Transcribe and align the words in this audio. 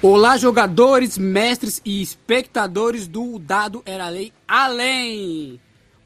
Olá, 0.00 0.36
jogadores, 0.36 1.18
mestres 1.18 1.82
e 1.84 2.00
espectadores 2.00 3.08
do 3.08 3.36
Dado 3.36 3.82
Era 3.84 4.08
Lei 4.08 4.32
Além. 4.46 5.60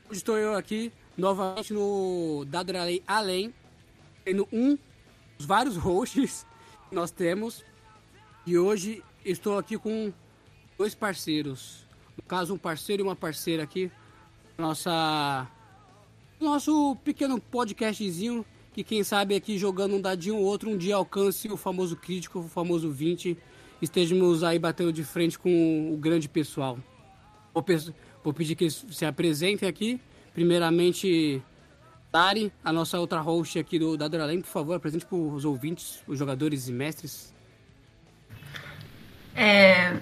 Hoje 0.08 0.18
estou 0.18 0.38
eu 0.38 0.54
aqui 0.54 0.90
novamente 1.14 1.74
no 1.74 2.42
Dado 2.48 2.70
Era 2.70 2.84
Lei 2.84 3.02
Além, 3.06 3.52
tendo 4.24 4.48
um 4.50 4.78
dos 5.36 5.46
vários 5.46 5.76
hosts 5.76 6.46
que 6.88 6.94
nós 6.94 7.10
temos. 7.10 7.62
E 8.46 8.56
hoje 8.56 9.02
estou 9.26 9.58
aqui 9.58 9.76
com 9.76 10.10
dois 10.78 10.94
parceiros. 10.94 11.86
No 12.16 12.22
caso, 12.22 12.54
um 12.54 12.58
parceiro 12.58 13.02
e 13.02 13.04
uma 13.04 13.14
parceira 13.14 13.62
aqui. 13.62 13.92
Nossa. 14.56 15.46
Nosso 16.40 16.96
pequeno 17.04 17.38
podcastzinho. 17.38 18.42
Que 18.72 18.82
quem 18.82 19.04
sabe 19.04 19.34
aqui 19.34 19.58
jogando 19.58 19.96
um 19.96 20.00
dadinho 20.00 20.36
ou 20.36 20.44
outro, 20.44 20.70
um 20.70 20.78
dia 20.78 20.96
alcance 20.96 21.46
o 21.46 21.58
famoso 21.58 21.94
crítico, 21.94 22.38
o 22.38 22.48
famoso 22.48 22.90
20 22.90 23.36
estejamos 23.82 24.42
aí 24.44 24.58
batendo 24.58 24.92
de 24.92 25.04
frente 25.04 25.38
com 25.38 25.92
o 25.92 25.96
grande 25.96 26.28
pessoal. 26.28 26.78
Vou, 27.52 27.64
vou 28.22 28.32
pedir 28.32 28.54
que 28.54 28.64
eles 28.64 28.86
se 28.90 29.04
apresentem 29.04 29.68
aqui. 29.68 30.00
Primeiramente, 30.32 31.42
Dari, 32.12 32.52
a 32.62 32.72
nossa 32.72 32.98
outra 32.98 33.20
host 33.20 33.58
aqui 33.58 33.78
do 33.78 33.96
da 33.96 34.06
Doralém, 34.06 34.40
por 34.40 34.48
favor, 34.48 34.74
apresente 34.74 35.04
para 35.04 35.16
os 35.16 35.44
ouvintes, 35.44 36.02
os 36.06 36.18
jogadores 36.18 36.68
e 36.68 36.72
mestres. 36.72 37.32
É, 39.34 39.96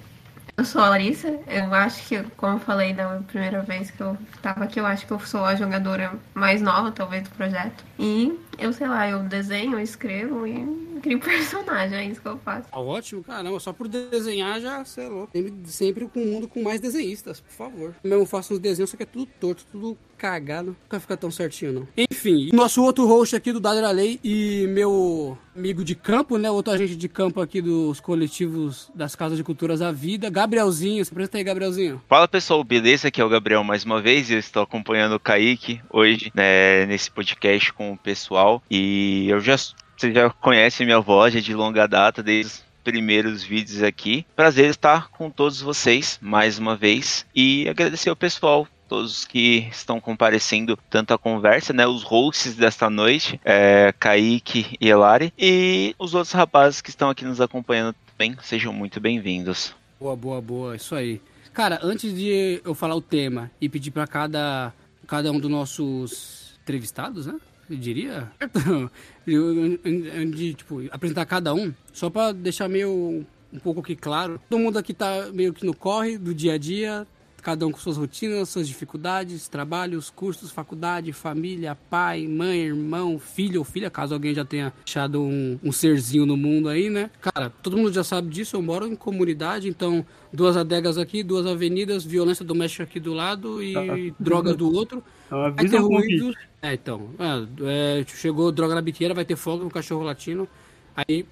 eu 0.56 0.64
sou 0.64 0.82
a 0.82 0.90
Larissa, 0.90 1.28
eu 1.46 1.72
acho 1.72 2.06
que, 2.08 2.22
como 2.36 2.58
falei 2.58 2.92
da 2.92 3.22
primeira 3.28 3.62
vez 3.62 3.90
que 3.92 4.00
eu 4.02 4.18
estava 4.34 4.64
aqui, 4.64 4.80
eu 4.80 4.86
acho 4.86 5.06
que 5.06 5.12
eu 5.12 5.20
sou 5.20 5.44
a 5.44 5.54
jogadora 5.54 6.12
mais 6.34 6.60
nova, 6.60 6.90
talvez, 6.90 7.22
do 7.22 7.30
projeto. 7.30 7.84
E 7.96 8.36
eu, 8.60 8.72
sei 8.72 8.86
lá, 8.86 9.08
eu 9.08 9.22
desenho, 9.22 9.72
eu 9.72 9.80
escrevo 9.80 10.46
e 10.46 10.90
crio 11.00 11.18
personagem, 11.20 11.98
é 11.98 12.04
isso 12.04 12.20
que 12.20 12.28
eu 12.28 12.38
faço. 12.38 12.68
Ah, 12.70 12.80
ótimo, 12.80 13.24
caramba, 13.24 13.58
só 13.58 13.72
por 13.72 13.88
desenhar 13.88 14.60
já, 14.60 14.84
sei 14.84 15.08
lá. 15.08 15.26
Sempre, 15.32 15.54
sempre 15.64 16.08
com 16.08 16.22
o 16.22 16.26
mundo 16.26 16.48
com 16.48 16.62
mais 16.62 16.80
desenhistas, 16.80 17.40
por 17.40 17.52
favor. 17.52 17.94
Eu 18.04 18.10
mesmo 18.10 18.26
faço 18.26 18.54
uns 18.54 18.58
desenhos, 18.58 18.90
só 18.90 18.96
que 18.96 19.02
é 19.02 19.06
tudo 19.06 19.26
torto, 19.40 19.64
tudo 19.72 19.96
cagado. 20.20 20.68
Não 20.68 20.76
vai 20.90 21.00
ficar 21.00 21.16
tão 21.16 21.30
certinho, 21.30 21.72
não. 21.72 21.88
Enfim, 21.96 22.50
nosso 22.52 22.82
outro 22.82 23.06
host 23.06 23.34
aqui 23.34 23.52
do 23.52 23.60
Dado 23.60 23.80
da 23.80 23.90
Lei 23.90 24.20
e 24.22 24.66
meu 24.68 25.38
amigo 25.56 25.82
de 25.82 25.94
campo, 25.94 26.36
né? 26.36 26.50
Outro 26.50 26.72
agente 26.72 26.94
de 26.94 27.08
campo 27.08 27.40
aqui 27.40 27.62
dos 27.62 28.00
coletivos 28.00 28.90
das 28.94 29.16
Casas 29.16 29.38
de 29.38 29.44
Culturas 29.44 29.80
da 29.80 29.90
Vida, 29.90 30.28
Gabrielzinho. 30.28 31.02
Se 31.04 31.10
apresenta 31.10 31.38
aí, 31.38 31.44
Gabrielzinho. 31.44 32.02
Fala 32.06 32.28
pessoal, 32.28 32.62
beleza? 32.62 33.08
Aqui 33.08 33.20
é 33.20 33.24
o 33.24 33.28
Gabriel 33.28 33.64
mais 33.64 33.84
uma 33.84 34.00
vez. 34.02 34.30
Eu 34.30 34.38
estou 34.38 34.62
acompanhando 34.62 35.14
o 35.14 35.20
Kaique 35.20 35.80
hoje, 35.90 36.30
né, 36.34 36.84
nesse 36.84 37.10
podcast 37.10 37.72
com 37.72 37.92
o 37.92 37.96
pessoal. 37.96 38.49
E 38.70 39.28
eu 39.28 39.40
já 39.40 39.56
você 40.00 40.14
já 40.14 40.30
conhece 40.30 40.82
minha 40.82 40.98
voz 40.98 41.36
é 41.36 41.40
de 41.40 41.52
longa 41.54 41.86
data, 41.86 42.22
desde 42.22 42.52
os 42.52 42.64
primeiros 42.82 43.42
vídeos 43.42 43.82
aqui. 43.82 44.24
Prazer 44.34 44.70
estar 44.70 45.10
com 45.10 45.28
todos 45.28 45.60
vocês 45.60 46.18
mais 46.22 46.58
uma 46.58 46.74
vez 46.74 47.26
e 47.34 47.68
agradecer 47.68 48.08
ao 48.08 48.16
pessoal 48.16 48.66
todos 48.88 49.26
que 49.26 49.68
estão 49.70 50.00
comparecendo 50.00 50.76
tanto 50.88 51.12
a 51.12 51.18
conversa, 51.18 51.74
né, 51.74 51.86
os 51.86 52.02
hosts 52.02 52.56
desta 52.56 52.88
noite, 52.88 53.38
é, 53.44 53.94
Kaique 54.00 54.76
e 54.80 54.88
Elari, 54.88 55.32
e 55.38 55.94
os 55.98 56.14
outros 56.14 56.32
rapazes 56.32 56.80
que 56.80 56.88
estão 56.88 57.10
aqui 57.10 57.24
nos 57.24 57.40
acompanhando 57.40 57.94
também, 58.10 58.34
sejam 58.42 58.72
muito 58.72 58.98
bem-vindos. 58.98 59.76
Boa, 60.00 60.16
boa, 60.16 60.40
boa, 60.40 60.74
isso 60.74 60.94
aí. 60.94 61.20
Cara, 61.52 61.78
antes 61.82 62.12
de 62.12 62.60
eu 62.64 62.74
falar 62.74 62.96
o 62.96 63.02
tema 63.02 63.50
e 63.60 63.68
pedir 63.68 63.90
para 63.90 64.06
cada, 64.06 64.72
cada 65.06 65.30
um 65.30 65.38
dos 65.38 65.50
nossos 65.50 66.58
entrevistados, 66.62 67.26
né, 67.26 67.38
eu 67.70 67.76
diria, 67.76 68.30
de 70.34 70.54
tipo, 70.54 70.82
apresentar 70.90 71.24
cada 71.24 71.54
um, 71.54 71.72
só 71.92 72.10
para 72.10 72.32
deixar 72.32 72.68
meio 72.68 73.24
um 73.52 73.58
pouco 73.58 73.80
aqui 73.80 73.94
claro. 73.94 74.40
Todo 74.48 74.60
mundo 74.60 74.78
aqui 74.78 74.92
tá 74.92 75.28
meio 75.32 75.52
que 75.52 75.64
no 75.64 75.74
corre 75.74 76.18
do 76.18 76.34
dia 76.34 76.54
a 76.54 76.58
dia, 76.58 77.06
cada 77.40 77.66
um 77.66 77.72
com 77.72 77.78
suas 77.78 77.96
rotinas, 77.96 78.48
suas 78.48 78.68
dificuldades, 78.68 79.48
trabalhos, 79.48 80.10
cursos, 80.10 80.50
faculdade, 80.50 81.12
família, 81.12 81.76
pai, 81.88 82.26
mãe, 82.26 82.60
irmão, 82.60 83.18
filho 83.18 83.60
ou 83.60 83.64
filha, 83.64 83.90
caso 83.90 84.14
alguém 84.14 84.34
já 84.34 84.44
tenha 84.44 84.72
achado 84.86 85.22
um, 85.22 85.58
um 85.62 85.72
serzinho 85.72 86.26
no 86.26 86.36
mundo 86.36 86.68
aí, 86.68 86.90
né? 86.90 87.10
Cara, 87.20 87.50
todo 87.62 87.76
mundo 87.76 87.92
já 87.92 88.04
sabe 88.04 88.28
disso, 88.28 88.56
eu 88.56 88.62
moro 88.62 88.86
em 88.86 88.94
comunidade, 88.94 89.68
então 89.68 90.04
duas 90.32 90.56
adegas 90.56 90.98
aqui, 90.98 91.22
duas 91.22 91.46
avenidas, 91.46 92.04
violência 92.04 92.44
doméstica 92.44 92.84
aqui 92.84 93.00
do 93.00 93.14
lado 93.14 93.62
e 93.62 93.76
ah, 93.76 94.14
droga 94.18 94.54
do 94.54 94.72
outro. 94.72 95.02
Vai 95.30 95.68
ter 95.68 95.78
ruídos. 95.78 96.36
É, 96.60 96.74
então. 96.74 97.10
É, 97.18 98.00
é, 98.00 98.04
chegou 98.06 98.52
droga 98.52 98.74
na 98.74 98.82
biqueira, 98.82 99.14
vai 99.14 99.24
ter 99.24 99.36
fogo 99.36 99.64
no 99.64 99.70
cachorro 99.70 100.02
latino. 100.02 100.48
Aí, 100.96 101.24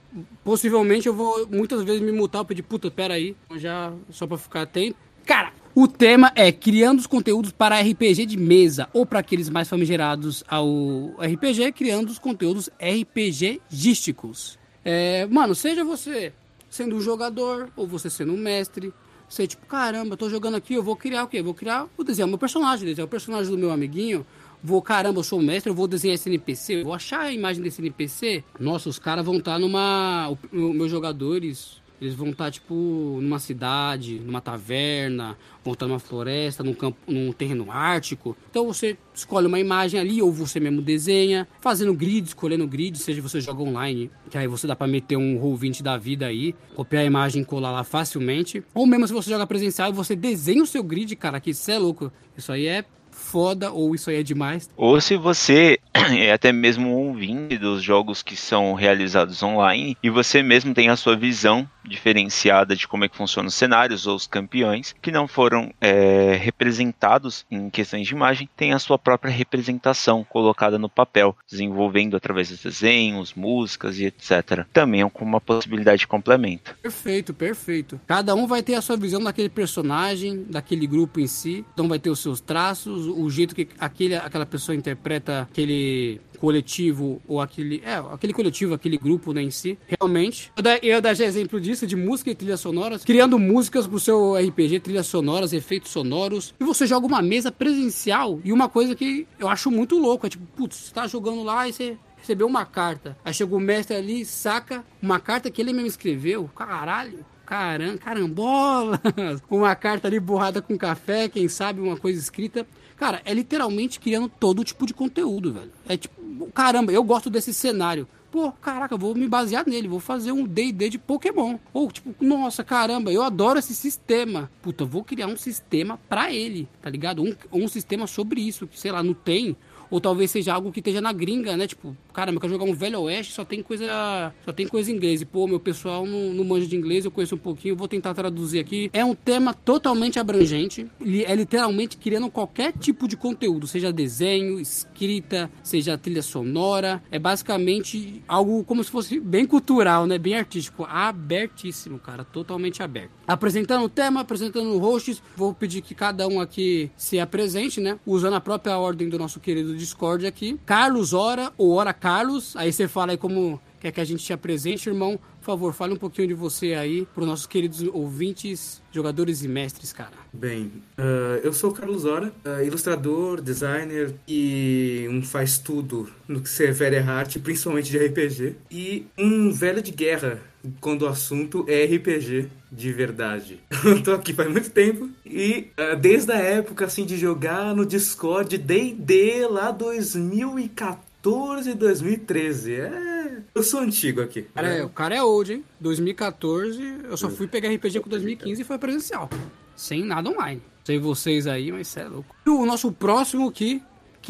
possivelmente, 0.45 1.09
eu 1.09 1.15
vou 1.15 1.47
muitas 1.51 1.83
vezes 1.83 2.01
me 2.01 2.13
mutar, 2.13 2.45
pedir, 2.45 2.63
puta, 2.63 2.91
pera 2.91 3.15
aí, 3.15 3.37
já, 3.57 3.93
só 4.11 4.27
pra 4.27 4.39
ficar 4.39 4.63
atento. 4.63 4.97
Cara, 5.27 5.53
o 5.75 5.87
tema 5.87 6.33
é 6.35 6.51
criando 6.51 7.01
os 7.01 7.07
conteúdos 7.07 7.53
para 7.53 7.81
RPG 7.81 8.25
de 8.25 8.37
mesa, 8.37 8.89
ou 8.93 9.05
para 9.05 9.19
aqueles 9.19 9.51
mais 9.51 9.69
famigerados 9.69 10.43
ao 10.49 11.15
RPG, 11.21 11.73
criando 11.73 12.09
os 12.09 12.19
conteúdos 12.19 12.71
RPGísticos. 12.81 14.59
É, 14.85 15.27
mano, 15.27 15.55
seja 15.55 15.85
você 15.85 16.33
sendo 16.71 16.97
um 16.97 17.01
jogador, 17.01 17.69
ou 17.77 17.87
você 17.87 18.09
sendo 18.09 18.33
um 18.33 18.37
mestre, 18.37 18.93
você 19.29 19.47
tipo, 19.47 19.67
caramba, 19.67 20.17
tô 20.17 20.29
jogando 20.31 20.57
aqui, 20.57 20.75
eu 20.75 20.83
vou 20.83 20.97
criar 20.97 21.25
o 21.25 21.29
quê? 21.29 21.43
Vou 21.43 21.55
criar, 21.55 21.87
vou 21.97 22.05
desenhar 22.05 22.29
meu 22.29 22.39
personagem, 22.39 22.87
desenhar 22.87 23.07
o 23.07 23.11
personagem 23.11 23.51
do 23.51 23.59
meu 23.59 23.71
amiguinho, 23.71 24.27
vou, 24.63 24.81
caramba, 24.81 25.21
eu 25.21 25.25
sou 25.25 25.39
o 25.39 25.43
mestre, 25.43 25.71
eu 25.71 25.75
vou 25.75 25.87
desenhar 25.87 26.15
esse 26.15 26.29
NPC, 26.29 26.81
eu 26.81 26.85
vou 26.85 26.95
achar 26.95 27.21
a 27.21 27.33
imagem 27.33 27.63
desse 27.63 27.81
NPC. 27.81 28.43
Nossa, 28.59 28.89
os 28.89 28.99
caras 28.99 29.25
vão 29.25 29.37
estar 29.37 29.53
tá 29.53 29.59
numa. 29.59 30.31
Os 30.31 30.75
meus 30.75 30.91
jogadores, 30.91 31.81
eles 32.01 32.15
vão 32.15 32.31
estar, 32.31 32.45
tá, 32.45 32.51
tipo, 32.51 32.75
numa 33.21 33.39
cidade, 33.39 34.21
numa 34.21 34.41
taverna, 34.41 35.37
vão 35.65 35.73
estar 35.73 35.87
numa 35.87 35.99
floresta, 35.99 36.63
num, 36.63 36.75
campo, 36.75 36.99
num 37.07 37.33
terreno 37.33 37.71
ártico. 37.71 38.37
Então 38.51 38.67
você 38.67 38.97
escolhe 39.15 39.47
uma 39.47 39.59
imagem 39.59 39.99
ali, 39.99 40.23
ou 40.23 40.33
você 40.33 40.61
mesmo 40.61 40.81
desenha, 40.81 41.47
fazendo 41.61 41.93
grid, 41.93 42.27
escolhendo 42.27 42.67
grid, 42.67 42.97
seja 42.99 43.21
você 43.21 43.41
joga 43.41 43.63
online, 43.63 44.11
que 44.31 44.39
aí 44.39 44.47
você 44.47 44.67
dá 44.67 44.77
para 44.77 44.87
meter 44.87 45.17
um 45.17 45.41
Roll20 45.41 45.83
da 45.83 45.97
vida 45.97 46.27
aí, 46.27 46.55
copiar 46.75 47.03
a 47.03 47.07
imagem 47.07 47.43
e 47.43 47.45
colar 47.45 47.73
lá 47.73 47.85
facilmente. 47.85 48.63
Ou 48.73 48.87
mesmo 48.87 49.07
se 49.07 49.13
você 49.13 49.31
joga 49.31 49.47
presencial, 49.47 49.93
você 49.93 50.15
desenha 50.15 50.63
o 50.63 50.67
seu 50.67 50.83
grid, 50.83 51.15
cara, 51.17 51.41
que 51.41 51.51
isso 51.51 51.71
é 51.71 51.79
louco. 51.79 52.13
Isso 52.37 52.53
aí 52.53 52.67
é 52.67 52.85
foda 53.19 53.71
ou 53.73 53.95
isso 53.95 54.09
aí 54.09 54.17
é 54.17 54.23
demais. 54.23 54.71
Ou 54.77 55.01
se 55.01 55.17
você 55.17 55.79
é 55.93 56.33
até 56.33 56.53
mesmo 56.53 56.89
um 56.89 57.09
ouvinte 57.09 57.59
dos 57.59 57.83
jogos 57.83 58.23
que 58.23 58.37
são 58.37 58.73
realizados 58.75 59.43
online 59.43 59.97
e 60.03 60.09
você 60.09 60.43
mesmo 60.43 60.73
tem 60.73 60.89
a 60.89 60.97
sua 60.97 61.17
visão 61.17 61.69
diferenciada 61.89 62.77
de 62.77 62.87
como 62.87 63.05
é 63.05 63.09
que 63.09 63.17
funcionam 63.17 63.49
os 63.49 63.55
cenários 63.55 64.07
ou 64.07 64.15
os 64.15 64.27
campeões 64.27 64.95
que 65.01 65.11
não 65.11 65.27
foram 65.27 65.73
é, 65.81 66.37
representados 66.37 67.47
em 67.51 67.71
questões 67.71 68.07
de 68.07 68.15
imagem, 68.15 68.49
tem 68.57 68.73
a 68.73 68.79
sua 68.79 68.99
própria 68.99 69.33
representação 69.33 70.25
colocada 70.25 70.79
no 70.79 70.89
papel, 70.89 71.37
desenvolvendo 71.49 72.17
através 72.17 72.51
dos 72.51 72.63
desenhos, 72.63 73.35
músicas 73.35 73.99
e 73.99 74.07
etc. 74.07 74.67
Também 74.73 75.01
é 75.01 75.11
uma 75.21 75.41
possibilidade 75.41 76.01
de 76.01 76.07
complemento. 76.07 76.77
Perfeito, 76.83 77.35
perfeito. 77.35 78.01
Cada 78.07 78.35
um 78.35 78.47
vai 78.47 78.63
ter 78.63 78.75
a 78.75 78.83
sua 78.83 78.97
visão 78.97 79.23
daquele 79.23 79.49
personagem, 79.49 80.45
daquele 80.49 80.87
grupo 80.87 81.21
em 81.21 81.27
si, 81.27 81.65
então 81.73 81.89
vai 81.89 81.99
ter 81.99 82.11
os 82.11 82.21
seus 82.21 82.41
traços, 82.41 83.07
o 83.07 83.29
jeito 83.31 83.55
que 83.55 83.69
aquele, 83.79 84.15
aquela 84.15 84.47
pessoa 84.47 84.77
interpreta 84.77 85.43
aquele 85.43 86.21
coletivo 86.39 87.21
ou 87.27 87.41
aquele 87.41 87.83
é 87.85 87.97
aquele 88.13 88.33
coletivo 88.33 88.73
aquele 88.73 88.97
grupo 88.97 89.33
né, 89.33 89.43
em 89.43 89.51
si 89.51 89.77
realmente 89.87 90.53
eu 90.57 90.63
dar, 90.63 90.85
eu 90.85 91.01
dar 91.03 91.11
exemplo 91.11 91.61
disso 91.61 91.78
de 91.87 91.97
música 91.97 92.31
e 92.31 92.35
trilhas 92.35 92.61
sonoras 92.61 93.05
criando 93.05 93.39
músicas 93.39 93.87
pro 93.87 93.99
seu 93.99 94.35
RPG 94.35 94.81
trilhas 94.81 95.07
sonoras 95.07 95.53
efeitos 95.53 95.91
sonoros 95.91 96.55
e 96.59 96.65
você 96.65 96.87
joga 96.87 97.07
uma 97.07 97.23
mesa 97.23 97.51
presencial 97.51 98.41
e 98.45 98.53
uma 98.53 98.69
coisa 98.69 98.95
que 98.95 99.27
eu 99.39 99.49
acho 99.49 99.71
muito 99.71 99.99
louco 99.99 100.27
é 100.27 100.31
tipo 100.31 100.47
putz 100.57 100.77
você 100.77 100.95
tá 100.95 101.07
jogando 101.07 101.43
lá 101.43 101.69
e 101.69 101.73
você 101.73 101.99
recebeu 102.17 102.47
uma 102.47 102.65
carta 102.65 103.17
aí 103.25 103.33
chegou 103.33 103.59
o 103.59 103.63
mestre 103.63 103.97
ali 103.97 104.25
saca 104.25 104.85
uma 105.01 105.21
carta 105.21 105.51
que 105.51 105.61
ele 105.61 105.73
mesmo 105.73 105.89
escreveu 105.89 106.49
caralho 106.55 107.25
Caram, 107.49 107.97
carambola! 107.97 109.01
Uma 109.49 109.75
carta 109.75 110.07
ali 110.07 110.21
borrada 110.21 110.61
com 110.61 110.77
café, 110.77 111.31
quem 111.31 111.49
sabe 111.49 111.81
uma 111.81 111.97
coisa 111.97 112.21
escrita. 112.21 112.67
Cara, 112.95 113.23
é 113.25 113.33
literalmente 113.33 113.99
criando 113.99 114.29
todo 114.29 114.63
tipo 114.63 114.85
de 114.85 114.93
conteúdo, 114.93 115.55
velho. 115.55 115.73
É 115.89 115.97
tipo, 115.97 116.47
caramba, 116.53 116.93
eu 116.93 117.03
gosto 117.03 117.31
desse 117.31 117.55
cenário. 117.55 118.07
Pô, 118.31 118.53
caraca, 118.53 118.97
vou 118.97 119.15
me 119.15 119.27
basear 119.27 119.67
nele, 119.67 119.89
vou 119.89 120.01
fazer 120.01 120.33
um 120.33 120.45
D&D 120.45 120.91
de 120.91 120.99
Pokémon. 120.99 121.59
Ou 121.73 121.91
tipo, 121.91 122.15
nossa, 122.23 122.63
caramba, 122.63 123.11
eu 123.11 123.23
adoro 123.23 123.59
esse 123.59 123.75
sistema. 123.75 124.51
Puta, 124.61 124.85
vou 124.85 125.03
criar 125.03 125.27
um 125.29 125.37
sistema 125.37 125.99
pra 126.09 126.31
ele, 126.33 126.69
tá 126.83 126.91
ligado? 126.91 127.23
Um, 127.23 127.35
um 127.51 127.69
sistema 127.69 128.07
sobre 128.07 128.41
isso, 128.41 128.67
que 128.67 128.79
sei 128.79 128.93
lá, 128.93 129.03
não 129.03 129.15
tem 129.15 129.57
ou 129.91 130.01
talvez 130.01 130.31
seja 130.31 130.55
algo 130.55 130.73
que 130.73 130.81
esteja 130.81 131.01
na 131.01 131.13
gringa, 131.13 131.57
né? 131.57 131.67
Tipo, 131.67 131.97
cara, 132.13 132.31
eu 132.31 132.41
quero 132.41 132.53
jogar 132.53 132.65
um 132.65 132.75
Velho 132.75 133.01
Oeste, 133.01 133.33
só 133.33 133.45
tem 133.45 133.63
coisa 133.63 134.33
só 134.45 134.53
tem 134.53 134.67
coisa 134.67 134.91
em 134.91 134.95
inglês. 134.95 135.21
E, 135.21 135.25
pô, 135.25 135.47
meu 135.47 135.61
pessoal 135.61 136.07
não, 136.07 136.33
não 136.33 136.45
manja 136.45 136.67
de 136.67 136.77
inglês, 136.77 137.05
eu 137.05 137.11
conheço 137.11 137.35
um 137.35 137.39
pouquinho, 137.39 137.77
vou 137.77 137.89
tentar 137.89 138.15
traduzir 138.15 138.59
aqui. 138.59 138.91
É 138.93 139.05
um 139.05 139.15
tema 139.15 139.55
totalmente 139.55 140.19
abrangente, 140.19 140.87
é 141.27 141.35
literalmente 141.35 141.97
criando 141.97 142.31
qualquer 142.31 142.73
tipo 142.73 143.09
de 143.09 143.17
conteúdo, 143.17 143.67
seja 143.67 143.93
desenho, 143.93 144.61
escrita, 144.61 145.51
seja 145.63 145.99
trilha 145.99 146.23
sonora. 146.23 147.03
É 147.11 147.19
basicamente 147.19 148.23
algo 148.27 148.65
como 148.65 148.83
se 148.83 148.91
fosse 148.91 149.21
bem 149.21 149.47
cultural, 149.47 150.07
né? 150.07 150.19
Bem 150.19 150.35
artístico, 150.35 150.87
abertíssimo, 150.89 151.99
cara, 151.99 152.25
totalmente 152.25 152.83
aberto. 152.83 153.11
Apresentando 153.27 153.85
o 153.85 153.89
tema, 153.89 154.21
apresentando 154.21 154.77
hosts, 154.79 155.23
vou 155.37 155.53
pedir 155.55 155.83
que 155.83 155.95
cada 155.95 156.27
um 156.27 156.41
aqui 156.41 156.91
se 156.97 157.19
apresente, 157.21 157.81
né? 157.81 157.99
Usando 158.07 158.35
a 158.35 158.41
própria 158.41 158.79
ordem 158.79 159.09
do 159.09 159.19
nosso 159.19 159.41
querido 159.41 159.77
Discord 159.79 160.27
aqui. 160.27 160.59
Carlos 160.67 161.13
Ora 161.13 161.53
ou 161.57 161.73
Ora 161.73 161.95
Carlos, 161.95 162.55
aí 162.57 162.73
você 162.73 162.87
fala 162.87 163.13
aí 163.13 163.19
como 163.19 163.61
quer 163.81 163.93
que 163.93 164.01
a 164.01 164.05
gente 164.05 164.25
te 164.25 164.33
apresente, 164.33 164.89
irmão. 164.89 165.19
Por 165.41 165.47
favor, 165.47 165.73
fale 165.73 165.95
um 165.95 165.97
pouquinho 165.97 166.29
de 166.29 166.35
você 166.35 166.75
aí 166.75 167.07
para 167.15 167.23
os 167.23 167.27
nossos 167.27 167.47
queridos 167.47 167.81
ouvintes, 167.93 168.83
jogadores 168.93 169.43
e 169.43 169.49
mestres, 169.49 169.93
cara. 169.93 170.13
Bem, 170.33 170.73
uh, 170.99 171.41
eu 171.43 171.53
sou 171.53 171.71
o 171.71 171.73
Carlos 171.73 172.05
Ora, 172.05 172.33
uh, 172.45 172.63
ilustrador, 172.63 173.41
designer 173.41 174.15
e 174.27 175.07
um 175.11 175.23
faz 175.23 175.57
tudo 175.57 176.11
no 176.27 176.43
que 176.43 176.49
se 176.49 176.67
refere 176.67 176.99
a 176.99 177.07
arte, 177.07 177.39
principalmente 177.39 177.91
de 177.91 177.99
RPG. 177.99 178.57
E 178.71 179.07
um 179.17 179.51
velho 179.51 179.81
de 179.81 179.93
guerra 179.93 180.43
quando 180.81 181.03
o 181.03 181.09
assunto 181.09 181.65
é 181.69 181.85
RPG 181.85 182.49
de 182.71 182.93
verdade. 182.93 183.61
Eu 183.85 184.03
tô 184.03 184.13
aqui 184.13 184.33
faz 184.33 184.51
muito 184.51 184.71
tempo 184.71 185.09
e 185.25 185.71
uh, 185.79 185.97
desde 185.97 186.33
a 186.33 186.39
época 186.39 186.85
assim 186.85 187.05
de 187.05 187.17
jogar 187.17 187.75
no 187.75 187.87
Discord 187.87 188.59
D&D 188.59 189.47
lá 189.49 189.71
2014, 189.71 191.75
2013. 191.75 192.75
É, 192.75 193.39
eu 193.55 193.63
sou 193.63 193.81
antigo 193.81 194.21
aqui. 194.21 194.43
Cara, 194.55 194.69
né? 194.69 194.79
é, 194.81 194.85
o 194.85 194.89
cara 194.89 195.15
é 195.15 195.23
old, 195.23 195.53
hein? 195.53 195.65
2014, 195.81 196.99
eu 197.05 197.17
só 197.17 197.31
fui 197.31 197.47
pegar 197.47 197.73
RPG 197.73 198.01
com 198.01 198.11
2015 198.11 198.61
e 198.61 198.65
foi 198.65 198.79
presencial. 198.79 199.31
Sem 199.75 200.05
nada 200.05 200.29
online. 200.29 200.63
Sei 200.85 200.99
vocês 200.99 201.47
aí, 201.47 201.71
mas 201.71 201.89
cê 201.89 202.01
é 202.01 202.09
louco. 202.09 202.35
E 202.47 202.51
o 202.51 202.65
nosso 202.65 202.91
próximo 202.91 203.49
aqui 203.49 203.83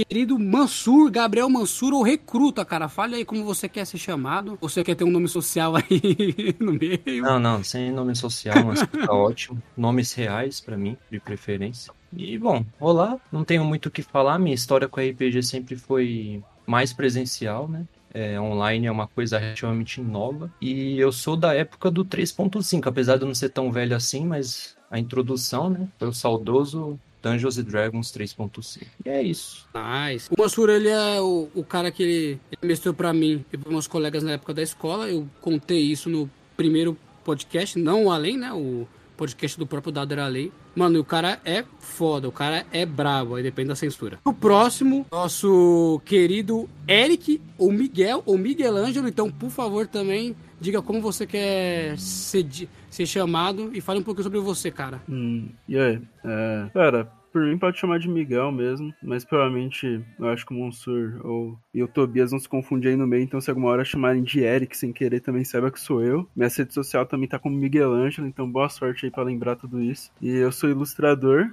querido 0.05 0.39
Mansur, 0.39 1.11
Gabriel 1.11 1.49
Mansur, 1.49 1.93
ou 1.93 2.03
recruta, 2.03 2.65
cara. 2.65 2.89
Fale 2.89 3.17
aí 3.17 3.25
como 3.25 3.45
você 3.45 3.69
quer 3.69 3.85
ser 3.85 3.99
chamado. 3.99 4.57
Você 4.61 4.85
quer 4.85 4.95
ter 4.95 5.05
um 5.05 5.11
nome 5.11 5.29
social 5.29 5.75
aí 5.77 6.55
no 6.61 6.73
meio? 6.73 7.23
Não, 7.23 7.39
não, 7.39 7.65
sem 7.65 7.91
nome 7.91 8.15
social, 8.15 8.65
mas 8.65 8.81
tá 8.81 9.13
ótimo. 9.13 9.61
Nomes 9.77 10.13
reais 10.13 10.61
para 10.61 10.77
mim, 10.77 10.97
de 11.11 11.19
preferência. 11.19 11.93
E 12.17 12.39
bom, 12.39 12.65
olá, 12.81 13.19
não 13.31 13.45
tenho 13.45 13.65
muito 13.65 13.87
o 13.87 13.91
que 13.91 14.03
falar. 14.03 14.39
Minha 14.39 14.55
história 14.55 14.89
com 14.89 15.01
RPG 15.01 15.43
sempre 15.43 15.77
foi 15.77 16.43
mais 16.67 16.93
presencial, 16.93 17.69
né? 17.69 17.85
É, 18.15 18.41
online 18.41 18.87
é 18.87 18.91
uma 18.91 19.07
coisa 19.07 19.39
relativamente 19.39 20.01
nova. 20.01 20.51
E 20.61 20.99
eu 20.99 21.13
sou 21.13 21.37
da 21.37 21.55
época 21.55 21.91
do 21.91 22.05
3.5, 22.05 22.87
apesar 22.87 23.19
de 23.19 23.25
não 23.25 23.35
ser 23.35 23.51
tão 23.51 23.71
velho 23.71 23.95
assim, 23.95 24.25
mas 24.25 24.77
a 24.91 24.99
introdução, 24.99 25.69
né? 25.69 25.89
Foi 25.99 26.09
o 26.09 26.13
saudoso 26.13 26.99
Dungeons 27.31 27.57
Dragons 27.65 28.13
3.5. 28.13 28.87
E 29.05 29.09
é 29.09 29.23
isso. 29.23 29.67
Nice. 29.75 30.29
O 30.31 30.41
Mansur, 30.41 30.71
ele 30.71 30.89
é 30.89 31.21
o, 31.21 31.49
o 31.55 31.65
cara 31.65 31.91
que 31.91 32.03
ele, 32.03 32.41
ele 32.51 32.69
mestrou 32.69 32.95
pra 32.95 33.13
mim 33.13 33.45
e 33.53 33.57
pros 33.57 33.73
meus 33.73 33.87
colegas 33.87 34.23
na 34.23 34.33
época 34.33 34.55
da 34.55 34.63
escola. 34.63 35.09
Eu 35.09 35.29
contei 35.41 35.81
isso 35.81 36.09
no 36.09 36.31
primeiro 36.57 36.97
podcast, 37.25 37.79
não 37.79 38.07
o 38.07 38.11
Além, 38.11 38.37
né? 38.39 38.53
O 38.53 38.87
podcast 39.17 39.59
do 39.59 39.67
próprio 39.67 39.93
Dado 39.93 40.13
era 40.13 40.27
Lei. 40.29 40.53
Mano, 40.75 41.01
o 41.01 41.05
cara 41.05 41.41
é 41.45 41.65
foda, 41.81 42.29
o 42.29 42.33
cara 42.33 42.65
é 42.73 42.87
brabo, 42.87 43.35
aí 43.35 43.43
depende 43.43 43.69
da 43.69 43.75
censura. 43.75 44.19
O 44.25 44.33
próximo, 44.33 45.05
nosso 45.11 46.01
querido 46.05 46.71
Eric, 46.89 47.41
ou 47.59 47.73
Miguel, 47.73 48.23
ou 48.25 48.39
Miguel 48.39 48.77
Ângelo. 48.77 49.09
Então, 49.09 49.29
por 49.29 49.51
favor, 49.51 49.89
também 49.89 50.37
diga 50.61 50.81
como 50.81 51.01
você 51.01 51.27
quer 51.27 51.99
ser, 51.99 52.47
ser 52.89 53.07
chamado 53.07 53.71
e 53.75 53.81
fale 53.81 53.99
um 53.99 54.05
pouquinho 54.05 54.25
sobre 54.25 54.39
você, 54.39 54.71
cara. 54.71 55.03
Hum, 55.09 55.49
e 55.69 55.77
aí? 55.77 56.01
É, 56.25 56.71
cara, 56.73 57.11
por 57.33 57.43
mim 57.43 57.59
pode 57.59 57.79
chamar 57.79 57.99
de 57.99 58.09
Miguel 58.09 58.51
mesmo, 58.53 58.93
mas 59.03 59.25
provavelmente 59.25 60.05
eu 60.19 60.29
acho 60.29 60.47
que 60.47 60.53
o 60.53 60.57
Monsur 60.57 61.21
ou 61.25 61.59
e 61.73 61.83
o 61.83 61.89
Tobias 61.89 62.31
vão 62.31 62.41
se 62.41 62.49
confundir 62.49 62.91
aí 62.91 62.97
no 62.97 63.07
meio, 63.07 63.23
então 63.23 63.41
se 63.41 63.51
alguma 63.51 63.69
hora 63.69 63.85
chamarem 63.85 64.23
de 64.23 64.41
Eric 64.41 64.77
sem 64.77 64.93
querer, 64.93 65.21
também 65.21 65.45
saiba 65.45 65.71
que 65.71 65.81
sou 65.81 66.03
eu. 66.03 66.29
Minha 66.35 66.49
rede 66.49 66.75
social 66.75 67.07
também 67.07 67.29
tá 67.29 67.39
como 67.39 67.57
Miguel 67.57 67.93
Ângelo, 67.93 68.27
então 68.27 68.51
boa 68.51 68.69
sorte 68.69 69.07
aí 69.07 69.13
pra 69.13 69.23
lembrar 69.23 69.57
tudo 69.57 69.81
isso. 69.81 70.11
E 70.21 70.29
eu 70.29 70.51
sou 70.51 70.69
ilustrador, 70.71 71.51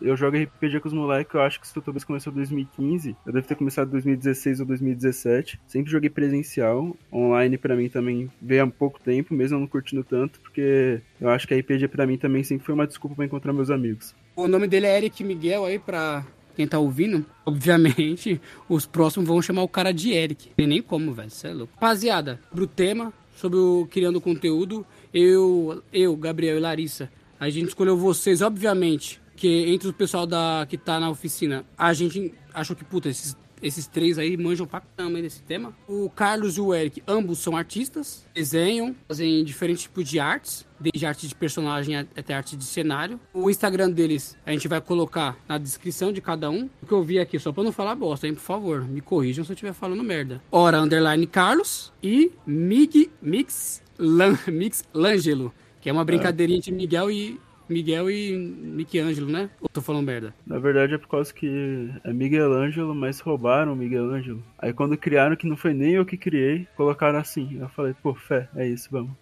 eu 0.00 0.16
jogo 0.16 0.36
RPG 0.36 0.80
com 0.80 0.88
os 0.88 0.94
moleques, 0.94 1.34
eu 1.34 1.42
acho 1.42 1.60
que 1.60 1.68
se 1.68 1.78
o 1.78 1.82
Tobias 1.82 2.04
começou 2.04 2.32
em 2.32 2.36
2015, 2.36 3.16
eu 3.26 3.32
devo 3.32 3.46
ter 3.46 3.54
começado 3.54 3.88
em 3.88 3.92
2016 3.92 4.60
ou 4.60 4.66
2017. 4.66 5.60
Sempre 5.66 5.90
joguei 5.90 6.10
presencial, 6.10 6.96
online 7.12 7.58
para 7.58 7.76
mim 7.76 7.88
também 7.88 8.30
veio 8.40 8.64
há 8.64 8.66
pouco 8.66 9.00
tempo, 9.00 9.34
mesmo 9.34 9.56
eu 9.56 9.60
não 9.60 9.66
curtindo 9.66 10.02
tanto, 10.02 10.40
porque 10.40 11.00
eu 11.20 11.28
acho 11.28 11.46
que 11.46 11.54
a 11.54 11.58
RPG 11.58 11.88
para 11.88 12.06
mim 12.06 12.16
também 12.16 12.42
sempre 12.42 12.64
foi 12.64 12.74
uma 12.74 12.86
desculpa 12.86 13.16
para 13.16 13.24
encontrar 13.24 13.52
meus 13.52 13.70
amigos. 13.70 14.14
O 14.36 14.48
nome 14.48 14.66
dele 14.66 14.86
é 14.86 14.96
Eric 14.96 15.22
Miguel 15.22 15.64
aí 15.64 15.78
pra 15.78 16.24
quem 16.56 16.66
tá 16.66 16.78
ouvindo. 16.78 17.24
Obviamente, 17.44 18.40
os 18.68 18.86
próximos 18.86 19.28
vão 19.28 19.42
chamar 19.42 19.62
o 19.62 19.68
cara 19.68 19.92
de 19.92 20.12
Eric. 20.12 20.50
Tem 20.56 20.66
nem 20.66 20.82
como, 20.82 21.12
velho. 21.12 21.30
Você 21.30 21.48
é 21.48 21.52
louco. 21.52 21.72
Rapaziada, 21.74 22.40
sobre 22.48 22.64
o 22.64 22.66
tema, 22.66 23.12
sobre 23.36 23.58
o 23.58 23.86
criando 23.90 24.20
conteúdo, 24.20 24.86
eu, 25.12 25.82
eu, 25.92 26.16
Gabriel 26.16 26.56
e 26.56 26.60
Larissa, 26.60 27.10
a 27.38 27.50
gente 27.50 27.68
escolheu 27.68 27.96
vocês, 27.96 28.40
obviamente, 28.40 29.20
que 29.36 29.72
entre 29.72 29.88
o 29.88 29.92
pessoal 29.92 30.26
da, 30.26 30.66
que 30.68 30.78
tá 30.78 30.98
na 31.00 31.10
oficina, 31.10 31.64
a 31.76 31.92
gente 31.92 32.34
achou 32.52 32.74
que, 32.74 32.84
puta, 32.84 33.08
esses 33.08 33.36
esses 33.64 33.86
três 33.86 34.18
aí 34.18 34.36
manjam 34.36 34.66
pra 34.66 34.80
caramba 34.80 35.22
desse 35.22 35.42
tema. 35.42 35.74
O 35.88 36.10
Carlos 36.10 36.58
e 36.58 36.60
o 36.60 36.74
Eric, 36.74 37.02
ambos 37.08 37.38
são 37.38 37.56
artistas, 37.56 38.24
desenham, 38.34 38.94
fazem 39.08 39.42
diferentes 39.42 39.84
tipos 39.84 40.08
de 40.08 40.20
artes, 40.20 40.66
desde 40.78 41.06
arte 41.06 41.26
de 41.26 41.34
personagem 41.34 41.96
até 41.96 42.34
arte 42.34 42.56
de 42.56 42.64
cenário. 42.64 43.18
O 43.32 43.48
Instagram 43.48 43.90
deles 43.90 44.36
a 44.44 44.52
gente 44.52 44.68
vai 44.68 44.80
colocar 44.80 45.38
na 45.48 45.56
descrição 45.56 46.12
de 46.12 46.20
cada 46.20 46.50
um. 46.50 46.68
O 46.82 46.86
que 46.86 46.92
eu 46.92 47.02
vi 47.02 47.18
aqui, 47.18 47.38
só 47.38 47.52
pra 47.52 47.64
não 47.64 47.72
falar 47.72 47.94
bosta, 47.94 48.26
hein, 48.26 48.34
por 48.34 48.42
favor, 48.42 48.86
me 48.86 49.00
corrijam 49.00 49.44
se 49.44 49.50
eu 49.50 49.54
estiver 49.54 49.72
falando 49.72 50.02
merda. 50.02 50.42
Ora, 50.52 50.80
underline 50.80 51.26
Carlos 51.26 51.90
e 52.02 52.32
Mig, 52.46 53.10
Mix, 53.22 53.82
Lan, 53.98 54.36
Mix 54.46 54.84
Langelo, 54.92 55.54
que 55.80 55.88
é 55.88 55.92
uma 55.92 56.04
brincadeirinha 56.04 56.60
de 56.60 56.70
Miguel 56.70 57.10
e 57.10 57.40
Miguel 57.68 58.10
e 58.10 58.36
Michelangelo, 58.36 59.30
né? 59.30 59.50
Ou 59.60 59.68
tô 59.68 59.80
falando 59.80 60.06
merda? 60.06 60.34
Na 60.46 60.58
verdade 60.58 60.94
é 60.94 60.98
por 60.98 61.08
causa 61.08 61.32
que 61.32 61.90
é 62.04 62.12
Miguel 62.12 62.52
Ângelo, 62.52 62.94
mas 62.94 63.20
roubaram 63.20 63.74
Miguel 63.74 64.10
Ângelo. 64.10 64.42
Aí 64.58 64.72
quando 64.72 64.96
criaram, 64.96 65.36
que 65.36 65.46
não 65.46 65.56
foi 65.56 65.72
nem 65.72 65.92
eu 65.92 66.04
que 66.04 66.16
criei, 66.16 66.66
colocaram 66.76 67.18
assim. 67.18 67.58
Eu 67.60 67.68
falei, 67.70 67.94
pô, 68.02 68.14
fé, 68.14 68.48
é 68.56 68.66
isso, 68.68 68.88
vamos. 68.90 69.12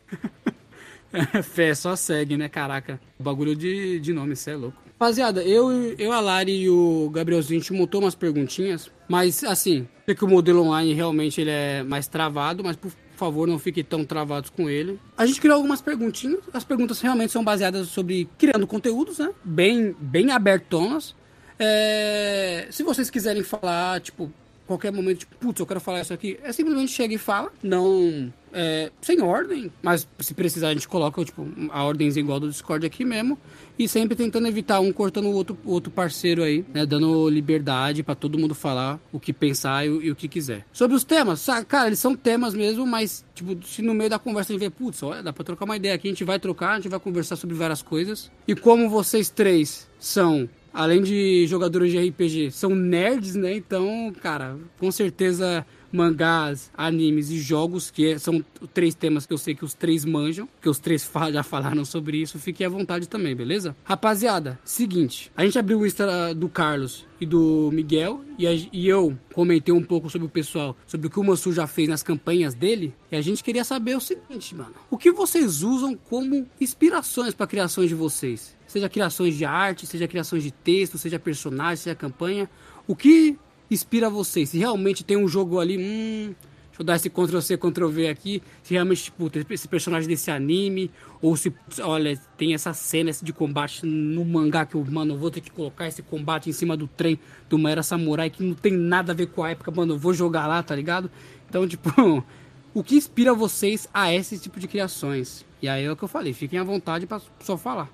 fé, 1.44 1.74
só 1.74 1.94
segue, 1.94 2.36
né? 2.36 2.48
Caraca. 2.48 3.00
O 3.18 3.22
bagulho 3.22 3.54
de, 3.54 4.00
de 4.00 4.12
nome, 4.12 4.32
isso 4.32 4.50
é 4.50 4.56
louco. 4.56 4.82
Rapaziada, 5.02 5.42
eu, 5.42 5.72
eu, 5.98 6.12
a 6.12 6.20
Lari 6.20 6.62
e 6.62 6.70
o 6.70 7.10
Gabrielzinho, 7.10 7.58
a 7.58 7.60
gente 7.60 7.72
montou 7.72 8.00
umas 8.00 8.14
perguntinhas, 8.14 8.88
mas 9.08 9.42
assim, 9.42 9.88
sei 10.06 10.14
que 10.14 10.24
o 10.24 10.28
modelo 10.28 10.62
online 10.62 10.94
realmente 10.94 11.40
ele 11.40 11.50
é 11.50 11.82
mais 11.82 12.06
travado, 12.06 12.62
mas 12.62 12.76
por 12.76 12.92
favor, 13.16 13.46
não 13.46 13.58
fiquem 13.58 13.84
tão 13.84 14.04
travados 14.04 14.50
com 14.50 14.68
ele. 14.68 14.98
A 15.16 15.26
gente 15.26 15.40
criou 15.40 15.56
algumas 15.56 15.80
perguntinhas. 15.80 16.40
As 16.52 16.64
perguntas 16.64 17.00
realmente 17.00 17.32
são 17.32 17.44
baseadas 17.44 17.88
sobre 17.88 18.28
criando 18.38 18.66
conteúdos, 18.66 19.18
né? 19.18 19.30
Bem, 19.44 19.94
bem 19.98 20.30
abertonas. 20.30 21.14
É... 21.58 22.66
Se 22.70 22.82
vocês 22.82 23.10
quiserem 23.10 23.42
falar, 23.42 24.00
tipo, 24.00 24.32
qualquer 24.66 24.92
momento, 24.92 25.20
tipo, 25.20 25.36
putz, 25.36 25.60
eu 25.60 25.66
quero 25.66 25.80
falar 25.80 26.00
isso 26.00 26.12
aqui, 26.12 26.38
é 26.42 26.52
simplesmente 26.52 26.92
chega 26.92 27.14
e 27.14 27.18
fala. 27.18 27.52
Não 27.62 28.32
é, 28.52 28.90
sem 29.00 29.20
ordem, 29.20 29.72
mas 29.82 30.06
se 30.18 30.34
precisar 30.34 30.68
a 30.68 30.72
gente 30.72 30.86
coloca 30.86 31.24
tipo, 31.24 31.46
a 31.70 31.84
ordemzinha 31.84 32.22
igual 32.22 32.38
do 32.38 32.48
Discord 32.48 32.86
aqui 32.86 33.04
mesmo. 33.04 33.38
E 33.78 33.88
sempre 33.88 34.14
tentando 34.14 34.46
evitar 34.46 34.80
um 34.80 34.92
cortando 34.92 35.26
o 35.26 35.32
outro, 35.32 35.56
outro 35.64 35.90
parceiro 35.90 36.42
aí, 36.42 36.64
né? 36.72 36.84
Dando 36.84 37.28
liberdade 37.28 38.02
para 38.02 38.14
todo 38.14 38.38
mundo 38.38 38.54
falar 38.54 39.00
o 39.10 39.18
que 39.18 39.32
pensar 39.32 39.86
e, 39.86 39.88
e, 39.88 40.10
o 40.10 40.14
que 40.14 40.28
quiser. 40.28 40.66
Sobre 40.72 40.94
os 40.94 41.04
temas, 41.04 41.46
cara, 41.66 41.86
eles 41.86 41.98
são 41.98 42.14
temas 42.14 42.54
mesmo, 42.54 42.86
mas, 42.86 43.24
tipo, 43.34 43.56
se 43.66 43.80
no 43.80 43.94
meio 43.94 44.10
da 44.10 44.18
conversa 44.18 44.52
a 44.52 44.54
gente 44.54 44.60
vê, 44.60 44.70
putz, 44.70 45.02
olha, 45.02 45.22
dá 45.22 45.32
pra 45.32 45.42
trocar 45.42 45.64
uma 45.64 45.76
ideia 45.76 45.94
aqui, 45.94 46.06
a 46.06 46.10
gente 46.10 46.22
vai 46.22 46.38
trocar, 46.38 46.72
a 46.72 46.76
gente 46.76 46.88
vai 46.88 47.00
conversar 47.00 47.36
sobre 47.36 47.56
várias 47.56 47.80
coisas. 47.80 48.30
E 48.46 48.54
como 48.54 48.90
vocês 48.90 49.30
três 49.30 49.88
são 49.98 50.48
além 50.72 51.02
de 51.02 51.46
jogadores 51.46 51.90
de 51.90 51.98
RPG, 51.98 52.50
são 52.50 52.74
nerds, 52.74 53.34
né? 53.34 53.54
Então, 53.54 54.12
cara, 54.20 54.56
com 54.78 54.90
certeza 54.90 55.66
mangás, 55.92 56.70
animes 56.76 57.30
e 57.30 57.38
jogos, 57.38 57.90
que 57.90 58.18
são 58.18 58.44
três 58.72 58.94
temas 58.94 59.26
que 59.26 59.32
eu 59.32 59.38
sei 59.38 59.54
que 59.54 59.64
os 59.64 59.74
três 59.74 60.04
manjam, 60.04 60.48
que 60.60 60.68
os 60.68 60.78
três 60.78 61.08
já 61.32 61.42
falaram 61.42 61.84
sobre 61.84 62.18
isso, 62.18 62.38
fiquem 62.38 62.66
à 62.66 62.70
vontade 62.70 63.08
também, 63.08 63.36
beleza? 63.36 63.76
Rapaziada, 63.84 64.58
seguinte, 64.64 65.30
a 65.36 65.44
gente 65.44 65.58
abriu 65.58 65.80
o 65.80 65.86
Insta 65.86 66.34
do 66.34 66.48
Carlos 66.48 67.06
e 67.20 67.26
do 67.26 67.70
Miguel, 67.72 68.22
e, 68.38 68.46
a, 68.46 68.52
e 68.52 68.88
eu 68.88 69.16
comentei 69.32 69.72
um 69.72 69.82
pouco 69.82 70.10
sobre 70.10 70.26
o 70.26 70.30
pessoal, 70.30 70.76
sobre 70.86 71.06
o 71.06 71.10
que 71.10 71.20
o 71.20 71.24
Mansur 71.24 71.52
já 71.52 71.66
fez 71.66 71.88
nas 71.88 72.02
campanhas 72.02 72.54
dele, 72.54 72.94
e 73.10 73.16
a 73.16 73.20
gente 73.20 73.44
queria 73.44 73.62
saber 73.62 73.96
o 73.96 74.00
seguinte, 74.00 74.54
mano, 74.54 74.74
o 74.90 74.98
que 74.98 75.12
vocês 75.12 75.62
usam 75.62 75.94
como 75.94 76.46
inspirações 76.60 77.34
para 77.34 77.46
criações 77.46 77.88
de 77.88 77.94
vocês? 77.94 78.56
Seja 78.66 78.88
criações 78.88 79.36
de 79.36 79.44
arte, 79.44 79.86
seja 79.86 80.08
criações 80.08 80.42
de 80.42 80.50
texto, 80.50 80.96
seja 80.96 81.18
personagem, 81.18 81.76
seja 81.76 81.94
campanha, 81.94 82.48
o 82.86 82.96
que 82.96 83.38
inspira 83.74 84.08
vocês? 84.10 84.50
Se 84.50 84.58
realmente 84.58 85.04
tem 85.04 85.16
um 85.16 85.28
jogo 85.28 85.60
ali, 85.60 85.78
hum, 85.78 86.34
deixa 86.68 86.80
eu 86.80 86.84
dar 86.84 86.96
esse 86.96 87.10
Ctrl 87.10 87.40
C, 87.40 87.56
Ctrl 87.56 87.88
V 87.88 88.08
aqui, 88.08 88.42
se 88.62 88.74
realmente, 88.74 89.04
tipo, 89.04 89.28
tem 89.28 89.44
esse 89.50 89.68
personagem 89.68 90.08
desse 90.08 90.30
anime, 90.30 90.90
ou 91.20 91.36
se, 91.36 91.52
olha, 91.80 92.18
tem 92.36 92.54
essa 92.54 92.72
cena 92.72 93.10
esse 93.10 93.24
de 93.24 93.32
combate 93.32 93.84
no 93.84 94.24
mangá 94.24 94.64
que 94.64 94.74
eu, 94.74 94.84
mano, 94.84 95.14
eu 95.14 95.18
vou 95.18 95.30
ter 95.30 95.40
que 95.40 95.50
colocar 95.50 95.86
esse 95.86 96.02
combate 96.02 96.48
em 96.48 96.52
cima 96.52 96.76
do 96.76 96.86
trem 96.86 97.18
de 97.48 97.54
uma 97.54 97.70
era 97.70 97.82
samurai 97.82 98.30
que 98.30 98.42
não 98.42 98.54
tem 98.54 98.72
nada 98.72 99.12
a 99.12 99.14
ver 99.14 99.26
com 99.26 99.42
a 99.42 99.50
época, 99.50 99.70
mano, 99.70 99.94
eu 99.94 99.98
vou 99.98 100.14
jogar 100.14 100.46
lá, 100.46 100.62
tá 100.62 100.74
ligado? 100.74 101.10
Então, 101.48 101.68
tipo, 101.68 101.90
o 102.72 102.82
que 102.82 102.96
inspira 102.96 103.34
vocês 103.34 103.88
a 103.92 104.12
esse 104.12 104.38
tipo 104.38 104.58
de 104.58 104.66
criações? 104.66 105.44
E 105.60 105.68
aí 105.68 105.84
é 105.84 105.92
o 105.92 105.96
que 105.96 106.02
eu 106.02 106.08
falei, 106.08 106.32
fiquem 106.32 106.58
à 106.58 106.64
vontade 106.64 107.06
para 107.06 107.20
só 107.40 107.56
falar. 107.56 107.88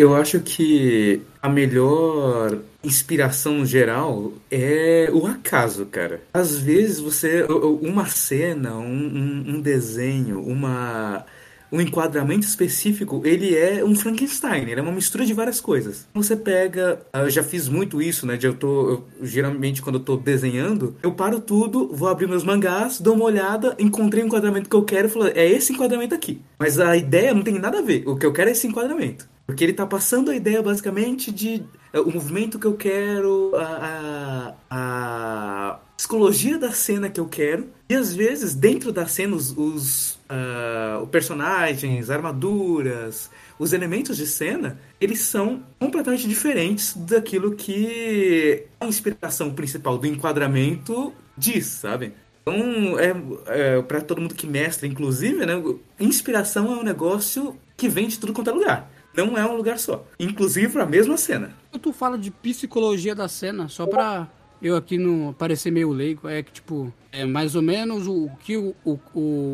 Eu 0.00 0.16
acho 0.16 0.40
que 0.40 1.20
a 1.42 1.48
melhor 1.50 2.58
inspiração 2.82 3.66
geral 3.66 4.32
é 4.50 5.10
o 5.12 5.26
acaso, 5.26 5.84
cara. 5.84 6.22
Às 6.32 6.56
vezes 6.56 6.98
você. 6.98 7.44
Uma 7.82 8.06
cena, 8.06 8.78
um, 8.78 9.44
um, 9.46 9.60
desenho, 9.60 10.40
uma 10.40 11.26
um 11.70 11.82
enquadramento 11.82 12.46
específico, 12.46 13.20
ele 13.26 13.54
é 13.54 13.84
um 13.84 13.94
Frankenstein, 13.94 14.62
ele 14.70 14.80
é 14.80 14.82
uma 14.82 14.90
mistura 14.90 15.26
de 15.26 15.34
várias 15.34 15.60
coisas. 15.60 16.08
Você 16.14 16.34
pega, 16.34 17.02
eu 17.12 17.28
já 17.28 17.42
fiz 17.42 17.68
muito 17.68 18.00
isso, 18.00 18.26
né? 18.26 18.38
De 18.38 18.46
eu 18.46 18.54
tô, 18.54 18.90
eu, 18.90 19.08
geralmente 19.22 19.82
quando 19.82 19.96
eu 19.96 20.04
tô 20.04 20.16
desenhando, 20.16 20.96
eu 21.02 21.12
paro 21.12 21.40
tudo, 21.40 21.90
vou 21.92 22.08
abrir 22.08 22.26
meus 22.26 22.42
mangás, 22.42 22.98
dou 22.98 23.14
uma 23.14 23.26
olhada, 23.26 23.76
encontrei 23.78 24.22
o 24.22 24.24
um 24.24 24.28
enquadramento 24.28 24.70
que 24.70 24.74
eu 24.74 24.82
quero 24.82 25.10
falo, 25.10 25.26
é 25.26 25.46
esse 25.46 25.74
enquadramento 25.74 26.14
aqui. 26.14 26.40
Mas 26.58 26.80
a 26.80 26.96
ideia 26.96 27.34
não 27.34 27.42
tem 27.42 27.58
nada 27.58 27.80
a 27.80 27.82
ver, 27.82 28.02
o 28.06 28.16
que 28.16 28.24
eu 28.24 28.32
quero 28.32 28.48
é 28.48 28.52
esse 28.52 28.66
enquadramento. 28.66 29.28
Porque 29.50 29.64
ele 29.64 29.72
tá 29.72 29.84
passando 29.84 30.30
a 30.30 30.36
ideia 30.36 30.62
basicamente 30.62 31.32
de 31.32 31.64
é, 31.92 31.98
o 31.98 32.08
movimento 32.08 32.56
que 32.56 32.68
eu 32.68 32.74
quero, 32.74 33.50
a, 33.56 34.54
a, 34.70 35.70
a 35.72 35.80
psicologia 35.96 36.56
da 36.56 36.70
cena 36.70 37.10
que 37.10 37.18
eu 37.18 37.26
quero. 37.26 37.66
E 37.88 37.96
às 37.96 38.14
vezes, 38.14 38.54
dentro 38.54 38.92
da 38.92 39.08
cena, 39.08 39.34
os, 39.34 39.50
os 39.58 40.20
uh, 40.30 41.04
personagens, 41.08 42.10
armaduras, 42.10 43.28
os 43.58 43.72
elementos 43.72 44.16
de 44.16 44.24
cena, 44.24 44.78
eles 45.00 45.22
são 45.22 45.64
completamente 45.80 46.28
diferentes 46.28 46.94
daquilo 46.96 47.56
que 47.56 48.66
a 48.80 48.86
inspiração 48.86 49.52
principal 49.52 49.98
do 49.98 50.06
enquadramento 50.06 51.12
diz, 51.36 51.66
sabe? 51.66 52.12
Então, 52.42 52.96
é, 53.00 53.14
é 53.48 53.82
para 53.82 54.00
todo 54.00 54.20
mundo 54.20 54.34
que 54.36 54.46
mestra, 54.46 54.86
inclusive, 54.86 55.44
né? 55.44 55.54
Inspiração 55.98 56.72
é 56.72 56.76
um 56.76 56.84
negócio 56.84 57.58
que 57.76 57.88
vem 57.88 58.06
de 58.06 58.16
tudo 58.16 58.32
quanto 58.32 58.50
é 58.50 58.52
lugar. 58.52 58.99
Não 59.14 59.36
é 59.36 59.44
um 59.44 59.56
lugar 59.56 59.78
só. 59.78 60.06
Inclusive 60.18 60.72
pra 60.72 60.86
mesma 60.86 61.16
cena. 61.16 61.52
Tu 61.80 61.92
fala 61.92 62.16
de 62.16 62.30
psicologia 62.30 63.14
da 63.14 63.28
cena, 63.28 63.68
só 63.68 63.86
pra 63.86 64.28
eu 64.62 64.76
aqui 64.76 64.98
não 64.98 65.32
parecer 65.32 65.70
meio 65.70 65.90
leigo, 65.90 66.28
é 66.28 66.42
que, 66.42 66.52
tipo, 66.52 66.92
é 67.10 67.24
mais 67.24 67.54
ou 67.54 67.62
menos 67.62 68.06
o, 68.06 68.26
o 68.26 68.36
que 68.36 68.56
o, 68.56 68.74
o, 68.84 68.98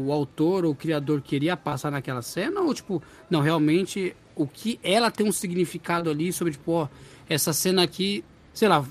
o 0.06 0.12
autor 0.12 0.64
ou 0.64 0.72
o 0.72 0.75
criador 0.75 1.20
queria 1.20 1.56
passar 1.56 1.90
naquela 1.90 2.22
cena? 2.22 2.60
Ou, 2.60 2.75
tipo, 2.75 3.02
não, 3.30 3.40
realmente, 3.40 4.16
o 4.34 4.46
que 4.46 4.80
ela 4.82 5.10
tem 5.10 5.26
um 5.26 5.32
significado 5.32 6.10
ali 6.10 6.32
sobre, 6.32 6.52
tipo, 6.54 6.72
ó, 6.72 6.88
essa 7.28 7.52
cena 7.52 7.82
aqui, 7.82 8.25
sei 8.52 8.68
lá, 8.68 8.84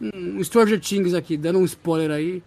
um 0.00 0.42
Stranger 0.42 0.80
Things 0.80 1.12
aqui, 1.12 1.36
dando 1.36 1.58
um 1.58 1.64
spoiler 1.64 2.10
aí. 2.10 2.42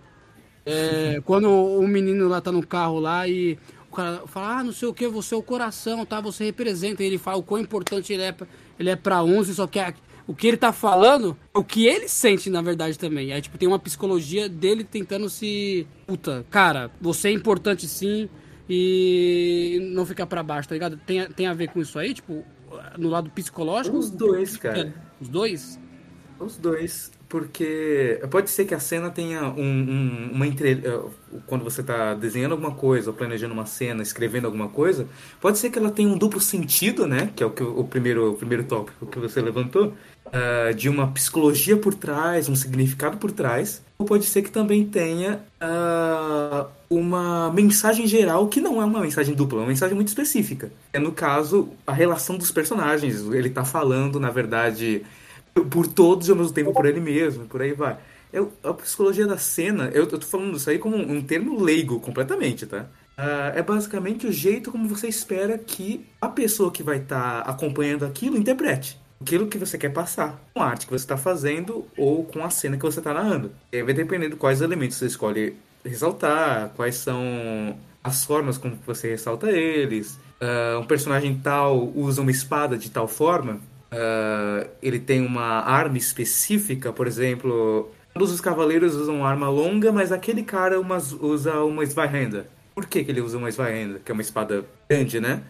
É, 0.66 1.22
quando 1.26 1.50
o 1.50 1.86
menino 1.88 2.28
lá 2.28 2.40
tá 2.42 2.52
no 2.52 2.66
carro 2.66 3.00
lá 3.00 3.28
e 3.28 3.60
o 3.94 3.96
cara 3.96 4.24
fala, 4.26 4.60
ah, 4.60 4.64
não 4.64 4.74
sei 4.74 4.88
o 4.88 4.94
que, 4.94 5.08
você 5.08 5.36
é 5.36 5.38
o 5.38 5.44
coração, 5.44 6.04
tá? 6.04 6.20
Você 6.20 6.44
representa. 6.44 7.04
E 7.04 7.06
ele 7.06 7.20
fala 7.20 7.38
o 7.38 7.44
quão 7.44 7.62
importante 7.62 8.12
ele 8.12 8.24
é 8.24 8.32
pra, 8.32 8.48
ele 8.80 8.90
é 8.90 8.96
pra 8.96 9.24
11, 9.24 9.54
só 9.54 9.68
que 9.68 9.80
a, 9.80 9.94
o 10.26 10.34
que 10.34 10.48
ele 10.48 10.58
tá 10.58 10.74
falando 10.74 11.38
o 11.54 11.64
que 11.64 11.86
ele 11.86 12.08
sente, 12.08 12.50
na 12.50 12.62
verdade, 12.62 12.98
também. 12.98 13.32
Aí, 13.32 13.42
tipo, 13.42 13.58
tem 13.58 13.68
uma 13.68 13.78
psicologia 13.78 14.50
dele 14.50 14.84
tentando 14.84 15.30
se. 15.30 15.86
Puta, 16.08 16.44
cara, 16.50 16.90
você 17.00 17.28
é 17.28 17.32
importante 17.32 17.88
sim 17.88 18.28
e 18.68 19.92
não 19.94 20.06
ficar 20.06 20.26
para 20.26 20.42
baixo, 20.42 20.70
tá 20.70 20.74
ligado? 20.74 20.98
Tem, 20.98 21.28
tem 21.30 21.46
a 21.46 21.54
ver 21.54 21.68
com 21.70 21.80
isso 21.80 22.00
aí, 22.00 22.16
tipo, 22.16 22.44
no 22.98 23.10
lado 23.10 23.30
psicológico? 23.30 23.96
Os 23.96 24.10
dois, 24.10 24.58
cara. 24.58 24.92
Os 25.22 25.30
dois? 25.30 25.80
Os 26.40 26.58
dois. 26.58 27.12
Porque 27.34 28.22
pode 28.30 28.52
ser 28.52 28.64
que 28.64 28.76
a 28.76 28.80
cena 28.80 29.10
tenha 29.10 29.46
um, 29.46 29.60
um, 29.60 30.30
uma 30.34 30.46
entre... 30.46 30.84
Eh, 30.86 31.02
quando 31.48 31.64
você 31.64 31.82
está 31.82 32.14
desenhando 32.14 32.52
alguma 32.52 32.76
coisa, 32.76 33.10
ou 33.10 33.16
planejando 33.16 33.56
uma 33.56 33.66
cena, 33.66 34.04
escrevendo 34.04 34.46
alguma 34.46 34.70
coisa, 34.70 35.08
pode 35.42 35.58
ser 35.58 35.72
que 35.72 35.80
ela 35.80 35.90
tenha 35.90 36.08
um 36.08 36.16
duplo 36.16 36.40
sentido, 36.40 37.08
né? 37.08 37.32
Que 37.36 37.42
é 37.42 37.46
o, 37.48 37.50
que, 37.50 37.64
o, 37.64 37.84
primeiro, 37.86 38.34
o 38.34 38.36
primeiro 38.36 38.66
tópico 38.66 39.08
que 39.08 39.18
você 39.18 39.42
levantou, 39.42 39.96
uh, 40.28 40.76
de 40.76 40.88
uma 40.88 41.08
psicologia 41.08 41.76
por 41.76 41.96
trás, 41.96 42.48
um 42.48 42.56
significado 42.56 43.18
por 43.18 43.32
trás. 43.32 43.82
Ou 43.98 44.06
pode 44.06 44.26
ser 44.26 44.44
que 44.44 44.52
também 44.52 44.86
tenha 44.86 45.40
uh, 45.60 46.68
uma 46.88 47.52
mensagem 47.52 48.06
geral 48.06 48.48
que 48.48 48.62
não 48.62 48.80
é 48.80 48.86
uma 48.86 49.02
mensagem 49.02 49.34
dupla, 49.34 49.58
é 49.58 49.62
uma 49.64 49.70
mensagem 49.70 49.96
muito 49.96 50.10
específica. 50.10 50.72
É, 50.94 51.00
no 51.00 51.12
caso, 51.12 51.70
a 51.88 51.94
relação 51.94 52.38
dos 52.38 52.52
personagens. 52.52 53.22
Ele 53.22 53.48
está 53.48 53.66
falando, 53.66 54.20
na 54.20 54.30
verdade 54.30 55.02
por 55.62 55.88
todos 55.88 56.28
e 56.28 56.32
ao 56.32 56.38
mesmo 56.38 56.54
tempo 56.54 56.74
por 56.74 56.86
ele 56.86 57.00
mesmo, 57.00 57.46
por 57.46 57.62
aí 57.62 57.74
vai. 57.74 57.98
Eu, 58.32 58.52
a 58.64 58.74
psicologia 58.74 59.28
da 59.28 59.38
cena, 59.38 59.92
eu, 59.94 60.04
eu 60.04 60.08
tô 60.08 60.22
falando 60.22 60.58
isso 60.58 60.70
aí 60.70 60.80
como 60.80 60.96
um, 60.96 61.18
um 61.18 61.22
termo 61.22 61.62
leigo 61.62 62.00
completamente, 62.00 62.66
tá? 62.66 62.88
Uh, 63.16 63.54
é 63.56 63.62
basicamente 63.62 64.26
o 64.26 64.32
jeito 64.32 64.72
como 64.72 64.88
você 64.88 65.08
espera 65.08 65.56
que 65.56 66.04
a 66.20 66.28
pessoa 66.28 66.72
que 66.72 66.82
vai 66.82 66.98
estar 66.98 67.44
tá 67.44 67.52
acompanhando 67.52 68.06
aquilo 68.06 68.36
interprete. 68.36 69.00
Aquilo 69.22 69.48
que 69.48 69.58
você 69.58 69.78
quer 69.78 69.90
passar 69.90 70.42
com 70.54 70.62
a 70.62 70.66
arte 70.66 70.88
que 70.88 70.92
você 70.92 71.06
está 71.06 71.16
fazendo 71.16 71.86
ou 71.96 72.26
com 72.26 72.44
a 72.44 72.50
cena 72.50 72.76
que 72.76 72.84
você 72.84 73.00
está 73.00 73.14
narrando. 73.14 73.52
E 73.72 73.78
aí 73.78 73.84
vai 73.84 73.94
depender 73.94 74.30
de 74.30 74.36
quais 74.36 74.62
elementos 74.62 74.98
você 74.98 75.06
escolhe 75.06 75.56
ressaltar, 75.86 76.72
quais 76.76 76.96
são 76.96 77.78
as 78.04 78.26
formas 78.26 78.58
como 78.58 78.78
você 78.86 79.12
ressalta 79.12 79.52
eles. 79.52 80.20
Uh, 80.42 80.80
um 80.80 80.86
personagem 80.86 81.40
tal 81.40 81.88
usa 81.96 82.22
uma 82.22 82.32
espada 82.32 82.78
de 82.78 82.90
tal 82.90 83.08
forma 83.08 83.60
uh, 83.94 84.70
ele 84.82 85.00
tem 85.00 85.26
uma 85.26 85.62
arma 85.62 85.98
específica, 85.98 86.92
por 86.92 87.08
exemplo, 87.08 87.92
todos 88.14 88.32
os 88.32 88.42
cavaleiros 88.42 88.96
usam 88.96 89.26
arma 89.26 89.50
longa, 89.50 89.92
mas 89.92 90.12
aquele 90.12 90.44
cara 90.44 90.82
usa 91.22 91.64
uma 91.64 91.86
Sveihanda. 91.86 92.48
Por 92.76 92.86
que, 92.86 93.04
que 93.04 93.12
ele 93.12 93.22
usa 93.22 93.38
uma 93.38 93.50
Sveihanda, 93.50 94.00
que 94.04 94.12
é 94.12 94.14
uma 94.14 94.22
espada 94.22 94.66
grande, 94.90 95.20
né? 95.20 95.44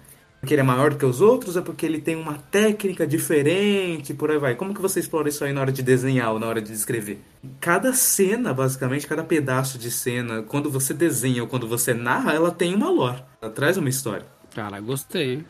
Porque 0.44 0.54
ele 0.56 0.60
é 0.60 0.66
maior 0.66 0.94
que 0.96 1.06
os 1.06 1.22
outros? 1.22 1.56
É 1.56 1.62
porque 1.62 1.86
ele 1.86 2.02
tem 2.02 2.18
uma 2.18 2.34
técnica 2.34 3.08
diferente, 3.08 4.14
por 4.14 4.30
aí 4.30 4.38
vai. 4.38 4.56
Como 4.56 4.74
que 4.74 4.82
você 4.82 5.00
explora 5.00 5.30
isso 5.30 5.42
aí 5.46 5.54
na 5.54 5.62
hora 5.62 5.72
de 5.72 5.82
desenhar 5.82 6.34
ou 6.34 6.40
na 6.40 6.46
hora 6.46 6.62
de 6.62 6.70
descrever? 6.70 7.22
Cada 7.62 7.94
cena, 7.94 8.54
basicamente, 8.54 9.08
cada 9.08 9.24
pedaço 9.24 9.78
de 9.78 9.90
cena, 9.90 10.44
quando 10.44 10.70
você 10.70 10.94
desenha 10.94 11.44
ou 11.44 11.48
quando 11.48 11.66
você 11.66 11.94
narra, 11.94 12.34
ela 12.34 12.52
tem 12.52 12.76
uma 12.76 12.90
lore. 12.90 13.24
Ela 13.42 13.52
traz 13.52 13.78
uma 13.78 13.88
história. 13.88 14.26
Cara, 14.54 14.82
gostei, 14.82 15.36
hein? 15.36 15.46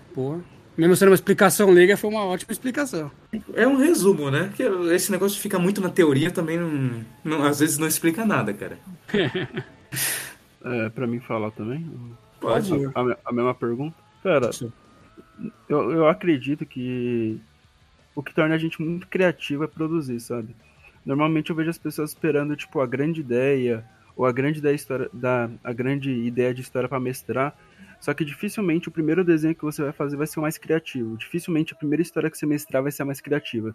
Mesmo 0.75 0.96
sendo 0.96 1.10
uma 1.10 1.15
explicação 1.15 1.70
leiga, 1.70 1.96
foi 1.96 2.10
uma 2.10 2.25
ótima 2.25 2.51
explicação. 2.51 3.12
É 3.53 3.68
um 3.68 3.77
resumo, 3.77 4.32
né? 4.32 4.51
Que 4.56 4.63
esse 4.94 5.12
negócio 5.12 5.39
fica 5.39 5.60
muito 5.60 5.80
na 5.80 5.89
teoria 5.89 6.32
também 6.32 6.58
não, 6.58 7.03
não 7.24 7.44
às 7.44 7.60
vezes 7.60 7.77
não 7.77 7.88
explica 7.88 8.25
nada, 8.25 8.53
cara. 8.53 8.80
é, 10.65 10.89
pra 10.89 11.06
mim 11.06 11.20
falar 11.20 11.51
também? 11.51 11.86
Pode. 12.39 12.74
A, 12.74 13.00
a, 13.00 13.18
a 13.25 13.32
mesma 13.32 13.53
pergunta? 13.53 13.96
Cara, 14.24 14.50
eu, 15.70 15.92
eu 15.92 16.08
acredito 16.08 16.65
que 16.65 17.39
o 18.15 18.24
que 18.24 18.34
torna 18.34 18.56
a 18.56 18.58
gente 18.58 18.82
muito 18.82 19.08
criativo 19.08 19.63
é 19.63 19.68
produzir, 19.68 20.20
sabe? 20.20 20.56
Normalmente 21.06 21.50
eu 21.50 21.56
vejo 21.56 21.70
as 21.70 21.77
pessoas 21.77 22.12
esperando, 22.12 22.56
tipo, 22.56 22.80
a 22.80 22.88
grande 22.88 23.22
ideia, 23.22 23.84
ou 24.15 24.25
a 24.25 24.32
grande 24.32 24.60
ideia, 24.60 24.75
história, 24.75 25.10
da, 25.12 25.50
a 25.63 25.74
grande 25.74 26.12
ideia 26.12 26.53
de 26.53 26.62
história 26.62 26.88
para 26.88 27.00
mestrar, 27.00 27.56
só 28.04 28.14
que 28.14 28.26
dificilmente 28.26 28.90
o 28.90 28.92
primeiro 28.92 29.24
desenho 29.24 29.56
que 29.56 29.64
você 29.64 29.82
vai 29.82 29.94
fazer 29.94 30.18
vai 30.18 30.28
ser 30.28 30.38
o 30.38 30.42
mais 30.42 30.58
criativo. 30.58 31.16
Dificilmente 31.16 31.74
a 31.74 31.78
primeira 31.78 32.02
história 32.02 32.30
que 32.30 32.38
você 32.38 32.46
mestrar 32.46 32.84
vai 32.84 32.92
ser 32.92 33.04
a 33.04 33.06
mais 33.06 33.22
criativa. 33.22 33.74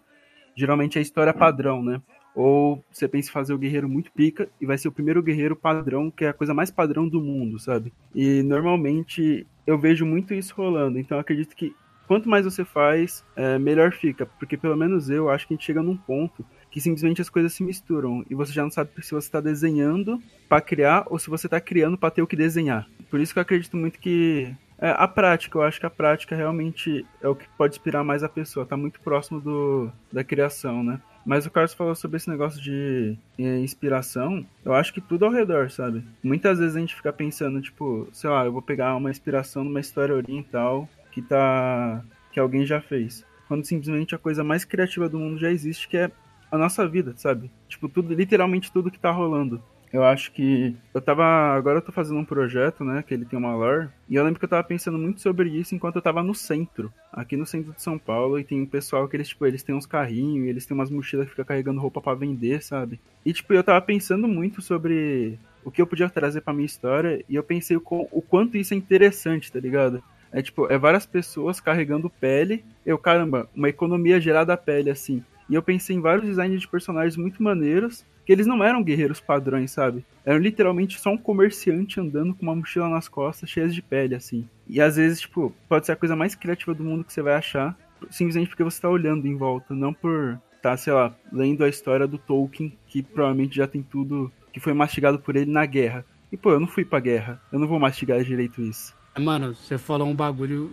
Geralmente 0.55 0.97
é 0.97 0.99
a 0.99 1.01
história 1.01 1.33
padrão, 1.33 1.81
né? 1.81 1.99
Ou 2.35 2.85
você 2.91 3.07
pensa 3.07 3.27
em 3.27 3.33
fazer 3.33 3.55
o 3.55 3.57
guerreiro 3.57 3.89
muito 3.89 4.11
pica 4.11 4.47
e 4.61 4.67
vai 4.67 4.77
ser 4.77 4.87
o 4.87 4.91
primeiro 4.91 5.23
guerreiro 5.23 5.55
padrão, 5.55 6.11
que 6.11 6.25
é 6.25 6.29
a 6.29 6.33
coisa 6.33 6.53
mais 6.53 6.69
padrão 6.69 7.09
do 7.09 7.19
mundo, 7.19 7.57
sabe? 7.57 7.91
E 8.13 8.43
normalmente 8.43 9.47
eu 9.65 9.79
vejo 9.79 10.05
muito 10.05 10.31
isso 10.31 10.53
rolando. 10.55 10.99
Então 10.99 11.17
acredito 11.17 11.55
que 11.55 11.75
quanto 12.07 12.29
mais 12.29 12.45
você 12.45 12.63
faz, 12.63 13.25
é, 13.35 13.57
melhor 13.57 13.93
fica. 13.93 14.27
Porque 14.27 14.55
pelo 14.55 14.77
menos 14.77 15.09
eu 15.09 15.27
acho 15.31 15.47
que 15.47 15.55
a 15.55 15.57
gente 15.57 15.65
chega 15.65 15.81
num 15.81 15.97
ponto 15.97 16.45
que 16.71 16.79
simplesmente 16.79 17.21
as 17.21 17.29
coisas 17.29 17.53
se 17.53 17.63
misturam 17.63 18.23
e 18.29 18.35
você 18.35 18.53
já 18.53 18.63
não 18.63 18.71
sabe 18.71 18.91
se 19.01 19.11
você 19.11 19.27
está 19.27 19.41
desenhando 19.41 20.21
para 20.47 20.61
criar 20.61 21.05
ou 21.07 21.17
se 21.17 21.29
você 21.29 21.47
está 21.47 21.59
criando 21.59 21.97
para 21.97 22.11
ter 22.11 22.21
o 22.21 22.27
que 22.27 22.35
desenhar. 22.35 22.87
Por 23.09 23.19
isso 23.19 23.33
que 23.33 23.39
eu 23.39 23.41
acredito 23.41 23.75
muito 23.75 23.99
que 23.99 24.53
é, 24.77 24.91
a 24.91 25.07
prática, 25.07 25.57
eu 25.57 25.63
acho 25.63 25.79
que 25.79 25.85
a 25.85 25.89
prática 25.89 26.35
realmente 26.35 27.05
é 27.21 27.27
o 27.27 27.35
que 27.35 27.47
pode 27.57 27.75
inspirar 27.75 28.03
mais 28.03 28.23
a 28.23 28.29
pessoa, 28.29 28.65
tá 28.65 28.77
muito 28.77 28.99
próximo 29.01 29.41
do, 29.41 29.91
da 30.11 30.23
criação, 30.23 30.83
né? 30.83 31.01
Mas 31.25 31.45
o 31.45 31.51
Carlos 31.51 31.73
falou 31.73 31.93
sobre 31.93 32.17
esse 32.17 32.29
negócio 32.29 32.61
de 32.61 33.17
é, 33.37 33.59
inspiração. 33.59 34.45
Eu 34.63 34.73
acho 34.73 34.93
que 34.93 35.01
tudo 35.01 35.25
ao 35.25 35.31
redor, 35.31 35.69
sabe? 35.69 36.03
Muitas 36.23 36.59
vezes 36.59 36.75
a 36.75 36.79
gente 36.79 36.95
fica 36.95 37.11
pensando, 37.11 37.61
tipo, 37.61 38.07
sei 38.11 38.29
lá, 38.29 38.45
eu 38.45 38.53
vou 38.53 38.61
pegar 38.61 38.95
uma 38.95 39.11
inspiração 39.11 39.63
numa 39.63 39.81
história 39.81 40.15
oriental 40.15 40.87
que 41.11 41.21
tá. 41.21 42.03
que 42.31 42.39
alguém 42.39 42.65
já 42.65 42.79
fez. 42.79 43.25
Quando 43.47 43.65
simplesmente 43.65 44.15
a 44.15 44.17
coisa 44.17 44.43
mais 44.43 44.63
criativa 44.63 45.09
do 45.09 45.19
mundo 45.19 45.39
já 45.39 45.51
existe, 45.51 45.87
que 45.87 45.97
é 45.97 46.09
a 46.51 46.57
nossa 46.57 46.87
vida, 46.87 47.13
sabe? 47.17 47.51
Tipo, 47.67 47.87
tudo, 47.87 48.13
literalmente 48.13 48.71
tudo 48.71 48.91
que 48.91 48.99
tá 48.99 49.11
rolando. 49.11 49.61
Eu 49.91 50.03
acho 50.03 50.31
que. 50.31 50.75
Eu 50.93 51.01
tava. 51.01 51.23
Agora 51.23 51.79
eu 51.79 51.81
tô 51.81 51.91
fazendo 51.91 52.19
um 52.19 52.25
projeto, 52.25 52.83
né? 52.83 53.03
Que 53.05 53.13
ele 53.13 53.25
tem 53.25 53.39
uma 53.39 53.55
lore. 53.55 53.89
E 54.07 54.15
eu 54.15 54.23
lembro 54.23 54.39
que 54.39 54.45
eu 54.45 54.49
tava 54.49 54.63
pensando 54.63 54.99
muito 54.99 55.19
sobre 55.19 55.49
isso 55.49 55.73
enquanto 55.73 55.95
eu 55.95 56.01
tava 56.01 56.21
no 56.21 56.35
centro. 56.35 56.93
Aqui 57.11 57.35
no 57.35 57.45
centro 57.45 57.73
de 57.73 57.81
São 57.81 57.97
Paulo. 57.97 58.37
E 58.39 58.43
tem 58.43 58.61
um 58.61 58.67
pessoal 58.67 59.07
que 59.07 59.17
eles, 59.17 59.29
tipo, 59.29 59.47
eles 59.47 59.63
têm 59.63 59.73
uns 59.73 59.87
carrinhos. 59.87 60.47
eles 60.47 60.65
têm 60.65 60.75
umas 60.75 60.91
mochilas 60.91 61.25
que 61.25 61.31
ficam 61.31 61.45
carregando 61.45 61.81
roupa 61.81 61.99
para 61.99 62.17
vender, 62.17 62.61
sabe? 62.61 62.99
E, 63.25 63.33
tipo, 63.33 63.51
eu 63.51 63.63
tava 63.63 63.81
pensando 63.81 64.27
muito 64.27 64.61
sobre 64.61 65.39
o 65.63 65.71
que 65.71 65.81
eu 65.81 65.87
podia 65.87 66.09
trazer 66.09 66.41
pra 66.41 66.53
minha 66.53 66.67
história. 66.67 67.25
E 67.27 67.35
eu 67.35 67.43
pensei 67.43 67.75
o, 67.75 67.83
o 68.11 68.21
quanto 68.21 68.57
isso 68.57 68.75
é 68.75 68.77
interessante, 68.77 69.51
tá 69.51 69.59
ligado? 69.59 70.03
É 70.31 70.43
tipo, 70.43 70.71
é 70.71 70.77
várias 70.77 71.07
pessoas 71.07 71.59
carregando 71.59 72.11
pele. 72.11 72.63
Eu, 72.85 72.99
caramba, 72.99 73.49
uma 73.55 73.69
economia 73.69 74.21
gerada 74.21 74.53
a 74.53 74.57
pele, 74.57 74.91
assim. 74.91 75.23
E 75.49 75.55
eu 75.55 75.63
pensei 75.63 75.95
em 75.95 76.01
vários 76.01 76.25
designs 76.25 76.61
de 76.61 76.67
personagens 76.67 77.17
muito 77.17 77.41
maneiros, 77.41 78.05
que 78.25 78.31
eles 78.31 78.45
não 78.45 78.63
eram 78.63 78.83
guerreiros 78.83 79.19
padrões, 79.19 79.71
sabe? 79.71 80.05
Eram 80.23 80.39
literalmente 80.39 80.99
só 80.99 81.09
um 81.09 81.17
comerciante 81.17 81.99
andando 81.99 82.35
com 82.35 82.43
uma 82.43 82.55
mochila 82.55 82.87
nas 82.87 83.07
costas, 83.07 83.49
cheia 83.49 83.67
de 83.67 83.81
pele, 83.81 84.13
assim. 84.13 84.47
E 84.67 84.79
às 84.79 84.97
vezes, 84.97 85.21
tipo, 85.21 85.53
pode 85.67 85.87
ser 85.87 85.93
a 85.93 85.95
coisa 85.95 86.15
mais 86.15 86.35
criativa 86.35 86.75
do 86.75 86.83
mundo 86.83 87.03
que 87.03 87.11
você 87.11 87.23
vai 87.23 87.33
achar, 87.33 87.75
simplesmente 88.11 88.49
porque 88.49 88.63
você 88.63 88.79
tá 88.79 88.87
olhando 88.87 89.27
em 89.27 89.35
volta, 89.35 89.73
não 89.73 89.91
por 89.91 90.39
tá, 90.61 90.75
sei 90.77 90.93
lá, 90.93 91.15
lendo 91.31 91.63
a 91.63 91.69
história 91.69 92.05
do 92.05 92.17
Tolkien, 92.17 92.77
que 92.85 93.01
provavelmente 93.01 93.55
já 93.55 93.65
tem 93.65 93.81
tudo 93.81 94.31
que 94.53 94.59
foi 94.59 94.73
mastigado 94.73 95.17
por 95.19 95.35
ele 95.35 95.49
na 95.49 95.65
guerra. 95.65 96.05
E 96.31 96.37
pô, 96.37 96.51
eu 96.51 96.59
não 96.59 96.67
fui 96.67 96.85
pra 96.85 96.99
guerra, 96.99 97.41
eu 97.51 97.57
não 97.57 97.67
vou 97.67 97.79
mastigar 97.79 98.23
direito 98.23 98.61
isso. 98.61 98.93
Mano, 99.17 99.55
você 99.55 99.77
falou 99.77 100.07
um 100.07 100.15
bagulho. 100.15 100.71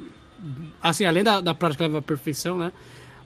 Assim, 0.82 1.04
além 1.04 1.24
da, 1.24 1.40
da 1.40 1.54
prática 1.54 1.88
da 1.88 2.02
perfeição, 2.02 2.58
né? 2.58 2.72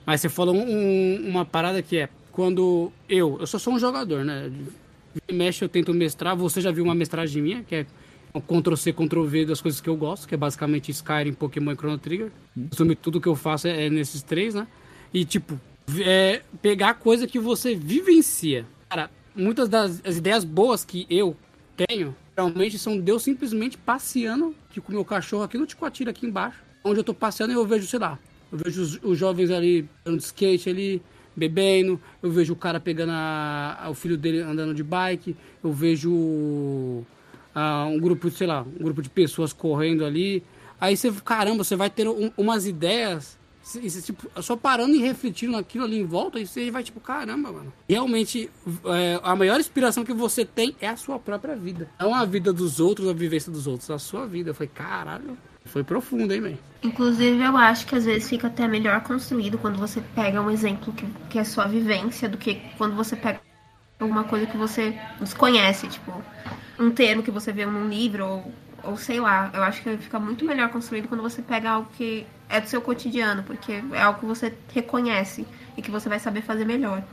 Mas 0.05 0.21
você 0.21 0.29
falou 0.29 0.55
um, 0.55 1.27
uma 1.27 1.45
parada 1.45 1.81
que 1.81 1.97
é 1.97 2.09
quando 2.31 2.91
eu. 3.07 3.37
Eu 3.39 3.47
só 3.47 3.59
sou 3.59 3.73
um 3.73 3.79
jogador, 3.79 4.23
né? 4.23 4.51
De 5.27 5.33
mexe, 5.33 5.63
eu 5.63 5.69
tento 5.69 5.93
mestrar. 5.93 6.35
Você 6.35 6.61
já 6.61 6.71
viu 6.71 6.83
uma 6.83 6.95
mestragem 6.95 7.41
minha, 7.41 7.63
que 7.63 7.75
é 7.75 7.85
um 8.33 8.39
Ctrl-C, 8.39 8.93
Ctrl-V 8.93 9.45
das 9.45 9.61
coisas 9.61 9.81
que 9.81 9.89
eu 9.89 9.95
gosto, 9.95 10.27
que 10.27 10.33
é 10.33 10.37
basicamente 10.37 10.89
Skyrim, 10.91 11.33
Pokémon 11.33 11.71
e 11.71 11.75
Chrono 11.75 11.97
Trigger. 11.97 12.31
Hum. 12.57 12.69
Tudo 13.01 13.19
que 13.19 13.27
eu 13.27 13.35
faço 13.35 13.67
é, 13.67 13.87
é, 13.87 13.89
nesses 13.89 14.23
três, 14.23 14.55
né? 14.55 14.67
E, 15.13 15.25
tipo, 15.25 15.59
é 15.99 16.41
pegar 16.61 16.93
coisa 16.95 17.27
que 17.27 17.39
você 17.39 17.75
vivencia. 17.75 18.65
Cara, 18.89 19.09
muitas 19.35 19.67
das 19.67 19.99
ideias 20.05 20.43
boas 20.43 20.85
que 20.85 21.05
eu 21.09 21.35
tenho, 21.75 22.15
realmente 22.35 22.77
são 22.77 22.97
Deus 22.97 23.23
simplesmente 23.23 23.77
passeando 23.77 24.55
com 24.83 24.91
o 24.91 24.95
meu 24.95 25.05
cachorro 25.05 25.43
aqui 25.43 25.57
no 25.57 25.65
Ticoatira, 25.65 26.11
aqui 26.11 26.25
embaixo. 26.25 26.63
Onde 26.83 26.99
eu 26.99 27.03
tô 27.03 27.13
passeando 27.13 27.53
e 27.53 27.55
eu 27.55 27.65
vejo, 27.65 27.85
sei 27.85 27.99
lá, 27.99 28.17
eu 28.51 28.57
vejo 28.57 28.81
os, 28.81 28.99
os 29.01 29.17
jovens 29.17 29.49
ali 29.49 29.87
andando 30.05 30.19
de 30.19 30.25
skate 30.25 30.69
ali, 30.69 31.01
bebendo, 31.35 31.99
eu 32.21 32.29
vejo 32.29 32.53
o 32.53 32.55
cara 32.55 32.79
pegando 32.79 33.11
a, 33.13 33.79
a, 33.81 33.89
o 33.89 33.93
filho 33.93 34.17
dele 34.17 34.41
andando 34.41 34.73
de 34.73 34.83
bike, 34.83 35.35
eu 35.63 35.71
vejo 35.71 37.03
a, 37.55 37.85
um 37.85 37.99
grupo, 37.99 38.29
sei 38.29 38.47
lá, 38.47 38.61
um 38.61 38.83
grupo 38.83 39.01
de 39.01 39.09
pessoas 39.09 39.53
correndo 39.53 40.05
ali. 40.05 40.43
Aí 40.79 40.97
você, 40.97 41.11
caramba, 41.23 41.63
você 41.63 41.75
vai 41.75 41.89
ter 41.89 42.07
um, 42.07 42.31
umas 42.35 42.65
ideias, 42.65 43.37
tipo, 44.03 44.29
só 44.41 44.55
parando 44.55 44.95
e 44.95 44.99
refletindo 44.99 45.53
naquilo 45.53 45.85
ali 45.85 45.99
em 45.99 46.05
volta, 46.05 46.39
e 46.39 46.47
você 46.47 46.71
vai 46.71 46.83
tipo, 46.83 46.99
caramba, 46.99 47.51
mano. 47.51 47.71
Realmente, 47.87 48.49
é, 48.85 49.19
a 49.23 49.35
maior 49.35 49.59
inspiração 49.59 50.03
que 50.03 50.13
você 50.13 50.43
tem 50.43 50.75
é 50.81 50.87
a 50.87 50.97
sua 50.97 51.19
própria 51.19 51.55
vida. 51.55 51.89
Não 51.99 52.13
a 52.13 52.25
vida 52.25 52.51
dos 52.51 52.79
outros, 52.79 53.07
a 53.07 53.13
vivência 53.13 53.51
dos 53.51 53.67
outros, 53.67 53.89
a 53.91 53.99
sua 53.99 54.25
vida. 54.25 54.49
Eu 54.49 54.55
falei, 54.55 54.71
caralho, 54.73 55.37
foi 55.65 55.83
profundo, 55.83 56.33
hein, 56.33 56.41
velho? 56.41 56.59
Inclusive, 56.83 57.43
eu 57.43 57.55
acho 57.55 57.85
que 57.85 57.95
às 57.95 58.05
vezes 58.05 58.27
fica 58.27 58.47
até 58.47 58.67
melhor 58.67 59.01
construído 59.01 59.57
quando 59.57 59.77
você 59.77 60.01
pega 60.15 60.41
um 60.41 60.49
exemplo 60.49 60.91
que, 60.93 61.05
que 61.29 61.39
é 61.39 61.43
sua 61.43 61.65
vivência 61.67 62.27
do 62.27 62.37
que 62.37 62.61
quando 62.77 62.95
você 62.95 63.15
pega 63.15 63.39
alguma 63.99 64.23
coisa 64.23 64.47
que 64.47 64.57
você 64.57 64.97
desconhece, 65.19 65.87
tipo, 65.87 66.11
um 66.79 66.89
termo 66.89 67.21
que 67.21 67.29
você 67.29 67.51
vê 67.51 67.65
num 67.65 67.87
livro 67.87 68.25
ou, 68.25 68.53
ou 68.83 68.97
sei 68.97 69.19
lá. 69.19 69.51
Eu 69.53 69.61
acho 69.61 69.83
que 69.83 69.95
fica 69.97 70.19
muito 70.19 70.43
melhor 70.43 70.69
construído 70.69 71.07
quando 71.07 71.21
você 71.21 71.41
pega 71.41 71.69
algo 71.69 71.89
que 71.95 72.25
é 72.49 72.59
do 72.59 72.67
seu 72.67 72.81
cotidiano, 72.81 73.43
porque 73.43 73.83
é 73.93 74.01
algo 74.01 74.19
que 74.19 74.25
você 74.25 74.53
reconhece 74.73 75.45
e 75.77 75.81
que 75.81 75.91
você 75.91 76.09
vai 76.09 76.19
saber 76.19 76.41
fazer 76.41 76.65
melhor. 76.65 77.03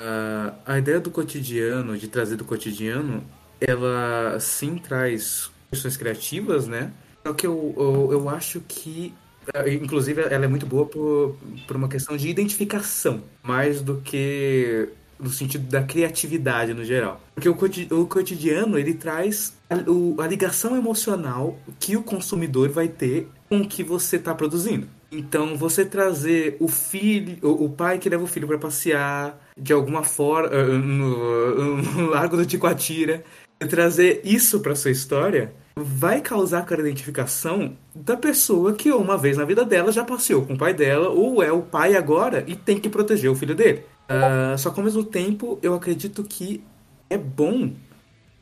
Uh, 0.00 0.54
a 0.64 0.78
ideia 0.78 1.00
do 1.00 1.10
cotidiano, 1.10 1.98
de 1.98 2.08
trazer 2.08 2.36
do 2.36 2.44
cotidiano, 2.44 3.22
ela 3.60 4.38
sim 4.40 4.78
traz 4.78 5.50
questões 5.70 5.96
criativas, 5.96 6.66
né? 6.66 6.90
Só 7.26 7.32
que 7.34 7.46
eu, 7.46 7.74
eu, 7.76 8.08
eu 8.12 8.28
acho 8.28 8.60
que 8.60 9.12
é, 9.54 9.74
Inclusive, 9.74 10.22
ela 10.22 10.44
é 10.44 10.48
muito 10.48 10.66
boa 10.66 10.86
por, 10.86 11.36
por 11.66 11.76
uma 11.76 11.88
questão 11.88 12.16
de 12.16 12.28
identificação, 12.28 13.22
mais 13.42 13.80
do 13.80 13.96
que 13.96 14.88
no 15.18 15.28
sentido 15.28 15.68
da 15.68 15.82
criatividade 15.82 16.72
no 16.72 16.84
geral. 16.84 17.20
Porque 17.34 17.48
o, 17.48 18.06
cotidiano, 18.06 18.78
ele 18.78 18.94
traz 18.94 19.54
a, 19.68 19.74
a 20.22 20.26
ligação 20.26 20.76
emocional 20.76 21.58
que 21.78 21.96
o 21.96 22.02
consumidor 22.02 22.70
vai 22.70 22.88
ter 22.88 23.28
com 23.48 23.58
o 23.60 23.68
que 23.68 23.82
você 23.82 24.16
está 24.16 24.34
produzindo. 24.34 24.88
Então, 25.12 25.56
você 25.56 25.84
trazer 25.84 26.56
o 26.60 26.68
filho, 26.68 27.36
o, 27.42 27.68
pai 27.68 27.98
que 27.98 28.08
leva 28.08 28.22
o 28.22 28.28
filho 28.28 28.46
para 28.46 28.58
passear, 28.58 29.38
de 29.58 29.72
alguma 29.72 30.04
forma, 30.04 30.48
eh, 30.54 30.66
no, 30.66 31.76
no 31.82 32.10
Largo 32.10 32.36
do 32.36 32.46
Ticoatira, 32.46 33.24
trazer 33.68 34.20
isso 34.24 34.60
para 34.60 34.76
sua 34.76 34.92
história 34.92 35.52
vai 35.76 36.20
causar 36.20 36.60
aquela 36.60 36.80
identificação 36.80 37.76
da 37.94 38.16
pessoa 38.16 38.74
que 38.74 38.92
uma 38.92 39.16
vez 39.16 39.36
na 39.36 39.44
vida 39.44 39.64
dela 39.64 39.92
já 39.92 40.04
passeou 40.04 40.44
com 40.44 40.54
o 40.54 40.58
pai 40.58 40.74
dela, 40.74 41.08
ou 41.08 41.42
é 41.42 41.52
o 41.52 41.62
pai 41.62 41.96
agora 41.96 42.44
e 42.46 42.54
tem 42.54 42.78
que 42.78 42.88
proteger 42.88 43.30
o 43.30 43.34
filho 43.34 43.54
dele. 43.54 43.84
Uh, 44.10 44.58
só 44.58 44.70
que 44.70 44.80
ao 44.80 44.84
mesmo 44.84 45.04
tempo, 45.04 45.58
eu 45.62 45.74
acredito 45.74 46.24
que 46.24 46.62
é 47.08 47.16
bom 47.16 47.72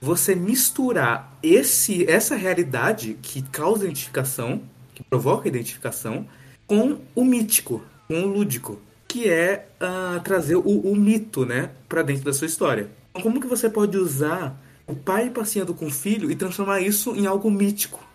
você 0.01 0.35
misturar 0.35 1.37
esse, 1.43 2.09
essa 2.11 2.37
realidade 2.37 3.19
que 3.21 3.43
causa 3.43 3.85
identificação, 3.85 4.63
que 4.95 5.03
provoca 5.03 5.49
identificação, 5.49 6.27
com 6.67 6.99
o 7.15 7.25
mítico, 7.25 7.83
com 8.07 8.23
o 8.23 8.27
lúdico, 8.27 8.81
que 9.07 9.29
é 9.29 9.69
uh, 9.81 10.21
trazer 10.21 10.57
o, 10.57 10.61
o 10.61 10.95
mito 10.95 11.45
né, 11.45 11.71
para 11.89 12.03
dentro 12.03 12.25
da 12.25 12.33
sua 12.33 12.47
história. 12.47 12.91
Então, 13.11 13.23
como 13.23 13.41
que 13.41 13.47
você 13.47 13.69
pode 13.69 13.97
usar 13.97 14.61
o 14.89 14.97
pai 14.97 15.31
passeando 15.31 15.75
com 15.75 15.87
o 15.87 15.91
filho 15.91 16.31
e 16.31 16.35
transformar 16.35 16.81
isso 16.81 17.15
em 17.15 17.27
algo 17.27 17.51
mítico. 17.51 18.09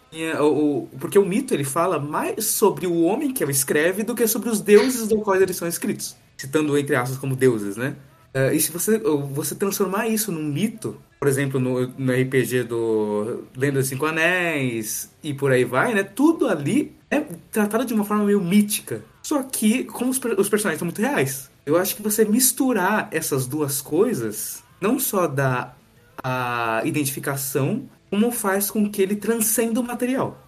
Porque 0.99 1.17
o 1.17 1.25
mito 1.25 1.53
ele 1.53 1.63
fala 1.63 1.99
mais 1.99 2.45
sobre 2.45 2.85
o 2.85 3.01
homem 3.01 3.31
que 3.31 3.43
o 3.43 3.49
escreve 3.49 4.03
do 4.03 4.13
que 4.13 4.27
sobre 4.27 4.49
os 4.49 4.59
deuses 4.59 5.07
dos 5.07 5.23
quais 5.23 5.41
eles 5.41 5.55
são 5.55 5.67
escritos. 5.67 6.15
Citando 6.37 6.77
entre 6.77 6.95
aspas 6.95 7.17
como 7.17 7.35
deuses, 7.35 7.77
né? 7.77 7.95
Uh, 8.35 8.53
e 8.53 8.59
se 8.59 8.71
você, 8.71 8.97
você 9.31 9.53
transformar 9.53 10.07
isso 10.07 10.31
num 10.31 10.43
mito, 10.43 10.97
por 11.19 11.27
exemplo, 11.27 11.59
no, 11.59 11.87
no 11.87 12.11
RPG 12.11 12.63
do 12.63 13.43
Lenda 13.55 13.79
dos 13.79 13.87
Cinco 13.87 14.07
Anéis 14.07 15.11
e 15.23 15.33
por 15.33 15.51
aí 15.51 15.63
vai, 15.63 15.93
né? 15.93 16.03
Tudo 16.03 16.47
ali 16.47 16.95
é 17.11 17.19
tratado 17.51 17.85
de 17.85 17.93
uma 17.93 18.03
forma 18.03 18.25
meio 18.25 18.41
mítica. 18.41 19.03
Só 19.21 19.43
que, 19.43 19.83
como 19.85 20.09
os, 20.09 20.19
os 20.37 20.49
personagens 20.49 20.79
são 20.79 20.85
muito 20.87 21.01
reais, 21.01 21.49
eu 21.65 21.77
acho 21.77 21.95
que 21.95 22.01
você 22.01 22.25
misturar 22.25 23.07
essas 23.11 23.45
duas 23.45 23.81
coisas, 23.81 24.63
não 24.81 24.99
só 24.99 25.27
dá 25.27 25.75
a 26.23 26.81
identificação, 26.85 27.89
como 28.09 28.31
faz 28.31 28.71
com 28.71 28.89
que 28.89 29.01
ele 29.01 29.15
transcenda 29.15 29.79
o 29.79 29.83
material. 29.83 30.39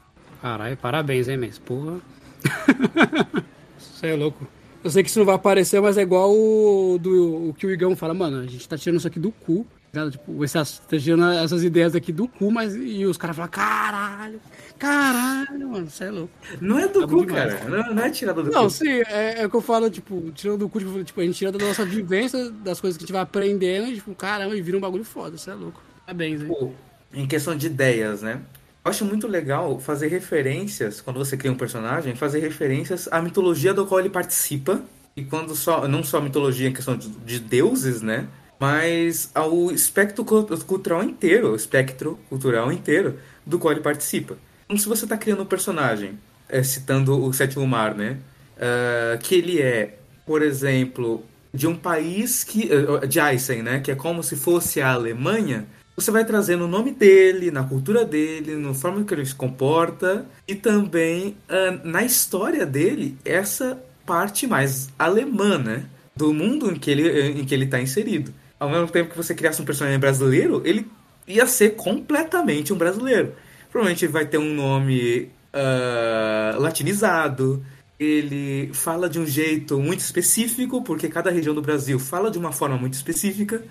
Caralho, 0.42 0.78
parabéns, 0.78 1.28
hein, 1.28 1.38
Mês? 1.38 1.60
Porra. 1.60 2.00
Você 3.78 4.08
é 4.08 4.16
louco. 4.16 4.48
Eu 4.84 4.92
sei 4.92 5.02
que 5.02 5.10
isso 5.10 5.18
não 5.18 5.26
vai 5.26 5.34
aparecer, 5.34 5.82
mas 5.82 5.98
é 5.98 6.04
igual 6.04 6.32
o, 6.32 7.00
do, 7.00 7.50
o 7.50 7.54
que 7.56 7.66
o 7.66 7.72
Igão 7.72 7.96
fala, 7.96 8.14
mano, 8.14 8.42
a 8.42 8.46
gente 8.46 8.70
tá 8.70 8.78
tirando 8.78 9.00
isso 9.00 9.08
aqui 9.08 9.20
do 9.20 9.32
cu. 9.32 9.66
Tá 9.92 10.12
tipo, 10.12 10.44
essas, 10.44 10.78
tá 10.78 11.00
tirando 11.00 11.24
essas 11.32 11.64
ideias 11.64 11.96
aqui 11.96 12.12
do 12.12 12.28
cu, 12.28 12.52
mas 12.52 12.76
e 12.76 13.04
os 13.06 13.18
caras 13.18 13.36
falam, 13.36 13.50
caralho, 13.50 14.40
caralho, 14.78 15.70
mano, 15.70 15.90
você 15.90 16.06
é 16.06 16.12
louco. 16.12 16.34
Não 16.62 16.80
é 16.80 16.88
do 16.88 17.02
tá 17.02 17.08
cu, 17.08 17.26
cara. 17.26 17.64
Não, 17.70 17.96
não, 17.96 18.04
é 18.04 18.10
tirado 18.10 18.44
do 18.44 18.52
não, 18.52 18.52
cu. 18.52 18.64
Não, 18.64 18.70
sim, 18.70 19.02
é, 19.08 19.42
é 19.42 19.46
o 19.46 19.50
que 19.50 19.56
eu 19.56 19.62
falo, 19.62 19.90
tipo, 19.90 20.32
tirando 20.34 20.60
do 20.60 20.70
cu, 20.70 20.80
tipo, 20.80 21.04
tipo, 21.04 21.22
a 21.22 21.24
gente 21.24 21.38
tira 21.38 21.52
da 21.52 21.66
nossa 21.66 21.86
vivência, 21.86 22.50
das 22.52 22.80
coisas 22.80 22.98
que 22.98 23.04
a 23.04 23.06
gente 23.06 23.14
vai 23.14 23.22
aprendendo, 23.22 23.88
e, 23.88 23.96
tipo, 23.96 24.14
caramba, 24.16 24.56
e 24.56 24.62
vira 24.62 24.78
um 24.78 24.82
bagulho 24.82 25.04
foda, 25.04 25.38
você 25.38 25.52
é 25.52 25.54
louco. 25.54 25.82
Parabéns, 26.06 26.42
hein? 26.42 26.48
Pô, 26.48 26.72
em 27.14 27.28
questão 27.28 27.56
de 27.56 27.68
ideias, 27.68 28.22
né? 28.22 28.42
Eu 28.84 28.92
acho 28.92 29.04
muito 29.04 29.28
legal 29.28 29.80
fazer 29.80 30.08
referências, 30.08 31.02
quando 31.02 31.18
você 31.18 31.36
cria 31.36 31.52
um 31.52 31.58
personagem, 31.58 32.16
fazer 32.16 32.40
referências 32.40 33.08
à 33.12 33.20
mitologia 33.20 33.74
do 33.74 33.86
qual 33.86 34.00
ele 34.00 34.12
participa. 34.12 34.80
E 35.16 35.24
quando 35.24 35.56
só, 35.56 35.88
não 35.88 36.04
só 36.04 36.18
a 36.18 36.22
mitologia 36.22 36.68
em 36.68 36.74
questão 36.74 36.96
de, 36.96 37.10
de 37.10 37.40
deuses, 37.40 38.02
né? 38.02 38.28
Mas 38.60 39.32
ao 39.34 39.72
espectro 39.72 40.24
cultural 40.24 41.04
inteiro, 41.04 41.54
o 41.54 41.56
espectro 41.56 42.20
cultural 42.30 42.72
inteiro 42.72 43.18
do 43.46 43.58
qual 43.58 43.72
ele 43.72 43.82
participa. 43.82 44.38
Como 44.68 44.80
se 44.80 44.88
você 44.88 45.06
está 45.06 45.18
criando 45.18 45.44
um 45.44 45.46
personagem, 45.46 46.18
é, 46.50 46.62
citando 46.64 47.24
o 47.24 47.32
Sétimo 47.34 47.66
Mar, 47.68 47.96
né? 47.96 48.18
Uh, 48.56 49.18
que 49.20 49.36
ele 49.36 49.62
é, 49.62 49.98
por 50.26 50.42
exemplo, 50.42 51.24
de 51.54 51.68
um 51.68 51.76
país 51.76 52.44
que. 52.44 52.70
Uh, 52.74 53.06
de 53.08 53.20
Eisen, 53.20 53.62
né? 53.62 53.80
Que 53.80 53.92
é 53.92 53.96
como 53.96 54.24
se 54.24 54.36
fosse 54.36 54.82
a 54.82 54.92
Alemanha 54.92 55.66
você 55.98 56.12
vai 56.12 56.26
trazendo 56.26 56.66
o 56.66 56.68
nome 56.68 56.92
dele, 56.92 57.50
na 57.50 57.64
cultura 57.64 58.04
dele, 58.04 58.58
na 58.58 58.74
forma 58.74 59.06
que 59.06 59.14
ele 59.14 59.26
se 59.26 59.34
comporta 59.34 60.26
e 60.46 60.54
também 60.54 61.38
uh, 61.48 61.88
na 61.88 62.04
história 62.04 62.66
dele, 62.66 63.18
essa 63.24 63.82
parte 64.06 64.46
mais 64.46 64.90
alemã, 65.00 65.58
né? 65.58 65.86
do 66.16 66.34
mundo 66.34 66.72
em 66.72 66.76
que 66.76 66.90
ele 66.90 67.40
em 67.42 67.44
que 67.44 67.54
ele 67.54 67.66
está 67.66 67.82
inserido. 67.82 68.34
Ao 68.60 68.70
mesmo 68.70 68.88
tempo 68.88 69.12
que 69.12 69.18
você 69.18 69.36
criasse 69.36 69.62
um 69.62 69.66
personagem 69.66 70.00
brasileiro, 70.00 70.62
ele 70.66 70.88
ia 71.28 71.46
ser 71.46 71.72
completamente 71.72 72.72
um 72.72 72.78
brasileiro. 72.78 73.34
Provavelmente 73.76 74.08
vai 74.08 74.26
ter 74.26 74.38
um 74.38 74.54
nome 74.54 75.30
uh, 75.54 76.62
latinizado. 76.62 77.62
Ele 78.00 78.70
fala 78.72 79.10
de 79.10 79.20
um 79.20 79.28
jeito 79.28 79.78
muito 79.78 80.00
específico, 80.00 80.82
porque 80.82 81.10
cada 81.10 81.30
região 81.30 81.54
do 81.54 81.62
Brasil 81.62 82.00
fala 82.00 82.32
de 82.32 82.38
uma 82.38 82.54
forma 82.54 82.78
muito 82.78 82.94
específica. 82.94 83.62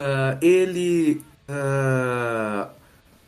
Uh, 0.00 0.38
ele 0.40 1.20
uh, 1.48 2.70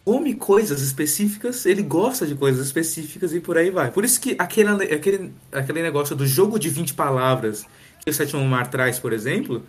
come 0.05 0.35
coisas 0.35 0.81
específicas, 0.83 1.67
ele 1.67 1.83
gosta 1.83 2.25
de 2.25 2.37
coisas 2.37 2.65
específicas 2.65 3.35
e 3.35 3.41
por 3.41 3.59
aí 3.59 3.73
vai. 3.73 3.91
Por 3.91 4.05
isso 4.05 4.21
que 4.21 4.37
aquele, 4.39 4.85
aquele, 4.85 5.33
aquele 5.51 5.83
negócio 5.83 6.15
do 6.15 6.25
jogo 6.25 6.61
de 6.61 6.69
20 6.69 6.95
palavras 6.95 7.67
que 8.05 8.09
o 8.09 8.15
Sétimo 8.15 8.45
Mar 8.45 8.71
traz, 8.71 9.01
por 9.01 9.13
exemplo, 9.13 9.67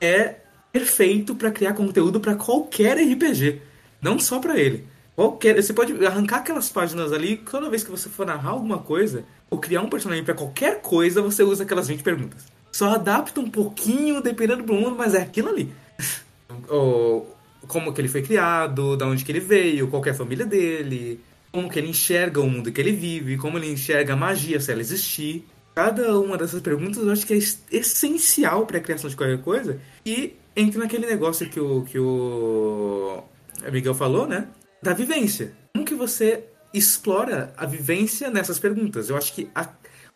é 0.00 0.36
perfeito 0.70 1.34
para 1.34 1.50
criar 1.50 1.72
conteúdo 1.72 2.20
para 2.20 2.36
qualquer 2.36 2.96
RPG, 2.98 3.60
não 4.00 4.16
só 4.20 4.38
para 4.38 4.56
ele. 4.56 4.86
Qualquer, 5.18 5.60
você 5.60 5.72
pode 5.72 6.06
arrancar 6.06 6.36
aquelas 6.36 6.68
páginas 6.68 7.12
ali, 7.12 7.38
toda 7.38 7.68
vez 7.68 7.82
que 7.82 7.90
você 7.90 8.08
for 8.08 8.24
narrar 8.24 8.50
alguma 8.50 8.78
coisa, 8.78 9.24
ou 9.50 9.58
criar 9.58 9.82
um 9.82 9.88
personagem 9.88 10.22
para 10.22 10.32
qualquer 10.32 10.80
coisa, 10.80 11.20
você 11.20 11.42
usa 11.42 11.64
aquelas 11.64 11.88
20 11.88 12.04
perguntas. 12.04 12.46
Só 12.70 12.94
adapta 12.94 13.40
um 13.40 13.50
pouquinho 13.50 14.22
dependendo 14.22 14.62
do 14.62 14.72
mundo, 14.72 14.94
mas 14.96 15.16
é 15.16 15.22
aquilo 15.22 15.48
ali. 15.48 15.72
ou, 16.70 17.36
como 17.66 17.92
que 17.92 18.00
ele 18.00 18.06
foi 18.06 18.22
criado, 18.22 18.96
da 18.96 19.08
onde 19.08 19.24
que 19.24 19.32
ele 19.32 19.40
veio, 19.40 19.88
qual 19.88 20.04
é 20.04 20.10
a 20.10 20.14
família 20.14 20.46
dele, 20.46 21.18
como 21.50 21.68
que 21.68 21.80
ele 21.80 21.88
enxerga 21.88 22.40
o 22.40 22.48
mundo 22.48 22.70
que 22.70 22.80
ele 22.80 22.92
vive, 22.92 23.36
como 23.38 23.58
ele 23.58 23.72
enxerga 23.72 24.12
a 24.12 24.16
magia, 24.16 24.60
se 24.60 24.70
ela 24.70 24.80
existir. 24.80 25.44
Cada 25.74 26.16
uma 26.20 26.38
dessas 26.38 26.62
perguntas 26.62 27.02
eu 27.02 27.10
acho 27.10 27.26
que 27.26 27.34
é 27.34 27.38
essencial 27.76 28.66
para 28.66 28.78
a 28.78 28.80
criação 28.80 29.10
de 29.10 29.16
qualquer 29.16 29.42
coisa. 29.42 29.80
E 30.06 30.36
entra 30.54 30.78
naquele 30.78 31.08
negócio 31.08 31.50
que 31.50 31.58
o, 31.58 31.82
que 31.82 31.98
o 31.98 33.24
Miguel 33.68 33.96
falou, 33.96 34.24
né? 34.24 34.46
Da 34.82 34.92
vivência. 34.92 35.52
Como 35.74 35.84
que 35.84 35.94
você 35.94 36.44
explora 36.72 37.52
a 37.56 37.66
vivência 37.66 38.30
nessas 38.30 38.58
perguntas? 38.58 39.10
Eu 39.10 39.16
acho 39.16 39.32
que 39.32 39.50
a, 39.54 39.68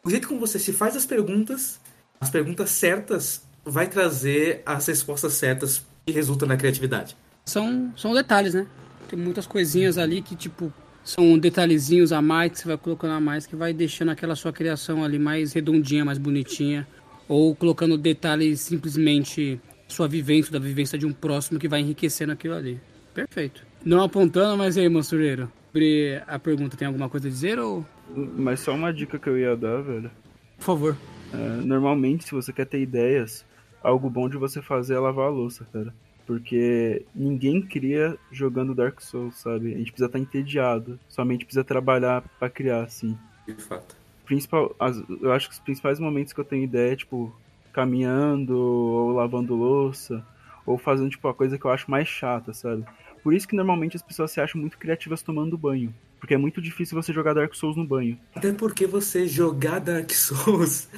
o 0.04 0.10
jeito 0.10 0.28
como 0.28 0.40
você 0.40 0.58
se 0.58 0.72
faz 0.72 0.96
as 0.96 1.06
perguntas, 1.06 1.80
as 2.20 2.30
perguntas 2.30 2.70
certas, 2.70 3.42
vai 3.64 3.88
trazer 3.88 4.62
as 4.66 4.86
respostas 4.86 5.34
certas 5.34 5.84
que 6.04 6.12
resultam 6.12 6.48
na 6.48 6.56
criatividade. 6.56 7.16
São, 7.44 7.92
são 7.96 8.14
detalhes, 8.14 8.54
né? 8.54 8.66
Tem 9.08 9.18
muitas 9.18 9.46
coisinhas 9.46 9.98
ali 9.98 10.22
que, 10.22 10.34
tipo, 10.34 10.72
são 11.04 11.36
detalhezinhos 11.38 12.12
a 12.12 12.22
mais 12.22 12.52
que 12.52 12.58
você 12.58 12.68
vai 12.68 12.78
colocando 12.78 13.12
a 13.12 13.20
mais 13.20 13.46
que 13.46 13.56
vai 13.56 13.72
deixando 13.72 14.10
aquela 14.10 14.36
sua 14.36 14.52
criação 14.52 15.02
ali 15.02 15.18
mais 15.18 15.52
redondinha, 15.52 16.04
mais 16.04 16.18
bonitinha. 16.18 16.86
Ou 17.28 17.54
colocando 17.54 17.96
detalhes 17.98 18.60
simplesmente 18.60 19.60
sua 19.88 20.08
vivência, 20.08 20.52
da 20.52 20.58
vivência 20.58 20.98
de 20.98 21.06
um 21.06 21.12
próximo 21.12 21.58
que 21.58 21.68
vai 21.68 21.80
enriquecendo 21.80 22.32
aquilo 22.32 22.54
ali. 22.54 22.80
Perfeito. 23.14 23.71
Não 23.84 24.02
apontando, 24.02 24.56
mas 24.56 24.76
aí, 24.76 24.88
Mansureiro, 24.88 25.50
sobre 25.72 26.22
a 26.26 26.38
pergunta, 26.38 26.76
tem 26.76 26.86
alguma 26.86 27.08
coisa 27.08 27.28
a 27.28 27.30
dizer 27.30 27.58
ou. 27.58 27.84
Mas 28.14 28.60
só 28.60 28.74
uma 28.74 28.92
dica 28.92 29.18
que 29.18 29.28
eu 29.28 29.38
ia 29.38 29.56
dar, 29.56 29.80
velho. 29.80 30.10
Por 30.58 30.64
favor. 30.64 30.96
É, 31.32 31.36
normalmente, 31.64 32.24
se 32.24 32.32
você 32.32 32.52
quer 32.52 32.66
ter 32.66 32.80
ideias, 32.80 33.44
algo 33.82 34.10
bom 34.10 34.28
de 34.28 34.36
você 34.36 34.60
fazer 34.60 34.94
é 34.94 34.98
lavar 34.98 35.26
a 35.26 35.30
louça, 35.30 35.66
cara. 35.72 35.94
Porque 36.26 37.04
ninguém 37.14 37.62
cria 37.62 38.16
jogando 38.30 38.74
Dark 38.74 39.00
Souls, 39.00 39.36
sabe? 39.36 39.74
A 39.74 39.78
gente 39.78 39.90
precisa 39.90 40.06
estar 40.06 40.18
entediado. 40.18 41.00
Somente 41.08 41.44
precisa 41.44 41.64
trabalhar 41.64 42.22
para 42.38 42.50
criar, 42.50 42.82
assim. 42.82 43.18
De 43.46 43.54
fato. 43.54 43.96
Principal, 44.24 44.76
as, 44.78 45.02
eu 45.20 45.32
acho 45.32 45.48
que 45.48 45.54
os 45.54 45.60
principais 45.60 45.98
momentos 45.98 46.32
que 46.32 46.40
eu 46.40 46.44
tenho 46.44 46.62
ideia 46.62 46.92
é, 46.92 46.96
tipo, 46.96 47.34
caminhando, 47.72 48.56
ou 48.56 49.12
lavando 49.12 49.54
louça, 49.54 50.24
ou 50.64 50.78
fazendo, 50.78 51.10
tipo, 51.10 51.26
a 51.26 51.34
coisa 51.34 51.58
que 51.58 51.64
eu 51.64 51.70
acho 51.70 51.90
mais 51.90 52.06
chata, 52.06 52.52
sabe? 52.52 52.84
Por 53.22 53.34
isso 53.34 53.46
que 53.46 53.56
normalmente 53.56 53.96
as 53.96 54.02
pessoas 54.02 54.30
se 54.30 54.40
acham 54.40 54.60
muito 54.60 54.78
criativas 54.78 55.22
tomando 55.22 55.56
banho. 55.56 55.94
Porque 56.18 56.34
é 56.34 56.38
muito 56.38 56.62
difícil 56.62 57.00
você 57.00 57.12
jogar 57.12 57.34
Dark 57.34 57.54
Souls 57.54 57.76
no 57.76 57.84
banho. 57.84 58.18
Até 58.34 58.52
porque 58.52 58.86
você 58.86 59.26
jogar 59.26 59.80
Dark 59.80 60.10
Souls, 60.14 60.88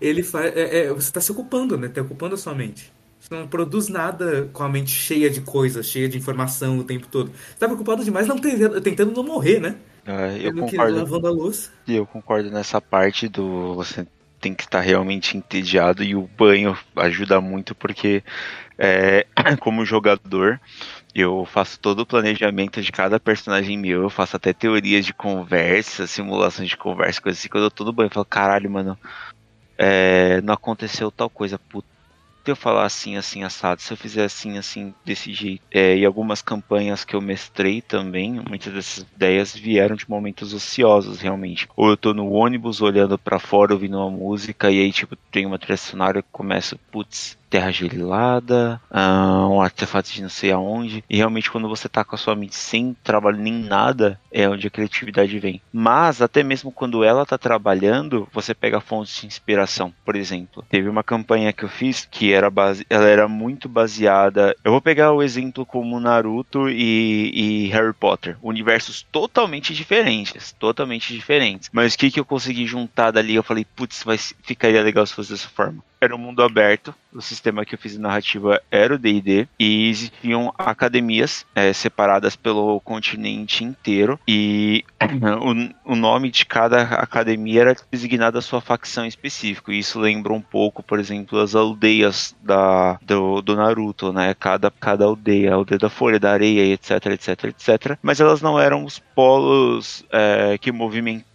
ele 0.00 0.22
faz. 0.22 0.56
É, 0.56 0.86
é, 0.86 0.92
você 0.92 1.12
tá 1.12 1.20
se 1.20 1.30
ocupando, 1.30 1.76
né? 1.76 1.88
Tá 1.88 2.02
ocupando 2.02 2.34
a 2.34 2.38
sua 2.38 2.54
mente. 2.54 2.92
Você 3.20 3.32
não 3.32 3.46
produz 3.46 3.88
nada 3.88 4.50
com 4.52 4.64
a 4.64 4.68
mente 4.68 4.90
cheia 4.90 5.30
de 5.30 5.40
coisas, 5.40 5.86
cheia 5.86 6.08
de 6.08 6.18
informação 6.18 6.78
o 6.78 6.84
tempo 6.84 7.06
todo. 7.06 7.30
Você 7.30 7.58
tá 7.58 7.66
preocupado 7.66 8.04
demais 8.04 8.26
não 8.26 8.36
tentando, 8.36 8.80
tentando 8.80 9.12
não 9.12 9.22
morrer, 9.22 9.60
né? 9.60 9.76
É, 10.04 10.48
eu 10.48 10.52
concordo. 10.52 10.96
Lavando 10.96 11.26
a 11.28 11.30
louça. 11.30 11.70
Eu 11.86 12.04
concordo 12.04 12.50
nessa 12.50 12.80
parte 12.80 13.28
do 13.28 13.74
você 13.74 14.04
tem 14.42 14.52
que 14.54 14.64
estar 14.64 14.80
realmente 14.80 15.36
entediado 15.36 16.02
e 16.02 16.16
o 16.16 16.28
banho 16.36 16.76
ajuda 16.96 17.40
muito 17.40 17.76
porque 17.76 18.24
é, 18.76 19.24
como 19.60 19.86
jogador 19.86 20.60
eu 21.14 21.46
faço 21.46 21.78
todo 21.78 22.00
o 22.00 22.06
planejamento 22.06 22.82
de 22.82 22.90
cada 22.90 23.20
personagem 23.20 23.78
meu, 23.78 24.02
eu 24.02 24.10
faço 24.10 24.36
até 24.36 24.52
teorias 24.52 25.06
de 25.06 25.14
conversa, 25.14 26.06
simulações 26.06 26.70
de 26.70 26.76
conversa, 26.76 27.20
coisas 27.20 27.38
assim, 27.38 27.48
quando 27.48 27.64
eu 27.64 27.70
tô 27.70 27.84
no 27.84 27.92
banho, 27.92 28.06
eu 28.06 28.12
falo, 28.12 28.24
caralho, 28.24 28.70
mano, 28.70 28.98
é, 29.78 30.40
não 30.40 30.54
aconteceu 30.54 31.10
tal 31.10 31.30
coisa, 31.30 31.58
puta 31.58 31.91
eu 32.50 32.56
falar 32.56 32.84
assim, 32.84 33.16
assim, 33.16 33.42
assado, 33.42 33.80
se 33.80 33.92
eu 33.92 33.96
fizer 33.96 34.24
assim, 34.24 34.58
assim, 34.58 34.94
desse 35.04 35.32
jeito. 35.32 35.62
É, 35.70 35.96
e 35.96 36.04
algumas 36.04 36.42
campanhas 36.42 37.04
que 37.04 37.14
eu 37.14 37.20
mestrei 37.20 37.80
também, 37.80 38.40
muitas 38.48 38.72
dessas 38.72 39.06
ideias 39.14 39.54
vieram 39.54 39.96
de 39.96 40.08
momentos 40.08 40.52
ociosos, 40.52 41.20
realmente. 41.20 41.68
Ou 41.76 41.90
eu 41.90 41.96
tô 41.96 42.12
no 42.12 42.30
ônibus 42.30 42.80
olhando 42.80 43.18
para 43.18 43.38
fora 43.38 43.72
ouvindo 43.72 43.98
uma 43.98 44.10
música 44.10 44.70
e 44.70 44.80
aí, 44.80 44.92
tipo, 44.92 45.16
tem 45.30 45.46
uma 45.46 45.58
trilha 45.58 45.72
que 46.22 46.28
começa, 46.30 46.76
putz, 46.90 47.36
terra 47.52 47.70
gelada, 47.70 48.80
uh, 48.90 49.46
um 49.46 49.60
artefato 49.60 50.10
de 50.10 50.22
não 50.22 50.30
sei 50.30 50.50
aonde. 50.50 51.04
E 51.08 51.18
realmente, 51.18 51.50
quando 51.50 51.68
você 51.68 51.86
tá 51.86 52.02
com 52.02 52.14
a 52.14 52.18
sua 52.18 52.34
mente 52.34 52.56
sem 52.56 52.96
trabalho 53.04 53.36
nem 53.36 53.52
nada, 53.52 54.18
é 54.32 54.48
onde 54.48 54.66
a 54.66 54.70
criatividade 54.70 55.38
vem. 55.38 55.60
Mas, 55.70 56.22
até 56.22 56.42
mesmo 56.42 56.72
quando 56.72 57.04
ela 57.04 57.26
tá 57.26 57.36
trabalhando, 57.36 58.26
você 58.32 58.54
pega 58.54 58.80
fontes 58.80 59.20
de 59.20 59.26
inspiração. 59.26 59.92
Por 60.02 60.16
exemplo, 60.16 60.64
teve 60.70 60.88
uma 60.88 61.02
campanha 61.02 61.52
que 61.52 61.62
eu 61.62 61.68
fiz 61.68 62.08
que 62.10 62.32
era 62.32 62.48
base... 62.48 62.86
ela 62.88 63.04
era 63.04 63.28
muito 63.28 63.68
baseada. 63.68 64.56
Eu 64.64 64.72
vou 64.72 64.80
pegar 64.80 65.12
o 65.12 65.22
exemplo 65.22 65.66
como 65.66 66.00
Naruto 66.00 66.70
e, 66.70 67.32
e 67.34 67.68
Harry 67.68 67.92
Potter. 67.92 68.38
Universos 68.40 69.06
totalmente 69.12 69.74
diferentes. 69.74 70.52
Totalmente 70.52 71.12
diferentes. 71.12 71.68
Mas 71.70 71.92
o 71.92 71.98
que, 71.98 72.10
que 72.10 72.18
eu 72.18 72.24
consegui 72.24 72.64
juntar 72.64 73.10
dali? 73.10 73.34
Eu 73.34 73.42
falei, 73.42 73.66
putz, 73.76 74.02
vai... 74.04 74.16
ficaria 74.16 74.82
legal 74.82 75.04
se 75.04 75.12
fosse 75.12 75.32
dessa 75.32 75.50
forma 75.50 75.84
era 76.02 76.16
um 76.16 76.18
mundo 76.18 76.42
aberto. 76.42 76.92
O 77.12 77.20
sistema 77.20 77.64
que 77.64 77.74
eu 77.74 77.78
fiz 77.78 77.92
de 77.92 78.00
narrativa 78.00 78.60
era 78.70 78.94
o 78.94 78.98
D&D 78.98 79.46
e 79.58 79.88
existiam 79.88 80.52
academias 80.58 81.46
é, 81.54 81.72
separadas 81.72 82.34
pelo 82.34 82.80
continente 82.80 83.62
inteiro 83.62 84.18
e 84.26 84.84
o, 85.84 85.92
o, 85.92 85.94
nome 85.94 86.30
de 86.30 86.46
cada 86.46 86.82
academia 86.82 87.60
era 87.60 87.76
designado 87.90 88.38
a 88.38 88.42
sua 88.42 88.60
facção 88.60 89.06
específica. 89.06 89.72
E 89.72 89.78
isso 89.78 90.00
lembra 90.00 90.32
um 90.32 90.40
pouco, 90.40 90.82
por 90.82 90.98
exemplo, 90.98 91.38
as 91.38 91.54
aldeias 91.54 92.34
da, 92.42 92.98
do, 93.02 93.42
do 93.42 93.54
Naruto, 93.54 94.12
né? 94.12 94.34
Cada, 94.34 94.70
cada 94.70 95.04
aldeia, 95.04 95.52
a 95.52 95.54
aldeia 95.56 95.78
da 95.78 95.90
Folha, 95.90 96.18
da 96.18 96.32
Areia, 96.32 96.72
etc, 96.72 97.06
etc, 97.06 97.44
etc. 97.44 97.98
Mas 98.02 98.20
elas 98.20 98.40
não 98.40 98.58
eram 98.58 98.84
os 98.84 98.98
polos 98.98 100.04
é, 100.10 100.56
que 100.58 100.72
movimentavam 100.72 101.31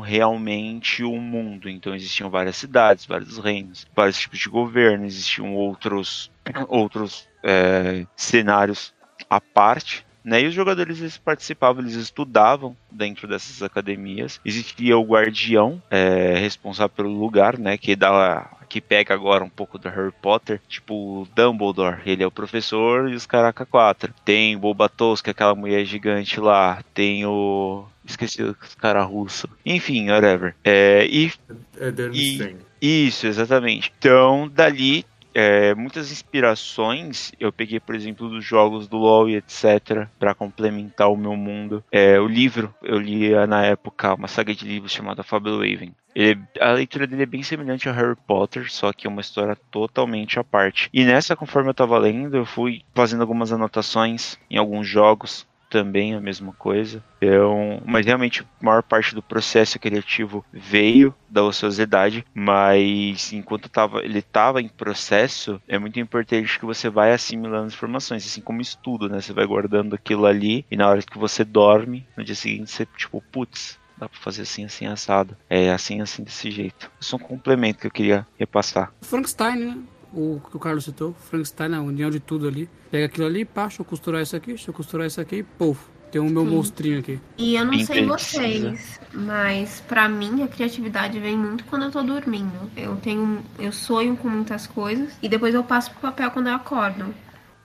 realmente 0.00 1.02
o 1.04 1.16
mundo. 1.20 1.68
Então 1.68 1.94
existiam 1.94 2.30
várias 2.30 2.56
cidades, 2.56 3.06
vários 3.06 3.38
reinos 3.38 3.86
vários 3.94 4.18
tipos 4.18 4.38
de 4.38 4.48
governo, 4.48 5.04
existiam 5.04 5.54
outros, 5.54 6.30
outros 6.68 7.28
é, 7.42 8.06
cenários 8.16 8.94
à 9.28 9.40
parte. 9.40 10.06
Né? 10.24 10.40
E 10.40 10.46
os 10.46 10.54
jogadores 10.54 11.00
eles 11.00 11.18
participavam, 11.18 11.82
eles 11.82 11.96
estudavam 11.96 12.74
dentro 12.90 13.28
dessas 13.28 13.62
academias. 13.62 14.40
Existia 14.42 14.96
o 14.96 15.04
guardião 15.04 15.82
é, 15.90 16.38
responsável 16.38 16.88
pelo 16.96 17.10
lugar, 17.10 17.58
né? 17.58 17.76
Que 17.76 17.94
dá 17.94 18.50
que 18.74 18.80
pega 18.80 19.14
agora 19.14 19.44
um 19.44 19.48
pouco 19.48 19.78
do 19.78 19.88
Harry 19.88 20.10
Potter, 20.20 20.60
tipo 20.66 20.94
o 20.94 21.28
Dumbledore, 21.32 22.00
ele 22.04 22.24
é 22.24 22.26
o 22.26 22.30
professor 22.30 23.08
e 23.08 23.14
os 23.14 23.24
Caraca 23.24 23.64
4. 23.64 24.12
Tem 24.24 24.56
o 24.56 24.58
Bobatos, 24.58 25.22
que 25.22 25.30
é 25.30 25.32
aquela 25.32 25.54
mulher 25.54 25.84
gigante 25.84 26.40
lá. 26.40 26.82
Tem 26.92 27.24
o 27.24 27.84
esqueci 28.04 28.42
os 28.42 28.74
cara 28.74 29.04
russo. 29.04 29.48
Enfim, 29.64 30.10
whatever. 30.10 30.56
É, 30.64 31.06
e, 31.06 31.32
é 31.78 32.56
e 32.82 33.06
isso, 33.06 33.28
exatamente. 33.28 33.92
Então, 33.96 34.50
dali 34.52 35.06
é, 35.34 35.74
muitas 35.74 36.12
inspirações 36.12 37.32
eu 37.40 37.52
peguei, 37.52 37.80
por 37.80 37.94
exemplo, 37.94 38.28
dos 38.28 38.44
jogos 38.44 38.86
do 38.86 38.96
LoL 38.96 39.28
e 39.28 39.36
etc. 39.36 40.06
para 40.18 40.34
complementar 40.34 41.10
o 41.10 41.16
meu 41.16 41.36
mundo. 41.36 41.82
É, 41.90 42.18
o 42.20 42.26
livro 42.26 42.72
eu 42.82 42.98
li 42.98 43.30
na 43.46 43.64
época 43.64 44.14
uma 44.14 44.28
saga 44.28 44.54
de 44.54 44.64
livros 44.64 44.92
chamada 44.92 45.22
Fablehaven. 45.22 45.94
Ele, 46.14 46.40
a 46.60 46.70
leitura 46.70 47.08
dele 47.08 47.24
é 47.24 47.26
bem 47.26 47.42
semelhante 47.42 47.88
a 47.88 47.92
Harry 47.92 48.16
Potter, 48.26 48.70
só 48.70 48.92
que 48.92 49.06
é 49.06 49.10
uma 49.10 49.20
história 49.20 49.56
totalmente 49.70 50.38
à 50.38 50.44
parte. 50.44 50.88
E 50.92 51.04
nessa, 51.04 51.34
conforme 51.34 51.70
eu 51.70 51.74
tava 51.74 51.98
lendo, 51.98 52.36
eu 52.36 52.46
fui 52.46 52.82
fazendo 52.94 53.22
algumas 53.22 53.52
anotações 53.52 54.38
em 54.48 54.56
alguns 54.56 54.86
jogos 54.86 55.44
também 55.74 56.14
a 56.14 56.20
mesma 56.20 56.52
coisa. 56.52 57.02
Então, 57.20 57.82
mas 57.84 58.06
realmente 58.06 58.42
a 58.42 58.64
maior 58.64 58.80
parte 58.80 59.12
do 59.12 59.20
processo 59.20 59.76
criativo 59.76 60.44
veio 60.52 61.12
da 61.28 61.42
ociosidade, 61.42 62.24
mas 62.32 63.32
enquanto 63.32 63.68
tava, 63.68 64.04
ele 64.04 64.20
estava 64.20 64.62
em 64.62 64.68
processo, 64.68 65.60
é 65.66 65.76
muito 65.76 65.98
importante 65.98 66.60
que 66.60 66.64
você 66.64 66.88
vai 66.88 67.12
assimilando 67.12 67.66
as 67.66 67.74
informações, 67.74 68.24
assim 68.24 68.40
como 68.40 68.60
estudo, 68.60 69.08
né? 69.08 69.20
Você 69.20 69.32
vai 69.32 69.44
guardando 69.44 69.94
aquilo 69.94 70.26
ali 70.26 70.64
e 70.70 70.76
na 70.76 70.88
hora 70.88 71.02
que 71.02 71.18
você 71.18 71.44
dorme, 71.44 72.06
no 72.16 72.22
dia 72.22 72.36
seguinte 72.36 72.70
você 72.70 72.86
tipo, 72.96 73.20
putz, 73.32 73.76
dá 73.98 74.08
pra 74.08 74.20
fazer 74.20 74.42
assim, 74.42 74.64
assim, 74.64 74.86
assado. 74.86 75.36
É 75.50 75.72
assim, 75.72 76.00
assim, 76.00 76.22
desse 76.22 76.52
jeito. 76.52 76.88
É 77.00 77.16
um 77.16 77.18
complemento 77.18 77.80
que 77.80 77.86
eu 77.88 77.90
queria 77.90 78.24
repassar. 78.38 78.92
Frankenstein, 79.02 79.56
né? 79.56 79.78
O 80.14 80.40
que 80.48 80.56
o 80.56 80.60
Carlos 80.60 80.84
citou, 80.84 81.12
Frankenstein, 81.14 81.74
a 81.74 81.80
união 81.82 82.08
de 82.10 82.20
tudo 82.20 82.46
ali. 82.46 82.68
Pega 82.90 83.06
aquilo 83.06 83.26
ali, 83.26 83.44
pá, 83.44 83.62
deixa 83.66 83.82
eu 83.82 83.84
costurar 83.84 84.22
isso 84.22 84.36
aqui, 84.36 84.48
deixa 84.48 84.70
eu 84.70 84.74
costurar 84.74 85.06
isso 85.06 85.20
aqui, 85.20 85.42
pô, 85.42 85.76
tem 86.12 86.20
o 86.20 86.30
meu 86.30 86.44
Sim. 86.44 86.50
monstrinho 86.50 86.98
aqui. 87.00 87.18
E 87.36 87.56
eu 87.56 87.64
não 87.64 87.72
Bem 87.72 87.84
sei 87.84 88.06
vocês, 88.06 89.00
mas 89.12 89.80
pra 89.88 90.08
mim 90.08 90.42
a 90.42 90.46
criatividade 90.48 91.18
vem 91.18 91.36
muito 91.36 91.64
quando 91.64 91.86
eu 91.86 91.90
tô 91.90 92.02
dormindo. 92.02 92.52
Eu 92.76 92.94
tenho, 92.96 93.40
eu 93.58 93.72
sonho 93.72 94.16
com 94.16 94.28
muitas 94.28 94.66
coisas 94.68 95.12
e 95.20 95.28
depois 95.28 95.52
eu 95.54 95.64
passo 95.64 95.90
pro 95.90 96.00
papel 96.00 96.30
quando 96.30 96.46
eu 96.48 96.54
acordo. 96.54 97.12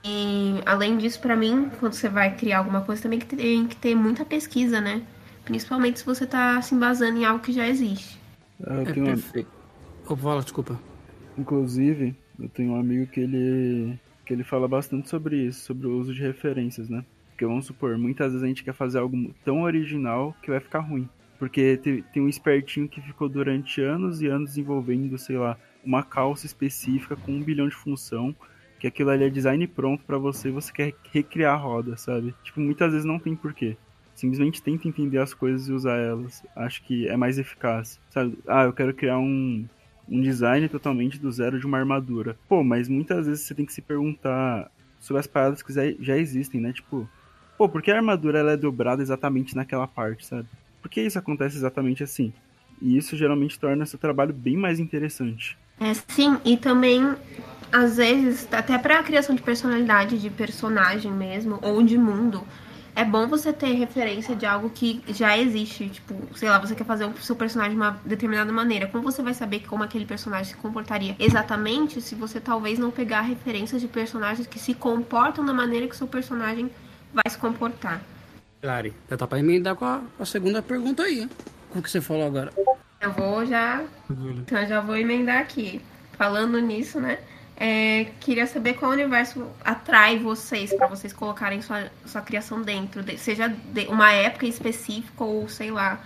E 0.02 0.54
além 0.66 0.96
disso, 0.98 1.20
pra 1.20 1.36
mim, 1.36 1.70
quando 1.78 1.92
você 1.92 2.08
vai 2.08 2.34
criar 2.34 2.58
alguma 2.58 2.80
coisa, 2.80 3.02
também 3.02 3.18
que 3.18 3.36
tem 3.36 3.66
que 3.66 3.76
ter 3.76 3.94
muita 3.94 4.24
pesquisa, 4.24 4.80
né? 4.80 5.02
Principalmente 5.44 5.98
se 6.00 6.06
você 6.06 6.26
tá 6.26 6.60
se 6.62 6.74
embasando 6.74 7.18
em 7.18 7.24
algo 7.24 7.40
que 7.40 7.52
já 7.52 7.68
existe. 7.68 8.18
Ah, 8.66 8.74
Eu 8.76 8.80
É 8.80 8.92
tenho 8.92 9.06
uma- 9.06 10.16
fala, 10.16 10.42
desculpa. 10.42 10.78
Inclusive, 11.40 12.14
eu 12.38 12.48
tenho 12.50 12.72
um 12.72 12.76
amigo 12.78 13.06
que 13.10 13.20
ele 13.20 13.98
que 14.26 14.34
ele 14.34 14.44
fala 14.44 14.68
bastante 14.68 15.08
sobre 15.08 15.36
isso, 15.46 15.62
sobre 15.64 15.88
o 15.88 15.98
uso 15.98 16.14
de 16.14 16.20
referências, 16.22 16.88
né? 16.88 17.04
Porque 17.30 17.44
vamos 17.44 17.66
supor, 17.66 17.98
muitas 17.98 18.30
vezes 18.30 18.44
a 18.44 18.46
gente 18.46 18.62
quer 18.62 18.74
fazer 18.74 18.98
algo 18.98 19.34
tão 19.44 19.62
original 19.62 20.36
que 20.42 20.50
vai 20.50 20.60
ficar 20.60 20.80
ruim. 20.80 21.08
Porque 21.38 21.76
te- 21.78 22.04
tem 22.12 22.22
um 22.22 22.28
espertinho 22.28 22.86
que 22.88 23.00
ficou 23.00 23.28
durante 23.28 23.80
anos 23.80 24.20
e 24.22 24.26
anos 24.28 24.50
desenvolvendo, 24.50 25.16
sei 25.18 25.36
lá, 25.38 25.58
uma 25.82 26.02
calça 26.02 26.46
específica 26.46 27.16
com 27.16 27.32
um 27.32 27.42
bilhão 27.42 27.66
de 27.66 27.74
função, 27.74 28.36
que 28.78 28.86
aquilo 28.86 29.10
ali 29.10 29.24
é 29.24 29.30
design 29.30 29.66
pronto 29.66 30.04
pra 30.04 30.18
você 30.18 30.48
e 30.48 30.52
você 30.52 30.70
quer 30.72 30.94
recriar 31.10 31.54
a 31.54 31.56
roda, 31.56 31.96
sabe? 31.96 32.32
Tipo, 32.44 32.60
muitas 32.60 32.92
vezes 32.92 33.06
não 33.06 33.18
tem 33.18 33.34
porquê. 33.34 33.76
Simplesmente 34.14 34.62
tenta 34.62 34.86
entender 34.86 35.18
as 35.18 35.32
coisas 35.34 35.66
e 35.68 35.72
usar 35.72 35.96
elas. 35.96 36.42
Acho 36.54 36.82
que 36.84 37.08
é 37.08 37.16
mais 37.16 37.38
eficaz, 37.38 37.98
sabe? 38.10 38.38
Ah, 38.46 38.64
eu 38.64 38.72
quero 38.72 38.92
criar 38.94 39.18
um, 39.18 39.64
um 40.10 40.20
design 40.20 40.68
totalmente 40.68 41.18
do 41.18 41.30
zero 41.30 41.58
de 41.58 41.66
uma 41.66 41.78
armadura. 41.78 42.36
Pô, 42.48 42.64
mas 42.64 42.88
muitas 42.88 43.26
vezes 43.26 43.44
você 43.44 43.54
tem 43.54 43.64
que 43.64 43.72
se 43.72 43.80
perguntar 43.80 44.70
sobre 44.98 45.20
as 45.20 45.26
paradas 45.26 45.62
que 45.62 45.72
já, 45.72 46.16
existem, 46.16 46.60
né? 46.60 46.72
Tipo, 46.72 47.08
pô, 47.56 47.68
por 47.68 47.80
que 47.80 47.90
a 47.90 47.96
armadura 47.96 48.38
ela 48.38 48.52
é 48.52 48.56
dobrada 48.56 49.00
exatamente 49.00 49.54
naquela 49.54 49.86
parte, 49.86 50.26
sabe? 50.26 50.48
Por 50.82 50.90
que 50.90 51.00
isso 51.00 51.18
acontece 51.18 51.56
exatamente 51.56 52.02
assim? 52.02 52.32
E 52.82 52.96
isso 52.96 53.16
geralmente 53.16 53.58
torna 53.58 53.86
seu 53.86 53.98
trabalho 53.98 54.32
bem 54.32 54.56
mais 54.56 54.80
interessante. 54.80 55.56
É, 55.78 55.94
sim, 55.94 56.38
e 56.44 56.56
também, 56.56 57.14
às 57.72 57.96
vezes, 57.96 58.48
até 58.52 58.76
pra 58.78 59.02
criação 59.02 59.34
de 59.34 59.42
personalidade, 59.42 60.18
de 60.18 60.28
personagem 60.28 61.12
mesmo, 61.12 61.58
ou 61.62 61.82
de 61.82 61.96
mundo, 61.96 62.42
é 62.94 63.04
bom 63.04 63.26
você 63.26 63.52
ter 63.52 63.72
referência 63.74 64.34
de 64.34 64.46
algo 64.46 64.70
que 64.70 65.02
já 65.08 65.36
existe. 65.36 65.88
Tipo, 65.88 66.14
sei 66.36 66.48
lá, 66.48 66.58
você 66.58 66.74
quer 66.74 66.84
fazer 66.84 67.04
o 67.04 67.16
seu 67.18 67.36
personagem 67.36 67.72
de 67.72 67.76
uma 67.76 68.00
determinada 68.04 68.52
maneira. 68.52 68.86
Como 68.86 69.02
você 69.02 69.22
vai 69.22 69.34
saber 69.34 69.60
como 69.60 69.82
aquele 69.82 70.04
personagem 70.04 70.52
se 70.52 70.56
comportaria 70.56 71.16
exatamente 71.18 72.00
se 72.00 72.14
você 72.14 72.40
talvez 72.40 72.78
não 72.78 72.90
pegar 72.90 73.22
referências 73.22 73.80
de 73.80 73.88
personagens 73.88 74.46
que 74.46 74.58
se 74.58 74.74
comportam 74.74 75.44
da 75.44 75.52
maneira 75.52 75.86
que 75.86 75.94
o 75.94 75.98
seu 75.98 76.08
personagem 76.08 76.70
vai 77.12 77.24
se 77.28 77.38
comportar? 77.38 78.00
Claro, 78.60 78.92
já 79.08 79.16
tá 79.16 79.26
pra 79.26 79.38
emendar 79.38 79.74
com 79.74 79.84
a, 79.84 80.02
com 80.16 80.22
a 80.22 80.26
segunda 80.26 80.60
pergunta 80.60 81.02
aí, 81.02 81.20
hein? 81.20 81.30
Com 81.70 81.78
o 81.78 81.82
que 81.82 81.90
você 81.90 82.00
falou 82.00 82.26
agora. 82.26 82.52
Eu 83.00 83.12
vou 83.12 83.46
já. 83.46 83.82
Então 84.10 84.58
eu 84.58 84.68
já 84.68 84.80
vou 84.80 84.96
emendar 84.96 85.38
aqui. 85.38 85.80
Falando 86.12 86.58
nisso, 86.60 87.00
né? 87.00 87.18
É, 87.60 88.06
queria 88.20 88.46
saber 88.46 88.74
qual 88.74 88.90
universo 88.90 89.46
atrai 89.62 90.18
vocês 90.18 90.72
pra 90.72 90.86
vocês 90.86 91.12
colocarem 91.12 91.60
sua, 91.60 91.90
sua 92.06 92.22
criação 92.22 92.62
dentro, 92.62 93.02
de- 93.02 93.18
seja 93.18 93.48
de 93.48 93.86
uma 93.88 94.10
época 94.10 94.46
específica 94.46 95.22
ou 95.22 95.46
sei 95.46 95.70
lá, 95.70 96.00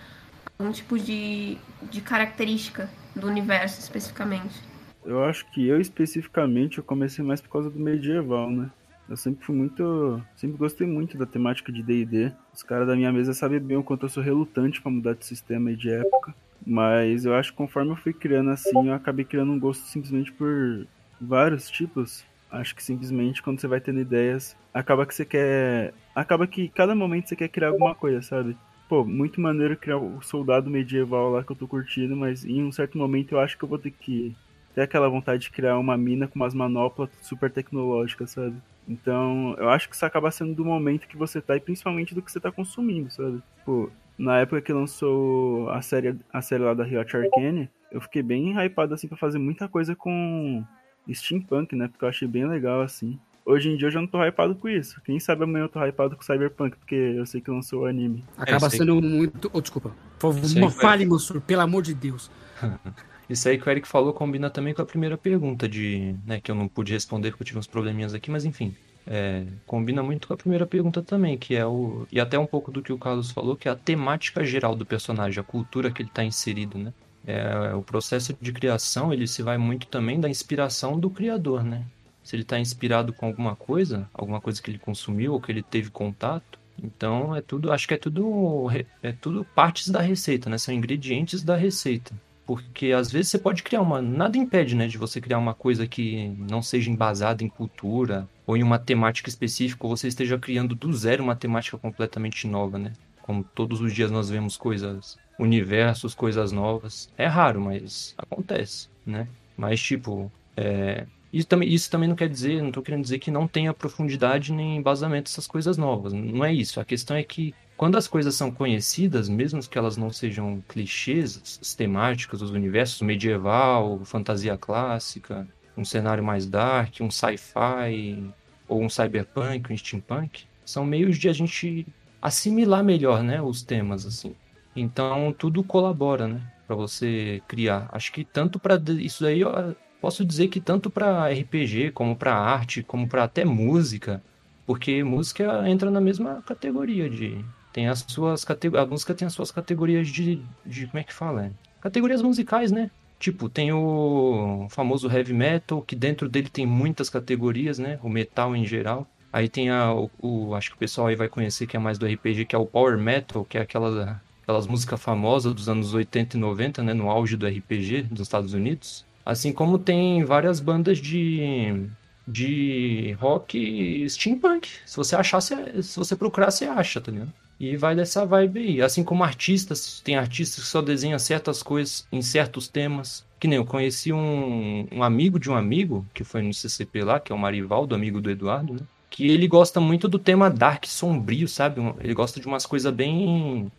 algum 0.59 0.73
tipo 0.73 0.99
de, 0.99 1.57
de 1.83 2.01
característica 2.01 2.91
do 3.15 3.29
universo 3.29 3.79
especificamente. 3.79 4.61
Eu 5.05 5.23
acho 5.23 5.49
que 5.53 5.65
eu 5.69 5.81
especificamente 5.81 6.79
eu 6.79 6.85
comecei 6.85 7.25
mais 7.25 7.41
por 7.41 7.51
causa 7.51 7.71
do 7.71 7.79
medieval, 7.79 8.51
né? 8.51 8.69
Eu 9.09 9.17
sempre 9.19 9.45
fui 9.45 9.55
muito. 9.55 10.21
Sempre 10.35 10.57
gostei 10.57 10.87
muito 10.87 11.17
da 11.19 11.27
temática 11.27 11.71
de 11.71 11.83
DD. 11.83 12.33
Os 12.55 12.63
caras 12.63 12.89
da 12.89 12.97
minha 12.97 13.13
mesa 13.13 13.35
sabem 13.35 13.61
bem 13.61 13.77
o 13.77 13.83
quanto 13.83 14.07
eu 14.07 14.09
sou 14.09 14.23
relutante 14.23 14.81
pra 14.81 14.91
mudar 14.91 15.13
de 15.15 15.27
sistema 15.27 15.71
e 15.71 15.77
de 15.77 15.91
época. 15.91 16.35
Mas 16.67 17.27
eu 17.27 17.35
acho 17.35 17.51
que 17.51 17.57
conforme 17.59 17.91
eu 17.93 17.97
fui 17.97 18.15
criando 18.15 18.49
assim, 18.49 18.89
eu 18.89 18.95
acabei 18.95 19.27
criando 19.27 19.53
um 19.53 19.59
gosto 19.61 19.85
simplesmente 19.85 20.33
por 20.33 20.87
vários 21.21 21.71
tipos. 21.71 22.25
Acho 22.51 22.75
que 22.75 22.83
simplesmente 22.83 23.43
quando 23.43 23.61
você 23.61 23.67
vai 23.67 23.81
tendo 23.81 24.01
ideias, 24.01 24.57
acaba 24.73 25.07
que 25.07 25.15
você 25.15 25.25
quer. 25.25 25.93
Acaba 26.15 26.47
que 26.47 26.69
cada 26.69 26.95
momento 26.95 27.29
você 27.29 27.37
quer 27.37 27.49
criar 27.49 27.69
alguma 27.69 27.95
coisa, 27.95 28.23
sabe? 28.23 28.57
Pô, 28.89 29.05
muito 29.05 29.41
maneiro 29.41 29.77
criar 29.77 29.97
o 29.97 30.23
soldado 30.23 30.71
medieval 30.71 31.31
lá 31.31 31.43
que 31.43 31.51
eu 31.51 31.57
tô 31.57 31.67
curtindo, 31.67 32.15
mas 32.15 32.45
em 32.45 32.63
um 32.63 32.71
certo 32.71 32.99
momento 32.99 33.33
eu 33.33 33.41
acho 33.41 33.59
que 33.59 33.65
eu 33.65 33.69
vou 33.69 33.79
ter 33.79 33.91
que 33.91 34.37
ter 34.75 34.83
aquela 34.83 35.09
vontade 35.09 35.43
de 35.43 35.51
criar 35.51 35.79
uma 35.79 35.97
mina 35.97 36.29
com 36.29 36.37
umas 36.37 36.53
manoplas 36.53 37.09
super 37.23 37.51
tecnológicas, 37.51 38.33
sabe? 38.33 38.57
Então, 38.87 39.55
eu 39.59 39.71
acho 39.71 39.89
que 39.89 39.95
isso 39.95 40.05
acaba 40.05 40.31
sendo 40.31 40.55
do 40.55 40.65
momento 40.65 41.09
que 41.09 41.17
você 41.17 41.41
tá 41.41 41.57
e 41.57 41.61
principalmente 41.61 42.15
do 42.15 42.21
que 42.21 42.31
você 42.31 42.39
tá 42.39 42.53
consumindo, 42.53 43.11
sabe? 43.11 43.43
Pô, 43.65 43.91
na 44.19 44.39
época 44.41 44.61
que 44.61 44.73
lançou 44.73 45.69
a 45.71 45.81
série, 45.81 46.17
a 46.33 46.43
série 46.43 46.63
lá 46.63 46.75
da 46.75 46.85
Riot 46.85 47.17
Arcane, 47.17 47.71
eu 47.91 48.01
fiquei 48.01 48.23
bem 48.23 48.53
hypado 48.53 48.93
assim 48.93 49.09
pra 49.09 49.17
fazer 49.17 49.39
muita 49.39 49.69
coisa 49.69 49.97
com 49.97 50.65
steampunk, 51.13 51.75
né? 51.75 51.89
Porque 51.89 52.05
eu 52.05 52.09
achei 52.09 52.29
bem 52.29 52.47
legal 52.47 52.83
assim. 52.83 53.19
Hoje 53.45 53.69
em 53.69 53.77
dia 53.77 53.89
eu 53.89 53.93
já 53.93 54.01
não 54.01 54.09
tô 54.09 54.25
hypado 54.25 54.55
com 54.55 54.69
isso. 54.69 55.01
Quem 55.03 55.21
sabe 55.21 55.45
amanhã 55.45 55.65
eu 55.65 55.69
tô 55.69 55.85
hypado 55.85 56.17
com 56.17 56.23
Cyberpunk, 56.23 56.79
porque 56.79 56.95
eu 56.95 57.27
sei 57.27 57.41
que 57.41 57.51
lançou 57.51 57.83
o 57.83 57.87
anime. 57.87 58.25
Acaba 58.39 58.71
sei. 58.71 58.79
sendo 58.79 59.01
muito. 59.03 59.51
Oh, 59.53 59.61
desculpa. 59.61 59.95
Por 60.19 60.33
favor, 60.33 60.71
fale, 60.71 61.05
moço, 61.05 61.41
pelo 61.43 61.61
amor 61.61 61.83
de 61.83 61.93
Deus. 61.93 62.31
Isso 63.29 63.49
aí 63.49 63.59
que 63.59 63.67
o 63.67 63.71
Eric 63.71 63.89
falou 63.89 64.13
combina 64.13 64.51
também 64.51 64.75
com 64.75 64.83
a 64.83 64.87
primeira 64.87 65.17
pergunta 65.17 65.69
de, 65.69 66.15
né, 66.27 66.41
que 66.41 66.51
eu 66.51 66.55
não 66.55 66.69
pude 66.69 66.93
responder 66.93 67.31
porque 67.31 67.43
eu 67.43 67.47
tive 67.47 67.59
uns 67.59 67.67
probleminhas 67.67 68.13
aqui, 68.13 68.31
mas 68.31 68.45
enfim, 68.45 68.75
é, 69.07 69.45
combina 69.67 70.03
muito 70.03 70.29
com 70.29 70.35
a 70.35 70.37
primeira 70.37 70.67
pergunta 70.67 71.03
também, 71.03 71.37
que 71.37 71.55
é 71.55 71.65
o 71.65 72.07
e 72.13 72.21
até 72.21 72.39
um 72.39 72.47
pouco 72.47 72.71
do 72.71 72.83
que 72.83 72.93
o 72.93 72.99
Carlos 72.99 73.31
falou, 73.31 73.57
que 73.57 73.69
é 73.69 73.71
a 73.71 73.77
temática 73.77 74.45
geral 74.45 74.75
do 74.75 74.85
personagem, 74.85 75.41
a 75.41 75.45
cultura 75.45 75.91
que 75.91 76.03
ele 76.03 76.09
está 76.09 76.25
inserido, 76.25 76.79
né? 76.79 76.93
É, 77.27 77.75
o 77.75 77.83
processo 77.83 78.37
de 78.41 78.53
criação 78.53 79.13
ele 79.13 79.27
se 79.27 79.43
vai 79.43 79.57
muito 79.57 79.87
também 79.87 80.21
da 80.21 80.29
inspiração 80.29 80.99
do 80.99 81.09
criador, 81.09 81.63
né? 81.63 81.85
Se 82.23 82.37
ele 82.37 82.43
está 82.43 82.59
inspirado 82.59 83.13
com 83.13 83.27
alguma 83.27 83.55
coisa, 83.55 84.09
alguma 84.13 84.41
coisa 84.41 84.61
que 84.61 84.71
ele 84.71 84.79
consumiu 84.79 85.35
ou 85.35 85.41
que 85.41 85.53
ele 85.53 85.63
teve 85.63 85.91
contato, 85.91 86.59
então 86.83 87.35
é 87.35 87.41
tudo, 87.41 87.73
acho 87.73 87.87
que 87.87 87.95
é 87.95 87.99
tudo 87.99 88.67
é 89.03 89.13
tudo 89.13 89.45
partes 89.55 89.89
da 89.89 90.01
receita, 90.01 90.51
né? 90.51 90.59
São 90.59 90.75
ingredientes 90.75 91.43
da 91.43 91.57
receita. 91.57 92.15
Porque 92.47 92.93
às 92.93 93.11
vezes 93.11 93.31
você 93.31 93.39
pode 93.39 93.63
criar 93.63 93.81
uma. 93.81 94.03
Nada 94.03 94.37
impede, 94.37 94.75
né, 94.75 94.87
de 94.87 94.99
você 94.99 95.21
criar 95.21 95.39
uma 95.39 95.55
coisa 95.55 95.87
que 95.87 96.29
não 96.39 96.61
seja 96.61 96.91
embasada 96.91 97.43
em 97.43 97.49
cultura 97.49 98.29
ou 98.47 98.57
em 98.57 98.63
uma 98.63 98.79
temática 98.79 99.31
específica, 99.31 99.87
ou 99.87 99.97
você 99.97 100.09
esteja 100.09 100.39
criando 100.39 100.75
do 100.75 100.93
zero 100.93 101.25
uma 101.25 101.35
temática 101.35 101.79
completamente 101.79 102.47
nova, 102.47 102.79
né? 102.79 102.93
Como 103.23 103.43
todos 103.43 103.81
os 103.81 103.95
dias 103.95 104.11
nós 104.11 104.29
vemos 104.29 104.59
coisas, 104.59 105.17
universos, 105.39 106.15
coisas 106.15 106.53
novas. 106.53 107.09
É 107.17 107.27
raro, 107.27 107.61
mas 107.61 108.15
acontece, 108.17 108.89
né? 109.05 109.29
Mas, 109.57 109.81
tipo, 109.81 110.31
é, 110.57 111.07
isso, 111.33 111.47
também, 111.47 111.69
isso 111.69 111.91
também 111.91 112.09
não 112.09 112.17
quer 112.17 112.29
dizer, 112.29 112.63
não 112.63 112.71
tô 112.71 112.83
querendo 112.83 113.03
dizer 113.03 113.19
que 113.19 113.31
não 113.31 113.47
tenha 113.49 113.75
profundidade 113.75 114.53
nem 114.53 114.77
embasamento 114.77 115.31
essas 115.31 115.47
coisas 115.47 115.77
novas. 115.77 116.13
Não 116.13 116.45
é 116.45 116.53
isso. 116.53 116.81
A 116.81 116.85
questão 116.85 117.17
é 117.17 117.23
que 117.23 117.55
quando 117.77 117.97
as 117.97 118.07
coisas 118.07 118.35
são 118.35 118.51
conhecidas, 118.51 119.29
mesmo 119.29 119.61
que 119.69 119.77
elas 119.77 119.97
não 119.97 120.11
sejam 120.11 120.63
clichês, 120.69 121.59
as 121.61 121.75
temáticas, 121.75 122.41
os 122.41 122.51
universos 122.51 123.03
medieval, 123.03 124.01
fantasia 124.05 124.57
clássica, 124.57 125.47
um 125.77 125.85
cenário 125.85 126.23
mais 126.23 126.47
dark, 126.47 127.01
um 127.01 127.11
sci-fi, 127.11 128.33
ou 128.69 128.83
um 128.83 128.89
cyberpunk, 128.89 129.73
um 129.73 129.77
steampunk, 129.77 130.45
são 130.65 130.85
meios 130.85 131.19
de 131.19 131.29
a 131.29 131.33
gente 131.33 131.87
assimilar 132.23 132.83
melhor, 132.83 133.23
né, 133.23 133.43
os 133.43 133.63
temas, 133.63 134.07
assim. 134.07 134.35
Então, 134.77 135.35
tudo 135.37 135.63
colabora, 135.63 136.27
né, 136.27 136.41
para 136.67 136.77
você 136.77 137.43
criar. 137.47 137.89
Acho 137.93 138.13
que 138.13 138.25
tanto 138.25 138.59
para 138.59 138.81
isso 138.99 139.25
aí, 139.27 139.41
eu 139.41 139.77
posso 140.01 140.25
dizer 140.25 140.49
que 140.49 140.61
tanto 140.61 140.91
para 140.91 141.29
RPG, 141.29 141.93
como 141.93 142.17
para 142.17 142.35
arte, 142.35 142.83
como 142.83 143.09
para 143.09 143.25
até 143.25 143.45
música, 143.45 144.23
porque 144.67 145.05
música 145.05 145.69
entra 145.69 145.91
na 145.91 146.01
mesma 146.01 146.43
categoria 146.47 147.09
de 147.09 147.45
tem 147.75 147.89
as 147.89 148.05
suas 148.07 148.45
categorias, 148.45 148.87
a 148.87 148.89
música 148.89 149.15
tem 149.15 149.27
as 149.27 149.33
suas 149.33 149.51
categorias 149.51 150.07
de, 150.07 150.41
de 150.65 150.87
como 150.87 151.01
é 151.01 151.03
que 151.03 151.13
fala? 151.13 151.51
Categorias 151.81 152.23
musicais, 152.23 152.71
né? 152.71 152.89
Tipo, 153.19 153.49
tem 153.49 153.73
o 153.73 154.69
famoso 154.71 155.11
heavy 155.11 155.33
metal, 155.33 155.83
que 155.83 155.97
dentro 155.97 156.29
dele 156.29 156.49
tem 156.49 156.65
muitas 156.65 157.11
categorias, 157.11 157.79
né? 157.79 157.99
O 158.03 158.09
metal 158.09 158.55
em 158.55 158.65
geral. 158.65 159.09
Aí 159.33 159.49
tem 159.49 159.71
a, 159.71 159.93
o, 159.93 160.09
o, 160.23 160.55
acho 160.55 160.71
que 160.71 160.77
o 160.77 160.79
pessoal 160.79 161.09
aí 161.09 161.17
vai 161.17 161.29
conhecer 161.29 161.67
que 161.67 161.77
é 161.77 161.81
mais 161.81 161.99
do 161.99 162.07
RPG, 162.07 162.45
que 162.45 162.55
é 162.55 162.59
o 162.59 162.65
Power 162.65 162.97
Metal, 162.97 163.45
que 163.45 163.59
é 163.59 163.63
aquela, 163.63 164.23
aquelas 164.45 164.67
músicas 164.67 165.03
famosas 165.03 165.53
dos 165.53 165.69
anos 165.69 165.93
80 165.93 166.37
e 166.37 166.41
90, 166.41 166.83
né, 166.83 166.95
no 166.95 167.11
auge 167.11 167.37
do 167.37 167.47
RPG 167.47 168.03
dos 168.03 168.21
Estados 168.21 168.53
Unidos. 168.53 169.05
Assim 169.25 169.53
como 169.53 169.79
tem 169.79 170.23
várias 170.23 170.61
bandas 170.61 170.99
de 170.99 171.89
de 172.27 173.13
rock 173.21 174.07
steampunk. 174.09 174.69
Se 174.87 174.97
você 174.97 175.15
achar, 175.15 175.41
se 175.43 175.97
você 175.97 176.17
procurar, 176.17 176.51
você 176.51 176.65
acha, 176.65 177.01
tá 177.01 177.13
ligado? 177.13 177.33
E 177.61 177.77
vai 177.77 177.95
dessa 177.95 178.25
vibe 178.27 178.61
aí. 178.61 178.83
Assim 178.83 179.05
como 179.05 179.23
artistas, 179.23 180.01
tem 180.03 180.17
artistas 180.17 180.65
que 180.65 180.71
só 180.71 180.83
desenham 180.83 181.19
certas 181.19 181.63
coisas 181.63 182.07
em 182.11 182.23
certos 182.23 182.67
temas. 182.67 183.25
Que 183.39 183.47
nem 183.47 183.59
eu 183.59 183.65
conheci 183.65 184.13
um, 184.13 184.87
um 184.91 185.03
amigo 185.03 185.39
de 185.39 185.51
um 185.51 185.55
amigo, 185.55 186.07
que 186.15 186.25
foi 186.25 186.43
no 186.43 186.53
CCP 186.53 187.05
lá, 187.05 187.21
que 187.21 187.31
é 187.31 187.35
o 187.35 187.39
Marivaldo, 187.39 187.95
amigo 187.95 188.21
do 188.21 188.31
Eduardo, 188.31 188.75
né? 188.75 188.81
Que 189.11 189.29
ele 189.29 189.47
gosta 189.47 189.79
muito 189.79 190.09
do 190.09 190.19
tema 190.19 190.51
dark, 190.51 190.87
sombrio, 190.87 191.47
sabe? 191.47 191.81
Ele 192.01 192.15
gosta 192.15 192.41
de 192.41 192.47
umas 192.47 192.67
coisas 192.67 192.93
bem 192.93 193.71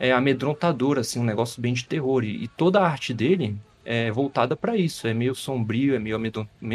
é, 0.00 0.12
amedrontadoras, 0.12 1.08
assim, 1.08 1.20
um 1.20 1.24
negócio 1.24 1.60
bem 1.60 1.74
de 1.74 1.84
terror. 1.84 2.24
E, 2.24 2.44
e 2.44 2.48
toda 2.48 2.80
a 2.80 2.88
arte 2.88 3.12
dele 3.12 3.56
é 3.84 4.10
voltada 4.10 4.56
para 4.56 4.76
isso. 4.76 5.06
É 5.06 5.12
meio 5.12 5.34
sombrio, 5.34 5.94
é 5.94 5.98
meio 5.98 6.16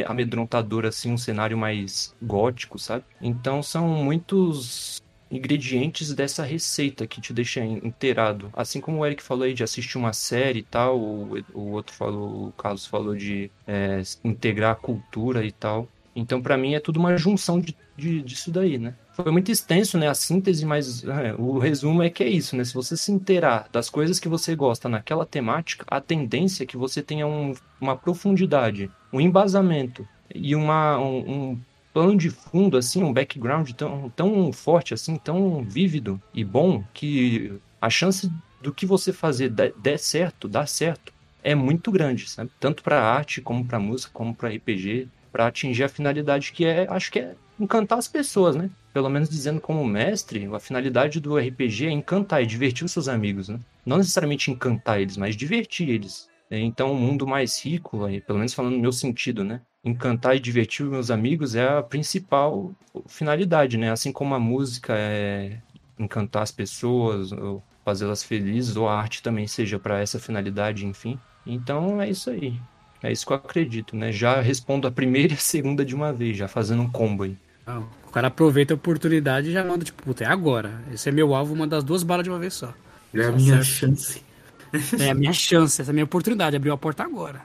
amedrontador, 0.06 0.86
assim, 0.86 1.12
um 1.12 1.18
cenário 1.18 1.58
mais 1.58 2.16
gótico, 2.22 2.78
sabe? 2.78 3.04
Então 3.20 3.64
são 3.64 3.88
muitos 3.88 5.02
ingredientes 5.32 6.14
dessa 6.14 6.44
receita 6.44 7.08
que 7.08 7.20
te 7.20 7.34
deixa 7.34 7.64
inteirado. 7.66 8.52
Assim 8.54 8.80
como 8.80 9.00
o 9.00 9.06
Eric 9.06 9.24
falou 9.24 9.44
aí 9.44 9.54
de 9.54 9.64
assistir 9.64 9.98
uma 9.98 10.14
série 10.14 10.60
e 10.60 10.64
tal, 10.64 11.00
o, 11.00 11.44
o 11.54 11.72
outro 11.72 11.96
falou, 11.96 12.48
o 12.48 12.52
Carlos 12.52 12.86
falou 12.86 13.16
de 13.16 13.50
é, 13.66 14.02
integrar 14.24 14.72
a 14.72 14.76
cultura 14.76 15.44
e 15.44 15.52
tal. 15.52 15.90
Então, 16.16 16.42
para 16.42 16.58
mim, 16.58 16.76
é 16.76 16.80
tudo 16.80 16.98
uma 16.98 17.18
junção 17.18 17.60
de, 17.60 17.76
de, 17.98 18.22
disso 18.22 18.52
daí, 18.52 18.78
né? 18.78 18.96
Foi 19.16 19.32
muito 19.32 19.50
extenso, 19.50 19.98
né? 19.98 20.10
A 20.10 20.14
síntese, 20.14 20.66
mas 20.66 21.02
é, 21.06 21.34
o 21.38 21.58
resumo 21.58 22.04
é 22.04 22.10
que 22.10 22.22
é 22.22 22.28
isso, 22.28 22.54
né? 22.58 22.66
Se 22.66 22.74
você 22.74 22.98
se 22.98 23.14
inteirar 23.14 23.70
das 23.72 23.90
coisas 23.90 24.20
que 24.20 24.28
você 24.28 24.54
gosta 24.58 24.90
naquela 24.90 25.26
temática, 25.26 25.86
a 25.88 26.02
tendência 26.02 26.64
é 26.64 26.68
que 26.68 26.76
você 26.76 27.02
tenha 27.02 27.26
um, 27.26 27.54
uma 27.80 27.96
profundidade, 27.96 28.92
um 29.14 29.22
embasamento 29.22 30.06
e 30.34 30.54
uma, 30.54 31.00
um, 31.00 31.18
um 31.52 31.60
plano 31.94 32.18
de 32.18 32.30
fundo, 32.30 32.76
assim, 32.76 33.04
um 33.04 33.14
background 33.14 33.72
tão, 33.72 34.10
tão 34.10 34.52
forte, 34.52 34.94
assim, 34.94 35.16
tão 35.16 35.64
vívido 35.64 36.22
e 36.34 36.44
bom, 36.44 36.84
que 36.94 37.54
a 37.82 37.90
chance 37.90 38.30
do 38.62 38.74
que 38.74 38.86
você 38.86 39.14
fazer 39.14 39.50
der 39.50 39.98
certo, 39.98 40.50
dar 40.50 40.68
certo, 40.68 41.14
é 41.42 41.56
muito 41.56 41.90
grande, 41.90 42.30
sabe? 42.30 42.52
Tanto 42.60 42.84
para 42.84 43.02
arte, 43.02 43.40
como 43.40 43.64
para 43.64 43.80
música, 43.80 44.12
como 44.14 44.36
para 44.36 44.50
RPG, 44.50 45.08
para 45.32 45.48
atingir 45.48 45.86
a 45.86 45.90
finalidade 45.90 46.52
que 46.52 46.66
é, 46.66 46.86
acho 46.90 47.10
que 47.10 47.20
é 47.20 47.36
encantar 47.58 47.98
as 47.98 48.10
pessoas, 48.10 48.58
né? 48.58 48.70
Pelo 48.96 49.10
menos 49.10 49.28
dizendo 49.28 49.60
como 49.60 49.84
mestre, 49.84 50.48
a 50.54 50.58
finalidade 50.58 51.20
do 51.20 51.38
RPG 51.38 51.88
é 51.88 51.92
encantar 51.92 52.42
e 52.42 52.46
divertir 52.46 52.86
os 52.86 52.94
seus 52.94 53.10
amigos, 53.10 53.50
né? 53.50 53.60
Não 53.86 53.98
necessariamente 53.98 54.50
encantar 54.50 55.02
eles, 55.02 55.18
mas 55.18 55.36
divertir 55.36 55.90
eles. 55.90 56.30
Então, 56.50 56.94
um 56.94 56.96
mundo 56.96 57.28
mais 57.28 57.62
rico, 57.62 58.08
pelo 58.26 58.40
menos 58.40 58.54
falando 58.54 58.76
no 58.76 58.82
meu 58.82 58.94
sentido, 58.94 59.44
né? 59.44 59.60
encantar 59.84 60.38
e 60.38 60.40
divertir 60.40 60.86
os 60.86 60.92
meus 60.92 61.12
amigos 61.12 61.56
é 61.56 61.78
a 61.78 61.84
principal 61.84 62.74
finalidade, 63.06 63.78
né? 63.78 63.92
Assim 63.92 64.14
como 64.14 64.34
a 64.34 64.40
música 64.40 64.94
é 64.98 65.60
encantar 66.00 66.44
as 66.44 66.52
pessoas, 66.52 67.34
ou 67.34 67.62
fazê-las 67.84 68.24
felizes, 68.24 68.78
ou 68.78 68.88
a 68.88 68.98
arte 68.98 69.22
também 69.22 69.46
seja 69.46 69.78
para 69.78 70.00
essa 70.00 70.20
finalidade, 70.20 70.86
enfim. 70.86 71.20
Então 71.46 72.02
é 72.02 72.10
isso 72.10 72.30
aí. 72.30 72.58
É 73.04 73.12
isso 73.12 73.28
que 73.28 73.34
eu 73.34 73.38
acredito, 73.38 73.94
né? 73.94 74.10
Já 74.10 74.40
respondo 74.40 74.88
a 74.88 74.92
primeira 74.92 75.34
e 75.34 75.36
a 75.36 75.40
segunda 75.40 75.84
de 75.84 75.94
uma 75.94 76.14
vez, 76.14 76.38
já 76.38 76.48
fazendo 76.48 76.82
um 76.82 76.90
combo 76.90 77.24
aí. 77.24 77.38
Ah, 77.68 77.84
cara 78.16 78.30
aproveita 78.30 78.74
a 78.74 78.76
oportunidade 78.76 79.50
e 79.50 79.52
já 79.52 79.62
manda, 79.62 79.84
tipo, 79.84 80.02
puta, 80.02 80.24
é 80.24 80.28
agora. 80.28 80.82
Esse 80.94 81.10
é 81.10 81.12
meu 81.12 81.36
alvo, 81.36 81.54
uma 81.54 81.68
das 81.68 81.84
duas 81.84 82.02
balas 82.02 82.24
de 82.24 82.30
uma 82.30 82.40
vez 82.40 82.54
só. 82.54 82.74
É 83.14 83.26
a 83.26 83.32
minha 83.32 83.62
certo. 83.62 83.66
chance. 83.66 84.26
É 85.00 85.10
a 85.10 85.16
minha 85.16 85.32
chance, 85.32 85.82
essa 85.82 85.90
é 85.90 85.94
a 85.94 85.94
minha 85.94 86.04
oportunidade, 86.04 86.56
abriu 86.56 86.74
a 86.74 86.78
porta 86.78 87.02
agora. 87.04 87.42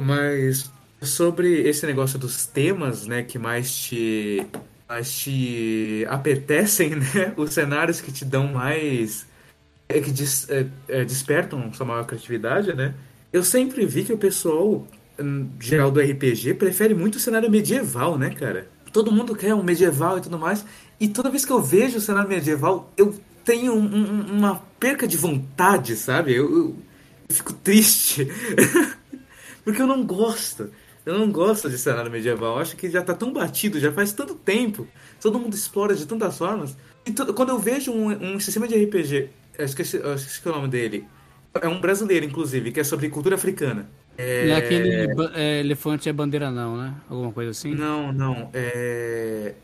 Mas 0.00 0.70
Sobre 1.00 1.62
esse 1.62 1.84
negócio 1.86 2.18
dos 2.18 2.46
temas, 2.46 3.06
né, 3.06 3.22
que 3.22 3.36
mais 3.36 3.76
te, 3.76 4.46
mais 4.88 5.12
te 5.12 6.06
apetecem, 6.08 6.90
né, 6.94 7.32
os 7.36 7.52
cenários 7.52 8.00
que 8.00 8.12
te 8.12 8.24
dão 8.24 8.46
mais, 8.48 9.26
é, 9.88 10.00
que 10.00 10.12
des, 10.12 10.48
é, 10.50 10.66
é, 10.88 11.04
despertam 11.04 11.72
sua 11.72 11.86
maior 11.86 12.04
criatividade, 12.04 12.72
né, 12.74 12.94
eu 13.32 13.42
sempre 13.42 13.86
vi 13.86 14.04
que 14.04 14.12
o 14.12 14.18
pessoal, 14.18 14.86
hum, 15.18 15.48
geral 15.58 15.90
do 15.90 16.00
RPG, 16.00 16.54
prefere 16.54 16.94
muito 16.94 17.16
o 17.16 17.20
cenário 17.20 17.50
medieval, 17.50 18.16
né, 18.18 18.30
cara? 18.30 18.68
Todo 18.92 19.12
mundo 19.12 19.34
quer 19.34 19.54
um 19.54 19.62
medieval 19.62 20.18
e 20.18 20.20
tudo 20.20 20.38
mais, 20.38 20.64
e 21.00 21.08
toda 21.08 21.30
vez 21.30 21.44
que 21.44 21.52
eu 21.52 21.62
vejo 21.62 21.98
o 21.98 22.00
cenário 22.00 22.28
medieval, 22.28 22.90
eu 22.96 23.14
tenho 23.44 23.72
um, 23.72 23.84
um, 23.84 24.38
uma 24.38 24.56
perca 24.78 25.06
de 25.06 25.16
vontade, 25.16 25.96
sabe? 25.96 26.34
Eu, 26.34 26.50
eu, 26.50 26.76
eu 27.28 27.34
fico 27.34 27.52
triste. 27.52 28.28
Porque 29.64 29.80
eu 29.80 29.86
não 29.86 30.04
gosto. 30.04 30.70
Eu 31.04 31.18
não 31.18 31.30
gosto 31.30 31.70
de 31.70 31.78
cenário 31.78 32.10
medieval. 32.10 32.56
Eu 32.56 32.62
acho 32.62 32.76
que 32.76 32.90
já 32.90 33.02
tá 33.02 33.14
tão 33.14 33.32
batido, 33.32 33.80
já 33.80 33.90
faz 33.92 34.12
tanto 34.12 34.34
tempo. 34.34 34.86
Todo 35.20 35.38
mundo 35.38 35.54
explora 35.54 35.94
de 35.94 36.04
tantas 36.06 36.36
formas. 36.36 36.76
E 37.06 37.12
quando 37.32 37.48
eu 37.48 37.58
vejo 37.58 37.90
um, 37.90 38.34
um 38.34 38.40
sistema 38.40 38.68
de 38.68 38.74
RPG, 38.84 39.30
eu 39.56 39.64
esqueci, 39.64 39.96
eu 39.96 40.14
esqueci 40.14 40.46
o 40.46 40.52
nome 40.52 40.68
dele. 40.68 41.06
É 41.60 41.68
um 41.68 41.80
brasileiro, 41.80 42.26
inclusive, 42.26 42.70
que 42.70 42.80
é 42.80 42.84
sobre 42.84 43.08
cultura 43.08 43.36
africana. 43.36 43.88
É, 44.18 44.48
é 44.48 44.56
aquele 44.56 44.90
é, 45.36 45.60
elefante 45.60 46.08
é 46.08 46.12
bandeira, 46.12 46.50
não, 46.50 46.76
né? 46.76 46.92
Alguma 47.08 47.32
coisa 47.32 47.52
assim? 47.52 47.72
Não, 47.72 48.12
não. 48.12 48.50
É... 48.52 49.54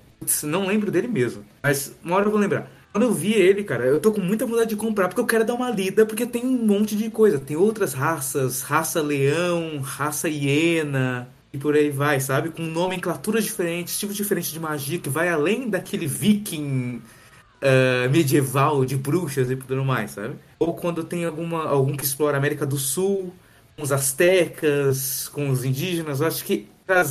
Não 0.45 0.65
lembro 0.67 0.93
dele 0.93 1.09
mesmo. 1.09 1.45
Mas 1.61 1.95
uma 2.03 2.15
hora 2.15 2.27
eu 2.27 2.31
vou 2.31 2.41
lembrar. 2.41 2.71
Quando 2.93 3.03
eu 3.03 3.13
vi 3.13 3.33
ele, 3.33 3.65
cara, 3.65 3.85
eu 3.85 3.99
tô 3.99 4.13
com 4.13 4.21
muita 4.21 4.47
vontade 4.47 4.71
de 4.71 4.77
comprar, 4.77 5.09
porque 5.09 5.21
eu 5.21 5.27
quero 5.27 5.45
dar 5.45 5.55
uma 5.55 5.69
lida, 5.69 6.07
porque 6.07 6.25
tem 6.25 6.47
um 6.47 6.65
monte 6.65 6.95
de 6.95 7.11
coisa. 7.11 7.41
Tem 7.41 7.57
outras 7.57 7.93
raças, 7.93 8.63
raça 8.63 9.03
leão, 9.03 9.81
raça 9.81 10.29
hiena, 10.29 11.29
e 11.53 11.59
por 11.59 11.75
aí 11.75 11.91
vai, 11.91 12.21
sabe? 12.21 12.51
Com 12.51 12.63
nomenclaturas 12.63 13.43
diferentes, 13.43 13.99
tipos 13.99 14.15
diferentes 14.15 14.53
de 14.53 14.61
magia, 14.61 15.01
que 15.01 15.09
vai 15.09 15.29
além 15.29 15.69
daquele 15.69 16.07
viking 16.07 17.03
uh, 17.61 18.11
medieval 18.11 18.85
de 18.85 18.97
bruxas 18.97 19.51
e 19.51 19.57
tudo 19.57 19.85
mais, 19.85 20.13
sabe? 20.13 20.37
Ou 20.61 20.75
quando 20.75 21.03
tem 21.03 21.25
alguma, 21.25 21.65
algum 21.69 21.97
que 21.97 22.05
explora 22.05 22.37
a 22.37 22.39
América 22.39 22.65
do 22.65 22.77
Sul, 22.77 23.35
com 23.77 23.83
os 23.83 23.93
astecas, 23.93 25.29
com 25.29 25.51
os 25.51 25.65
indígenas, 25.65 26.21
eu 26.21 26.27
acho 26.27 26.45
que. 26.45 26.69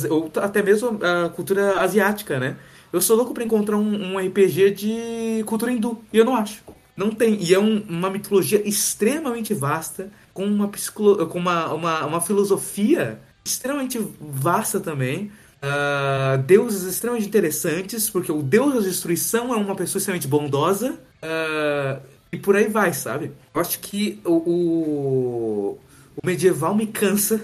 Ou 0.08 0.30
até 0.36 0.62
mesmo 0.62 0.98
a 1.02 1.28
cultura 1.28 1.80
asiática, 1.80 2.38
né? 2.38 2.56
Eu 2.92 3.00
sou 3.00 3.16
louco 3.16 3.34
para 3.34 3.42
encontrar 3.42 3.76
um, 3.76 4.14
um, 4.14 4.18
RPG 4.18 4.70
de 4.70 5.44
cultura 5.46 5.72
hindu, 5.72 6.00
e 6.12 6.18
eu 6.18 6.24
não 6.24 6.36
acho. 6.36 6.62
Não 6.96 7.10
tem. 7.10 7.42
E 7.42 7.52
é 7.52 7.58
um, 7.58 7.84
uma 7.88 8.08
mitologia 8.08 8.62
extremamente 8.66 9.52
vasta, 9.52 10.12
com 10.32 10.46
uma, 10.46 10.68
psicolo... 10.68 11.26
com 11.26 11.38
uma, 11.38 11.72
uma, 11.72 12.06
uma 12.06 12.20
filosofia 12.20 13.20
extremamente 13.44 13.98
vasta 14.20 14.78
também. 14.78 15.32
Uh, 15.60 16.38
deuses 16.42 16.84
extremamente 16.84 17.26
interessantes, 17.26 18.08
porque 18.08 18.30
o 18.30 18.42
deus 18.42 18.74
da 18.74 18.80
destruição 18.80 19.52
é 19.52 19.56
uma 19.56 19.74
pessoa 19.74 19.98
extremamente 19.98 20.28
bondosa. 20.28 20.92
Uh, 21.20 22.00
e 22.30 22.36
por 22.36 22.54
aí 22.54 22.68
vai, 22.68 22.92
sabe? 22.92 23.32
Eu 23.54 23.60
acho 23.60 23.78
que 23.80 24.20
o, 24.24 24.34
o, 24.34 25.78
o 26.22 26.26
medieval 26.26 26.74
me 26.74 26.86
cansa. 26.86 27.40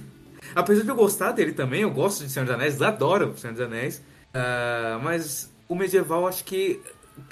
Apesar 0.54 0.82
de 0.82 0.88
eu 0.88 0.94
gostar 0.94 1.32
dele 1.32 1.52
também, 1.52 1.82
eu 1.82 1.90
gosto 1.90 2.24
de 2.24 2.30
Senhor 2.30 2.44
dos 2.44 2.54
Anéis, 2.54 2.80
adoro 2.80 3.36
Senhor 3.36 3.52
dos 3.52 3.62
Anéis. 3.62 3.98
Uh, 4.28 5.02
mas 5.02 5.52
o 5.68 5.74
medieval 5.74 6.26
acho 6.26 6.44
que 6.44 6.80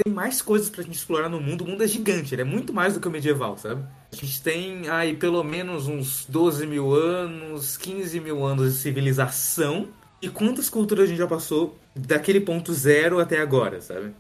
tem 0.03 0.13
mais 0.13 0.41
coisas 0.41 0.71
pra 0.71 0.83
gente 0.83 0.97
explorar 0.97 1.29
no 1.29 1.41
mundo. 1.41 1.63
O 1.63 1.69
mundo 1.69 1.83
é 1.83 1.87
gigante, 1.87 2.35
ele 2.35 2.43
é 2.43 2.45
muito 2.45 2.73
mais 2.73 2.95
do 2.95 3.01
que 3.01 3.09
o 3.09 3.11
medieval, 3.11 3.57
sabe? 3.57 3.83
A 4.13 4.17
gente 4.17 4.43
tem 4.43 4.89
aí 4.89 5.15
pelo 5.15 5.43
menos 5.43 5.87
uns 5.87 6.27
12 6.29 6.67
mil 6.67 6.93
anos, 6.93 7.77
15 7.77 8.21
mil 8.21 8.45
anos 8.45 8.73
de 8.73 8.79
civilização. 8.79 9.89
E 10.21 10.29
quantas 10.29 10.69
culturas 10.69 11.05
a 11.05 11.09
gente 11.09 11.19
já 11.19 11.27
passou 11.27 11.77
daquele 11.97 12.41
ponto 12.41 12.73
zero 12.73 13.19
até 13.19 13.41
agora, 13.41 13.81
sabe? 13.81 14.13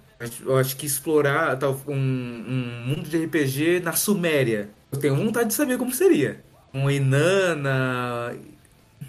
Eu 0.44 0.56
acho 0.56 0.76
que 0.76 0.86
explorar 0.86 1.58
um, 1.88 1.92
um 1.92 2.84
mundo 2.86 3.08
de 3.08 3.24
RPG 3.24 3.80
na 3.80 3.92
Suméria. 3.92 4.70
Eu 4.90 4.98
tenho 4.98 5.16
vontade 5.16 5.48
de 5.48 5.54
saber 5.54 5.78
como 5.78 5.92
seria. 5.92 6.42
Um 6.74 6.90
Inanna, 6.90 8.34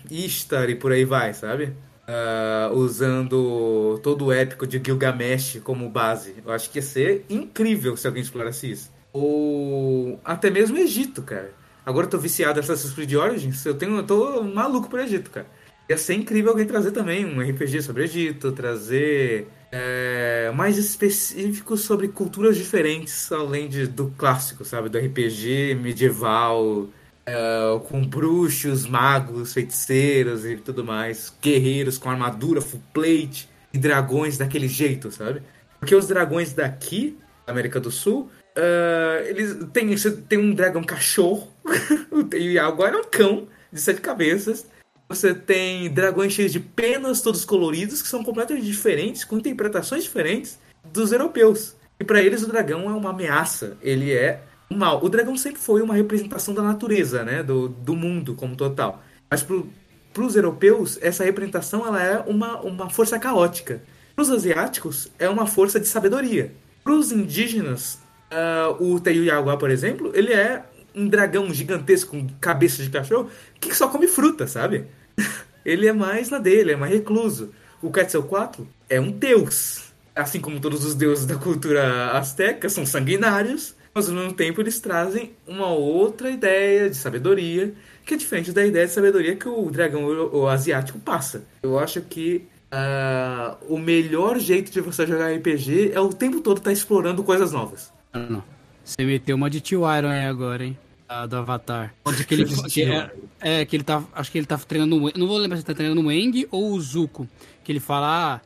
Ishtar 0.09 0.69
e 0.69 0.75
por 0.75 0.91
aí 0.91 1.05
vai, 1.05 1.33
sabe? 1.33 1.73
Uh, 2.05 2.73
usando 2.75 3.99
todo 4.03 4.25
o 4.25 4.31
épico 4.31 4.67
de 4.67 4.81
Gilgamesh 4.83 5.61
como 5.63 5.89
base. 5.89 6.35
Eu 6.45 6.51
acho 6.51 6.69
que 6.69 6.79
ia 6.79 6.83
ser 6.83 7.25
incrível 7.29 7.95
se 7.95 8.05
alguém 8.05 8.21
explorasse 8.21 8.69
isso. 8.69 8.91
Ou 9.13 10.19
até 10.23 10.49
mesmo 10.49 10.77
Egito, 10.77 11.21
cara. 11.21 11.53
Agora 11.85 12.05
eu 12.05 12.09
tô 12.09 12.17
viciado 12.17 12.59
em 12.59 12.63
Assassin's 12.63 12.93
Creed 12.93 13.13
Origins, 13.13 13.65
eu, 13.65 13.75
tenho, 13.75 13.97
eu 13.97 14.03
tô 14.03 14.43
maluco 14.43 14.89
pro 14.89 15.01
Egito, 15.01 15.29
cara. 15.29 15.47
Ia 15.89 15.97
ser 15.97 16.13
incrível 16.15 16.51
alguém 16.51 16.65
trazer 16.65 16.91
também 16.91 17.25
um 17.25 17.41
RPG 17.41 17.81
sobre 17.81 18.03
Egito, 18.05 18.53
trazer 18.53 19.47
é, 19.69 20.51
mais 20.55 20.77
específico 20.77 21.75
sobre 21.75 22.07
culturas 22.07 22.55
diferentes, 22.55 23.29
além 23.31 23.67
de, 23.67 23.85
do 23.85 24.13
clássico, 24.17 24.63
sabe? 24.63 24.87
Do 24.87 24.97
RPG 24.97 25.75
medieval, 25.75 26.87
é, 27.25 27.79
com 27.87 28.05
bruxos, 28.05 28.85
magos, 28.85 29.53
feiticeiros 29.53 30.45
e 30.45 30.57
tudo 30.57 30.83
mais, 30.83 31.33
guerreiros 31.41 31.97
com 31.97 32.09
armadura 32.09 32.61
full 32.61 32.81
plate. 32.93 33.49
e 33.73 33.77
dragões 33.77 34.37
daquele 34.37 34.67
jeito, 34.67 35.11
sabe? 35.11 35.41
Porque 35.79 35.95
os 35.95 36.07
dragões 36.07 36.53
daqui, 36.53 37.17
América 37.47 37.79
do 37.79 37.89
Sul, 37.89 38.29
uh, 38.55 39.25
eles 39.25 39.57
tem, 39.73 39.95
tem 40.27 40.37
um 40.37 40.53
dragão 40.53 40.83
cachorro, 40.83 41.51
e 42.37 42.59
agora 42.59 42.97
é 42.97 42.99
um 42.99 43.03
cão 43.03 43.47
de 43.71 43.81
sete 43.81 43.99
cabeças. 43.99 44.67
Você 45.09 45.33
tem 45.33 45.91
dragões 45.91 46.33
cheios 46.33 46.51
de 46.51 46.59
penas, 46.59 47.21
todos 47.21 47.43
coloridos, 47.43 48.01
que 48.01 48.07
são 48.07 48.23
completamente 48.23 48.65
diferentes, 48.65 49.23
com 49.23 49.37
interpretações 49.37 50.03
diferentes 50.03 50.59
dos 50.85 51.11
europeus. 51.11 51.75
E 51.99 52.03
para 52.03 52.21
eles 52.21 52.43
o 52.43 52.47
dragão 52.47 52.89
é 52.89 52.93
uma 52.93 53.09
ameaça, 53.09 53.77
ele 53.81 54.11
é 54.13 54.41
um 54.73 54.77
mal. 54.77 55.03
O 55.03 55.09
dragão 55.09 55.37
sempre 55.37 55.59
foi 55.59 55.81
uma 55.81 55.93
representação 55.93 56.53
da 56.53 56.61
natureza, 56.61 57.23
né, 57.23 57.43
do, 57.43 57.69
do 57.69 57.95
mundo 57.95 58.33
como 58.33 58.55
total. 58.55 59.03
Mas 59.29 59.43
para 59.43 60.23
os 60.23 60.35
europeus, 60.35 60.97
essa 61.01 61.23
representação 61.23 61.85
ela 61.85 62.01
é 62.01 62.19
uma, 62.19 62.59
uma 62.61 62.89
força 62.89 63.17
caótica. 63.19 63.81
Para 64.15 64.23
os 64.23 64.29
asiáticos, 64.29 65.11
é 65.17 65.27
uma 65.27 65.47
força 65.47 65.79
de 65.79 65.87
sabedoria. 65.87 66.53
Para 66.83 66.93
os 66.93 67.11
indígenas, 67.11 67.99
uh, 68.31 68.83
o 68.83 68.99
Teiuyaguá, 68.99 69.57
por 69.57 69.71
exemplo, 69.71 70.11
ele 70.13 70.33
é 70.33 70.63
um 70.93 71.07
dragão 71.07 71.51
gigantesco 71.51 72.11
com 72.11 72.27
cabeça 72.39 72.83
de 72.83 72.89
cachorro 72.89 73.29
que 73.59 73.73
só 73.75 73.87
come 73.87 74.07
fruta, 74.07 74.45
sabe? 74.47 74.85
ele 75.65 75.87
é 75.87 75.93
mais 75.93 76.29
na 76.29 76.37
dele, 76.37 76.73
é 76.73 76.75
mais 76.75 76.93
recluso. 76.93 77.51
O 77.81 77.91
Quetzalcoatl 77.91 78.63
é 78.89 78.99
um 78.99 79.11
deus. 79.11 79.91
Assim 80.15 80.39
como 80.39 80.59
todos 80.59 80.85
os 80.85 80.93
deuses 80.93 81.25
da 81.25 81.35
cultura 81.35 82.11
azteca, 82.11 82.69
são 82.69 82.85
sanguinários, 82.85 83.75
mas 83.93 84.09
ao 84.09 84.15
mesmo 84.15 84.33
tempo 84.33 84.61
eles 84.61 84.79
trazem 84.79 85.33
uma 85.47 85.67
outra 85.67 86.29
ideia 86.29 86.89
de 86.89 86.95
sabedoria, 86.95 87.73
que 88.05 88.15
é 88.15 88.17
diferente 88.17 88.51
da 88.51 88.65
ideia 88.65 88.87
de 88.87 88.91
sabedoria 88.91 89.35
que 89.35 89.47
o 89.47 89.69
dragão 89.69 90.05
o 90.05 90.47
asiático 90.47 90.99
passa. 90.99 91.43
Eu 91.61 91.77
acho 91.77 92.01
que 92.01 92.45
uh, 92.73 93.55
o 93.73 93.77
melhor 93.77 94.39
jeito 94.39 94.71
de 94.71 94.81
você 94.81 95.05
jogar 95.05 95.33
RPG 95.33 95.91
é 95.93 95.99
o 95.99 96.09
tempo 96.09 96.41
todo 96.41 96.57
estar 96.57 96.69
tá 96.69 96.73
explorando 96.73 97.23
coisas 97.23 97.51
novas. 97.51 97.93
Não. 98.13 98.43
Você 98.83 99.03
meteu 99.05 99.35
uma 99.35 99.49
de 99.49 99.61
Tio 99.61 99.81
Iron 99.95 100.09
aí 100.09 100.25
agora, 100.25 100.65
hein? 100.65 100.77
Ah, 101.07 101.25
do 101.25 101.37
Avatar. 101.37 101.93
Onde 102.03 102.25
que 102.25 102.33
ele. 102.33 102.45
que 102.69 102.83
é, 102.83 103.11
é, 103.39 103.65
que 103.65 103.75
ele 103.75 103.83
tá. 103.83 104.03
Acho 104.13 104.31
que 104.31 104.37
ele 104.37 104.47
tá 104.47 104.57
treinando. 104.57 105.11
Não 105.15 105.27
vou 105.27 105.37
lembrar 105.37 105.57
se 105.57 105.61
ele 105.61 105.67
tá 105.67 105.73
treinando 105.73 106.01
o 106.01 106.11
Eng 106.11 106.47
ou 106.49 106.73
o 106.73 106.81
Zuko. 106.81 107.27
Que 107.63 107.71
ele 107.71 107.79
fala. 107.79 108.35
Ah, 108.35 108.41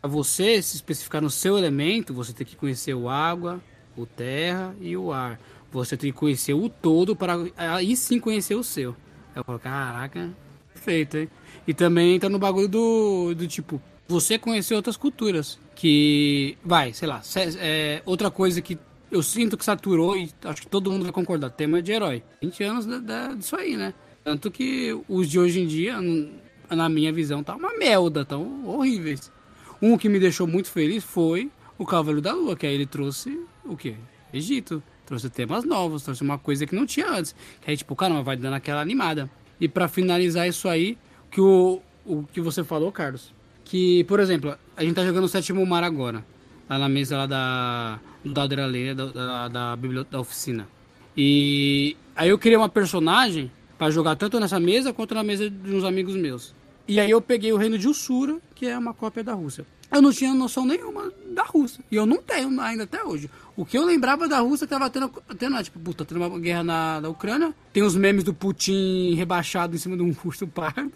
pra 0.00 0.08
você 0.08 0.62
se 0.62 0.76
especificar 0.76 1.20
no 1.20 1.30
seu 1.30 1.58
elemento, 1.58 2.14
você 2.14 2.32
tem 2.32 2.46
que 2.46 2.56
conhecer 2.56 2.94
o 2.94 3.08
água, 3.08 3.60
o 3.96 4.06
terra 4.06 4.74
e 4.80 4.96
o 4.96 5.12
ar. 5.12 5.40
Você 5.72 5.96
tem 5.96 6.12
que 6.12 6.18
conhecer 6.18 6.54
o 6.54 6.68
todo 6.68 7.16
para 7.16 7.36
aí 7.56 7.96
sim 7.96 8.20
conhecer 8.20 8.54
o 8.54 8.62
seu. 8.62 8.94
Eu 9.34 9.42
falo, 9.42 9.58
caraca, 9.58 10.30
perfeito, 10.72 11.16
hein? 11.16 11.28
E 11.66 11.74
também 11.74 12.14
entra 12.14 12.28
no 12.28 12.38
bagulho 12.38 12.68
do, 12.68 13.34
do 13.34 13.48
tipo, 13.48 13.82
você 14.06 14.38
conhecer 14.38 14.74
outras 14.74 14.96
culturas. 14.96 15.58
Que, 15.74 16.56
vai, 16.64 16.92
sei 16.92 17.08
lá, 17.08 17.20
é, 17.58 18.00
outra 18.06 18.30
coisa 18.30 18.62
que 18.62 18.78
eu 19.10 19.22
sinto 19.22 19.56
que 19.56 19.64
saturou, 19.64 20.16
e 20.16 20.30
acho 20.44 20.62
que 20.62 20.68
todo 20.68 20.90
mundo 20.90 21.02
vai 21.02 21.12
concordar, 21.12 21.50
tema 21.50 21.82
de 21.82 21.92
herói. 21.92 22.22
20 22.40 22.62
anos 22.62 22.86
da, 22.86 22.98
da, 22.98 23.34
disso 23.34 23.56
aí, 23.56 23.76
né? 23.76 23.92
Tanto 24.22 24.50
que 24.50 24.96
os 25.08 25.28
de 25.28 25.38
hoje 25.38 25.60
em 25.60 25.66
dia, 25.66 25.98
na 26.70 26.88
minha 26.88 27.12
visão, 27.12 27.42
tá 27.42 27.56
uma 27.56 27.76
merda, 27.76 28.24
tão 28.24 28.66
horríveis. 28.66 29.32
Um 29.82 29.98
que 29.98 30.08
me 30.08 30.18
deixou 30.18 30.46
muito 30.46 30.70
feliz 30.70 31.02
foi 31.02 31.50
o 31.76 31.84
Cavaleiro 31.84 32.22
da 32.22 32.32
Lua, 32.32 32.56
que 32.56 32.66
aí 32.66 32.74
ele 32.74 32.86
trouxe 32.86 33.38
o 33.64 33.76
quê? 33.76 33.94
Egito. 34.32 34.82
Trouxe 35.06 35.28
temas 35.28 35.64
novos, 35.64 36.02
trouxe 36.02 36.22
uma 36.22 36.38
coisa 36.38 36.66
que 36.66 36.74
não 36.74 36.86
tinha 36.86 37.10
antes. 37.10 37.34
Que 37.60 37.70
aí, 37.70 37.76
tipo, 37.76 37.94
caramba, 37.94 38.22
vai 38.22 38.36
dando 38.36 38.54
aquela 38.54 38.80
animada. 38.80 39.30
E 39.60 39.68
para 39.68 39.86
finalizar 39.86 40.48
isso 40.48 40.66
aí, 40.68 40.96
que 41.30 41.40
o, 41.40 41.80
o 42.06 42.24
que 42.32 42.40
você 42.40 42.64
falou, 42.64 42.90
Carlos, 42.90 43.32
que, 43.64 44.04
por 44.04 44.18
exemplo, 44.18 44.56
a 44.76 44.82
gente 44.82 44.94
tá 44.94 45.04
jogando 45.04 45.24
o 45.24 45.28
sétimo 45.28 45.64
mar 45.66 45.84
agora 45.84 46.24
lá 46.68 46.78
na 46.78 46.88
mesa 46.88 47.18
lá 47.18 47.26
da 47.26 48.00
Adraleia, 48.42 48.94
da, 48.94 49.06
da, 49.06 49.48
da, 49.48 49.76
da 50.10 50.20
oficina. 50.20 50.68
E 51.16 51.96
aí 52.16 52.28
eu 52.28 52.38
criei 52.38 52.56
uma 52.56 52.68
personagem 52.68 53.50
para 53.78 53.90
jogar 53.90 54.16
tanto 54.16 54.40
nessa 54.40 54.58
mesa 54.58 54.92
quanto 54.92 55.14
na 55.14 55.22
mesa 55.22 55.48
de 55.48 55.74
uns 55.74 55.84
amigos 55.84 56.14
meus. 56.14 56.54
E 56.86 57.00
aí 57.00 57.10
eu 57.10 57.20
peguei 57.20 57.52
o 57.52 57.56
reino 57.56 57.78
de 57.78 57.88
Ussura, 57.88 58.38
que 58.54 58.66
é 58.66 58.76
uma 58.76 58.92
cópia 58.92 59.24
da 59.24 59.32
Rússia. 59.32 59.66
Eu 59.90 60.02
não 60.02 60.12
tinha 60.12 60.34
noção 60.34 60.66
nenhuma 60.66 61.12
da 61.32 61.44
Rússia. 61.44 61.82
E 61.90 61.96
eu 61.96 62.04
não 62.04 62.18
tenho 62.18 62.60
ainda 62.60 62.84
até 62.84 63.02
hoje. 63.02 63.30
O 63.56 63.64
que 63.64 63.78
eu 63.78 63.84
lembrava 63.84 64.28
da 64.28 64.40
Rússia 64.40 64.66
que 64.66 64.72
tava 64.72 64.90
tendo, 64.90 65.08
tendo 65.38 65.62
tipo, 65.62 65.78
puta, 65.78 66.04
tendo 66.04 66.24
uma 66.24 66.38
guerra 66.38 66.64
na, 66.64 67.00
na 67.00 67.08
Ucrânia. 67.08 67.54
Tem 67.72 67.82
os 67.82 67.94
memes 67.94 68.24
do 68.24 68.34
Putin 68.34 69.14
rebaixado 69.14 69.76
em 69.76 69.78
cima 69.78 69.96
de 69.96 70.02
um 70.02 70.14
urso 70.24 70.46
pardo. 70.46 70.92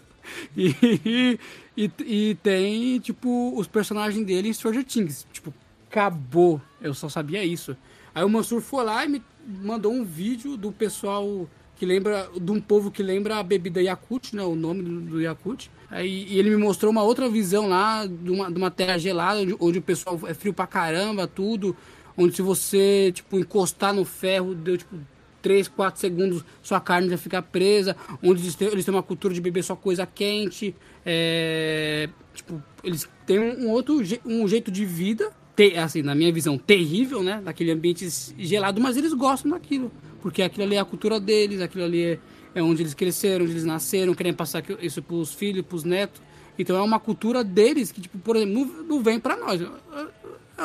E, 0.55 1.39
e, 1.75 1.91
e, 2.05 2.35
tem, 2.43 2.99
tipo, 2.99 3.57
os 3.57 3.67
personagens 3.67 4.23
dele 4.25 4.49
em 4.49 4.53
Stranger 4.53 4.83
Things. 4.83 5.25
Tipo, 5.31 5.53
acabou. 5.89 6.61
Eu 6.81 6.93
só 6.93 7.09
sabia 7.09 7.43
isso. 7.43 7.75
Aí 8.13 8.23
o 8.23 8.29
Mansur 8.29 8.61
foi 8.61 8.83
lá 8.83 9.05
e 9.05 9.09
me 9.09 9.23
mandou 9.47 9.91
um 9.91 10.03
vídeo 10.03 10.55
do 10.55 10.71
pessoal 10.71 11.47
que 11.77 11.85
lembra, 11.85 12.29
de 12.35 12.51
um 12.51 12.59
povo 12.59 12.91
que 12.91 13.01
lembra 13.01 13.37
a 13.37 13.43
bebida 13.43 13.81
Yakut, 13.81 14.35
né? 14.35 14.43
O 14.43 14.53
nome 14.53 14.83
do, 14.83 15.01
do 15.01 15.21
Yakut. 15.21 15.71
Aí, 15.89 16.27
e 16.29 16.37
ele 16.37 16.49
me 16.49 16.57
mostrou 16.57 16.91
uma 16.91 17.01
outra 17.01 17.29
visão 17.29 17.67
lá 17.67 18.05
de 18.05 18.29
uma, 18.29 18.51
de 18.51 18.57
uma 18.57 18.69
terra 18.69 18.97
gelada, 18.97 19.39
onde, 19.39 19.55
onde 19.59 19.79
o 19.79 19.81
pessoal 19.81 20.19
é 20.27 20.33
frio 20.33 20.53
pra 20.53 20.67
caramba, 20.67 21.25
tudo. 21.25 21.75
Onde 22.21 22.35
se 22.35 22.41
você, 22.41 23.13
tipo, 23.13 23.39
encostar 23.39 23.93
no 23.93 24.03
ferro, 24.03 24.53
deu, 24.53 24.77
tipo, 24.77 24.97
3, 25.41 25.69
4 25.69 26.01
segundos, 26.01 26.43
sua 26.61 26.81
carne 26.81 27.09
já 27.09 27.17
fica 27.17 27.41
presa, 27.41 27.95
onde 28.21 28.41
eles 28.41 28.55
têm, 28.55 28.67
eles 28.67 28.83
têm 28.83 28.93
uma 28.93 29.01
cultura 29.01 29.33
de 29.33 29.39
beber 29.39 29.63
só 29.63 29.73
coisa 29.73 30.05
quente, 30.05 30.75
é, 31.05 32.09
tipo, 32.33 32.61
eles 32.83 33.09
têm 33.25 33.39
um 33.39 33.69
outro 33.69 34.01
um 34.25 34.45
jeito 34.49 34.69
de 34.69 34.83
vida, 34.83 35.31
te, 35.55 35.77
assim, 35.77 36.01
na 36.01 36.13
minha 36.13 36.31
visão, 36.33 36.57
terrível, 36.57 37.23
né, 37.23 37.41
daquele 37.41 37.71
ambiente 37.71 38.05
gelado, 38.37 38.81
mas 38.81 38.97
eles 38.97 39.13
gostam 39.13 39.51
daquilo, 39.51 39.89
porque 40.21 40.41
aquilo 40.41 40.65
ali 40.65 40.75
é 40.75 40.79
a 40.79 40.85
cultura 40.85 41.21
deles, 41.21 41.61
aquilo 41.61 41.85
ali 41.85 42.03
é, 42.03 42.19
é 42.55 42.61
onde 42.61 42.81
eles 42.81 42.93
cresceram, 42.93 43.45
onde 43.45 43.53
eles 43.53 43.65
nasceram, 43.65 44.13
querem 44.13 44.33
passar 44.33 44.61
isso 44.81 45.01
para 45.01 45.15
os 45.15 45.33
filhos, 45.33 45.65
para 45.65 45.75
os 45.77 45.85
netos, 45.85 46.21
então 46.59 46.75
é 46.75 46.81
uma 46.81 46.99
cultura 46.99 47.41
deles 47.41 47.89
que, 47.89 48.01
tipo, 48.01 48.17
por 48.17 48.35
exemplo, 48.35 48.83
não 48.83 49.01
vem 49.01 49.17
para 49.17 49.37
nós. 49.37 49.61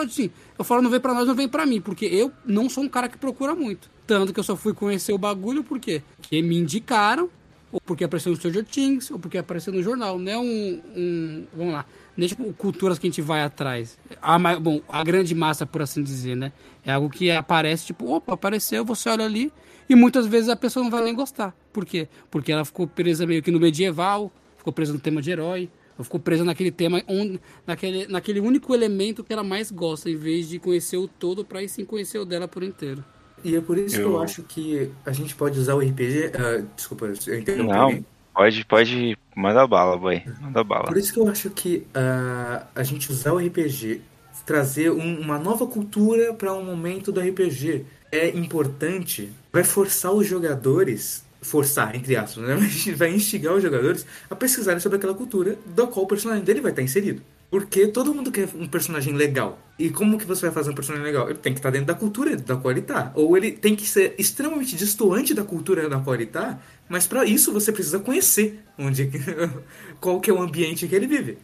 Assim, 0.02 0.30
eu 0.58 0.64
falo 0.64 0.82
não 0.82 0.90
vem 0.90 1.00
para 1.00 1.14
nós, 1.14 1.26
não 1.26 1.34
vem 1.34 1.48
para 1.48 1.64
mim, 1.64 1.80
porque 1.80 2.06
eu 2.06 2.32
não 2.44 2.68
sou 2.68 2.84
um 2.84 2.88
cara 2.88 3.08
que 3.08 3.16
procura 3.16 3.54
muito. 3.54 3.90
Tanto 4.06 4.32
que 4.32 4.40
eu 4.40 4.44
só 4.44 4.56
fui 4.56 4.74
conhecer 4.74 5.12
o 5.12 5.18
bagulho 5.18 5.64
por 5.64 5.78
quê? 5.78 6.02
Porque 6.16 6.42
me 6.42 6.58
indicaram, 6.58 7.30
ou 7.72 7.80
porque 7.80 8.04
apareceu 8.04 8.30
no 8.30 8.36
Stranger 8.36 8.64
Things, 8.64 9.10
ou 9.10 9.18
porque 9.18 9.38
apareceu 9.38 9.72
no 9.72 9.82
jornal. 9.82 10.18
Não 10.18 10.30
é 10.30 10.38
um. 10.38 10.82
um 10.96 11.46
vamos 11.56 11.72
lá. 11.72 11.86
É 12.16 12.26
tipo 12.26 12.52
culturas 12.52 12.98
que 12.98 13.06
a 13.06 13.10
gente 13.10 13.20
vai 13.20 13.42
atrás. 13.42 13.98
A, 14.22 14.38
bom, 14.60 14.80
a 14.88 15.02
grande 15.02 15.34
massa, 15.34 15.66
por 15.66 15.82
assim 15.82 16.02
dizer, 16.02 16.36
né? 16.36 16.52
É 16.84 16.92
algo 16.92 17.10
que 17.10 17.30
aparece, 17.30 17.86
tipo, 17.86 18.12
opa, 18.12 18.34
apareceu, 18.34 18.84
você 18.84 19.08
olha 19.08 19.24
ali. 19.24 19.52
E 19.88 19.94
muitas 19.94 20.26
vezes 20.26 20.48
a 20.48 20.56
pessoa 20.56 20.84
não 20.84 20.90
vai 20.90 21.02
nem 21.02 21.14
gostar. 21.14 21.54
Por 21.72 21.84
quê? 21.84 22.08
Porque 22.30 22.52
ela 22.52 22.64
ficou 22.64 22.86
presa 22.86 23.26
meio 23.26 23.42
que 23.42 23.50
no 23.50 23.58
medieval, 23.58 24.32
ficou 24.56 24.72
presa 24.72 24.92
no 24.92 25.00
tema 25.00 25.20
de 25.20 25.30
herói, 25.30 25.68
ou 25.96 26.04
ficou 26.04 26.18
presa 26.20 26.44
naquele 26.44 26.70
tema, 26.70 27.02
onde, 27.06 27.40
naquele, 27.66 28.06
naquele 28.06 28.40
único 28.40 28.74
elemento 28.74 29.22
que 29.22 29.32
ela 29.32 29.44
mais 29.44 29.70
gosta, 29.70 30.10
em 30.10 30.16
vez 30.16 30.48
de 30.48 30.58
conhecer 30.58 30.96
o 30.96 31.06
todo, 31.06 31.44
para 31.44 31.62
ir 31.62 31.68
sim 31.68 31.84
conhecer 31.84 32.18
o 32.18 32.24
dela 32.24 32.48
por 32.48 32.62
inteiro. 32.62 33.04
E 33.44 33.54
é 33.54 33.60
por 33.60 33.76
isso 33.76 33.96
eu... 33.96 34.08
que 34.08 34.14
eu 34.14 34.22
acho 34.22 34.42
que 34.42 34.90
a 35.04 35.12
gente 35.12 35.34
pode 35.34 35.58
usar 35.58 35.74
o 35.74 35.80
RPG. 35.80 36.26
Uh, 36.26 36.30
ah, 36.38 36.64
desculpa, 36.74 37.12
eu 37.26 37.38
entendo. 37.38 37.64
Não, 37.64 38.04
pode, 38.32 38.64
pode. 38.64 39.18
Manda 39.36 39.66
bala, 39.66 39.96
boy. 39.98 40.22
Manda 40.40 40.64
bala. 40.64 40.84
Por 40.84 40.96
isso 40.96 41.12
que 41.12 41.20
eu 41.20 41.28
acho 41.28 41.50
que 41.50 41.86
uh, 41.94 42.66
a 42.74 42.82
gente 42.82 43.10
usar 43.12 43.32
o 43.32 43.38
RPG, 43.38 44.00
trazer 44.46 44.90
um, 44.90 45.20
uma 45.20 45.38
nova 45.38 45.66
cultura 45.66 46.32
para 46.32 46.54
um 46.54 46.64
momento 46.64 47.12
do 47.12 47.20
RPG 47.20 47.84
é 48.10 48.28
importante. 48.28 49.30
Vai 49.52 49.62
forçar 49.62 50.12
os 50.12 50.26
jogadores 50.26 51.23
forçar, 51.44 51.94
entre 51.94 52.16
aspas, 52.16 52.44
né? 52.44 52.56
vai 52.96 53.14
instigar 53.14 53.54
os 53.54 53.62
jogadores 53.62 54.06
a 54.28 54.34
pesquisarem 54.34 54.80
sobre 54.80 54.96
aquela 54.96 55.14
cultura 55.14 55.58
da 55.66 55.86
qual 55.86 56.04
o 56.04 56.08
personagem 56.08 56.44
dele 56.44 56.60
vai 56.60 56.72
estar 56.72 56.82
inserido. 56.82 57.22
Porque 57.50 57.86
todo 57.86 58.12
mundo 58.12 58.32
quer 58.32 58.48
um 58.54 58.66
personagem 58.66 59.14
legal. 59.14 59.58
E 59.78 59.90
como 59.90 60.18
que 60.18 60.24
você 60.24 60.46
vai 60.46 60.50
fazer 60.52 60.70
um 60.70 60.74
personagem 60.74 61.06
legal? 61.06 61.28
Ele 61.28 61.38
tem 61.38 61.52
que 61.52 61.58
estar 61.58 61.70
dentro 61.70 61.86
da 61.86 61.94
cultura 61.94 62.36
da 62.36 62.56
qual 62.56 62.72
ele 62.72 62.80
está. 62.80 63.12
Ou 63.14 63.36
ele 63.36 63.52
tem 63.52 63.76
que 63.76 63.86
ser 63.86 64.14
extremamente 64.18 64.74
distoante 64.74 65.34
da 65.34 65.44
cultura 65.44 65.88
da 65.88 66.00
qual 66.00 66.14
ele 66.14 66.24
está, 66.24 66.58
mas 66.88 67.06
para 67.06 67.24
isso 67.24 67.52
você 67.52 67.70
precisa 67.70 67.98
conhecer 68.00 68.60
onde 68.78 69.10
qual 70.00 70.20
que 70.20 70.30
é 70.30 70.32
o 70.32 70.42
ambiente 70.42 70.88
que 70.88 70.94
ele 70.94 71.06
vive. 71.06 71.38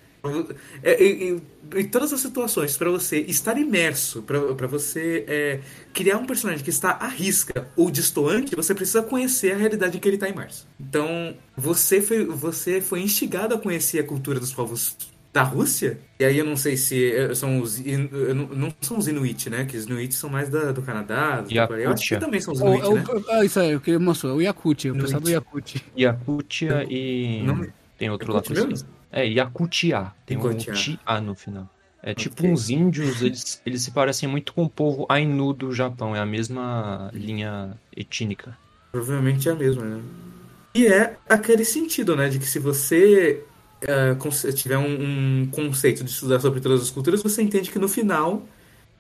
É, 0.82 1.02
em, 1.02 1.40
em, 1.74 1.84
todas 1.84 2.12
as 2.12 2.20
situações, 2.20 2.76
para 2.76 2.90
você 2.90 3.20
estar 3.20 3.56
imerso, 3.58 4.22
para 4.22 4.66
você 4.66 5.24
é, 5.26 5.60
criar 5.92 6.18
um 6.18 6.26
personagem 6.26 6.62
que 6.62 6.70
está 6.70 6.90
à 6.90 7.08
risca 7.08 7.68
ou 7.76 7.90
distoante, 7.90 8.54
você 8.54 8.74
precisa 8.74 9.02
conhecer 9.02 9.52
a 9.52 9.56
realidade 9.56 9.96
em 9.96 10.00
que 10.00 10.08
ele 10.08 10.16
está 10.16 10.28
imerso. 10.28 10.68
Então, 10.78 11.34
você 11.56 12.02
foi, 12.02 12.24
você 12.24 12.80
foi 12.80 13.00
instigado 13.00 13.54
a 13.54 13.58
conhecer 13.58 13.98
a 14.00 14.04
cultura 14.04 14.38
dos 14.38 14.52
povos 14.52 14.96
da 15.32 15.42
Rússia. 15.42 16.00
E 16.18 16.24
aí 16.24 16.38
eu 16.38 16.44
não 16.44 16.56
sei 16.56 16.76
se 16.76 17.12
eh, 17.12 17.34
são 17.34 17.60
os. 17.60 17.78
Não 17.78 18.74
são 18.80 18.98
os 18.98 19.06
Inuit, 19.06 19.48
né? 19.48 19.64
Que 19.64 19.76
os 19.76 19.86
Inuit 19.86 20.14
são 20.14 20.28
mais 20.28 20.48
da, 20.48 20.72
do 20.72 20.82
Canadá, 20.82 21.40
do 21.40 21.48
Coreia. 21.66 21.86
Eu 21.86 21.92
acho 21.92 22.08
que 22.08 22.18
também 22.18 22.40
são 22.40 22.52
os 22.52 22.60
Inuit, 22.60 22.84
o, 22.84 22.94
né? 22.94 23.04
O, 23.06 23.44
isso 23.44 23.60
aí, 23.60 23.70
eu 23.70 23.80
queria 23.80 24.00
mostrar. 24.00 24.34
O 24.34 24.42
Yakutia, 24.42 24.92
o 24.92 24.98
pessoal 24.98 25.20
do 25.20 25.30
Yakutia. 25.30 25.80
Yakutia 25.96 26.86
e. 26.90 27.42
Não, 27.44 27.66
tem 27.96 28.10
outro 28.10 28.32
lá 28.32 28.42
mesmo? 28.48 28.99
É, 29.11 29.26
Yakutiá. 29.26 30.12
Tem 30.26 30.36
um 30.36 30.44
Yakutiá. 30.46 30.74
Ti-A 30.74 31.20
no 31.20 31.34
final. 31.34 31.68
É 32.02 32.14
tipo 32.14 32.36
Ok. 32.40 32.50
uns 32.50 32.70
índios, 32.70 33.20
eles, 33.20 33.61
eles 33.66 33.82
se 33.82 33.90
parecem 33.90 34.28
muito 34.28 34.54
com 34.54 34.64
o 34.64 34.70
povo 34.70 35.06
Ainu 35.08 35.52
do 35.52 35.72
Japão. 35.72 36.14
É 36.16 36.20
a 36.20 36.26
mesma 36.26 37.11
linha 37.12 37.78
étnica. 37.96 38.56
Provavelmente 38.92 39.48
é 39.48 39.52
a 39.52 39.54
mesma, 39.54 39.84
né? 39.84 40.02
E 40.74 40.86
é 40.86 41.16
aquele 41.28 41.64
sentido, 41.64 42.16
né? 42.16 42.28
De 42.28 42.38
que 42.38 42.46
se 42.46 42.58
você 42.58 43.44
conce- 44.18 44.52
tiver 44.52 44.78
um, 44.78 45.42
um 45.42 45.46
conceito 45.50 46.04
de 46.04 46.11
estudar 46.11 46.40
sobre 46.40 46.61
todas 46.61 46.82
as 46.82 46.90
culturas, 46.90 47.22
você 47.22 47.42
entende 47.42 47.70
que 47.70 47.78
no 47.78 47.88
final 47.88 48.42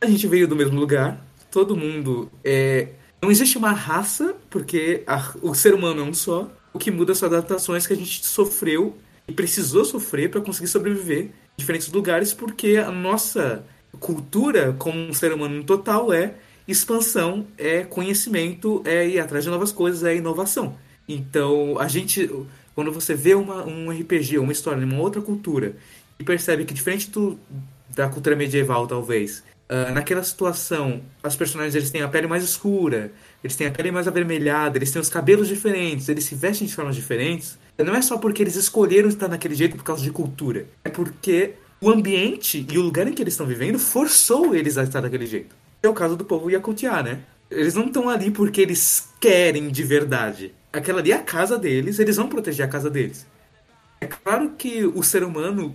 a 0.00 0.06
gente 0.06 0.26
veio 0.26 0.48
do 0.48 0.56
mesmo 0.56 0.78
lugar, 0.78 1.24
todo 1.50 1.76
mundo 1.76 2.30
é. 2.44 2.88
Não 3.22 3.30
existe 3.30 3.58
uma 3.58 3.72
raça, 3.72 4.34
porque 4.48 5.02
a- 5.06 5.34
o 5.42 5.54
ser 5.54 5.74
humano 5.74 6.00
é 6.00 6.04
um 6.04 6.14
só. 6.14 6.50
O 6.72 6.78
que 6.78 6.90
muda 6.90 7.14
são 7.14 7.28
adaptações 7.28 7.86
que 7.86 7.92
a 7.92 7.96
gente 7.96 8.24
sofreu 8.26 8.96
e 9.30 9.32
precisou 9.32 9.84
sofrer 9.84 10.28
para 10.28 10.40
conseguir 10.40 10.66
sobreviver 10.66 11.26
em 11.26 11.30
diferentes 11.56 11.86
lugares, 11.88 12.34
porque 12.34 12.78
a 12.78 12.90
nossa 12.90 13.64
cultura 14.00 14.74
como 14.76 14.98
um 14.98 15.14
ser 15.14 15.32
humano 15.32 15.58
no 15.58 15.64
total 15.64 16.12
é 16.12 16.34
expansão, 16.66 17.46
é 17.56 17.84
conhecimento, 17.84 18.82
é 18.84 19.06
ir 19.08 19.20
atrás 19.20 19.44
de 19.44 19.50
novas 19.50 19.70
coisas, 19.70 20.02
é 20.02 20.16
inovação. 20.16 20.76
Então, 21.08 21.78
a 21.78 21.86
gente, 21.86 22.28
quando 22.74 22.90
você 22.90 23.14
vê 23.14 23.34
uma, 23.34 23.64
um 23.64 23.88
RPG, 23.90 24.38
uma 24.38 24.50
história 24.50 24.84
uma 24.84 24.98
outra 24.98 25.22
cultura, 25.22 25.76
e 26.18 26.24
percebe 26.24 26.64
que 26.64 26.74
diferente 26.74 27.08
do, 27.08 27.38
da 27.88 28.08
cultura 28.08 28.34
medieval, 28.34 28.86
talvez, 28.86 29.44
ah, 29.72 29.92
naquela 29.92 30.24
situação, 30.24 31.00
os 31.22 31.36
personagens 31.36 31.76
eles 31.76 31.90
têm 31.90 32.02
a 32.02 32.08
pele 32.08 32.26
mais 32.26 32.42
escura, 32.42 33.12
eles 33.42 33.54
têm 33.54 33.68
a 33.68 33.70
pele 33.70 33.92
mais 33.92 34.08
avermelhada, 34.08 34.76
eles 34.76 34.90
têm 34.90 35.00
os 35.00 35.08
cabelos 35.08 35.46
diferentes, 35.46 36.08
eles 36.08 36.24
se 36.24 36.34
vestem 36.34 36.66
de 36.66 36.74
formas 36.74 36.96
diferentes. 36.96 37.56
Não 37.78 37.94
é 37.94 38.02
só 38.02 38.18
porque 38.18 38.42
eles 38.42 38.56
escolheram 38.56 39.08
estar 39.08 39.28
naquele 39.28 39.54
jeito 39.54 39.76
por 39.76 39.84
causa 39.84 40.02
de 40.02 40.10
cultura, 40.10 40.66
é 40.84 40.90
porque 40.90 41.54
o 41.80 41.90
ambiente 41.90 42.66
e 42.70 42.78
o 42.78 42.82
lugar 42.82 43.06
em 43.08 43.12
que 43.12 43.22
eles 43.22 43.32
estão 43.34 43.46
vivendo 43.46 43.78
forçou 43.78 44.54
eles 44.54 44.76
a 44.76 44.82
estar 44.84 45.00
daquele 45.00 45.26
jeito. 45.26 45.56
É 45.82 45.88
o 45.88 45.94
caso 45.94 46.14
do 46.16 46.24
povo 46.24 46.50
Yakutiá, 46.50 47.02
né? 47.02 47.20
Eles 47.50 47.74
não 47.74 47.86
estão 47.86 48.08
ali 48.08 48.30
porque 48.30 48.60
eles 48.60 49.08
querem 49.18 49.68
de 49.70 49.82
verdade. 49.82 50.54
Aquela 50.72 51.00
ali 51.00 51.10
é 51.10 51.16
a 51.16 51.22
casa 51.22 51.58
deles, 51.58 51.98
eles 51.98 52.16
vão 52.16 52.28
proteger 52.28 52.66
a 52.66 52.68
casa 52.68 52.90
deles. 52.90 53.26
É 54.00 54.06
claro 54.06 54.52
que 54.58 54.84
o 54.84 55.02
ser 55.02 55.24
humano 55.24 55.74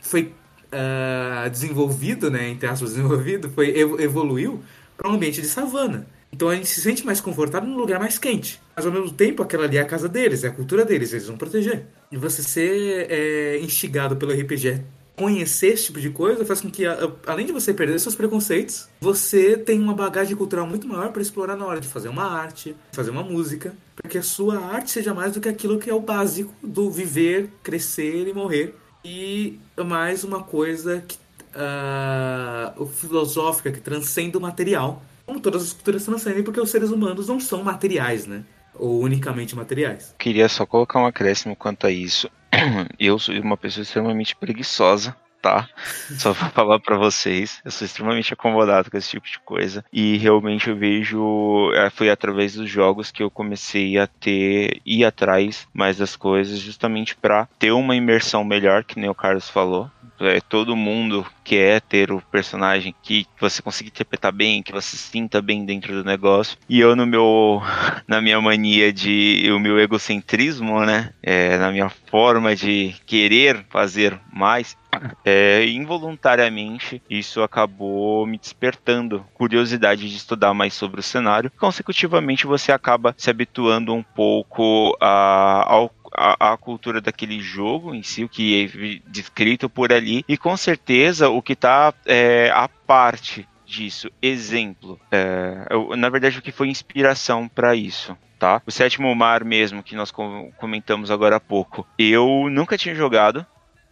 foi 0.00 0.32
ah, 0.70 1.48
desenvolvido, 1.50 2.30
né, 2.30 2.48
entre 2.48 2.68
aspas, 2.68 2.90
desenvolvido, 2.90 3.50
foi 3.50 3.76
evo- 3.78 4.00
evoluiu 4.00 4.62
para 4.96 5.10
um 5.10 5.14
ambiente 5.14 5.40
de 5.42 5.48
savana. 5.48 6.06
Então 6.32 6.48
a 6.48 6.54
gente 6.54 6.68
se 6.68 6.80
sente 6.80 7.04
mais 7.04 7.20
confortável 7.20 7.68
num 7.68 7.76
lugar 7.76 8.00
mais 8.00 8.18
quente. 8.18 8.61
Mas 8.74 8.86
ao 8.86 8.92
mesmo 8.92 9.10
tempo, 9.10 9.42
aquela 9.42 9.64
ali 9.64 9.76
é 9.76 9.80
a 9.80 9.84
casa 9.84 10.08
deles, 10.08 10.44
é 10.44 10.48
a 10.48 10.52
cultura 10.52 10.84
deles, 10.84 11.12
eles 11.12 11.26
vão 11.26 11.36
proteger. 11.36 11.86
E 12.10 12.16
você 12.16 12.42
ser 12.42 13.06
é, 13.10 13.58
instigado 13.60 14.16
pelo 14.16 14.32
RPG, 14.32 14.82
conhecer 15.16 15.74
esse 15.74 15.86
tipo 15.86 16.00
de 16.00 16.10
coisa, 16.10 16.44
faz 16.44 16.60
com 16.60 16.70
que, 16.70 16.84
além 17.26 17.46
de 17.46 17.52
você 17.52 17.72
perder 17.74 17.98
seus 18.00 18.14
preconceitos, 18.14 18.88
você 19.00 19.56
tenha 19.56 19.80
uma 19.80 19.94
bagagem 19.94 20.34
cultural 20.36 20.66
muito 20.66 20.86
maior 20.88 21.12
para 21.12 21.22
explorar 21.22 21.56
na 21.56 21.66
hora 21.66 21.80
de 21.80 21.88
fazer 21.88 22.08
uma 22.08 22.24
arte, 22.24 22.74
fazer 22.92 23.10
uma 23.10 23.22
música, 23.22 23.74
para 23.94 24.10
que 24.10 24.18
a 24.18 24.22
sua 24.22 24.58
arte 24.58 24.90
seja 24.90 25.12
mais 25.12 25.32
do 25.32 25.40
que 25.40 25.48
aquilo 25.48 25.78
que 25.78 25.90
é 25.90 25.94
o 25.94 26.00
básico 26.00 26.52
do 26.62 26.90
viver, 26.90 27.50
crescer 27.62 28.26
e 28.26 28.32
morrer. 28.32 28.74
E 29.04 29.58
mais 29.84 30.24
uma 30.24 30.42
coisa 30.42 31.04
que, 31.06 31.18
ah, 31.54 32.72
filosófica 32.94 33.70
que 33.70 33.80
transcende 33.80 34.36
o 34.36 34.40
material. 34.40 35.04
Como 35.26 35.40
todas 35.40 35.62
as 35.62 35.72
culturas 35.72 36.04
transcendem, 36.04 36.42
porque 36.42 36.60
os 36.60 36.70
seres 36.70 36.90
humanos 36.90 37.28
não 37.28 37.38
são 37.38 37.62
materiais, 37.62 38.26
né? 38.26 38.44
Ou 38.74 39.02
unicamente 39.02 39.54
materiais. 39.54 40.14
Queria 40.18 40.48
só 40.48 40.64
colocar 40.66 40.98
um 41.00 41.06
acréscimo 41.06 41.54
quanto 41.56 41.86
a 41.86 41.90
isso. 41.90 42.30
Eu 42.98 43.18
sou 43.18 43.34
uma 43.40 43.56
pessoa 43.56 43.82
extremamente 43.82 44.36
preguiçosa, 44.36 45.16
tá? 45.42 45.68
Só 46.16 46.32
pra 46.32 46.48
falar 46.50 46.78
pra 46.80 46.96
vocês. 46.96 47.60
Eu 47.64 47.70
sou 47.70 47.84
extremamente 47.84 48.32
acomodado 48.32 48.90
com 48.90 48.96
esse 48.96 49.10
tipo 49.10 49.26
de 49.26 49.38
coisa. 49.40 49.84
E 49.92 50.16
realmente 50.16 50.70
eu 50.70 50.76
vejo. 50.76 51.70
eh, 51.74 51.90
Foi 51.90 52.08
através 52.08 52.54
dos 52.54 52.70
jogos 52.70 53.10
que 53.10 53.22
eu 53.22 53.30
comecei 53.30 53.98
a 53.98 54.06
ter. 54.06 54.80
ir 54.86 55.04
atrás 55.04 55.66
mais 55.74 55.98
das 55.98 56.14
coisas, 56.16 56.58
justamente 56.58 57.16
pra 57.16 57.48
ter 57.58 57.72
uma 57.72 57.96
imersão 57.96 58.44
melhor, 58.44 58.84
que 58.84 58.98
nem 58.98 59.10
o 59.10 59.14
Carlos 59.14 59.48
falou. 59.48 59.90
É, 60.20 60.40
todo 60.40 60.76
mundo 60.76 61.26
quer 61.42 61.80
ter 61.80 62.12
o 62.12 62.20
personagem 62.30 62.94
que 63.02 63.26
você 63.40 63.60
consiga 63.60 63.88
interpretar 63.88 64.30
bem, 64.30 64.62
que 64.62 64.70
você 64.70 64.96
sinta 64.96 65.42
bem 65.42 65.64
dentro 65.64 65.92
do 65.94 66.04
negócio. 66.04 66.56
E 66.68 66.78
eu 66.78 66.94
no 66.94 67.04
meu 67.04 67.60
na 68.06 68.20
minha 68.20 68.40
mania 68.40 68.92
de 68.92 69.50
o 69.50 69.58
meu 69.58 69.80
egocentrismo, 69.80 70.84
né, 70.84 71.12
é, 71.22 71.58
na 71.58 71.72
minha 71.72 71.88
forma 71.88 72.54
de 72.54 72.94
querer 73.04 73.64
fazer 73.68 74.16
mais, 74.32 74.76
é, 75.24 75.64
involuntariamente 75.66 77.02
isso 77.08 77.42
acabou 77.42 78.26
me 78.26 78.38
despertando 78.38 79.24
curiosidade 79.34 80.08
de 80.08 80.16
estudar 80.16 80.54
mais 80.54 80.74
sobre 80.74 81.00
o 81.00 81.02
cenário. 81.02 81.50
Consecutivamente 81.58 82.46
você 82.46 82.72
acaba 82.72 83.14
se 83.16 83.30
habituando 83.30 83.94
um 83.94 84.02
pouco 84.02 84.96
a, 85.00 85.64
ao 85.66 85.90
a, 86.14 86.52
a 86.52 86.56
cultura 86.58 87.00
daquele 87.00 87.40
jogo 87.40 87.94
em 87.94 88.02
si, 88.02 88.22
o 88.22 88.28
que 88.28 88.64
é 88.64 89.10
descrito 89.10 89.68
por 89.70 89.90
ali, 89.92 90.22
e 90.28 90.36
com 90.36 90.54
certeza 90.58 91.30
o 91.30 91.40
que 91.40 91.54
está 91.54 91.94
é, 92.04 92.50
a 92.54 92.68
parte 92.68 93.48
disso. 93.64 94.10
Exemplo, 94.20 95.00
é, 95.10 95.66
eu- 95.70 95.96
na 95.96 96.10
verdade, 96.10 96.38
o 96.38 96.42
que 96.42 96.52
foi 96.52 96.68
inspiração 96.68 97.48
para 97.48 97.74
isso. 97.74 98.14
Tá? 98.38 98.60
O 98.66 98.70
Sétimo 98.72 99.14
Mar 99.14 99.42
mesmo, 99.44 99.82
que 99.82 99.94
nós 99.96 100.10
com- 100.10 100.50
comentamos 100.58 101.10
agora 101.10 101.36
há 101.36 101.40
pouco. 101.40 101.86
Eu 101.98 102.48
nunca 102.50 102.76
tinha 102.76 102.94
jogado. 102.94 103.46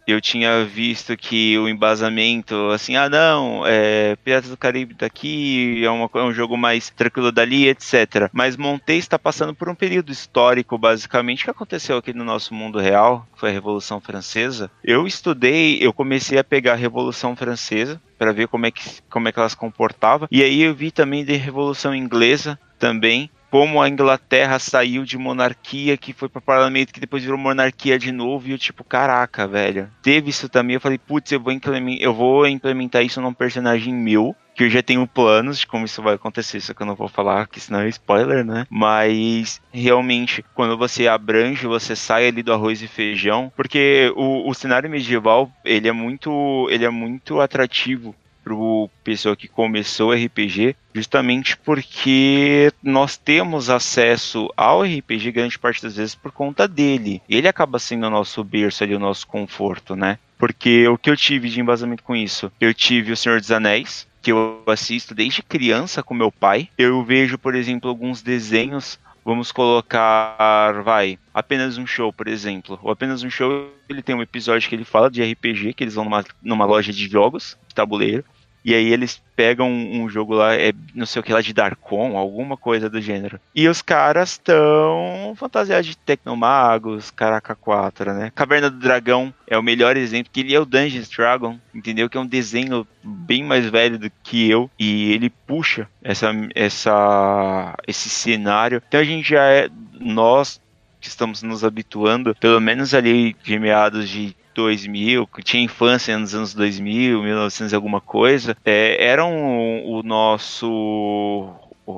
Eu 0.07 0.19
tinha 0.19 0.65
visto 0.65 1.15
que 1.15 1.57
o 1.57 1.69
embasamento, 1.69 2.69
assim, 2.71 2.95
ah 2.95 3.09
não, 3.09 3.63
é, 3.65 4.15
Piratas 4.17 4.49
do 4.49 4.57
Caribe 4.57 4.93
daqui, 4.93 5.83
é, 5.83 5.89
uma, 5.89 6.09
é 6.13 6.23
um 6.23 6.33
jogo 6.33 6.57
mais 6.57 6.89
tranquilo 6.89 7.31
dali, 7.31 7.67
etc. 7.67 8.29
Mas 8.31 8.57
Monte 8.57 8.93
está 8.93 9.17
passando 9.17 9.53
por 9.53 9.69
um 9.69 9.75
período 9.75 10.11
histórico, 10.11 10.77
basicamente, 10.77 11.43
que 11.43 11.49
aconteceu 11.49 11.97
aqui 11.97 12.13
no 12.13 12.23
nosso 12.23 12.53
mundo 12.53 12.79
real, 12.79 13.27
que 13.33 13.39
foi 13.39 13.49
a 13.49 13.53
Revolução 13.53 14.01
Francesa. 14.01 14.71
Eu 14.83 15.05
estudei, 15.05 15.77
eu 15.81 15.93
comecei 15.93 16.37
a 16.37 16.43
pegar 16.43 16.73
a 16.73 16.77
Revolução 16.77 17.35
Francesa 17.35 18.01
para 18.17 18.31
ver 18.31 18.47
como 18.47 18.65
é, 18.65 18.71
que, 18.71 18.83
como 19.09 19.27
é 19.27 19.31
que 19.31 19.39
ela 19.39 19.49
se 19.49 19.57
comportava, 19.57 20.27
e 20.29 20.43
aí 20.43 20.61
eu 20.61 20.75
vi 20.75 20.91
também 20.91 21.25
de 21.25 21.35
Revolução 21.35 21.93
Inglesa 21.93 22.59
também, 22.77 23.29
como 23.51 23.81
a 23.81 23.89
Inglaterra 23.89 24.57
saiu 24.57 25.03
de 25.03 25.17
monarquia, 25.17 25.97
que 25.97 26.13
foi 26.13 26.29
para 26.29 26.39
parlamento, 26.39 26.93
que 26.93 27.01
depois 27.01 27.21
virou 27.21 27.37
monarquia 27.37 27.99
de 27.99 28.09
novo, 28.09 28.47
e 28.47 28.51
eu 28.51 28.57
tipo, 28.57 28.81
caraca, 28.81 29.45
velho. 29.45 29.89
Teve 30.01 30.29
isso 30.29 30.47
também, 30.47 30.75
eu 30.75 30.81
falei, 30.81 30.97
putz, 30.97 31.33
eu 31.33 31.39
vou, 31.41 31.53
eu 31.99 32.13
vou 32.13 32.47
implementar 32.47 33.03
isso 33.03 33.19
num 33.19 33.33
personagem 33.33 33.93
meu, 33.93 34.33
que 34.55 34.63
eu 34.63 34.69
já 34.69 34.81
tenho 34.81 35.05
planos 35.05 35.59
de 35.59 35.67
como 35.67 35.85
isso 35.85 36.01
vai 36.01 36.15
acontecer, 36.15 36.61
só 36.61 36.73
que 36.73 36.81
eu 36.81 36.87
não 36.87 36.95
vou 36.95 37.09
falar, 37.09 37.45
que 37.47 37.59
senão 37.59 37.81
é 37.81 37.89
spoiler, 37.89 38.45
né? 38.45 38.65
Mas 38.69 39.61
realmente, 39.73 40.45
quando 40.53 40.77
você 40.77 41.09
abrange, 41.09 41.67
você 41.67 41.93
sai 41.93 42.27
ali 42.27 42.41
do 42.41 42.53
arroz 42.53 42.81
e 42.81 42.87
feijão, 42.87 43.51
porque 43.53 44.13
o, 44.15 44.49
o 44.49 44.53
cenário 44.53 44.89
medieval, 44.89 45.51
ele 45.65 45.89
é 45.89 45.91
muito, 45.91 46.69
ele 46.69 46.85
é 46.85 46.89
muito 46.89 47.41
atrativo 47.41 48.15
pro 48.43 48.89
pessoa 49.03 49.35
que 49.35 49.47
começou 49.47 50.11
RPG, 50.11 50.75
justamente 50.93 51.57
porque 51.57 52.71
nós 52.81 53.17
temos 53.17 53.69
acesso 53.69 54.51
ao 54.55 54.83
RPG 54.83 55.31
grande 55.31 55.59
parte 55.59 55.81
das 55.81 55.95
vezes 55.95 56.15
por 56.15 56.31
conta 56.31 56.67
dele. 56.67 57.21
Ele 57.29 57.47
acaba 57.47 57.79
sendo 57.79 58.07
o 58.07 58.09
nosso 58.09 58.43
berço 58.43 58.83
ali, 58.83 58.95
o 58.95 58.99
nosso 58.99 59.27
conforto, 59.27 59.95
né? 59.95 60.17
Porque 60.37 60.87
o 60.87 60.97
que 60.97 61.09
eu 61.09 61.17
tive 61.17 61.49
de 61.49 61.61
embasamento 61.61 62.03
com 62.03 62.15
isso? 62.15 62.51
Eu 62.59 62.73
tive 62.73 63.11
o 63.11 63.17
Senhor 63.17 63.39
dos 63.39 63.51
Anéis, 63.51 64.07
que 64.21 64.31
eu 64.31 64.63
assisto 64.67 65.13
desde 65.13 65.43
criança 65.43 66.01
com 66.01 66.13
meu 66.13 66.31
pai. 66.31 66.67
Eu 66.77 67.03
vejo, 67.03 67.37
por 67.37 67.53
exemplo, 67.53 67.89
alguns 67.89 68.21
desenhos 68.21 68.99
Vamos 69.23 69.51
colocar, 69.51 70.81
vai, 70.83 71.19
apenas 71.31 71.77
um 71.77 71.85
show, 71.85 72.11
por 72.11 72.27
exemplo. 72.27 72.79
O 72.81 72.89
apenas 72.89 73.21
um 73.21 73.29
show, 73.29 73.71
ele 73.87 74.01
tem 74.01 74.15
um 74.15 74.21
episódio 74.21 74.67
que 74.67 74.73
ele 74.73 74.83
fala 74.83 75.11
de 75.11 75.21
RPG, 75.21 75.73
que 75.73 75.83
eles 75.83 75.93
vão 75.93 76.05
numa, 76.05 76.25
numa 76.41 76.65
loja 76.65 76.91
de 76.91 77.07
jogos, 77.07 77.55
de 77.67 77.75
tabuleiro. 77.75 78.25
E 78.63 78.75
aí 78.75 78.93
eles 78.93 79.21
pegam 79.35 79.71
um, 79.71 80.07
jogo 80.07 80.35
lá, 80.35 80.53
é 80.53 80.71
não 80.93 81.05
sei 81.05 81.19
o 81.19 81.23
que 81.23 81.33
lá 81.33 81.41
de 81.41 81.53
Darkon, 81.53 82.15
alguma 82.15 82.55
coisa 82.55 82.87
do 82.87 83.01
gênero. 83.01 83.39
E 83.55 83.67
os 83.67 83.81
caras 83.81 84.31
estão 84.31 85.33
fantasiados 85.35 85.87
de 85.87 85.97
Tecnomagos, 85.97 87.09
Caraca 87.09 87.55
4, 87.55 88.13
né? 88.13 88.31
Caverna 88.35 88.69
do 88.69 88.77
Dragão 88.77 89.33
é 89.47 89.57
o 89.57 89.63
melhor 89.63 89.97
exemplo, 89.97 90.31
que 90.31 90.41
ele 90.41 90.53
é 90.53 90.59
o 90.59 90.65
Dungeons 90.65 91.09
Dragon, 91.09 91.57
entendeu? 91.73 92.07
Que 92.07 92.17
é 92.17 92.21
um 92.21 92.25
desenho 92.25 92.87
bem 93.03 93.43
mais 93.43 93.65
velho 93.65 93.97
do 93.97 94.11
que 94.23 94.47
eu. 94.47 94.69
E 94.77 95.11
ele 95.11 95.29
puxa 95.29 95.87
essa, 96.03 96.31
essa, 96.53 97.75
esse 97.87 98.09
cenário. 98.09 98.81
Então 98.87 98.99
a 98.99 99.03
gente 99.03 99.27
já 99.27 99.43
é. 99.43 99.69
Nós 99.99 100.60
que 101.01 101.07
estamos 101.07 101.41
nos 101.41 101.63
habituando, 101.63 102.35
pelo 102.35 102.61
menos 102.61 102.93
ali 102.93 103.35
de 103.43 103.59
meados 103.59 104.07
de 104.07 104.35
2000, 104.53 105.27
que 105.27 105.41
tinha 105.41 105.63
infância 105.63 106.17
nos 106.17 106.35
anos 106.35 106.53
2000, 106.53 107.23
1900 107.23 107.71
e 107.71 107.75
alguma 107.75 107.99
coisa, 107.99 108.55
é, 108.63 109.03
eram 109.03 109.83
o 109.85 110.03
nosso 110.03 111.53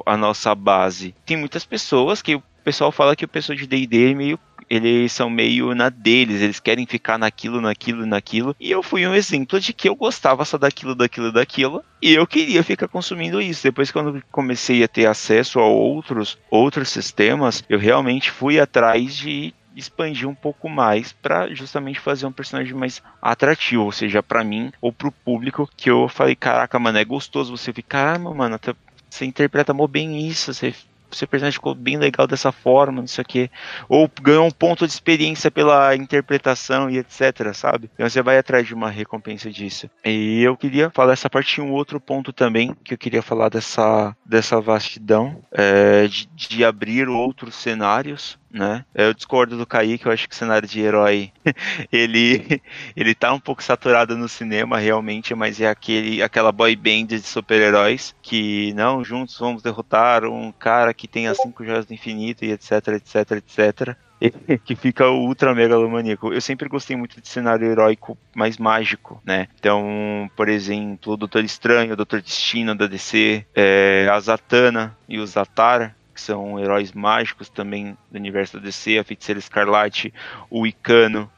a 0.06 0.18
nossa 0.18 0.56
base. 0.56 1.14
Tem 1.26 1.38
muitas 1.38 1.66
pessoas 1.66 2.22
que 2.22 2.36
o 2.36 2.44
pessoal 2.64 2.92
fala 2.92 3.16
que 3.16 3.26
o 3.26 3.28
pessoal 3.28 3.56
de 3.56 3.68
D&D 3.68 4.12
é 4.12 4.16
meio 4.16 4.40
eles 4.70 5.12
são 5.12 5.30
meio 5.30 5.74
na 5.76 5.90
deles, 5.90 6.42
eles 6.42 6.60
querem 6.60 6.86
ficar 6.86 7.18
naquilo, 7.18 7.62
naquilo, 7.62 8.06
naquilo. 8.06 8.56
E 8.60 8.72
eu 8.72 8.84
fui 8.84 9.06
um 9.08 9.14
exemplo 9.14 9.60
de 9.60 9.74
que 9.74 9.88
eu 9.88 9.96
gostava 9.96 10.46
só 10.46 10.58
daquilo, 10.58 10.96
daquilo, 10.96 11.32
daquilo, 11.32 11.84
e 12.02 12.14
eu 12.14 12.26
queria 12.28 12.64
ficar 12.64 12.88
consumindo 12.88 13.42
isso. 13.42 13.64
Depois 13.64 13.92
quando 13.92 14.24
comecei 14.32 14.84
a 14.84 14.88
ter 14.88 15.06
acesso 15.06 15.60
a 15.60 15.66
outros 15.66 16.38
outros 16.50 16.90
sistemas, 16.90 17.64
eu 17.70 17.80
realmente 17.80 18.32
fui 18.32 18.60
atrás 18.60 19.16
de 19.16 19.54
expandir 19.76 20.28
um 20.28 20.36
pouco 20.36 20.70
mais 20.70 21.12
para 21.12 21.54
justamente 21.54 22.00
fazer 22.00 22.26
um 22.26 22.32
personagem 22.32 22.74
mais 22.74 23.02
atrativo, 23.22 23.84
ou 23.84 23.92
seja, 23.92 24.22
para 24.22 24.44
mim 24.44 24.72
ou 24.80 24.94
pro 24.94 25.12
público 25.12 25.70
que 25.76 25.90
eu 25.90 26.08
falei, 26.08 26.36
caraca, 26.36 26.78
mano, 26.78 26.98
é 26.98 27.06
gostoso 27.06 27.56
você 27.56 27.74
ficar, 27.74 28.14
caramba, 28.14 28.34
mano, 28.34 28.60
você 29.10 29.26
interpreta 29.26 29.74
mó 29.74 29.88
bem 29.88 30.28
isso, 30.28 30.54
você 30.54 30.74
seu 31.14 31.28
personagem 31.28 31.56
ficou 31.56 31.76
bem 31.76 31.98
legal 31.98 32.28
dessa 32.28 32.52
forma, 32.52 33.02
não 33.02 33.08
sei 33.08 33.22
o 33.22 33.28
que. 33.28 33.52
Ou 33.88 34.10
ganhou 34.22 34.46
um 34.46 34.52
ponto 34.52 34.86
de 34.86 34.94
experiência 34.94 35.50
pela 35.52 35.96
interpretação 35.96 36.90
e 36.90 36.98
etc, 36.98 37.54
sabe? 37.54 37.90
Então 37.94 38.08
você 38.10 38.22
vai 38.22 38.38
atrás 38.38 38.68
de 38.68 38.74
uma 38.74 38.90
recompensa 38.90 39.50
disso. 39.52 39.90
E 40.04 40.42
eu 40.44 40.56
queria 40.58 40.90
falar 40.90 41.14
essa 41.14 41.30
parte 41.30 41.62
um 41.62 41.72
outro 41.72 42.00
ponto 42.00 42.34
também, 42.34 42.76
que 42.84 42.94
eu 42.94 42.98
queria 42.98 43.22
falar 43.22 43.50
dessa, 43.50 44.16
dessa 44.26 44.60
vastidão, 44.60 45.44
é, 45.52 46.08
de, 46.08 46.28
de 46.36 46.66
abrir 46.66 47.08
outros 47.08 47.56
cenários, 47.56 48.38
né? 48.54 48.86
Eu 48.94 49.14
discordo 49.14 49.58
do 49.58 49.66
Kaique, 49.66 50.06
eu 50.06 50.12
acho 50.12 50.30
que 50.30 50.36
o 50.36 50.38
cenário 50.38 50.68
de 50.68 50.80
herói 50.80 51.32
ele 51.92 52.62
ele 52.96 53.16
tá 53.16 53.34
um 53.34 53.40
pouco 53.40 53.64
saturado 53.64 54.16
no 54.16 54.30
cinema 54.30 54.78
realmente, 54.78 55.34
mas 55.34 55.60
é 55.60 55.68
aquele 55.68 56.22
aquela 56.22 56.52
boy 56.52 56.76
band 56.76 57.08
de 57.08 57.22
super-heróis 57.22 58.16
que 58.22 58.72
não 58.74 59.04
juntos 59.04 59.40
vamos 59.40 59.64
derrotar 59.64 60.26
um 60.26 60.52
cara 60.52 60.94
que 60.94 61.08
tem 61.08 61.28
as 61.28 61.38
cinco 61.38 61.66
joias 61.66 61.88
do 61.88 61.94
infinito 61.94 62.46
e 62.46 62.52
etc, 62.52 62.90
etc, 62.90 63.32
etc. 63.32 63.98
que 64.64 64.76
fica 64.76 65.10
ultra 65.10 65.56
megalomaníaco. 65.56 66.32
Eu 66.32 66.40
sempre 66.40 66.70
gostei 66.70 66.96
muito 66.96 67.20
de 67.20 67.28
cenário 67.28 67.68
heróico 67.70 68.18
mais 68.36 68.58
mágico, 68.58 69.22
né? 69.26 69.48
Então, 69.60 70.30
por 70.36 70.48
exemplo, 70.48 71.14
o 71.14 71.18
Doutor 71.18 71.44
Estranho, 71.44 71.94
o 71.94 71.96
Doutor 71.96 72.22
Destino 72.22 72.76
da 72.76 72.88
DC, 72.88 73.46
é, 73.56 74.08
a 74.12 74.20
Zatanna 74.20 74.96
e 75.10 75.20
o 75.20 75.26
Zatar, 75.26 75.96
que 76.14 76.22
são 76.22 76.60
heróis 76.60 76.92
mágicos 76.92 77.50
também 77.50 77.98
do 78.12 78.18
universo 78.18 78.58
da 78.58 78.64
DC, 78.64 78.98
a 78.98 79.04
Feiticeira 79.04 79.40
Escarlate, 79.40 80.14
o 80.50 80.68
Icano. 80.68 81.30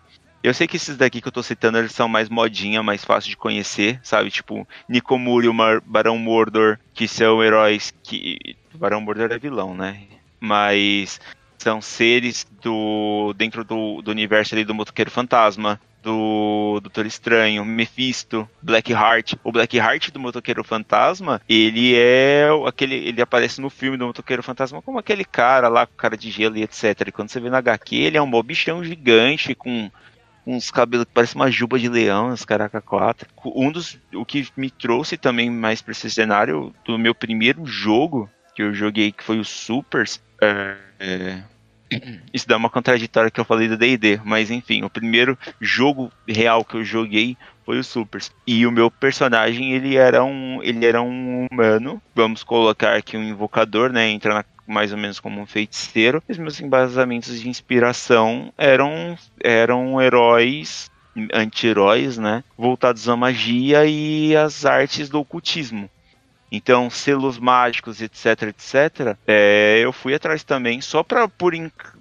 Eu 0.43 0.53
sei 0.53 0.67
que 0.67 0.77
esses 0.77 0.95
daqui 0.95 1.21
que 1.21 1.27
eu 1.27 1.31
tô 1.31 1.41
citando, 1.41 1.77
eles 1.77 1.91
são 1.91 2.07
mais 2.07 2.29
modinha, 2.29 2.83
mais 2.83 3.03
fácil 3.03 3.29
de 3.29 3.37
conhecer, 3.37 3.99
sabe? 4.03 4.29
Tipo, 4.29 4.67
Nikomuri 4.87 5.47
e 5.47 5.49
o 5.49 5.81
Barão 5.83 6.17
Mordor, 6.17 6.77
que 6.93 7.07
são 7.07 7.43
heróis 7.43 7.93
que... 8.03 8.55
O 8.73 8.77
Barão 8.77 9.01
Mordor 9.01 9.31
é 9.31 9.39
vilão, 9.39 9.73
né? 9.73 10.03
Mas 10.39 11.19
são 11.57 11.81
seres 11.81 12.45
do 12.61 13.33
dentro 13.35 13.63
do, 13.63 14.01
do 14.01 14.11
universo 14.11 14.53
ali 14.53 14.63
do 14.63 14.75
Motoqueiro 14.75 15.09
Fantasma 15.09 15.81
do 16.05 16.79
Doutor 16.81 17.07
Estranho, 17.07 17.65
Mephisto, 17.65 18.47
Blackheart. 18.61 19.33
O 19.43 19.51
Blackheart 19.51 20.11
do 20.11 20.19
Motoqueiro 20.19 20.63
Fantasma, 20.63 21.41
ele 21.49 21.95
é 21.95 22.47
aquele. 22.67 22.95
Ele 22.95 23.21
aparece 23.21 23.59
no 23.59 23.71
filme 23.71 23.97
do 23.97 24.05
Motoqueiro 24.05 24.43
Fantasma 24.43 24.81
como 24.83 24.99
aquele 24.99 25.25
cara 25.25 25.67
lá 25.67 25.87
com 25.87 25.95
cara 25.95 26.15
de 26.15 26.29
gelo 26.29 26.57
e 26.57 26.63
etc. 26.63 27.07
E 27.07 27.11
quando 27.11 27.29
você 27.29 27.39
vê 27.39 27.49
na 27.49 27.57
HQ, 27.57 27.95
ele 27.95 28.17
é 28.17 28.21
um 28.21 28.43
bichão 28.43 28.83
gigante 28.83 29.55
com 29.55 29.89
uns 30.45 30.69
cabelos 30.69 31.05
que 31.05 31.11
parecem 31.11 31.41
uma 31.41 31.49
juba 31.49 31.79
de 31.79 31.89
leão, 31.89 32.29
uns 32.29 32.45
caraca 32.45 32.79
quatro. 32.79 33.27
Um 33.43 33.71
dos. 33.71 33.97
O 34.13 34.23
que 34.23 34.47
me 34.55 34.69
trouxe 34.69 35.17
também 35.17 35.49
mais 35.49 35.81
pra 35.81 35.91
esse 35.91 36.09
cenário 36.11 36.71
do 36.85 36.99
meu 36.99 37.15
primeiro 37.15 37.65
jogo 37.65 38.29
que 38.55 38.61
eu 38.61 38.73
joguei, 38.75 39.11
que 39.11 39.23
foi 39.23 39.39
o 39.39 39.43
Supers. 39.43 40.21
É, 40.39 40.75
é, 40.99 41.43
isso 42.33 42.47
dá 42.47 42.57
uma 42.57 42.69
contraditória 42.69 43.31
que 43.31 43.39
eu 43.39 43.45
falei 43.45 43.67
do 43.67 43.77
D&D, 43.77 44.19
mas 44.23 44.51
enfim, 44.51 44.83
o 44.83 44.89
primeiro 44.89 45.37
jogo 45.59 46.11
real 46.27 46.63
que 46.63 46.75
eu 46.75 46.83
joguei 46.83 47.37
foi 47.65 47.79
o 47.79 47.83
Supers. 47.83 48.31
E 48.45 48.65
o 48.65 48.71
meu 48.71 48.91
personagem, 48.91 49.73
ele 49.73 49.95
era 49.95 50.23
um, 50.23 50.61
ele 50.61 50.85
era 50.85 51.01
um 51.01 51.47
humano, 51.51 52.01
vamos 52.13 52.43
colocar 52.43 52.95
aqui 52.95 53.17
um 53.17 53.23
invocador, 53.23 53.91
né, 53.91 54.09
entra 54.09 54.33
na, 54.33 54.45
mais 54.67 54.91
ou 54.91 54.97
menos 54.97 55.19
como 55.19 55.41
um 55.41 55.45
feiticeiro. 55.45 56.21
Os 56.27 56.37
meus 56.37 56.59
embasamentos 56.59 57.39
de 57.39 57.49
inspiração 57.49 58.53
eram 58.57 59.17
eram 59.43 60.01
heróis 60.01 60.91
anti-heróis, 61.33 62.17
né, 62.17 62.43
voltados 62.57 63.07
à 63.07 63.15
magia 63.15 63.85
e 63.85 64.35
às 64.35 64.65
artes 64.65 65.09
do 65.09 65.19
ocultismo. 65.19 65.89
Então, 66.55 66.89
selos 66.89 67.37
mágicos, 67.37 68.01
etc, 68.01 68.43
etc, 68.43 69.17
é, 69.27 69.79
eu 69.83 69.91
fui 69.91 70.13
atrás 70.13 70.43
também 70.43 70.79
só 70.79 71.03
para 71.03 71.27
por 71.27 71.53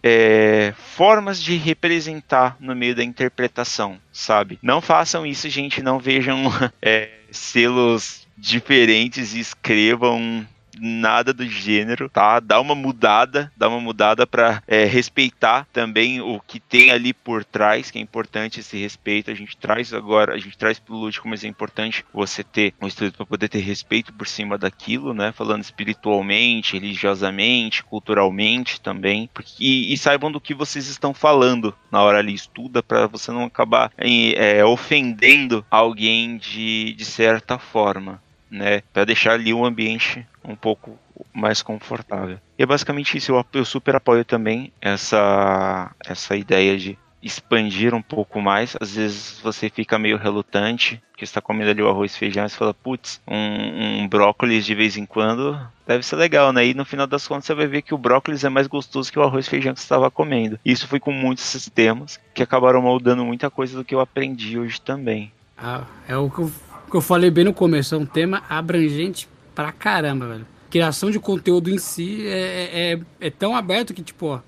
é, 0.02 0.72
formas 0.76 1.42
de 1.42 1.56
representar 1.56 2.56
no 2.60 2.74
meio 2.74 2.94
da 2.94 3.02
interpretação, 3.02 3.98
sabe? 4.12 4.58
Não 4.62 4.80
façam 4.80 5.26
isso, 5.26 5.48
gente, 5.48 5.82
não 5.82 5.98
vejam 5.98 6.44
é, 6.80 7.10
selos 7.30 8.26
diferentes 8.36 9.34
e 9.34 9.40
escrevam 9.40 10.46
nada 10.80 11.32
do 11.32 11.46
gênero, 11.46 12.08
tá? 12.08 12.40
Dá 12.40 12.60
uma 12.60 12.74
mudada, 12.74 13.52
dá 13.56 13.68
uma 13.68 13.80
mudada 13.80 14.26
para 14.26 14.62
é, 14.66 14.84
respeitar 14.84 15.66
também 15.72 16.20
o 16.20 16.40
que 16.40 16.60
tem 16.60 16.90
ali 16.90 17.12
por 17.12 17.44
trás, 17.44 17.90
que 17.90 17.98
é 17.98 18.02
importante 18.02 18.60
esse 18.60 18.76
respeito. 18.76 19.30
A 19.30 19.34
gente 19.34 19.56
traz 19.56 19.92
agora, 19.92 20.34
a 20.34 20.38
gente 20.38 20.56
traz 20.56 20.78
pro 20.78 20.94
lúdico, 20.94 21.28
mas 21.28 21.44
é 21.44 21.48
importante 21.48 22.04
você 22.12 22.42
ter 22.42 22.74
um 22.80 22.86
estudo 22.86 23.12
para 23.12 23.26
poder 23.26 23.48
ter 23.48 23.60
respeito 23.60 24.12
por 24.12 24.26
cima 24.26 24.58
daquilo, 24.58 25.14
né? 25.14 25.32
Falando 25.32 25.62
espiritualmente, 25.62 26.74
religiosamente, 26.74 27.82
culturalmente 27.84 28.80
também. 28.80 29.28
E, 29.58 29.92
e 29.92 29.98
saibam 29.98 30.30
do 30.30 30.40
que 30.40 30.54
vocês 30.54 30.86
estão 30.88 31.14
falando 31.14 31.74
na 31.90 32.02
hora 32.02 32.18
ali, 32.18 32.34
estuda 32.34 32.82
para 32.82 33.06
você 33.06 33.30
não 33.30 33.44
acabar 33.44 33.92
é, 33.98 34.64
ofendendo 34.64 35.64
alguém 35.70 36.36
de, 36.36 36.94
de 36.94 37.04
certa 37.04 37.58
forma 37.58 38.22
né, 38.54 38.82
para 38.92 39.04
deixar 39.04 39.32
ali 39.32 39.52
o 39.52 39.64
ambiente 39.64 40.26
um 40.44 40.54
pouco 40.54 40.96
mais 41.32 41.60
confortável. 41.60 42.38
E 42.56 42.62
é 42.62 42.66
basicamente 42.66 43.16
isso, 43.18 43.32
eu, 43.32 43.44
eu 43.52 43.64
super 43.64 43.96
apoio 43.96 44.24
também 44.24 44.72
essa, 44.80 45.90
essa 46.06 46.36
ideia 46.36 46.78
de 46.78 46.96
expandir 47.20 47.94
um 47.94 48.02
pouco 48.02 48.40
mais. 48.40 48.76
Às 48.80 48.94
vezes 48.96 49.40
você 49.42 49.70
fica 49.70 49.98
meio 49.98 50.18
relutante, 50.18 51.02
que 51.16 51.24
está 51.24 51.40
comendo 51.40 51.70
ali 51.70 51.82
o 51.82 51.88
arroz 51.88 52.14
e 52.14 52.18
feijão 52.18 52.44
e 52.44 52.50
você 52.50 52.56
fala, 52.56 52.74
putz, 52.74 53.20
um, 53.26 54.02
um, 54.02 54.08
brócolis 54.08 54.66
de 54.66 54.74
vez 54.74 54.96
em 54.96 55.06
quando 55.06 55.58
deve 55.86 56.04
ser 56.04 56.16
legal, 56.16 56.52
né? 56.52 56.66
E 56.66 56.74
no 56.74 56.84
final 56.84 57.06
das 57.06 57.26
contas 57.26 57.46
você 57.46 57.54
vai 57.54 57.66
ver 57.66 57.82
que 57.82 57.94
o 57.94 57.98
brócolis 57.98 58.44
é 58.44 58.48
mais 58.48 58.66
gostoso 58.66 59.10
que 59.10 59.18
o 59.18 59.22
arroz 59.22 59.46
e 59.46 59.50
feijão 59.50 59.72
que 59.72 59.80
você 59.80 59.86
estava 59.86 60.10
comendo. 60.10 60.58
Isso 60.64 60.86
foi 60.86 61.00
com 61.00 61.12
muitos 61.12 61.44
sistemas 61.44 62.20
que 62.34 62.42
acabaram 62.42 62.82
moldando 62.82 63.24
muita 63.24 63.50
coisa 63.50 63.76
do 63.76 63.84
que 63.84 63.94
eu 63.94 64.00
aprendi 64.00 64.58
hoje 64.58 64.80
também. 64.80 65.32
Ah, 65.56 65.84
é 66.06 66.16
o 66.16 66.28
que 66.28 66.40
eu 66.40 66.52
que 66.90 66.96
eu 66.96 67.00
falei 67.00 67.30
bem 67.30 67.44
no 67.44 67.54
começo, 67.54 67.94
é 67.94 67.98
um 67.98 68.06
tema 68.06 68.42
abrangente 68.48 69.28
pra 69.54 69.72
caramba, 69.72 70.28
velho. 70.28 70.46
Criação 70.70 71.10
de 71.10 71.18
conteúdo 71.18 71.70
em 71.70 71.78
si 71.78 72.26
é, 72.26 72.92
é, 72.92 73.00
é 73.20 73.30
tão 73.30 73.54
aberto 73.54 73.94
que, 73.94 74.02
tipo, 74.02 74.26
ó, 74.26 74.40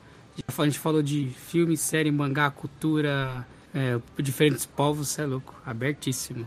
a 0.58 0.64
gente 0.64 0.78
falou 0.78 1.02
de 1.02 1.28
filme, 1.48 1.76
série, 1.76 2.10
mangá, 2.10 2.50
cultura, 2.50 3.46
é, 3.74 3.98
diferentes 4.18 4.66
povos, 4.66 5.18
é 5.18 5.26
louco, 5.26 5.54
abertíssimo. 5.64 6.46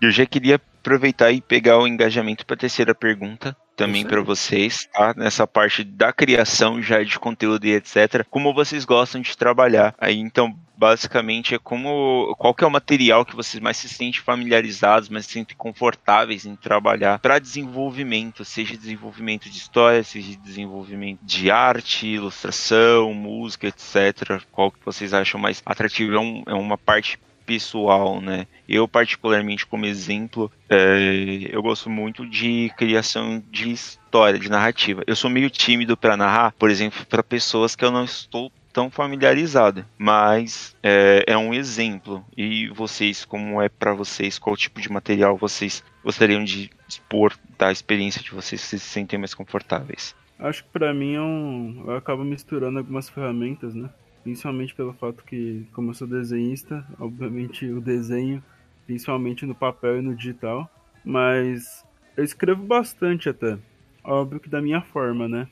Eu 0.00 0.10
já 0.10 0.26
queria 0.26 0.56
aproveitar 0.56 1.30
e 1.30 1.40
pegar 1.40 1.78
o 1.78 1.86
engajamento 1.86 2.44
para 2.44 2.56
terceira 2.56 2.94
pergunta 2.94 3.56
também 3.76 4.04
para 4.04 4.22
vocês, 4.22 4.88
tá? 4.92 5.14
Nessa 5.16 5.46
parte 5.46 5.84
da 5.84 6.12
criação 6.12 6.82
já 6.82 7.02
de 7.02 7.18
conteúdo 7.18 7.64
e 7.66 7.72
etc. 7.72 8.24
Como 8.30 8.54
vocês 8.54 8.84
gostam 8.84 9.20
de 9.20 9.36
trabalhar. 9.36 9.94
Aí 9.98 10.18
então, 10.18 10.54
basicamente 10.76 11.54
é 11.54 11.58
como 11.58 12.34
qual 12.38 12.52
que 12.52 12.64
é 12.64 12.66
o 12.66 12.70
material 12.70 13.24
que 13.24 13.36
vocês 13.36 13.62
mais 13.62 13.76
se 13.76 13.88
sentem 13.88 14.20
familiarizados, 14.20 15.08
mais 15.08 15.26
se 15.26 15.32
sentem 15.32 15.56
confortáveis 15.56 16.44
em 16.44 16.56
trabalhar 16.56 17.18
para 17.20 17.38
desenvolvimento, 17.38 18.44
seja 18.44 18.76
desenvolvimento 18.76 19.48
de 19.48 19.56
história, 19.56 20.02
seja 20.02 20.36
desenvolvimento 20.36 21.20
de 21.22 21.50
arte, 21.50 22.08
ilustração, 22.08 23.14
música, 23.14 23.68
etc. 23.68 24.42
Qual 24.50 24.70
que 24.70 24.84
vocês 24.84 25.14
acham 25.14 25.40
mais 25.40 25.62
atrativo? 25.64 26.14
É, 26.14 26.18
um, 26.18 26.42
é 26.46 26.54
uma 26.54 26.76
parte 26.76 27.18
pessoal, 27.44 28.20
né? 28.20 28.46
Eu, 28.68 28.86
particularmente, 28.88 29.66
como 29.66 29.86
exemplo, 29.86 30.50
é, 30.68 31.48
eu 31.50 31.62
gosto 31.62 31.90
muito 31.90 32.26
de 32.26 32.70
criação 32.76 33.42
de 33.50 33.70
história, 33.70 34.38
de 34.38 34.50
narrativa. 34.50 35.02
Eu 35.06 35.16
sou 35.16 35.30
meio 35.30 35.50
tímido 35.50 35.96
para 35.96 36.16
narrar, 36.16 36.52
por 36.52 36.70
exemplo, 36.70 37.04
para 37.06 37.22
pessoas 37.22 37.76
que 37.76 37.84
eu 37.84 37.90
não 37.90 38.04
estou 38.04 38.50
tão 38.72 38.90
familiarizado, 38.90 39.84
mas 39.98 40.74
é, 40.82 41.24
é, 41.26 41.36
um 41.36 41.52
exemplo. 41.52 42.24
E 42.36 42.68
vocês, 42.68 43.24
como 43.24 43.60
é 43.60 43.68
para 43.68 43.92
vocês, 43.92 44.38
qual 44.38 44.56
tipo 44.56 44.80
de 44.80 44.90
material 44.90 45.36
vocês 45.36 45.84
gostariam 46.02 46.42
de 46.42 46.70
expor 46.88 47.34
da 47.58 47.70
experiência 47.70 48.22
de 48.22 48.30
vocês, 48.30 48.60
se 48.60 48.78
se 48.78 48.88
sentem 48.88 49.18
mais 49.18 49.34
confortáveis? 49.34 50.14
Acho 50.38 50.64
que 50.64 50.70
para 50.70 50.92
mim 50.92 51.14
é 51.14 51.20
um, 51.20 51.84
eu 51.86 51.96
acabo 51.96 52.24
misturando 52.24 52.78
algumas 52.78 53.08
ferramentas, 53.08 53.74
né? 53.74 53.88
Principalmente 54.22 54.74
pelo 54.74 54.92
fato 54.92 55.24
que, 55.24 55.66
como 55.72 55.90
eu 55.90 55.94
sou 55.94 56.06
desenhista, 56.06 56.86
obviamente 56.98 57.66
o 57.66 57.80
desenho, 57.80 58.42
principalmente 58.86 59.46
no 59.46 59.54
papel 59.54 59.98
e 59.98 60.02
no 60.02 60.14
digital, 60.14 60.70
mas 61.04 61.84
eu 62.16 62.24
escrevo 62.24 62.62
bastante 62.62 63.28
até, 63.28 63.58
óbvio 64.04 64.40
que 64.40 64.48
da 64.48 64.62
minha 64.62 64.80
forma, 64.80 65.28
né? 65.28 65.48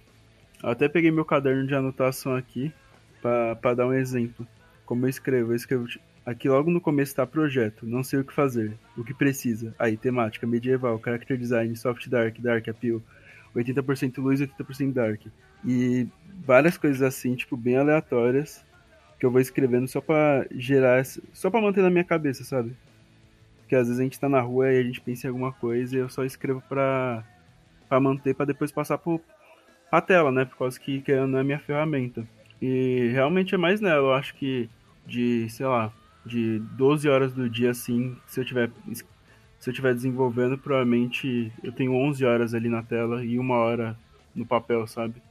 Eu 0.63 0.71
até 0.71 0.89
peguei 0.89 1.11
meu 1.11 1.25
caderno 1.25 1.67
de 1.67 1.75
anotação 1.75 2.35
aqui 2.35 2.73
para 3.23 3.75
dar 3.75 3.87
um 3.87 3.95
exemplo. 3.95 4.47
Como 4.85 5.07
eu 5.07 5.11
escrevo, 5.11 5.53
eu 5.53 5.57
escrevo 5.57 5.87
aqui 6.25 6.49
logo 6.49 6.71
no 6.71 6.81
começo 6.81 7.13
está 7.13 7.27
projeto, 7.27 7.87
não 7.87 8.05
sei 8.05 8.21
o 8.21 8.25
que 8.25 8.33
fazer, 8.33 8.77
o 8.97 9.03
que 9.03 9.15
precisa. 9.15 9.75
Aí, 9.79 9.97
temática, 9.97 10.47
medieval, 10.47 11.01
character 11.03 11.37
design, 11.37 11.75
soft 11.77 12.09
dark, 12.09 12.39
dark 12.39 12.69
appeal, 12.69 13.03
80% 13.55 14.19
luz, 14.19 14.41
80% 14.41 14.93
dark. 14.93 15.23
E 15.65 16.09
várias 16.45 16.77
coisas 16.77 17.03
assim, 17.03 17.35
tipo, 17.35 17.57
bem 17.57 17.77
aleatórias, 17.77 18.65
que 19.19 19.27
eu 19.27 19.31
vou 19.31 19.41
escrevendo 19.41 19.87
só 19.87 20.01
pra 20.01 20.47
gerar, 20.53 21.05
só 21.33 21.51
pra 21.51 21.61
manter 21.61 21.83
na 21.83 21.91
minha 21.91 22.05
cabeça, 22.05 22.45
sabe? 22.45 22.75
Porque 23.61 23.77
às 23.77 23.87
vezes 23.87 24.01
a 24.01 24.03
gente 24.03 24.19
tá 24.19 24.29
na 24.29 24.41
rua 24.41 24.73
e 24.73 24.81
a 24.81 24.83
gente 24.83 25.01
pensa 25.01 25.27
em 25.27 25.31
alguma 25.31 25.53
coisa 25.53 25.95
e 25.95 25.99
eu 25.99 26.09
só 26.09 26.25
escrevo 26.25 26.63
pra, 26.69 27.25
pra 27.89 28.01
manter, 28.01 28.35
pra 28.35 28.47
depois 28.47 28.73
passar 28.73 28.99
pro, 28.99 29.21
pra 29.91 30.01
tela, 30.01 30.33
né? 30.33 30.45
Por 30.45 30.57
causa 30.57 30.81
que, 30.81 31.03
que 31.03 31.15
não 31.27 31.39
é 31.39 31.45
minha 31.45 31.59
ferramenta. 31.59 32.27
E 32.61 33.11
realmente 33.13 33.55
é 33.55 33.59
mais 33.59 33.81
nela, 33.81 34.09
eu 34.09 34.15
acho 34.15 34.35
que 34.35 34.69
de, 35.07 35.49
sei 35.51 35.67
lá, 35.67 35.93
de 36.25 36.59
12 36.73 37.09
horas 37.09 37.33
do 37.33 37.49
dia, 37.49 37.71
assim, 37.71 38.17
se 38.27 38.41
eu 38.41 38.45
tiver 38.45 38.71
se 39.61 39.69
eu 39.69 39.73
estiver 39.73 39.95
desenvolvendo, 39.95 40.57
provavelmente 40.57 41.53
eu 41.63 41.71
tenho 41.71 41.95
11 41.95 42.25
horas 42.25 42.55
ali 42.55 42.71
na 42.71 42.83
tela 42.83 43.23
e 43.23 43.39
uma 43.39 43.57
hora 43.57 43.97
no 44.35 44.47
papel, 44.47 44.87
sabe? 44.87 45.23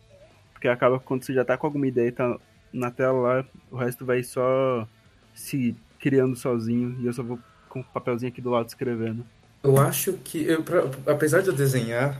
Porque 0.60 0.68
acaba 0.68 1.00
quando 1.00 1.24
você 1.24 1.34
já 1.34 1.46
tá 1.46 1.58
com 1.58 1.66
alguma 1.66 1.88
ideia 1.88 2.10
e 2.10 2.12
tá 2.12 2.38
na 2.74 2.92
tela 2.92 3.18
lá, 3.18 3.46
o 3.72 3.78
resto 3.78 4.06
vai 4.06 4.22
só 4.24 4.86
se 5.34 5.74
criando 5.98 6.36
sozinho 6.36 6.98
e 7.00 7.06
eu 7.06 7.14
só 7.14 7.24
vou 7.24 7.40
com 7.70 7.80
o 7.80 7.84
papelzinho 7.84 8.30
aqui 8.30 8.42
do 8.42 8.50
lado 8.50 8.68
escrevendo. 8.68 9.26
Eu 9.64 9.78
acho 9.78 10.14
que, 10.14 10.44
eu, 10.44 10.62
pra, 10.62 10.84
apesar 11.08 11.42
de 11.42 11.48
eu 11.48 11.54
desenhar 11.54 12.20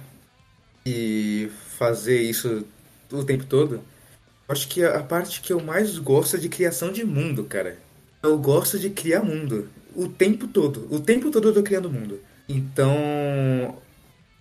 e 0.86 1.52
fazer 1.78 2.22
isso 2.22 2.66
o 3.12 3.26
tempo 3.26 3.46
todo, 3.46 3.82
acho 4.48 4.70
que 4.70 4.86
a 4.86 5.04
parte 5.04 5.42
que 5.42 5.52
eu 5.52 5.60
mais 5.60 5.98
gosto 5.98 6.38
é 6.38 6.40
de 6.40 6.48
criação 6.48 6.94
de 6.94 7.04
mundo, 7.04 7.44
cara. 7.44 7.78
Eu 8.24 8.38
gosto 8.38 8.80
de 8.80 8.90
criar 8.90 9.22
mundo 9.22 9.68
o 9.94 10.08
tempo 10.08 10.48
todo. 10.48 10.88
O 10.90 11.02
tempo 11.02 11.30
todo 11.30 11.50
eu 11.50 11.54
tô 11.54 11.62
criando 11.62 11.92
mundo. 11.92 12.22
Então, 12.48 13.78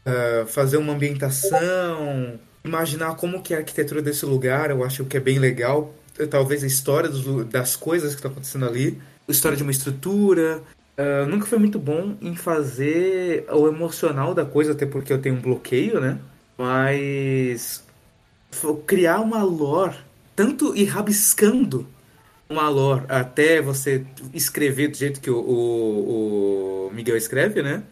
uh, 0.06 0.46
fazer 0.46 0.76
uma 0.76 0.92
ambientação, 0.92 2.38
imaginar 2.68 3.16
como 3.16 3.42
que 3.42 3.52
é 3.52 3.56
a 3.56 3.60
arquitetura 3.60 4.00
desse 4.00 4.24
lugar, 4.24 4.70
eu 4.70 4.84
acho 4.84 5.04
que 5.04 5.16
é 5.16 5.20
bem 5.20 5.38
legal. 5.38 5.94
Talvez 6.30 6.62
a 6.62 6.66
história 6.66 7.08
dos, 7.08 7.46
das 7.46 7.74
coisas 7.76 8.10
que 8.10 8.16
estão 8.16 8.30
acontecendo 8.30 8.66
ali, 8.66 9.00
a 9.26 9.32
história 9.32 9.56
de 9.56 9.62
uma 9.62 9.72
estrutura. 9.72 10.62
Uh, 10.98 11.26
nunca 11.28 11.46
foi 11.46 11.58
muito 11.58 11.78
bom 11.78 12.16
em 12.20 12.34
fazer 12.34 13.46
o 13.50 13.68
emocional 13.68 14.34
da 14.34 14.44
coisa, 14.44 14.72
até 14.72 14.84
porque 14.84 15.12
eu 15.12 15.20
tenho 15.20 15.36
um 15.36 15.40
bloqueio, 15.40 16.00
né? 16.00 16.18
Mas 16.56 17.84
criar 18.86 19.20
uma 19.20 19.42
lore, 19.44 19.96
tanto 20.34 20.74
ir 20.74 20.86
rabiscando 20.86 21.86
uma 22.48 22.68
lore 22.68 23.04
até 23.08 23.60
você 23.60 24.04
escrever 24.32 24.88
do 24.88 24.96
jeito 24.96 25.20
que 25.20 25.30
o, 25.30 25.38
o, 25.38 26.88
o 26.88 26.94
Miguel 26.94 27.16
escreve, 27.16 27.62
né? 27.62 27.82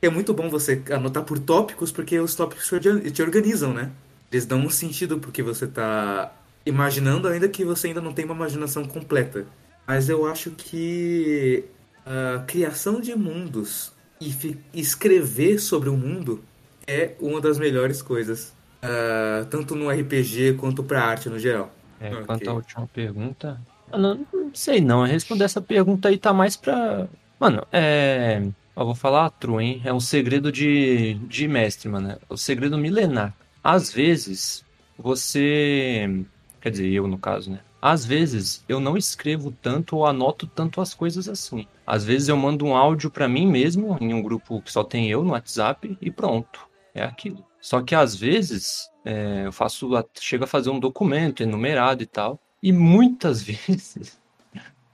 É 0.00 0.08
muito 0.08 0.34
bom 0.34 0.50
você 0.50 0.82
anotar 0.90 1.22
por 1.22 1.38
tópicos, 1.38 1.92
porque 1.92 2.18
os 2.18 2.34
tópicos 2.34 2.68
te 3.12 3.22
organizam, 3.22 3.72
né? 3.72 3.92
Eles 4.32 4.46
dão 4.46 4.60
um 4.60 4.70
sentido 4.70 5.18
porque 5.18 5.42
você 5.42 5.66
tá 5.66 6.32
imaginando, 6.64 7.28
ainda 7.28 7.48
que 7.48 7.64
você 7.64 7.88
ainda 7.88 8.00
não 8.00 8.14
tenha 8.14 8.26
uma 8.26 8.34
imaginação 8.34 8.84
completa. 8.84 9.44
Mas 9.86 10.08
eu 10.08 10.26
acho 10.26 10.52
que 10.52 11.64
a 12.06 12.40
criação 12.46 13.00
de 13.00 13.14
mundos 13.14 13.92
e 14.18 14.56
escrever 14.72 15.58
sobre 15.58 15.90
o 15.90 15.96
mundo 15.96 16.42
é 16.86 17.12
uma 17.20 17.40
das 17.40 17.58
melhores 17.58 18.00
coisas. 18.00 18.54
Uh, 18.82 19.44
tanto 19.46 19.76
no 19.76 19.90
RPG 19.90 20.54
quanto 20.54 20.82
pra 20.82 21.04
arte 21.04 21.28
no 21.28 21.38
geral. 21.38 21.72
É, 22.00 22.12
okay. 22.12 22.24
Quanto 22.24 22.50
à 22.50 22.54
última 22.54 22.86
pergunta, 22.88 23.60
não, 23.92 24.26
não 24.32 24.50
sei 24.54 24.80
não. 24.80 25.04
Responder 25.04 25.44
essa 25.44 25.60
pergunta 25.60 26.08
aí 26.08 26.18
tá 26.18 26.32
mais 26.32 26.56
pra. 26.56 27.06
Mano, 27.38 27.66
é. 27.72 28.42
Eu 28.74 28.86
vou 28.86 28.94
falar 28.94 29.28
true, 29.30 29.62
hein? 29.62 29.82
É 29.84 29.92
um 29.92 30.00
segredo 30.00 30.50
de, 30.50 31.14
de 31.14 31.46
mestre, 31.46 31.88
mano. 31.88 32.12
É 32.12 32.18
o 32.28 32.36
segredo 32.36 32.78
milenar. 32.78 33.34
Às 33.62 33.92
vezes, 33.92 34.64
você. 34.98 36.24
Quer 36.60 36.70
dizer, 36.70 36.90
eu 36.90 37.06
no 37.06 37.18
caso, 37.18 37.50
né? 37.50 37.60
Às 37.80 38.04
vezes 38.04 38.64
eu 38.68 38.78
não 38.78 38.96
escrevo 38.96 39.50
tanto 39.50 39.96
ou 39.96 40.06
anoto 40.06 40.46
tanto 40.46 40.80
as 40.80 40.94
coisas 40.94 41.28
assim. 41.28 41.66
Às 41.84 42.04
vezes 42.04 42.28
eu 42.28 42.36
mando 42.36 42.64
um 42.64 42.76
áudio 42.76 43.10
para 43.10 43.26
mim 43.26 43.44
mesmo 43.44 43.98
em 44.00 44.14
um 44.14 44.22
grupo 44.22 44.62
que 44.62 44.70
só 44.70 44.84
tem 44.84 45.10
eu 45.10 45.24
no 45.24 45.32
WhatsApp 45.32 45.98
e 46.00 46.08
pronto. 46.08 46.68
É 46.94 47.02
aquilo. 47.02 47.44
Só 47.60 47.82
que 47.82 47.94
às 47.94 48.14
vezes 48.14 48.88
é, 49.04 49.46
eu 49.46 49.52
faço. 49.52 49.90
Chego 50.20 50.44
a 50.44 50.46
fazer 50.46 50.70
um 50.70 50.78
documento 50.78 51.42
enumerado 51.42 52.04
e 52.04 52.06
tal. 52.06 52.38
E 52.62 52.70
muitas 52.70 53.42
vezes 53.42 54.16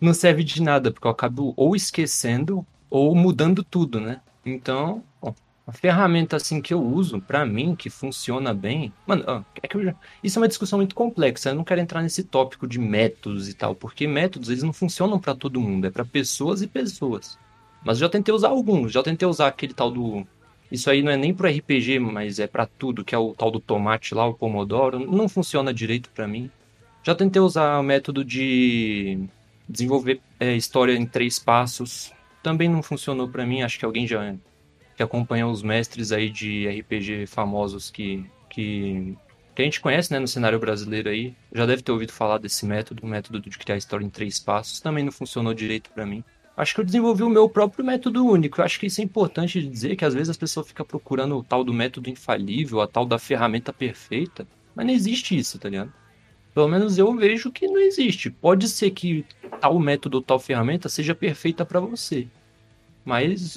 não 0.01 0.14
serve 0.14 0.43
de 0.43 0.62
nada, 0.62 0.91
porque 0.91 1.07
eu 1.07 1.11
acabo 1.11 1.53
ou 1.57 1.77
esquecendo 1.77 2.66
ou 2.89 3.14
mudando 3.14 3.62
tudo, 3.62 4.01
né? 4.01 4.23
Então, 4.47 5.03
bom, 5.21 5.35
a 5.69 5.73
ferramenta 5.73 6.35
assim 6.37 6.62
que 6.62 6.73
eu 6.73 6.83
uso 6.83 7.21
para 7.21 7.45
mim 7.45 7.77
que 7.77 7.91
funciona 7.91 8.55
bem, 8.55 8.91
mano, 9.07 9.45
é 9.62 9.69
que 9.69 9.85
já... 9.85 9.95
isso 10.25 10.39
é 10.39 10.41
uma 10.41 10.49
discussão 10.49 10.79
muito 10.79 10.95
complexa. 10.95 11.51
Eu 11.51 11.57
não 11.57 11.62
quero 11.62 11.79
entrar 11.79 12.01
nesse 12.03 12.25
tópico 12.25 12.66
de 12.66 12.79
métodos 12.79 13.51
e 13.51 13.55
tal, 13.55 13.75
porque 13.75 14.07
métodos 14.07 14.49
eles 14.49 14.62
não 14.62 14.73
funcionam 14.73 15.21
para 15.21 15.35
todo 15.35 15.61
mundo, 15.61 15.87
é 15.87 15.91
para 15.91 16.07
pessoas 16.07 16.62
e 16.62 16.66
pessoas. 16.66 17.39
Mas 17.85 17.99
eu 17.99 18.07
já 18.07 18.09
tentei 18.09 18.35
usar 18.35 18.49
alguns, 18.49 18.93
já 18.93 19.03
tentei 19.03 19.29
usar 19.29 19.47
aquele 19.49 19.75
tal 19.75 19.91
do 19.91 20.27
isso 20.73 20.91
aí 20.91 21.03
não 21.03 21.12
é 21.12 21.16
nem 21.19 21.35
pro 21.35 21.49
RPG, 21.49 21.99
mas 21.99 22.39
é 22.39 22.47
para 22.47 22.66
tudo, 22.66 23.05
que 23.05 23.14
é 23.14 23.19
o 23.19 23.35
tal 23.35 23.51
do 23.51 23.61
tomate 23.61 24.14
lá, 24.14 24.27
o 24.27 24.35
pomodoro, 24.35 24.99
não 24.99 25.29
funciona 25.29 25.73
direito 25.73 26.11
para 26.14 26.27
mim. 26.27 26.51
Já 27.03 27.14
tentei 27.14 27.41
usar 27.41 27.79
o 27.79 27.83
método 27.83 28.25
de 28.25 29.19
desenvolver 29.69 30.21
é, 30.41 30.57
história 30.57 30.95
em 30.95 31.07
três 31.07 31.39
passos. 31.39 32.12
Também 32.43 32.69
não 32.69 32.83
funcionou 32.83 33.29
para 33.29 33.47
mim. 33.47 33.62
Acho 33.62 33.79
que 33.79 33.85
alguém 33.85 34.07
já 34.07 34.35
que 34.99 35.03
acompanha 35.05 35.46
os 35.46 35.62
mestres 35.62 36.11
aí 36.11 36.28
de 36.28 36.66
RPG 36.66 37.28
famosos 37.28 37.88
que, 37.88 38.26
que, 38.51 39.16
que 39.55 39.62
a 39.62 39.64
gente 39.64 39.80
conhece 39.80 40.12
né, 40.12 40.18
no 40.18 40.26
cenário 40.26 40.59
brasileiro 40.59 41.09
aí, 41.09 41.36
já 41.53 41.64
deve 41.64 41.82
ter 41.82 41.92
ouvido 41.92 42.12
falar 42.12 42.38
desse 42.38 42.66
método, 42.66 43.07
o 43.07 43.09
método 43.09 43.40
de 43.40 43.57
criar 43.57 43.76
história 43.76 44.05
em 44.05 44.11
três 44.11 44.40
passos. 44.40 44.80
Também 44.80 45.05
não 45.05 45.12
funcionou 45.12 45.55
direito 45.55 45.88
para 45.90 46.05
mim. 46.05 46.24
Acho 46.57 46.74
que 46.74 46.80
eu 46.80 46.84
desenvolvi 46.84 47.22
o 47.22 47.28
meu 47.28 47.49
próprio 47.49 47.84
método 47.84 48.26
único. 48.26 48.61
Eu 48.61 48.64
acho 48.64 48.80
que 48.80 48.86
isso 48.86 49.01
é 49.01 49.05
importante 49.05 49.62
dizer 49.62 49.94
que 49.94 50.05
às 50.05 50.14
vezes 50.14 50.30
as 50.30 50.36
pessoas 50.36 50.66
ficam 50.66 50.84
procurando 50.84 51.38
o 51.38 51.44
tal 51.44 51.62
do 51.62 51.72
método 51.72 52.11
infalível, 52.11 52.80
a 52.80 52.88
tal 52.88 53.07
da 53.07 53.20
ferramenta 53.20 53.72
perfeita. 53.72 54.49
Mas 54.74 54.84
não 54.84 54.92
existe 54.92 55.38
isso, 55.38 55.61
tá 55.61 55.68
ligado? 55.68 55.92
Pelo 56.53 56.66
menos 56.66 56.99
eu 56.99 57.14
vejo 57.14 57.53
que 57.53 57.68
não 57.68 57.78
existe. 57.78 58.30
Pode 58.30 58.68
ser 58.68 58.90
que 58.90 59.24
tal 59.61 59.78
método, 59.78 60.20
tal 60.20 60.40
ferramenta 60.40 60.88
seja 60.88 61.14
perfeita 61.14 61.64
para 61.64 61.78
você. 61.78 62.26
Mas 63.05 63.57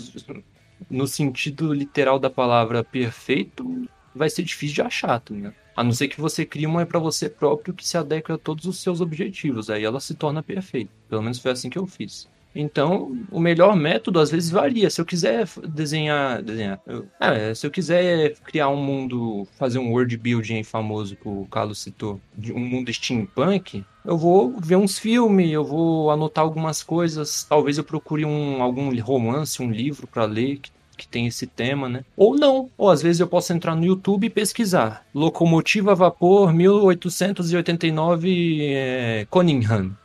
no 0.89 1.07
sentido 1.07 1.73
literal 1.73 2.19
da 2.19 2.29
palavra 2.29 2.84
perfeito, 2.84 3.88
vai 4.13 4.29
ser 4.29 4.43
difícil 4.43 4.75
de 4.75 4.82
achar, 4.82 5.19
tá 5.19 5.34
ligado? 5.34 5.55
A 5.75 5.84
não 5.84 5.93
ser 5.93 6.07
que 6.07 6.19
você 6.19 6.45
crie 6.45 6.67
uma 6.67 6.86
para 6.86 6.99
você 6.99 7.29
próprio 7.29 7.73
que 7.73 7.88
se 7.88 7.97
adequa 7.97 8.34
a 8.34 8.38
todos 8.38 8.65
os 8.65 8.79
seus 8.79 8.99
objetivos. 8.99 9.69
Aí 9.69 9.84
ela 9.84 9.99
se 9.99 10.13
torna 10.13 10.43
perfeita. 10.43 10.91
Pelo 11.07 11.21
menos 11.21 11.39
foi 11.39 11.51
assim 11.51 11.69
que 11.69 11.77
eu 11.77 11.88
fiz. 11.88 12.27
Então, 12.53 13.17
o 13.31 13.39
melhor 13.39 13.75
método 13.75 14.19
às 14.19 14.29
vezes 14.29 14.49
varia. 14.49 14.89
Se 14.89 14.99
eu 14.99 15.05
quiser 15.05 15.47
desenhar, 15.67 16.41
desenhar, 16.41 16.81
eu, 16.85 17.07
é, 17.19 17.53
se 17.53 17.65
eu 17.65 17.71
quiser 17.71 18.35
criar 18.43 18.69
um 18.69 18.77
mundo, 18.77 19.47
fazer 19.57 19.79
um 19.79 19.91
world 19.91 20.15
building 20.17 20.63
famoso 20.63 21.15
que 21.15 21.27
o 21.27 21.47
Carlos 21.49 21.79
citou, 21.79 22.19
de 22.37 22.51
um 22.51 22.59
mundo 22.59 22.93
steampunk, 22.93 23.83
eu 24.03 24.17
vou 24.17 24.59
ver 24.59 24.75
uns 24.75 24.99
filmes, 24.99 25.51
eu 25.51 25.63
vou 25.63 26.11
anotar 26.11 26.43
algumas 26.43 26.83
coisas, 26.83 27.43
talvez 27.43 27.77
eu 27.77 27.83
procure 27.83 28.25
um 28.25 28.61
algum 28.61 28.93
romance, 28.99 29.61
um 29.61 29.71
livro 29.71 30.07
para 30.07 30.25
ler 30.25 30.57
que, 30.57 30.71
que 30.97 31.07
tem 31.07 31.27
esse 31.27 31.47
tema, 31.47 31.87
né? 31.87 32.03
Ou 32.17 32.35
não, 32.35 32.69
ou 32.77 32.89
às 32.89 33.01
vezes 33.01 33.19
eu 33.19 33.27
posso 33.27 33.53
entrar 33.53 33.75
no 33.75 33.85
YouTube 33.85 34.25
e 34.25 34.29
pesquisar 34.29 35.05
locomotiva 35.13 35.91
a 35.91 35.95
vapor 35.95 36.53
1889 36.53 38.73
é, 38.73 39.27
Cunningham 39.29 39.95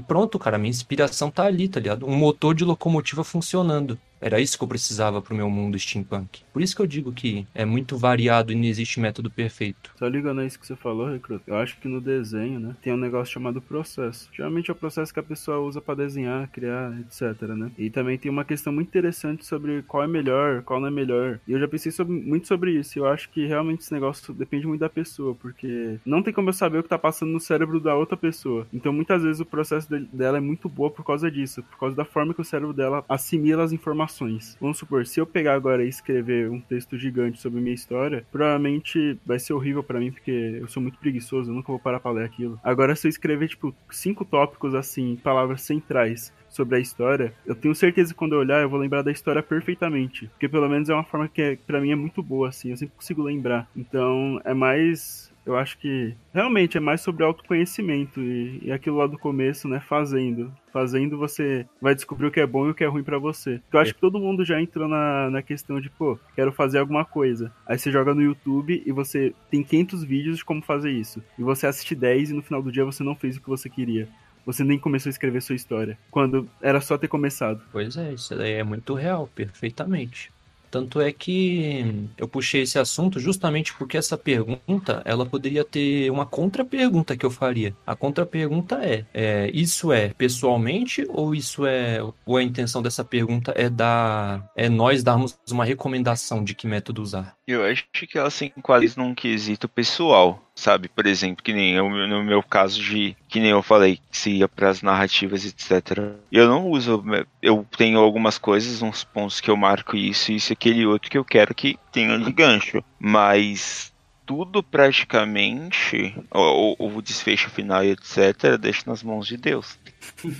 e 0.00 0.02
pronto, 0.02 0.38
cara, 0.38 0.56
minha 0.56 0.70
inspiração 0.70 1.30
tá 1.30 1.44
ali, 1.44 1.68
tá 1.68 1.78
ligado? 1.78 2.06
Um 2.06 2.16
motor 2.16 2.54
de 2.54 2.64
locomotiva 2.64 3.22
funcionando. 3.22 3.98
Era 4.20 4.38
isso 4.38 4.58
que 4.58 4.62
eu 4.62 4.68
precisava 4.68 5.22
pro 5.22 5.34
meu 5.34 5.48
mundo 5.48 5.78
steampunk. 5.78 6.42
Por 6.52 6.60
isso 6.60 6.76
que 6.76 6.82
eu 6.82 6.86
digo 6.86 7.12
que 7.12 7.46
é 7.54 7.64
muito 7.64 7.96
variado 7.96 8.52
e 8.52 8.54
não 8.54 8.64
existe 8.64 9.00
método 9.00 9.30
perfeito. 9.30 9.92
Só 9.98 10.06
ligando 10.06 10.40
a 10.40 10.46
isso 10.46 10.58
que 10.58 10.66
você 10.66 10.76
falou, 10.76 11.10
Recruta, 11.10 11.42
eu 11.46 11.56
acho 11.56 11.78
que 11.78 11.88
no 11.88 12.00
desenho, 12.00 12.60
né, 12.60 12.76
tem 12.82 12.92
um 12.92 12.98
negócio 12.98 13.32
chamado 13.32 13.62
processo. 13.62 14.28
Geralmente 14.32 14.70
é 14.70 14.72
o 14.72 14.76
processo 14.76 15.12
que 15.12 15.20
a 15.20 15.22
pessoa 15.22 15.58
usa 15.60 15.80
para 15.80 15.94
desenhar, 15.94 16.50
criar, 16.50 16.92
etc, 17.00 17.48
né? 17.48 17.70
E 17.78 17.88
também 17.88 18.18
tem 18.18 18.30
uma 18.30 18.44
questão 18.44 18.72
muito 18.72 18.88
interessante 18.88 19.46
sobre 19.46 19.82
qual 19.82 20.02
é 20.02 20.06
melhor, 20.06 20.62
qual 20.62 20.80
não 20.80 20.88
é 20.88 20.90
melhor. 20.90 21.40
E 21.48 21.52
eu 21.52 21.60
já 21.60 21.66
pensei 21.66 21.90
sobre, 21.90 22.12
muito 22.14 22.46
sobre 22.46 22.72
isso. 22.72 22.98
Eu 22.98 23.06
acho 23.06 23.30
que 23.30 23.46
realmente 23.46 23.80
esse 23.80 23.92
negócio 23.92 24.34
depende 24.34 24.66
muito 24.66 24.80
da 24.80 24.88
pessoa, 24.90 25.34
porque 25.34 25.98
não 26.04 26.22
tem 26.22 26.32
como 26.32 26.50
eu 26.50 26.52
saber 26.52 26.78
o 26.78 26.82
que 26.82 26.88
tá 26.88 26.98
passando 26.98 27.32
no 27.32 27.40
cérebro 27.40 27.80
da 27.80 27.94
outra 27.94 28.16
pessoa. 28.16 28.66
Então 28.72 28.92
muitas 28.92 29.22
vezes 29.22 29.40
o 29.40 29.46
processo 29.46 29.88
dela 30.12 30.36
é 30.36 30.40
muito 30.40 30.68
boa 30.68 30.90
por 30.90 31.04
causa 31.04 31.30
disso, 31.30 31.62
por 31.62 31.78
causa 31.78 31.96
da 31.96 32.04
forma 32.04 32.34
que 32.34 32.40
o 32.40 32.44
cérebro 32.44 32.74
dela 32.74 33.04
assimila 33.08 33.64
as 33.64 33.72
informações 33.72 34.09
informações. 34.10 34.56
Vamos 34.60 34.78
supor, 34.78 35.06
se 35.06 35.20
eu 35.20 35.26
pegar 35.26 35.54
agora 35.54 35.84
e 35.84 35.88
escrever 35.88 36.50
um 36.50 36.60
texto 36.60 36.98
gigante 36.98 37.40
sobre 37.40 37.60
minha 37.60 37.74
história, 37.74 38.24
provavelmente 38.30 39.18
vai 39.24 39.38
ser 39.38 39.52
horrível 39.52 39.82
para 39.82 40.00
mim, 40.00 40.10
porque 40.10 40.58
eu 40.60 40.68
sou 40.68 40.82
muito 40.82 40.98
preguiçoso, 40.98 41.50
eu 41.50 41.54
nunca 41.54 41.68
vou 41.68 41.78
parar 41.78 42.00
pra 42.00 42.10
ler 42.10 42.24
aquilo. 42.24 42.58
Agora, 42.62 42.94
se 42.96 43.06
eu 43.06 43.08
escrever, 43.08 43.48
tipo, 43.48 43.74
cinco 43.90 44.24
tópicos 44.24 44.74
assim, 44.74 45.16
palavras 45.22 45.62
centrais 45.62 46.32
sobre 46.48 46.76
a 46.76 46.80
história, 46.80 47.32
eu 47.46 47.54
tenho 47.54 47.74
certeza 47.74 48.12
que 48.12 48.18
quando 48.18 48.32
eu 48.32 48.40
olhar 48.40 48.60
eu 48.60 48.68
vou 48.68 48.78
lembrar 48.78 49.02
da 49.02 49.12
história 49.12 49.42
perfeitamente. 49.42 50.26
Porque 50.28 50.48
pelo 50.48 50.68
menos 50.68 50.88
é 50.88 50.94
uma 50.94 51.04
forma 51.04 51.28
que 51.28 51.40
é, 51.40 51.56
para 51.56 51.80
mim 51.80 51.92
é 51.92 51.96
muito 51.96 52.22
boa, 52.22 52.48
assim, 52.48 52.70
eu 52.70 52.76
sempre 52.76 52.96
consigo 52.96 53.22
lembrar. 53.22 53.68
Então 53.76 54.40
é 54.44 54.52
mais. 54.52 55.29
Eu 55.44 55.56
acho 55.56 55.78
que 55.78 56.14
realmente 56.32 56.76
é 56.76 56.80
mais 56.80 57.00
sobre 57.00 57.24
autoconhecimento 57.24 58.20
e, 58.20 58.60
e 58.64 58.72
aquilo 58.72 58.96
lá 58.96 59.06
do 59.06 59.18
começo, 59.18 59.66
né? 59.68 59.80
Fazendo. 59.80 60.52
Fazendo 60.72 61.18
você 61.18 61.66
vai 61.80 61.94
descobrir 61.94 62.26
o 62.26 62.30
que 62.30 62.40
é 62.40 62.46
bom 62.46 62.66
e 62.66 62.70
o 62.70 62.74
que 62.74 62.84
é 62.84 62.86
ruim 62.86 63.02
para 63.02 63.18
você. 63.18 63.60
Eu 63.72 63.80
acho 63.80 63.94
que 63.94 64.00
todo 64.00 64.20
mundo 64.20 64.44
já 64.44 64.60
entrou 64.60 64.86
na, 64.86 65.30
na 65.30 65.42
questão 65.42 65.80
de, 65.80 65.90
pô, 65.90 66.18
quero 66.34 66.52
fazer 66.52 66.78
alguma 66.78 67.04
coisa. 67.04 67.52
Aí 67.66 67.78
você 67.78 67.90
joga 67.90 68.14
no 68.14 68.22
YouTube 68.22 68.82
e 68.84 68.92
você 68.92 69.34
tem 69.50 69.62
500 69.62 70.04
vídeos 70.04 70.38
de 70.38 70.44
como 70.44 70.62
fazer 70.62 70.90
isso. 70.90 71.22
E 71.38 71.42
você 71.42 71.66
assiste 71.66 71.94
10 71.94 72.30
e 72.30 72.34
no 72.34 72.42
final 72.42 72.62
do 72.62 72.70
dia 72.70 72.84
você 72.84 73.02
não 73.02 73.14
fez 73.14 73.36
o 73.36 73.40
que 73.40 73.48
você 73.48 73.68
queria. 73.68 74.08
Você 74.46 74.64
nem 74.64 74.78
começou 74.78 75.10
a 75.10 75.12
escrever 75.12 75.42
sua 75.42 75.54
história. 75.54 75.98
Quando 76.10 76.48
era 76.60 76.80
só 76.80 76.96
ter 76.96 77.08
começado. 77.08 77.62
Pois 77.70 77.96
é, 77.96 78.12
isso 78.12 78.34
daí 78.34 78.52
é 78.52 78.64
muito 78.64 78.94
real, 78.94 79.28
perfeitamente. 79.34 80.30
Tanto 80.70 81.00
é 81.00 81.12
que 81.12 82.08
eu 82.16 82.28
puxei 82.28 82.62
esse 82.62 82.78
assunto 82.78 83.18
justamente 83.18 83.74
porque 83.74 83.96
essa 83.96 84.16
pergunta, 84.16 85.02
ela 85.04 85.26
poderia 85.26 85.64
ter 85.64 86.10
uma 86.10 86.26
contra-pergunta 86.26 87.16
que 87.16 87.26
eu 87.26 87.30
faria. 87.30 87.74
A 87.86 87.96
contra-pergunta 87.96 88.80
é, 88.82 89.04
é, 89.12 89.50
isso 89.52 89.92
é 89.92 90.10
pessoalmente 90.10 91.04
ou 91.08 91.34
isso 91.34 91.66
é, 91.66 92.00
ou 92.24 92.36
a 92.36 92.42
intenção 92.42 92.82
dessa 92.82 93.04
pergunta 93.04 93.52
é 93.56 93.68
dar, 93.68 94.48
é 94.56 94.68
nós 94.68 95.02
darmos 95.02 95.38
uma 95.50 95.64
recomendação 95.64 96.44
de 96.44 96.54
que 96.54 96.66
método 96.66 97.02
usar? 97.02 97.36
Eu 97.46 97.64
acho 97.64 97.84
que 97.92 98.16
ela 98.16 98.30
se 98.30 98.52
enquadra 98.56 98.80
num 98.96 99.14
quesito 99.14 99.68
pessoal, 99.68 100.49
sabe? 100.60 100.88
Por 100.88 101.06
exemplo, 101.06 101.42
que 101.42 101.52
nem 101.52 101.72
eu, 101.72 101.88
no 101.88 102.22
meu 102.22 102.42
caso 102.42 102.80
de, 102.80 103.16
que 103.28 103.40
nem 103.40 103.50
eu 103.50 103.62
falei, 103.62 103.98
que 104.10 104.16
se 104.16 104.30
ia 104.30 104.48
para 104.48 104.68
as 104.68 104.82
narrativas, 104.82 105.44
etc. 105.44 105.98
Eu 106.30 106.46
não 106.48 106.68
uso, 106.68 107.02
eu 107.42 107.66
tenho 107.76 107.98
algumas 107.98 108.38
coisas, 108.38 108.82
uns 108.82 109.02
pontos 109.02 109.40
que 109.40 109.50
eu 109.50 109.56
marco 109.56 109.96
isso, 109.96 110.30
isso, 110.32 110.52
aquele 110.52 110.86
outro 110.86 111.10
que 111.10 111.18
eu 111.18 111.24
quero 111.24 111.54
que 111.54 111.78
tenha 111.90 112.18
de 112.18 112.32
gancho, 112.32 112.84
mas 112.98 113.92
tudo 114.26 114.62
praticamente, 114.62 116.14
o, 116.32 116.76
o 116.78 117.02
desfecho 117.02 117.50
final 117.50 117.82
e 117.82 117.90
etc, 117.90 118.56
deixa 118.60 118.82
nas 118.86 119.02
mãos 119.02 119.26
de 119.26 119.36
Deus. 119.36 119.76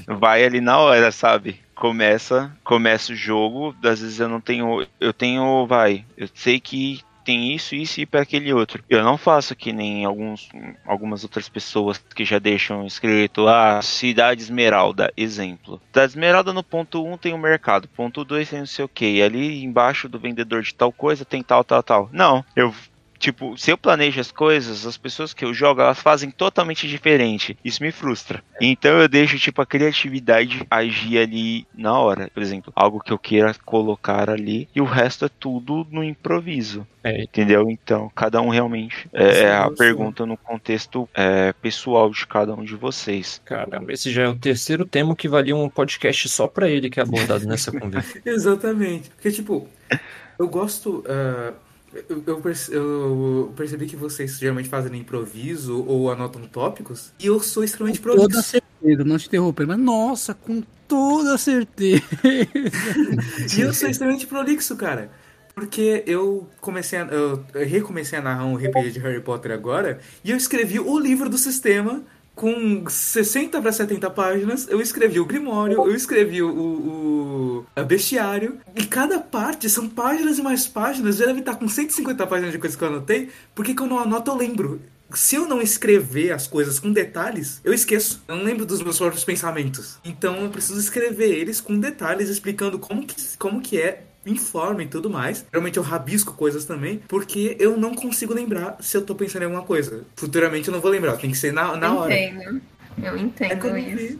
Vai 0.07 0.45
ali 0.45 0.61
na 0.61 0.79
hora, 0.79 1.11
sabe? 1.11 1.59
Começa, 1.75 2.57
começa 2.63 3.13
o 3.13 3.17
jogo, 3.17 3.75
às 3.83 4.01
vezes 4.01 4.21
eu 4.21 4.29
não 4.29 4.41
tenho, 4.41 4.87
eu 5.01 5.13
tenho, 5.13 5.67
vai, 5.67 6.05
eu 6.17 6.29
sei 6.35 6.61
que 6.61 7.01
tem 7.31 7.55
isso, 7.55 7.77
isso 7.77 8.01
e 8.01 8.07
para 8.07 8.23
aquele 8.23 8.53
outro. 8.53 8.83
Eu 8.91 9.05
não 9.05 9.17
faço 9.17 9.55
que 9.55 9.73
nem 9.73 10.05
alguns, 10.05 10.49
algumas 10.85 11.23
outras 11.23 11.49
pessoas 11.49 11.97
que 11.99 12.25
já 12.25 12.41
deixam 12.41 12.85
escrito 12.85 13.47
a 13.47 13.79
ah, 13.79 13.83
Cidade 13.83 14.43
Esmeralda, 14.43 15.13
exemplo. 15.17 15.81
Cidade 15.87 16.11
Esmeralda 16.11 16.53
no 16.53 16.65
ponto 16.65 17.05
1 17.05 17.13
um 17.13 17.17
tem 17.17 17.33
o 17.33 17.37
um 17.37 17.39
mercado, 17.39 17.87
ponto 17.87 18.25
2 18.25 18.51
tem 18.51 18.59
não 18.59 18.67
sei 18.67 18.85
o 18.85 18.89
que, 18.89 19.23
ali 19.23 19.63
embaixo 19.63 20.09
do 20.09 20.19
vendedor 20.19 20.63
de 20.63 20.75
tal 20.75 20.91
coisa 20.91 21.25
tem 21.25 21.41
tal, 21.41 21.63
tal, 21.63 21.83
tal. 21.85 22.11
Não, 22.13 22.45
eu 22.57 22.75
Tipo, 23.21 23.55
se 23.59 23.71
eu 23.71 23.77
planejo 23.77 24.19
as 24.19 24.33
coisas, 24.33 24.87
as 24.87 24.97
pessoas 24.97 25.35
que 25.35 25.45
eu 25.45 25.53
jogo, 25.53 25.83
elas 25.83 26.01
fazem 26.01 26.31
totalmente 26.31 26.89
diferente. 26.89 27.55
Isso 27.63 27.83
me 27.83 27.93
frustra. 27.93 28.43
Então 28.59 28.99
eu 28.99 29.07
deixo, 29.07 29.39
tipo, 29.39 29.61
a 29.61 29.67
criatividade 29.67 30.67
agir 30.71 31.19
ali 31.19 31.67
na 31.75 31.99
hora. 31.99 32.31
Por 32.33 32.43
exemplo, 32.43 32.73
algo 32.75 32.99
que 32.99 33.13
eu 33.13 33.19
queira 33.19 33.55
colocar 33.63 34.31
ali 34.31 34.67
e 34.75 34.81
o 34.81 34.87
resto 34.87 35.27
é 35.27 35.29
tudo 35.29 35.87
no 35.91 36.03
improviso. 36.03 36.87
É. 37.05 37.23
Entendeu? 37.23 37.71
Então, 37.71 38.11
cada 38.15 38.41
um 38.41 38.49
realmente 38.49 39.07
é, 39.13 39.41
é 39.41 39.53
a 39.53 39.71
pergunta 39.71 40.25
no 40.25 40.39
contexto 40.39 41.07
é, 41.15 41.53
pessoal 41.53 42.11
de 42.11 42.27
cada 42.27 42.55
um 42.55 42.65
de 42.65 42.75
vocês. 42.75 43.41
Caramba, 43.45 43.93
esse 43.93 44.11
já 44.11 44.23
é 44.23 44.29
o 44.29 44.35
terceiro 44.35 44.87
tema 44.87 45.15
que 45.15 45.29
valia 45.29 45.55
um 45.55 45.69
podcast 45.69 46.27
só 46.31 46.47
pra 46.47 46.71
ele 46.71 46.89
que 46.89 46.99
é 46.99 47.03
abordado 47.03 47.47
nessa 47.47 47.71
conversa. 47.79 48.19
Exatamente. 48.25 49.11
Porque, 49.11 49.31
tipo, 49.31 49.69
eu 50.39 50.49
gosto. 50.49 51.05
Uh 51.07 51.70
eu, 51.93 52.23
eu, 52.71 53.53
percebi 53.57 53.87
que 53.87 53.97
vocês 53.97 54.39
geralmente 54.39 54.69
fazem 54.69 55.01
improviso 55.01 55.85
ou 55.85 56.11
anotam 56.11 56.43
tópicos, 56.43 57.13
e 57.19 57.27
eu 57.27 57.41
sou 57.41 57.65
extremamente 57.65 58.01
prolixo. 58.01 58.27
Com 58.27 58.33
toda 58.33 58.43
certeza, 58.43 59.05
não 59.05 59.19
te 59.19 59.27
interromper, 59.27 59.67
mas 59.67 59.79
nossa, 59.79 60.33
com 60.33 60.63
toda 60.87 61.37
certeza. 61.37 62.03
e 63.57 63.61
eu 63.61 63.75
sou 63.75 63.89
extremamente 63.89 64.27
prolixo, 64.27 64.77
cara. 64.77 65.11
Porque 65.53 66.05
eu 66.07 66.49
comecei 66.61 66.99
a, 66.99 67.07
eu 67.07 67.45
recomecei 67.53 68.19
a 68.19 68.23
narrar 68.23 68.47
um 68.47 68.55
RPG 68.55 68.93
de 68.93 68.99
Harry 69.01 69.21
Potter 69.21 69.51
agora, 69.51 69.99
e 70.25 70.31
eu 70.31 70.37
escrevi 70.37 70.79
o 70.79 70.99
livro 70.99 71.29
do 71.29 71.37
sistema 71.37 72.05
com 72.35 72.89
60 72.89 73.61
para 73.61 73.73
70 73.73 74.11
páginas, 74.11 74.67
eu 74.69 74.81
escrevi 74.81 75.21
o 75.21 75.25
Grimório, 75.25 75.87
eu 75.87 75.95
escrevi 75.95 76.43
o, 76.43 76.49
o, 76.49 77.67
o 77.77 77.85
Bestiário, 77.85 78.59
e 78.75 78.87
cada 78.87 79.19
parte 79.19 79.69
são 79.69 79.89
páginas 79.89 80.39
e 80.39 80.43
mais 80.43 80.67
páginas, 80.67 81.17
já 81.17 81.27
deve 81.27 81.41
estar 81.41 81.57
com 81.57 81.69
150 81.69 82.27
páginas 82.27 82.53
de 82.53 82.59
coisas 82.59 82.79
que 82.79 82.85
eu 82.85 82.89
anotei, 82.89 83.29
porque 83.55 83.75
quando 83.75 83.93
eu 83.93 83.99
anoto 83.99 84.31
eu 84.31 84.37
lembro. 84.37 84.81
Se 85.13 85.35
eu 85.35 85.45
não 85.49 85.61
escrever 85.61 86.31
as 86.31 86.47
coisas 86.47 86.79
com 86.79 86.93
detalhes, 86.93 87.61
eu 87.65 87.75
esqueço. 87.75 88.23
Eu 88.29 88.37
não 88.37 88.45
lembro 88.45 88.65
dos 88.65 88.81
meus 88.81 88.97
próprios 88.97 89.25
pensamentos. 89.25 89.99
Então 90.05 90.37
eu 90.37 90.51
preciso 90.51 90.79
escrever 90.79 91.33
eles 91.33 91.61
com 91.61 91.77
detalhes, 91.81 92.29
explicando 92.29 92.79
como 92.79 93.05
que, 93.05 93.17
como 93.37 93.61
que 93.61 93.77
é 93.77 94.05
informa 94.27 94.83
e 94.83 94.87
tudo 94.87 95.09
mais. 95.09 95.45
Geralmente 95.51 95.77
eu 95.77 95.83
rabisco 95.83 96.35
coisas 96.35 96.65
também, 96.65 97.01
porque 97.09 97.57
eu 97.59 97.77
não 97.77 97.95
consigo 97.95 98.35
lembrar 98.35 98.77
se 98.81 98.97
eu 98.97 99.03
tô 99.03 99.15
pensando 99.15 99.43
em 99.43 99.47
alguma 99.47 99.63
coisa. 99.63 100.05
Futuramente 100.17 100.69
eu 100.69 100.73
não 100.75 100.81
vou 100.81 100.91
lembrar, 100.91 101.17
tem 101.17 101.31
que 101.31 101.39
ser 101.39 101.53
na, 101.53 101.77
na 101.77 101.95
hora. 101.95 102.15
Entendo. 102.15 102.61
Eu 103.03 103.17
entendo 103.17 103.69
é 103.69 103.81
isso. 103.81 104.19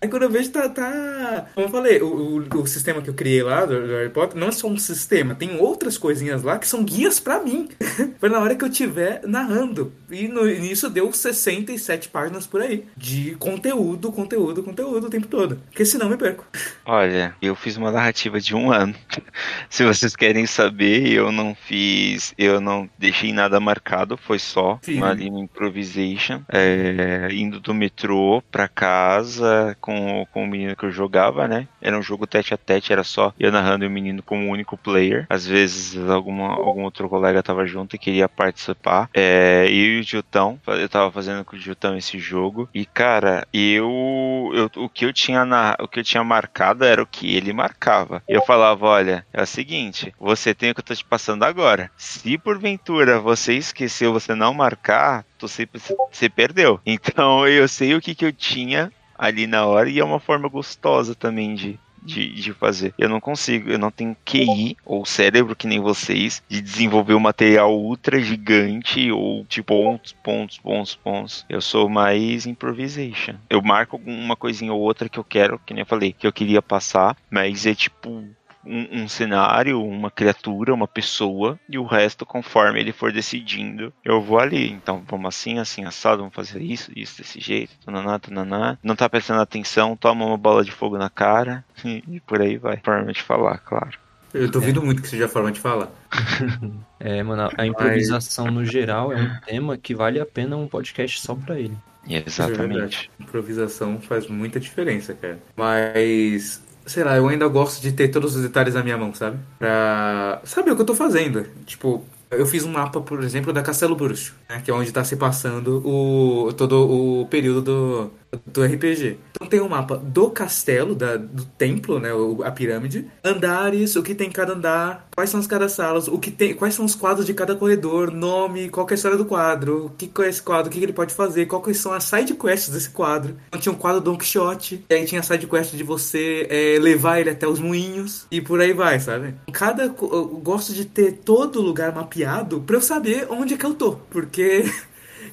Aí 0.00 0.08
quando 0.08 0.24
eu 0.24 0.30
vejo, 0.30 0.50
tá. 0.50 0.68
tá... 0.68 1.46
Como 1.54 1.66
eu 1.66 1.70
falei, 1.70 2.00
o, 2.00 2.06
o, 2.06 2.60
o 2.60 2.66
sistema 2.66 3.02
que 3.02 3.10
eu 3.10 3.14
criei 3.14 3.42
lá 3.42 3.64
do, 3.64 3.86
do, 3.86 3.92
Harry 3.92 4.10
Potter 4.10 4.38
não 4.38 4.48
é 4.48 4.52
só 4.52 4.66
um 4.68 4.76
sistema, 4.76 5.34
tem 5.34 5.58
outras 5.58 5.98
coisinhas 5.98 6.42
lá 6.42 6.58
que 6.58 6.66
são 6.66 6.84
guias 6.84 7.18
para 7.20 7.40
mim. 7.40 7.68
Foi 8.18 8.28
na 8.28 8.38
hora 8.38 8.54
que 8.54 8.64
eu 8.64 8.68
estiver 8.68 9.22
narrando. 9.26 9.92
E 10.10 10.28
no 10.28 10.48
início 10.48 10.88
deu 10.90 11.12
67 11.12 12.08
páginas 12.08 12.46
por 12.46 12.60
aí. 12.60 12.84
De 12.96 13.34
conteúdo, 13.36 14.12
conteúdo, 14.12 14.62
conteúdo 14.62 15.06
o 15.06 15.10
tempo 15.10 15.26
todo. 15.26 15.60
Porque 15.70 15.84
senão 15.84 16.08
me 16.08 16.16
perco. 16.16 16.44
Olha, 16.84 17.34
eu 17.40 17.54
fiz 17.54 17.76
uma 17.76 17.90
narrativa 17.90 18.40
de 18.40 18.54
um 18.54 18.72
ano. 18.72 18.94
Se 19.70 19.84
vocês 19.84 20.14
querem 20.16 20.46
saber, 20.46 21.12
eu 21.12 21.32
não 21.32 21.54
fiz. 21.54 22.34
Eu 22.36 22.60
não 22.60 22.88
deixei 22.98 23.32
nada 23.32 23.60
marcado, 23.60 24.16
foi 24.16 24.38
só 24.38 24.78
Sim. 24.82 24.98
no 24.98 25.38
improvisation. 25.38 26.42
É, 26.48 27.28
indo 27.32 27.60
do 27.60 27.72
metrô 27.72 28.42
pra 28.50 28.68
casa 28.68 29.31
casa 29.32 29.76
com, 29.80 30.26
com 30.30 30.44
o 30.44 30.46
menino 30.46 30.76
que 30.76 30.84
eu 30.84 30.90
jogava, 30.90 31.48
né? 31.48 31.66
Era 31.80 31.98
um 31.98 32.02
jogo 32.02 32.26
tete 32.26 32.52
a 32.52 32.56
tete, 32.56 32.92
era 32.92 33.02
só 33.02 33.32
eu 33.38 33.50
narrando 33.50 33.84
e 33.84 33.88
o 33.88 33.90
menino 33.90 34.22
como 34.22 34.50
único 34.50 34.76
player. 34.76 35.26
Às 35.28 35.46
vezes 35.46 35.98
alguma, 36.08 36.48
algum 36.48 36.82
outro 36.82 37.08
colega 37.08 37.42
tava 37.42 37.66
junto 37.66 37.96
e 37.96 37.98
queria 37.98 38.28
participar. 38.28 39.08
É, 39.14 39.66
e 39.70 40.00
o 40.00 40.02
Jutão, 40.02 40.60
eu 40.66 40.88
tava 40.88 41.10
fazendo 41.10 41.44
com 41.44 41.56
o 41.56 41.58
Jutão 41.58 41.96
esse 41.96 42.18
jogo. 42.18 42.68
E 42.74 42.84
cara, 42.84 43.46
eu, 43.52 44.50
eu 44.54 44.70
o 44.76 44.88
que 44.88 45.04
eu 45.04 45.12
tinha 45.12 45.44
na, 45.44 45.76
o 45.80 45.88
que 45.88 46.00
eu 46.00 46.04
tinha 46.04 46.22
marcado 46.22 46.84
era 46.84 47.02
o 47.02 47.06
que 47.06 47.34
ele 47.34 47.52
marcava. 47.52 48.22
Eu 48.28 48.42
falava, 48.42 48.86
olha, 48.86 49.26
é 49.32 49.42
o 49.42 49.46
seguinte, 49.46 50.14
você 50.18 50.54
tem 50.54 50.70
o 50.70 50.74
que 50.74 50.80
eu 50.80 50.84
tô 50.84 50.94
te 50.94 51.04
passando 51.04 51.44
agora. 51.44 51.90
Se 51.96 52.36
porventura 52.38 53.18
você 53.18 53.54
esqueceu, 53.54 54.12
você 54.12 54.34
não 54.34 54.52
marcar, 54.52 55.24
você, 55.40 55.68
você 56.10 56.28
perdeu. 56.28 56.80
Então 56.92 57.48
eu 57.48 57.66
sei 57.66 57.94
o 57.94 58.00
que, 58.00 58.14
que 58.14 58.24
eu 58.24 58.32
tinha 58.32 58.92
ali 59.16 59.46
na 59.46 59.66
hora 59.66 59.88
e 59.88 59.98
é 59.98 60.04
uma 60.04 60.20
forma 60.20 60.48
gostosa 60.48 61.14
também 61.14 61.54
de, 61.54 61.78
de, 62.02 62.32
de, 62.32 62.52
fazer. 62.52 62.92
Eu 62.98 63.08
não 63.08 63.20
consigo, 63.20 63.70
eu 63.70 63.78
não 63.78 63.90
tenho 63.90 64.16
QI 64.24 64.76
ou 64.84 65.06
cérebro 65.06 65.54
que 65.54 65.66
nem 65.66 65.80
vocês 65.80 66.42
de 66.48 66.60
desenvolver 66.60 67.14
um 67.14 67.20
material 67.20 67.78
ultra 67.78 68.20
gigante 68.20 69.10
ou 69.10 69.44
tipo 69.44 69.74
pontos, 69.74 70.12
pontos, 70.12 70.58
pontos, 70.58 70.94
pontos. 70.96 71.46
Eu 71.48 71.60
sou 71.60 71.88
mais 71.88 72.46
improvisation. 72.46 73.34
Eu 73.48 73.62
marco 73.62 74.00
uma 74.04 74.36
coisinha 74.36 74.72
ou 74.72 74.80
outra 74.80 75.08
que 75.08 75.18
eu 75.18 75.24
quero, 75.24 75.60
que 75.64 75.72
nem 75.72 75.82
eu 75.82 75.86
falei, 75.86 76.12
que 76.12 76.26
eu 76.26 76.32
queria 76.32 76.60
passar, 76.60 77.16
mas 77.30 77.66
é 77.66 77.74
tipo 77.74 78.24
um, 78.64 79.02
um, 79.02 79.08
cenário, 79.08 79.82
uma 79.82 80.10
criatura, 80.10 80.74
uma 80.74 80.88
pessoa, 80.88 81.58
e 81.68 81.78
o 81.78 81.84
resto, 81.84 82.24
conforme 82.24 82.80
ele 82.80 82.92
for 82.92 83.12
decidindo, 83.12 83.92
eu 84.04 84.20
vou 84.20 84.38
ali. 84.38 84.70
Então, 84.70 85.02
vamos 85.06 85.28
assim, 85.28 85.58
assim, 85.58 85.84
assado, 85.84 86.18
vamos 86.18 86.34
fazer 86.34 86.60
isso, 86.60 86.90
isso, 86.94 87.18
desse 87.18 87.40
jeito, 87.40 87.72
tananá, 87.84 88.18
tananá. 88.18 88.78
Não 88.82 88.96
tá 88.96 89.08
prestando 89.08 89.40
atenção, 89.40 89.96
toma 89.96 90.24
uma 90.24 90.38
bola 90.38 90.64
de 90.64 90.72
fogo 90.72 90.98
na 90.98 91.10
cara, 91.10 91.64
e, 91.84 92.20
por 92.20 92.40
aí 92.40 92.56
vai. 92.56 92.80
Forma 92.82 93.12
de 93.12 93.22
falar, 93.22 93.58
claro. 93.58 93.98
Eu 94.32 94.50
duvido 94.50 94.80
é. 94.80 94.84
muito 94.84 95.02
que 95.02 95.08
seja 95.08 95.26
a 95.26 95.28
forma 95.28 95.52
de 95.52 95.60
falar. 95.60 95.90
é, 96.98 97.22
mano, 97.22 97.50
a 97.56 97.66
improvisação 97.66 98.46
Mas... 98.46 98.54
no 98.54 98.64
geral 98.64 99.12
é 99.12 99.20
um 99.20 99.40
tema 99.44 99.76
que 99.76 99.94
vale 99.94 100.18
a 100.18 100.24
pena 100.24 100.56
um 100.56 100.66
podcast 100.66 101.20
só 101.20 101.34
pra 101.34 101.58
ele. 101.58 101.76
Exatamente. 102.08 103.10
É 103.18 103.22
improvisação 103.22 104.00
faz 104.00 104.26
muita 104.26 104.58
diferença, 104.58 105.14
cara. 105.14 105.38
Mas 105.54 106.62
sei 106.86 107.04
lá, 107.04 107.16
eu 107.16 107.28
ainda 107.28 107.46
gosto 107.48 107.80
de 107.80 107.92
ter 107.92 108.08
todos 108.08 108.36
os 108.36 108.42
detalhes 108.42 108.74
na 108.74 108.82
minha 108.82 108.96
mão, 108.96 109.14
sabe? 109.14 109.38
Pra 109.58 110.40
saber 110.44 110.72
o 110.72 110.76
que 110.76 110.82
eu 110.82 110.86
tô 110.86 110.94
fazendo. 110.94 111.46
Tipo, 111.64 112.04
eu 112.30 112.46
fiz 112.46 112.64
um 112.64 112.72
mapa, 112.72 113.00
por 113.00 113.22
exemplo, 113.22 113.52
da 113.52 113.62
Castelo 113.62 113.94
Bruxo, 113.94 114.34
né, 114.48 114.60
que 114.64 114.70
é 114.70 114.74
onde 114.74 114.88
está 114.88 115.04
se 115.04 115.16
passando 115.16 115.82
o, 115.86 116.52
todo 116.54 117.22
o 117.22 117.26
período 117.26 117.62
do, 117.62 118.10
do 118.46 118.64
RPG. 118.64 119.18
Então 119.30 119.46
tem 119.46 119.60
um 119.60 119.68
mapa 119.68 119.96
do 119.96 120.30
castelo, 120.30 120.94
da, 120.94 121.16
do 121.16 121.44
templo, 121.44 121.98
né, 121.98 122.10
a 122.44 122.50
pirâmide, 122.50 123.06
andares, 123.22 123.96
o 123.96 124.02
que 124.02 124.14
tem 124.14 124.28
em 124.28 124.32
cada 124.32 124.54
andar, 124.54 125.08
quais 125.14 125.30
são 125.30 125.40
as 125.40 125.46
cada 125.46 125.68
salas, 125.68 126.08
o 126.08 126.18
que 126.18 126.30
tem, 126.30 126.54
quais 126.54 126.74
são 126.74 126.84
os 126.84 126.94
quadros 126.94 127.26
de 127.26 127.34
cada 127.34 127.54
corredor, 127.54 128.10
nome, 128.10 128.68
qual 128.68 128.86
é 128.88 128.92
a 128.92 128.94
história 128.94 129.18
do 129.18 129.24
quadro, 129.24 129.86
o 129.86 129.90
que 129.90 130.10
é 130.22 130.28
esse 130.28 130.42
quadro, 130.42 130.70
o 130.70 130.72
que 130.72 130.82
ele 130.82 130.92
pode 130.92 131.14
fazer, 131.14 131.46
quais 131.46 131.78
são 131.78 131.92
as 131.92 132.04
side 132.04 132.34
quests 132.34 132.70
desse 132.70 132.90
quadro. 132.90 133.36
Então 133.48 133.60
tinha 133.60 133.72
um 133.72 133.78
quadro 133.78 134.00
do 134.00 134.10
Don 134.10 134.16
Quixote, 134.16 134.84
e 134.88 134.94
aí 134.94 135.04
tinha 135.04 135.20
a 135.20 135.24
side 135.24 135.46
quest 135.46 135.74
de 135.74 135.82
você 135.82 136.46
é, 136.48 136.78
levar 136.78 137.20
ele 137.20 137.30
até 137.30 137.46
os 137.46 137.58
moinhos 137.58 138.26
e 138.30 138.40
por 138.40 138.60
aí 138.60 138.72
vai, 138.72 138.98
sabe? 138.98 139.34
Cada 139.52 139.84
eu 139.84 140.40
gosto 140.42 140.72
de 140.72 140.84
ter 140.84 141.12
todo 141.24 141.60
lugar 141.60 141.94
mapeado 141.94 142.60
para 142.60 142.76
eu 142.76 142.80
saber 142.80 143.26
onde 143.30 143.54
é 143.54 143.56
que 143.56 143.66
eu 143.66 143.74
tô, 143.74 143.92
porque 144.10 144.64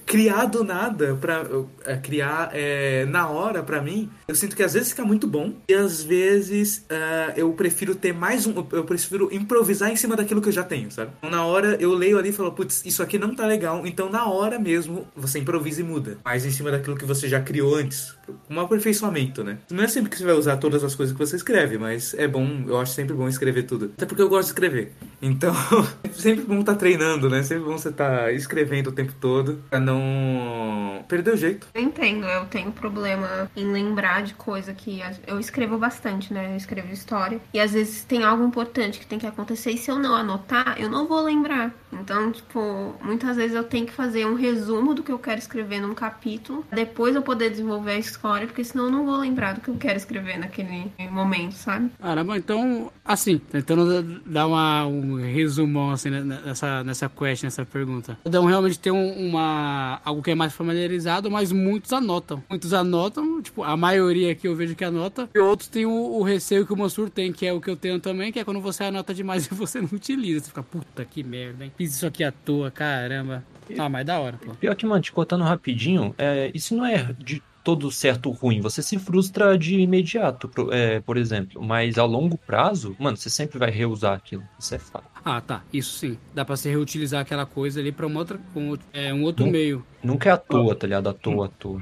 criar 0.10 0.46
do 0.46 0.64
nada 0.64 1.16
para 1.22 1.46
é, 1.86 1.96
criar 1.96 2.50
é, 2.52 3.06
na 3.06 3.30
hora 3.30 3.62
para 3.62 3.80
mim 3.80 4.10
eu 4.28 4.34
sinto 4.34 4.56
que 4.56 4.64
às 4.64 4.74
vezes 4.74 4.90
fica 4.90 5.06
muito 5.06 5.28
bom 5.28 5.54
e 5.70 5.74
às 5.76 6.02
vezes 6.02 6.84
uh, 6.90 7.34
eu 7.38 7.54
prefiro 7.54 7.94
ter 7.94 8.12
mais 8.12 8.48
um 8.48 8.66
eu 8.72 8.84
prefiro 8.84 9.30
improvisar 9.32 9.92
em 9.92 9.96
cima 9.96 10.16
daquilo 10.16 10.42
que 10.42 10.50
eu 10.50 10.52
já 10.52 10.64
tenho 10.64 10.90
sabe? 10.92 11.12
Então, 11.20 11.30
na 11.30 11.46
hora 11.46 11.78
eu 11.80 11.94
leio 11.94 12.18
ali 12.18 12.30
e 12.30 12.32
falo 12.32 12.52
putz 12.52 12.84
isso 12.84 13.04
aqui 13.04 13.20
não 13.20 13.36
tá 13.36 13.46
legal. 13.46 13.86
Então 13.86 14.10
na 14.10 14.26
hora 14.26 14.58
mesmo 14.58 15.08
você 15.16 15.38
improvisa 15.38 15.82
e 15.82 15.84
muda. 15.84 16.18
Mais 16.26 16.44
em 16.44 16.50
cima 16.50 16.72
daquilo 16.72 16.98
que 16.98 17.06
você 17.06 17.28
já 17.28 17.40
criou 17.40 17.76
antes. 17.76 18.16
Um 18.50 18.60
aperfeiçoamento 18.60 19.44
né? 19.44 19.60
Não 19.70 19.84
é 19.84 19.88
sempre 19.88 20.10
que 20.10 20.18
você 20.18 20.26
vai 20.26 20.34
usar 20.34 20.58
todas 20.58 20.84
as 20.84 20.96
coisas 20.96 21.16
que 21.16 21.24
você 21.24 21.36
escreve 21.36 21.78
mas 21.78 22.16
é 22.16 22.28
bom 22.28 22.64
eu 22.66 22.80
acho 22.80 22.94
sempre 22.94 23.14
bom 23.14 23.28
escrever 23.28 23.64
tudo. 23.64 23.92
Até 23.96 24.08
porque 24.08 24.24
eu 24.24 24.30
gosto 24.30 24.48
de 24.48 24.54
escrever. 24.54 24.92
Então 25.22 25.54
sempre 26.14 26.46
bom 26.46 26.62
estar 26.62 26.74
tá 26.74 26.80
treinando 26.80 27.30
né? 27.30 27.44
Sempre 27.44 27.66
bom 27.66 27.78
você 27.78 27.90
estar 27.90 28.24
tá 28.24 28.32
escrevendo 28.32 28.88
o 28.88 28.92
tempo 28.92 29.14
todo 29.22 29.60
pra 29.70 29.80
não 29.80 29.99
não 30.00 31.04
perder 31.04 31.34
o 31.34 31.38
jeito. 31.38 31.68
Eu 31.74 31.82
entendo, 31.82 32.26
eu 32.26 32.46
tenho 32.46 32.72
problema 32.72 33.50
em 33.56 33.72
lembrar 33.72 34.24
de 34.24 34.34
coisa 34.34 34.74
que 34.74 35.02
eu 35.28 35.40
escrevo 35.40 35.78
bastante, 35.78 36.34
né? 36.34 36.52
Eu 36.52 36.58
escrevo 36.58 36.92
história 36.92 37.40
e 37.54 37.60
às 37.60 37.74
vezes 37.74 38.04
tem 38.04 38.24
algo 38.24 38.46
importante 38.46 39.00
que 39.00 39.06
tem 39.06 39.20
que 39.20 39.28
acontecer 39.28 39.72
e 39.72 39.78
se 39.78 39.90
eu 39.90 39.98
não 39.98 40.16
anotar, 40.16 40.76
eu 40.78 40.90
não 40.90 41.08
vou 41.08 41.22
lembrar. 41.22 41.74
Então, 41.92 42.32
tipo, 42.32 42.96
muitas 43.02 43.36
vezes 43.38 43.56
eu 43.56 43.64
tenho 43.64 43.86
que 43.86 43.92
fazer 43.92 44.26
um 44.26 44.36
resumo 44.36 44.94
do 44.94 45.04
que 45.04 45.12
eu 45.12 45.20
quero 45.20 45.40
escrever 45.40 45.82
num 45.82 45.94
capítulo, 45.94 46.66
depois 46.72 47.16
eu 47.16 47.22
poder 47.22 47.50
desenvolver 47.50 47.94
a 47.94 47.98
história, 47.98 48.48
porque 48.48 48.64
senão 48.64 48.86
eu 48.86 48.92
não 48.92 49.06
vou 49.06 49.18
lembrar 49.18 49.54
do 49.54 49.62
que 49.62 49.70
eu 49.70 49.76
quero 49.76 49.98
escrever 49.98 50.38
naquele 50.38 50.92
momento, 51.10 51.54
sabe? 51.54 51.90
Caramba, 52.00 52.38
então, 52.38 52.92
assim, 53.04 53.38
tentando 53.38 54.22
dar 54.26 54.48
uma, 54.48 54.86
um 54.86 55.16
resumão 55.16 55.92
assim 55.92 56.10
nessa, 56.10 56.84
nessa 56.84 57.10
quest, 57.10 57.44
nessa 57.44 57.66
pergunta. 57.66 58.18
Então, 58.24 58.46
realmente 58.46 58.78
tem 58.78 58.92
uma 58.92 59.79
algo 60.04 60.22
que 60.22 60.32
é 60.32 60.36
mais 60.36 60.54
familiarizado, 60.54 61.30
mas 61.30 61.52
muitos 61.52 61.94
anotam. 61.94 62.44
Muitos 62.50 62.74
anotam, 62.74 63.42
tipo, 63.42 63.64
a 63.64 63.76
maioria 63.76 64.32
aqui 64.32 64.48
eu 64.48 64.56
vejo 64.56 64.76
que 64.76 64.84
anota, 64.84 65.30
e 65.34 65.40
outros 65.40 65.68
têm 65.68 65.86
o, 65.86 65.92
o 65.92 66.24
receio 66.24 66.66
que 66.66 66.74
o 66.74 66.78
Mansur 66.78 67.10
tem, 67.10 67.32
que 67.32 67.46
é 67.46 67.54
o 67.54 67.62
que 67.62 67.70
eu 67.70 67.76
tenho 67.76 68.00
também, 68.00 68.32
que 68.32 68.40
é 68.40 68.44
quando 68.44 68.62
você 68.62 68.84
anota 68.84 69.14
demais 69.14 69.46
e 69.46 69.54
você 69.56 69.82
não 69.82 69.90
utiliza. 69.92 70.46
Você 70.46 70.50
fica, 70.50 70.64
puta 70.64 71.06
que 71.06 71.24
merda, 71.24 71.66
hein? 71.66 71.72
Fiz 71.78 71.96
isso 71.96 72.06
aqui 72.06 72.24
à 72.24 72.32
toa, 72.32 72.72
caramba. 72.72 73.44
Ah, 73.78 73.90
mas 73.90 74.06
da 74.06 74.20
hora, 74.20 74.38
pô. 74.44 74.54
Pior 74.56 74.76
que, 74.76 74.86
mano, 74.86 75.02
te 75.02 75.12
contando 75.12 75.44
rapidinho, 75.44 76.14
é, 76.18 76.50
isso 76.54 76.76
não 76.76 76.86
é 76.86 77.14
de 77.20 77.42
todo 77.70 77.92
certo 77.92 78.32
ruim. 78.32 78.62
Você 78.62 78.82
se 78.82 78.98
frustra 78.98 79.56
de 79.56 79.80
imediato, 79.80 80.50
é, 80.72 81.00
por 81.02 81.18
exemplo. 81.18 81.62
Mas 81.62 82.00
a 82.00 82.04
longo 82.04 82.36
prazo, 82.36 82.96
mano, 82.98 83.16
você 83.16 83.30
sempre 83.30 83.60
vai 83.60 83.70
reusar 83.70 84.16
aquilo. 84.16 84.44
Isso 84.58 84.74
é 84.74 84.80
fato. 84.80 85.06
Ah, 85.24 85.40
tá. 85.40 85.62
Isso 85.72 86.00
sim. 86.00 86.18
Dá 86.34 86.44
pra 86.44 86.56
você 86.56 86.72
reutilizar 86.72 87.22
aquela 87.22 87.46
coisa 87.46 87.80
ali 87.80 87.92
pra 87.92 88.08
uma 88.08 88.20
outra, 88.20 88.40
um, 88.56 88.76
é, 88.92 89.14
um 89.14 89.22
outro 89.24 89.46
meio. 89.46 89.86
Nunca 90.04 90.30
é 90.30 90.32
à 90.32 90.38
toa, 90.38 90.76
tá 90.76 90.88
ligado? 90.88 91.10
À 91.10 91.14
toa, 91.14 91.46
à 91.46 91.50
toa. 91.50 91.82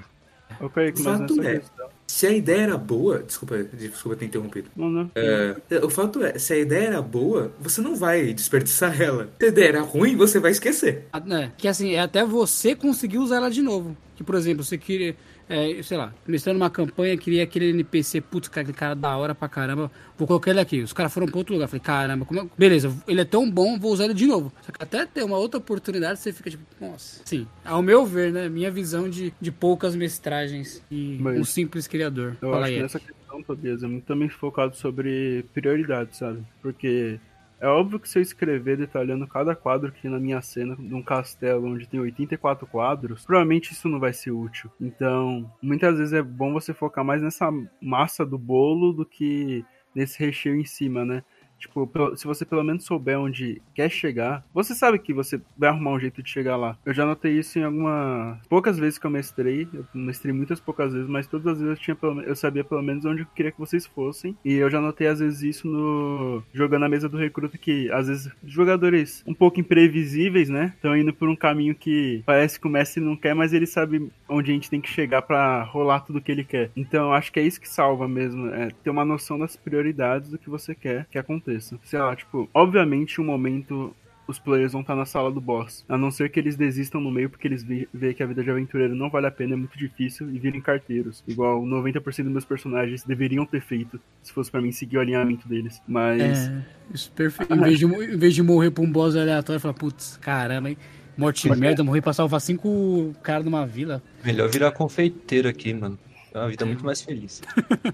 Ok, 0.59 0.93
mas 0.95 1.01
fato 1.01 1.41
é, 1.41 1.61
se 2.07 2.25
a 2.25 2.31
ideia 2.31 2.61
era 2.61 2.77
boa, 2.77 3.19
desculpa, 3.19 3.63
desculpa 3.63 4.17
ter 4.17 4.25
interrompido. 4.25 4.69
Não, 4.75 4.89
não. 4.89 5.11
É, 5.13 5.55
o 5.83 5.89
fato 5.89 6.23
é, 6.23 6.37
se 6.39 6.53
a 6.53 6.57
ideia 6.57 6.87
era 6.87 7.01
boa, 7.01 7.51
você 7.59 7.79
não 7.79 7.95
vai 7.95 8.33
desperdiçar 8.33 8.99
ela. 9.01 9.29
Se 9.39 9.45
a 9.45 9.49
ideia 9.49 9.67
era 9.69 9.81
ruim, 9.81 10.15
você 10.15 10.39
vai 10.39 10.51
esquecer. 10.51 11.05
É, 11.13 11.51
que 11.57 11.67
assim, 11.67 11.91
é 11.91 11.99
até 11.99 12.25
você 12.25 12.75
conseguir 12.75 13.19
usar 13.19 13.37
ela 13.37 13.51
de 13.51 13.61
novo. 13.61 13.95
Que, 14.15 14.23
por 14.23 14.35
exemplo, 14.35 14.63
você 14.63 14.77
queria 14.77 15.15
é, 15.49 15.81
sei 15.81 15.97
lá, 15.97 16.13
mestrando 16.25 16.57
uma 16.57 16.69
campanha, 16.69 17.17
queria 17.17 17.43
aquele 17.43 17.69
NPC, 17.69 18.21
putz, 18.21 18.47
cara, 18.49 18.61
aquele 18.63 18.77
cara 18.77 18.95
da 18.95 19.15
hora 19.15 19.33
pra 19.33 19.47
caramba, 19.47 19.89
vou 20.17 20.27
colocar 20.27 20.51
ele 20.51 20.59
aqui. 20.59 20.81
Os 20.81 20.93
caras 20.93 21.13
foram 21.13 21.27
pra 21.27 21.37
outro 21.37 21.53
lugar. 21.53 21.67
Falei, 21.67 21.81
caramba, 21.81 22.25
como 22.25 22.41
é... 22.41 22.47
beleza, 22.57 22.93
ele 23.07 23.21
é 23.21 23.25
tão 23.25 23.49
bom, 23.49 23.79
vou 23.79 23.93
usar 23.93 24.05
ele 24.05 24.13
de 24.13 24.25
novo. 24.25 24.51
Só 24.61 24.71
que 24.71 24.83
até 24.83 25.05
ter 25.05 25.23
uma 25.23 25.37
outra 25.37 25.57
oportunidade, 25.57 26.19
você 26.19 26.33
fica 26.33 26.49
tipo, 26.49 26.63
nossa. 26.79 27.21
Sim, 27.25 27.47
ao 27.63 27.81
meu 27.81 28.05
ver, 28.05 28.31
né, 28.31 28.49
minha 28.49 28.69
visão 28.69 29.09
de, 29.09 29.33
de 29.39 29.51
poucas 29.51 29.95
mestragens 29.95 30.83
e 30.91 31.17
Mas 31.19 31.39
um 31.39 31.43
simples 31.43 31.87
criador. 31.87 32.37
Eu 32.41 32.51
Fala 32.51 32.57
acho 32.57 32.65
aí. 32.65 32.75
que 32.75 32.81
nessa 32.81 32.99
questão, 32.99 33.43
Tobias, 33.43 33.83
é 33.83 33.87
muito 33.87 34.05
também 34.05 34.29
focado 34.29 34.75
sobre 34.75 35.45
prioridade, 35.53 36.17
sabe? 36.17 36.43
Porque 36.61 37.19
é 37.59 37.67
óbvio 37.67 37.99
que 37.99 38.07
se 38.07 38.19
eu 38.19 38.21
escrever 38.21 38.77
detalhando 38.77 39.27
cada 39.27 39.55
quadro 39.55 39.89
aqui 39.89 40.07
na 40.07 40.19
minha 40.19 40.41
cena 40.41 40.75
de 40.75 40.93
um 40.93 41.01
castelo 41.01 41.67
onde 41.67 41.87
tem 41.87 41.99
84 41.99 42.67
quadros, 42.67 43.25
provavelmente 43.25 43.71
isso 43.71 43.89
não 43.89 43.99
vai 43.99 44.13
ser 44.13 44.31
útil. 44.31 44.71
Então, 44.79 45.51
muitas 45.61 45.97
vezes 45.97 46.13
é 46.13 46.21
bom 46.21 46.53
você 46.53 46.73
focar 46.73 47.03
mais 47.03 47.21
nessa 47.21 47.49
massa 47.81 48.25
do 48.25 48.37
bolo 48.37 48.93
do 48.93 49.05
que 49.05 49.65
nesse 49.95 50.19
recheio 50.19 50.55
em 50.55 50.65
cima, 50.65 51.03
né? 51.03 51.23
Tipo, 51.59 51.89
se 52.15 52.25
você 52.25 52.45
pelo 52.45 52.63
menos 52.63 52.85
souber 52.85 53.19
onde 53.19 53.61
quer 53.73 53.89
chegar, 53.89 54.43
você 54.53 54.73
sabe 54.75 54.99
que 54.99 55.13
você 55.13 55.41
vai 55.57 55.69
arrumar 55.69 55.91
um 55.91 55.99
jeito 55.99 56.21
de 56.21 56.29
chegar 56.29 56.55
lá. 56.55 56.77
Eu 56.85 56.93
já 56.93 57.05
notei 57.05 57.37
isso 57.37 57.57
em 57.57 57.63
algumas. 57.63 58.37
poucas 58.47 58.77
vezes 58.77 58.99
que 58.99 59.05
eu 59.05 59.11
mestrei. 59.11 59.67
Eu 59.73 59.85
mestrei 59.93 60.33
muitas 60.33 60.59
poucas 60.59 60.93
vezes, 60.93 61.09
mas 61.09 61.27
todas 61.27 61.47
as 61.47 61.59
vezes 61.59 61.77
eu, 61.77 61.83
tinha 61.83 61.97
eu 62.25 62.35
sabia 62.35 62.63
pelo 62.63 62.81
menos 62.81 63.05
onde 63.05 63.21
eu 63.21 63.27
queria 63.35 63.51
que 63.51 63.59
vocês 63.59 63.85
fossem. 63.85 64.37
E 64.45 64.53
eu 64.53 64.69
já 64.69 64.79
notei 64.79 65.07
às 65.07 65.19
vezes 65.19 65.41
isso 65.41 65.67
no. 65.67 66.43
jogando 66.53 66.85
a 66.85 66.89
mesa 66.89 67.09
do 67.09 67.17
recruta, 67.17 67.57
que 67.57 67.91
às 67.91 68.07
vezes 68.07 68.31
jogadores 68.45 69.23
um 69.25 69.33
pouco 69.33 69.59
imprevisíveis, 69.59 70.49
né? 70.49 70.73
Estão 70.75 70.95
indo 70.95 71.13
por 71.13 71.27
um 71.27 71.35
caminho 71.35 71.73
que 71.73 72.21
parece 72.25 72.59
que 72.59 72.67
o 72.67 72.69
mestre 72.69 73.03
não 73.03 73.15
quer, 73.15 73.33
mas 73.33 73.53
ele 73.53 73.65
sabe 73.65 74.11
onde 74.29 74.51
a 74.51 74.53
gente 74.53 74.69
tem 74.69 74.81
que 74.81 74.89
chegar 74.89 75.21
para 75.23 75.63
rolar 75.63 76.01
tudo 76.01 76.21
que 76.21 76.31
ele 76.31 76.43
quer. 76.43 76.69
Então 76.75 77.11
acho 77.11 77.31
que 77.31 77.39
é 77.39 77.43
isso 77.43 77.59
que 77.59 77.69
salva 77.69 78.07
mesmo. 78.07 78.47
É 78.47 78.69
ter 78.83 78.89
uma 78.89 79.05
noção 79.05 79.39
das 79.39 79.55
prioridades 79.55 80.29
do 80.29 80.37
que 80.37 80.49
você 80.49 80.75
quer 80.75 81.07
que 81.09 81.17
aconteça 81.17 81.46
aconteça. 81.47 81.79
Sei 81.83 81.99
lá, 81.99 82.15
tipo, 82.15 82.49
obviamente 82.53 83.21
um 83.21 83.25
momento 83.25 83.95
os 84.27 84.37
players 84.37 84.73
vão 84.73 84.81
estar 84.81 84.93
na 84.93 85.05
sala 85.05 85.31
do 85.31 85.39
boss. 85.39 85.85
A 85.87 85.97
não 85.97 86.11
ser 86.11 86.29
que 86.29 86.37
eles 86.37 86.57
desistam 86.57 86.99
no 86.99 87.09
meio 87.09 87.29
porque 87.29 87.47
eles 87.47 87.63
veem 87.63 88.13
que 88.13 88.21
a 88.21 88.25
vida 88.25 88.43
de 88.43 88.51
aventureiro 88.51 88.93
não 88.93 89.09
vale 89.09 89.25
a 89.25 89.31
pena, 89.31 89.53
é 89.53 89.55
muito 89.55 89.77
difícil 89.77 90.29
e 90.29 90.37
virem 90.37 90.59
carteiros. 90.59 91.23
Igual 91.25 91.63
90% 91.63 92.23
dos 92.23 92.31
meus 92.33 92.45
personagens 92.45 93.05
deveriam 93.05 93.45
ter 93.45 93.61
feito, 93.61 93.97
se 94.21 94.33
fosse 94.33 94.51
para 94.51 94.61
mim 94.61 94.73
seguir 94.73 94.97
o 94.97 94.99
alinhamento 94.99 95.47
deles. 95.47 95.81
Mas. 95.87 96.21
É, 96.21 96.65
isso 96.93 97.09
perfeito. 97.13 97.53
Em 97.55 97.61
vez 97.61 97.79
de, 97.79 97.85
em 97.85 98.17
vez 98.17 98.35
de 98.35 98.43
morrer 98.43 98.69
pra 98.69 98.83
um 98.83 98.91
boss 98.91 99.15
aleatório, 99.15 99.61
falar, 99.61 99.73
putz, 99.73 100.17
caramba, 100.17 100.69
hein? 100.69 100.77
Morte 101.17 101.49
de 101.49 101.55
merda, 101.55 101.83
morrer 101.83 102.01
pra 102.01 102.13
salvar 102.13 102.39
cinco 102.41 103.15
caras 103.23 103.43
numa 103.43 103.65
vila. 103.65 104.03
Melhor 104.23 104.49
virar 104.49 104.71
confeiteiro 104.71 105.47
aqui, 105.47 105.73
mano. 105.73 105.97
É 106.31 106.37
uma 106.37 106.49
vida 106.49 106.65
muito 106.65 106.85
mais 106.85 107.01
feliz. 107.01 107.41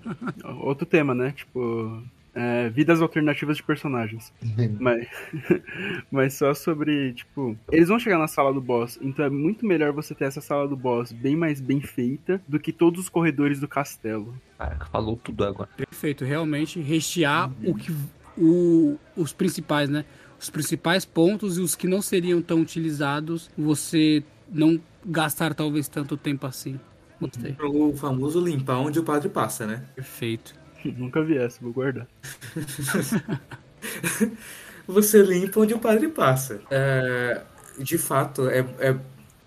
Outro 0.59 0.85
tema, 0.85 1.15
né? 1.15 1.31
Tipo, 1.31 2.03
é, 2.35 2.69
vidas 2.69 3.01
alternativas 3.01 3.57
de 3.57 3.63
personagens. 3.63 4.33
mas, 4.79 5.07
mas 6.11 6.33
só 6.33 6.53
sobre, 6.53 7.13
tipo, 7.13 7.57
eles 7.71 7.87
vão 7.87 7.99
chegar 7.99 8.17
na 8.17 8.27
sala 8.27 8.53
do 8.53 8.61
boss, 8.61 8.97
então 9.01 9.25
é 9.25 9.29
muito 9.29 9.65
melhor 9.65 9.91
você 9.91 10.15
ter 10.15 10.25
essa 10.25 10.41
sala 10.41 10.67
do 10.67 10.75
boss 10.75 11.11
bem 11.11 11.35
mais 11.35 11.61
bem 11.61 11.81
feita 11.81 12.41
do 12.47 12.59
que 12.59 12.71
todos 12.71 13.01
os 13.01 13.09
corredores 13.09 13.59
do 13.59 13.67
castelo. 13.67 14.35
Caraca, 14.57 14.85
falou 14.87 15.17
tudo 15.17 15.43
agora. 15.43 15.69
Perfeito, 15.77 16.25
realmente 16.25 16.79
rechear 16.79 17.49
uhum. 17.61 17.71
o 17.71 17.75
que 17.75 17.91
o, 18.37 18.97
os 19.15 19.33
principais, 19.33 19.89
né? 19.89 20.05
Os 20.39 20.49
principais 20.49 21.05
pontos 21.05 21.57
e 21.57 21.61
os 21.61 21.75
que 21.75 21.87
não 21.87 22.01
seriam 22.01 22.41
tão 22.41 22.61
utilizados, 22.61 23.49
você 23.57 24.23
não 24.51 24.79
gastar 25.05 25.53
talvez 25.53 25.87
tanto 25.87 26.17
tempo 26.17 26.45
assim. 26.45 26.79
Gostei. 27.19 27.55
O 27.59 27.95
famoso 27.95 28.43
limpar 28.43 28.79
onde 28.79 28.99
o 28.99 29.03
padre 29.03 29.29
passa, 29.29 29.65
né? 29.65 29.85
Perfeito. 29.95 30.62
Nunca 30.97 31.21
vi 31.23 31.37
essa, 31.37 31.59
vou 31.61 31.73
guardar. 31.73 32.07
Você 34.87 35.21
limpa 35.21 35.61
onde 35.61 35.73
o 35.73 35.79
padre 35.79 36.09
passa. 36.09 36.61
É, 36.69 37.41
de 37.79 37.97
fato, 37.97 38.49
é, 38.49 38.59
é 38.79 38.95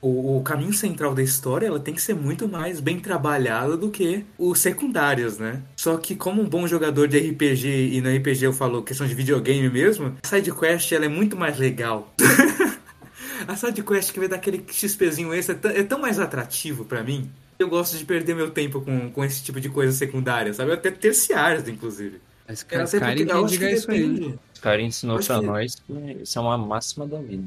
o, 0.00 0.38
o, 0.38 0.42
caminho 0.42 0.72
central 0.72 1.14
da 1.14 1.22
história 1.22 1.66
ela 1.66 1.80
tem 1.80 1.94
que 1.94 2.00
ser 2.00 2.14
muito 2.14 2.48
mais 2.48 2.80
bem 2.80 2.98
trabalhada 3.00 3.76
do 3.76 3.90
que 3.90 4.24
os 4.38 4.58
secundários, 4.60 5.38
né? 5.38 5.62
Só 5.76 5.96
que 5.96 6.14
como 6.14 6.42
um 6.42 6.48
bom 6.48 6.66
jogador 6.66 7.08
de 7.08 7.18
RPG, 7.18 7.94
e 7.94 8.00
no 8.00 8.14
RPG 8.14 8.44
eu 8.44 8.52
falo 8.52 8.82
questão 8.82 9.06
de 9.06 9.14
videogame 9.14 9.68
mesmo, 9.68 10.16
a 10.22 10.26
side 10.26 10.52
quest 10.52 10.92
ela 10.92 11.04
é 11.04 11.08
muito 11.08 11.36
mais 11.36 11.58
legal. 11.58 12.14
a 13.46 13.56
side 13.56 13.82
quest 13.82 14.12
que 14.12 14.18
vai 14.18 14.28
dar 14.28 14.36
aquele 14.36 14.64
XPzinho 14.70 15.34
extra 15.34 15.58
é, 15.64 15.80
é 15.80 15.82
tão 15.82 15.98
mais 15.98 16.18
atrativo 16.18 16.84
para 16.84 17.02
mim 17.02 17.30
eu 17.58 17.68
gosto 17.68 17.96
de 17.96 18.04
perder 18.04 18.34
meu 18.34 18.50
tempo 18.50 18.80
com, 18.80 19.10
com 19.10 19.24
esse 19.24 19.42
tipo 19.42 19.60
de 19.60 19.68
coisa 19.68 19.92
secundária, 19.92 20.52
sabe? 20.52 20.72
Até 20.72 20.90
terciárias, 20.90 21.66
inclusive. 21.68 22.20
Mas 22.48 22.62
cara, 22.62 22.84
porque- 22.84 22.96
Skyrim 22.98 23.28
eu 23.30 23.44
que 23.44 23.50
diga 23.50 23.70
isso 23.70 23.90
aí. 23.90 23.98
depende. 24.08 24.38
Os 24.54 24.60
caras 24.60 24.84
ensinou 24.84 25.18
pra 25.18 25.40
que- 25.40 25.46
nós 25.46 25.74
que 25.74 25.92
isso 26.22 26.38
é 26.38 26.42
uma 26.42 26.56
máxima 26.56 27.06
da 27.06 27.18
vida. 27.20 27.42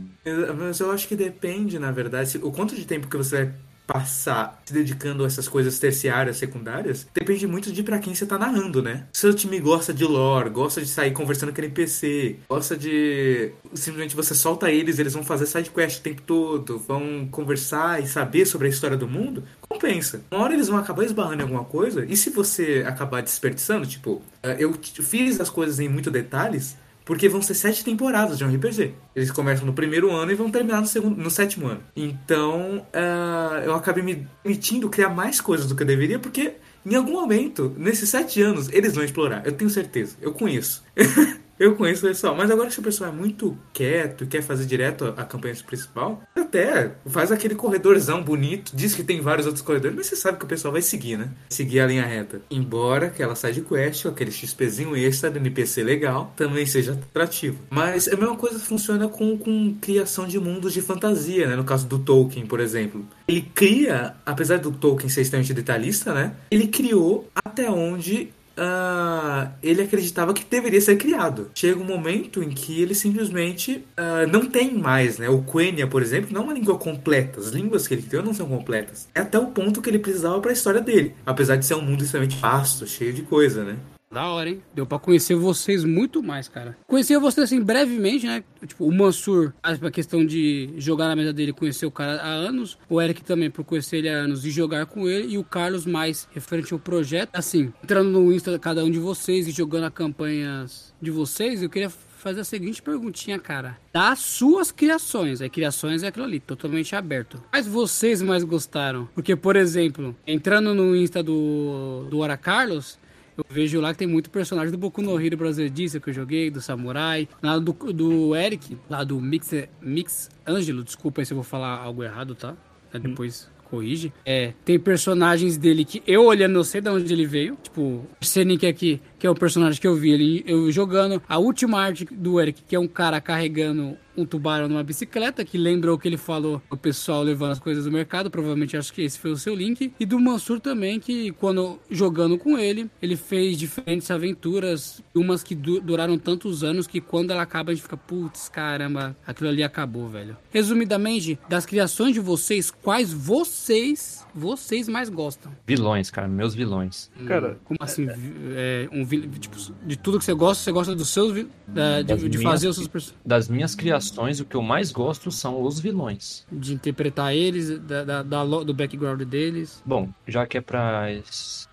Mas 0.57 0.79
eu 0.79 0.91
acho 0.91 1.07
que 1.07 1.15
depende, 1.15 1.79
na 1.79 1.91
verdade, 1.91 2.37
o 2.43 2.51
quanto 2.51 2.75
de 2.75 2.85
tempo 2.85 3.07
que 3.07 3.17
você 3.17 3.45
vai 3.45 3.53
passar 3.89 4.61
se 4.63 4.71
dedicando 4.71 5.23
a 5.23 5.27
essas 5.27 5.47
coisas 5.47 5.79
terciárias, 5.79 6.37
secundárias, 6.37 7.07
depende 7.11 7.47
muito 7.47 7.71
de 7.71 7.81
pra 7.81 7.97
quem 7.97 8.13
você 8.13 8.23
tá 8.23 8.37
narrando, 8.37 8.83
né? 8.83 9.07
Se 9.11 9.25
o 9.25 9.33
time 9.33 9.59
gosta 9.59 9.91
de 9.91 10.05
lore, 10.05 10.51
gosta 10.51 10.79
de 10.79 10.87
sair 10.87 11.11
conversando 11.11 11.51
com 11.51 11.59
NPC, 11.59 12.35
gosta 12.47 12.77
de 12.77 13.51
simplesmente 13.73 14.15
você 14.15 14.35
solta 14.35 14.69
eles, 14.69 14.99
eles 14.99 15.13
vão 15.13 15.23
fazer 15.23 15.47
side 15.47 15.71
quest 15.71 15.99
o 15.99 16.03
tempo 16.03 16.21
todo, 16.21 16.77
vão 16.77 17.27
conversar 17.31 17.99
e 18.03 18.07
saber 18.07 18.45
sobre 18.45 18.67
a 18.67 18.69
história 18.69 18.95
do 18.95 19.07
mundo, 19.07 19.43
compensa. 19.67 20.21
Uma 20.29 20.43
hora 20.43 20.53
eles 20.53 20.67
vão 20.67 20.77
acabar 20.77 21.03
esbarrando 21.03 21.41
em 21.41 21.45
alguma 21.45 21.65
coisa, 21.65 22.05
e 22.07 22.15
se 22.15 22.29
você 22.29 22.83
acabar 22.85 23.23
desperdiçando, 23.23 23.87
tipo, 23.87 24.21
eh, 24.43 24.57
eu 24.59 24.73
fiz 25.01 25.41
as 25.41 25.49
coisas 25.49 25.79
em 25.79 25.89
muito 25.89 26.11
detalhes, 26.11 26.77
porque 27.09 27.27
vão 27.27 27.41
ser 27.41 27.55
sete 27.55 27.83
temporadas 27.83 28.37
de 28.37 28.45
um 28.45 28.55
RPG. 28.55 28.93
Eles 29.15 29.31
começam 29.31 29.65
no 29.65 29.73
primeiro 29.73 30.11
ano 30.11 30.31
e 30.31 30.35
vão 30.35 30.51
terminar 30.51 30.79
no, 30.79 30.85
segundo, 30.85 31.19
no 31.19 31.31
sétimo 31.31 31.65
ano. 31.65 31.81
Então, 31.95 32.85
ah, 32.93 33.63
eu 33.65 33.73
acabei 33.73 34.03
me 34.03 34.27
permitindo 34.43 34.87
criar 34.91 35.09
mais 35.09 35.41
coisas 35.41 35.65
do 35.65 35.75
que 35.75 35.81
eu 35.81 35.87
deveria, 35.87 36.19
porque 36.19 36.57
em 36.85 36.93
algum 36.93 37.13
momento, 37.13 37.73
nesses 37.75 38.09
sete 38.09 38.39
anos, 38.43 38.69
eles 38.71 38.93
vão 38.93 39.03
explorar. 39.03 39.43
Eu 39.43 39.53
tenho 39.53 39.71
certeza. 39.71 40.17
Eu 40.21 40.33
conheço. 40.33 40.83
eu 41.59 41.75
conheço 41.75 42.05
o 42.05 42.09
pessoal. 42.09 42.35
Mas 42.35 42.49
agora, 42.49 42.71
se 42.71 42.79
o 42.79 42.83
pessoal 42.83 43.11
é 43.11 43.13
muito 43.13 43.57
quieto 43.73 44.23
e 44.23 44.27
quer 44.27 44.41
fazer 44.41 44.65
direto 44.65 45.13
a, 45.17 45.25
campanha 45.25 45.55
principal, 45.65 46.23
até 46.35 46.91
faz 47.05 47.31
aquele 47.31 47.53
corredorzão 47.53 48.23
bonito, 48.23 48.71
diz 48.73 48.95
que 48.95 49.03
tem 49.03 49.19
vários 49.19 49.45
outros 49.45 49.63
corredores, 49.63 49.95
mas 49.95 50.07
você 50.07 50.15
sabe 50.15 50.37
que 50.37 50.45
o 50.45 50.47
pessoal 50.47 50.71
vai 50.71 50.81
seguir, 50.81 51.17
né? 51.17 51.29
Seguir 51.49 51.81
a 51.81 51.87
linha 51.87 52.05
reta. 52.05 52.41
Embora 52.49 53.07
aquela 53.07 53.35
side 53.35 53.61
quest, 53.61 54.05
ou 54.05 54.11
aquele 54.11 54.31
XPzinho 54.31 54.95
extra 54.95 55.29
do 55.29 55.37
NPC 55.37 55.83
legal, 55.83 56.33
também 56.35 56.65
seja 56.65 56.93
atrativo. 56.93 57.59
Mas 57.69 58.07
a 58.07 58.15
mesma 58.15 58.35
coisa 58.35 58.57
funciona 58.59 59.07
com, 59.07 59.37
com 59.37 59.75
criação 59.81 60.25
de 60.25 60.39
mundos 60.39 60.73
de 60.73 60.81
fantasia, 60.81 61.47
né? 61.47 61.55
No 61.55 61.63
caso 61.63 61.85
do 61.87 61.99
Tolkien, 61.99 62.45
por 62.45 62.59
exemplo. 62.59 63.05
Ele 63.27 63.41
cria, 63.41 64.15
apesar 64.25 64.59
do 64.59 64.71
Tolkien 64.71 65.09
ser 65.09 65.21
extremamente 65.21 65.53
detalhista, 65.53 66.13
né? 66.13 66.33
Ele 66.49 66.67
criou 66.67 67.29
até 67.35 67.69
onde 67.69 68.31
ah, 68.59 69.51
ele 69.63 69.81
acreditava 69.81 70.33
que 70.33 70.43
deveria 70.43 70.81
ser 70.81 70.97
criado. 70.97 71.49
Chega 71.55 71.79
um 71.79 71.85
momento 71.85 72.43
em 72.43 72.49
que 72.49 72.81
ele 72.81 72.93
simplesmente 72.93 73.85
ah, 73.95 74.27
não 74.27 74.45
tem 74.45 74.73
mais, 74.73 75.17
né? 75.17 75.29
O 75.29 75.41
Quenya, 75.41 75.87
por 75.87 76.01
exemplo, 76.01 76.29
não 76.31 76.41
é 76.41 76.43
uma 76.43 76.53
língua 76.53 76.77
completa. 76.77 77.39
As 77.39 77.49
línguas 77.49 77.87
que 77.87 77.93
ele 77.93 78.03
criou 78.03 78.23
não 78.23 78.33
são 78.33 78.47
completas. 78.47 79.07
É 79.15 79.21
até 79.21 79.39
o 79.39 79.47
ponto 79.47 79.81
que 79.81 79.89
ele 79.89 79.99
precisava 79.99 80.39
para 80.39 80.51
a 80.51 80.53
história 80.53 80.81
dele. 80.81 81.15
Apesar 81.25 81.55
de 81.55 81.65
ser 81.65 81.75
um 81.75 81.81
mundo 81.81 82.03
extremamente 82.03 82.37
vasto, 82.37 82.85
cheio 82.85 83.13
de 83.13 83.21
coisa, 83.21 83.63
né? 83.63 83.77
Da 84.11 84.27
hora, 84.27 84.49
hein? 84.49 84.63
Deu 84.73 84.87
pra 84.87 84.97
conhecer 84.97 85.35
vocês 85.35 85.83
muito 85.83 86.23
mais, 86.23 86.47
cara. 86.47 86.75
Conhecer 86.87 87.19
vocês 87.19 87.45
assim 87.45 87.61
brevemente, 87.61 88.25
né? 88.25 88.43
Tipo, 88.65 88.85
o 88.87 88.91
Mansur, 88.91 89.53
pra 89.79 89.91
questão 89.91 90.25
de 90.25 90.73
jogar 90.77 91.07
na 91.07 91.15
mesa 91.15 91.31
dele, 91.31 91.53
conhecer 91.53 91.85
o 91.85 91.91
cara 91.91 92.19
há 92.19 92.27
anos. 92.27 92.75
O 92.89 92.99
Eric 92.99 93.23
também, 93.23 93.51
por 93.51 93.63
conhecer 93.63 93.97
ele 93.97 94.09
há 94.09 94.13
anos 94.13 94.43
e 94.43 94.49
jogar 94.49 94.87
com 94.87 95.07
ele. 95.07 95.33
E 95.33 95.37
o 95.37 95.43
Carlos, 95.43 95.85
mais 95.85 96.27
referente 96.31 96.73
ao 96.73 96.79
projeto. 96.79 97.29
Assim, 97.33 97.71
entrando 97.83 98.09
no 98.09 98.33
Insta 98.33 98.51
de 98.51 98.57
cada 98.57 98.83
um 98.83 98.89
de 98.89 98.97
vocês 98.97 99.47
e 99.47 99.51
jogando 99.51 99.83
as 99.83 99.93
campanhas 99.93 100.91
de 100.99 101.11
vocês, 101.11 101.61
eu 101.61 101.69
queria 101.69 101.91
fazer 101.91 102.41
a 102.41 102.43
seguinte 102.43 102.81
perguntinha, 102.81 103.37
cara. 103.37 103.77
Das 103.93 104.19
suas 104.19 104.71
criações, 104.71 105.39
aí 105.39 105.49
criações 105.51 106.01
é 106.01 106.07
aquilo 106.07 106.25
ali, 106.25 106.39
totalmente 106.39 106.95
aberto. 106.95 107.41
Mas 107.51 107.67
vocês 107.67 108.23
mais 108.23 108.43
gostaram? 108.43 109.07
Porque, 109.13 109.35
por 109.35 109.55
exemplo, 109.55 110.15
entrando 110.25 110.73
no 110.73 110.95
Insta 110.95 111.21
do, 111.21 112.07
do 112.09 112.17
Ora 112.17 112.35
Carlos, 112.35 112.97
eu 113.39 113.45
vejo 113.49 113.79
lá 113.79 113.91
que 113.93 113.99
tem 113.99 114.07
muito 114.07 114.29
personagem 114.29 114.71
do 114.71 114.77
Boku 114.77 115.01
no 115.01 115.19
Hero 115.19 115.37
Brother 115.37 115.69
Diesel 115.69 116.01
que 116.01 116.09
eu 116.09 116.13
joguei, 116.13 116.49
do 116.49 116.61
Samurai. 116.61 117.27
Lá 117.41 117.57
do, 117.57 117.73
do 117.73 118.35
Eric, 118.35 118.77
lá 118.89 119.03
do 119.03 119.19
Mix, 119.19 119.53
Mix 119.81 120.29
Ângelo, 120.47 120.83
desculpa 120.83 121.21
aí 121.21 121.25
se 121.25 121.33
eu 121.33 121.35
vou 121.35 121.43
falar 121.43 121.77
algo 121.77 122.03
errado, 122.03 122.35
tá? 122.35 122.55
Aí 122.93 122.99
Depois 122.99 123.49
corrige. 123.69 124.11
É, 124.25 124.53
tem 124.65 124.79
personagens 124.79 125.57
dele 125.57 125.85
que 125.85 126.01
eu 126.05 126.25
olhando, 126.25 126.55
eu 126.55 126.63
sei 126.63 126.81
de 126.81 126.89
onde 126.89 127.13
ele 127.13 127.25
veio. 127.25 127.57
Tipo, 127.61 127.81
o 127.81 128.25
Senic 128.25 128.65
aqui, 128.65 128.99
que 129.19 129.27
é 129.27 129.29
o 129.29 129.35
personagem 129.35 129.79
que 129.79 129.87
eu 129.87 129.95
vi 129.95 130.11
ele 130.11 130.43
eu 130.47 130.71
jogando. 130.71 131.21
A 131.27 131.37
última 131.37 131.79
arte 131.79 132.05
do 132.05 132.39
Eric, 132.39 132.63
que 132.67 132.75
é 132.75 132.79
um 132.79 132.87
cara 132.87 133.19
carregando 133.21 133.97
um 134.17 134.25
tubarão 134.25 134.67
numa 134.67 134.83
bicicleta, 134.83 135.45
que 135.45 135.57
lembra 135.57 135.93
o 135.93 135.97
que 135.97 136.05
ele 136.05 136.17
falou, 136.17 136.61
o 136.69 136.75
pessoal 136.75 137.23
levando 137.23 137.51
as 137.51 137.59
coisas 137.59 137.85
do 137.85 137.91
mercado, 137.91 138.29
provavelmente 138.29 138.75
acho 138.75 138.91
que 138.91 139.01
esse 139.01 139.17
foi 139.17 139.31
o 139.31 139.37
seu 139.37 139.55
link. 139.55 139.93
E 139.97 140.05
do 140.05 140.19
Mansur 140.19 140.59
também, 140.59 140.99
que 140.99 141.31
quando 141.33 141.79
jogando 141.89 142.37
com 142.37 142.57
ele, 142.59 142.89
ele 143.01 143.15
fez 143.15 143.57
diferentes 143.57 144.11
aventuras, 144.11 145.01
umas 145.15 145.41
que 145.41 145.55
du 145.55 145.79
duraram 145.79 146.17
tantos 146.17 146.65
anos 146.65 146.85
que 146.85 146.99
quando 146.99 147.31
ela 147.31 147.43
acaba 147.43 147.71
a 147.71 147.73
gente 147.73 147.83
fica, 147.83 147.95
putz, 147.95 148.49
caramba, 148.49 149.15
aquilo 149.25 149.49
ali 149.49 149.63
acabou, 149.63 150.09
velho. 150.09 150.35
Resumidamente, 150.51 151.39
das 151.47 151.65
criações 151.65 152.13
de 152.13 152.19
vocês, 152.19 152.69
quais 152.69 153.13
vocês, 153.13 154.25
vocês 154.35 154.89
mais 154.89 155.07
gostam? 155.09 155.51
Vilões, 155.65 156.11
cara, 156.11 156.27
meus 156.27 156.53
vilões. 156.53 157.09
Cara, 157.25 157.57
Como 157.63 157.77
assim? 157.81 158.05
vi- 158.05 158.33
é, 158.55 158.89
um 158.91 159.05
tipo, 159.39 159.55
de 159.85 159.95
tudo 159.97 160.19
que 160.19 160.25
você 160.25 160.33
gosta, 160.33 160.63
você 160.63 160.71
gosta 160.71 160.95
dos 160.95 161.09
seus 161.09 161.45
da- 161.67 162.01
de, 162.01 162.15
de 162.29 162.37
minhas- 162.37 162.43
fazer 162.43 162.67
os 162.67 162.75
seus 162.75 162.87
personagens. 162.87 163.21
Das 163.25 163.47
minhas 163.47 163.75
criações, 163.75 164.39
o 164.39 164.45
que 164.45 164.55
eu 164.55 164.61
mais 164.61 164.91
gosto 164.91 165.31
são 165.31 165.61
os 165.63 165.79
vilões. 165.79 166.45
de 166.51 166.73
interpretar 166.73 167.33
eles, 167.35 167.79
da, 167.79 168.03
da- 168.03 168.23
da 168.23 168.43
do 168.45 168.73
background 168.73 169.21
deles. 169.23 169.81
Bom, 169.85 170.09
já 170.27 170.45
que 170.45 170.57
é 170.57 170.61
pra. 170.61 171.07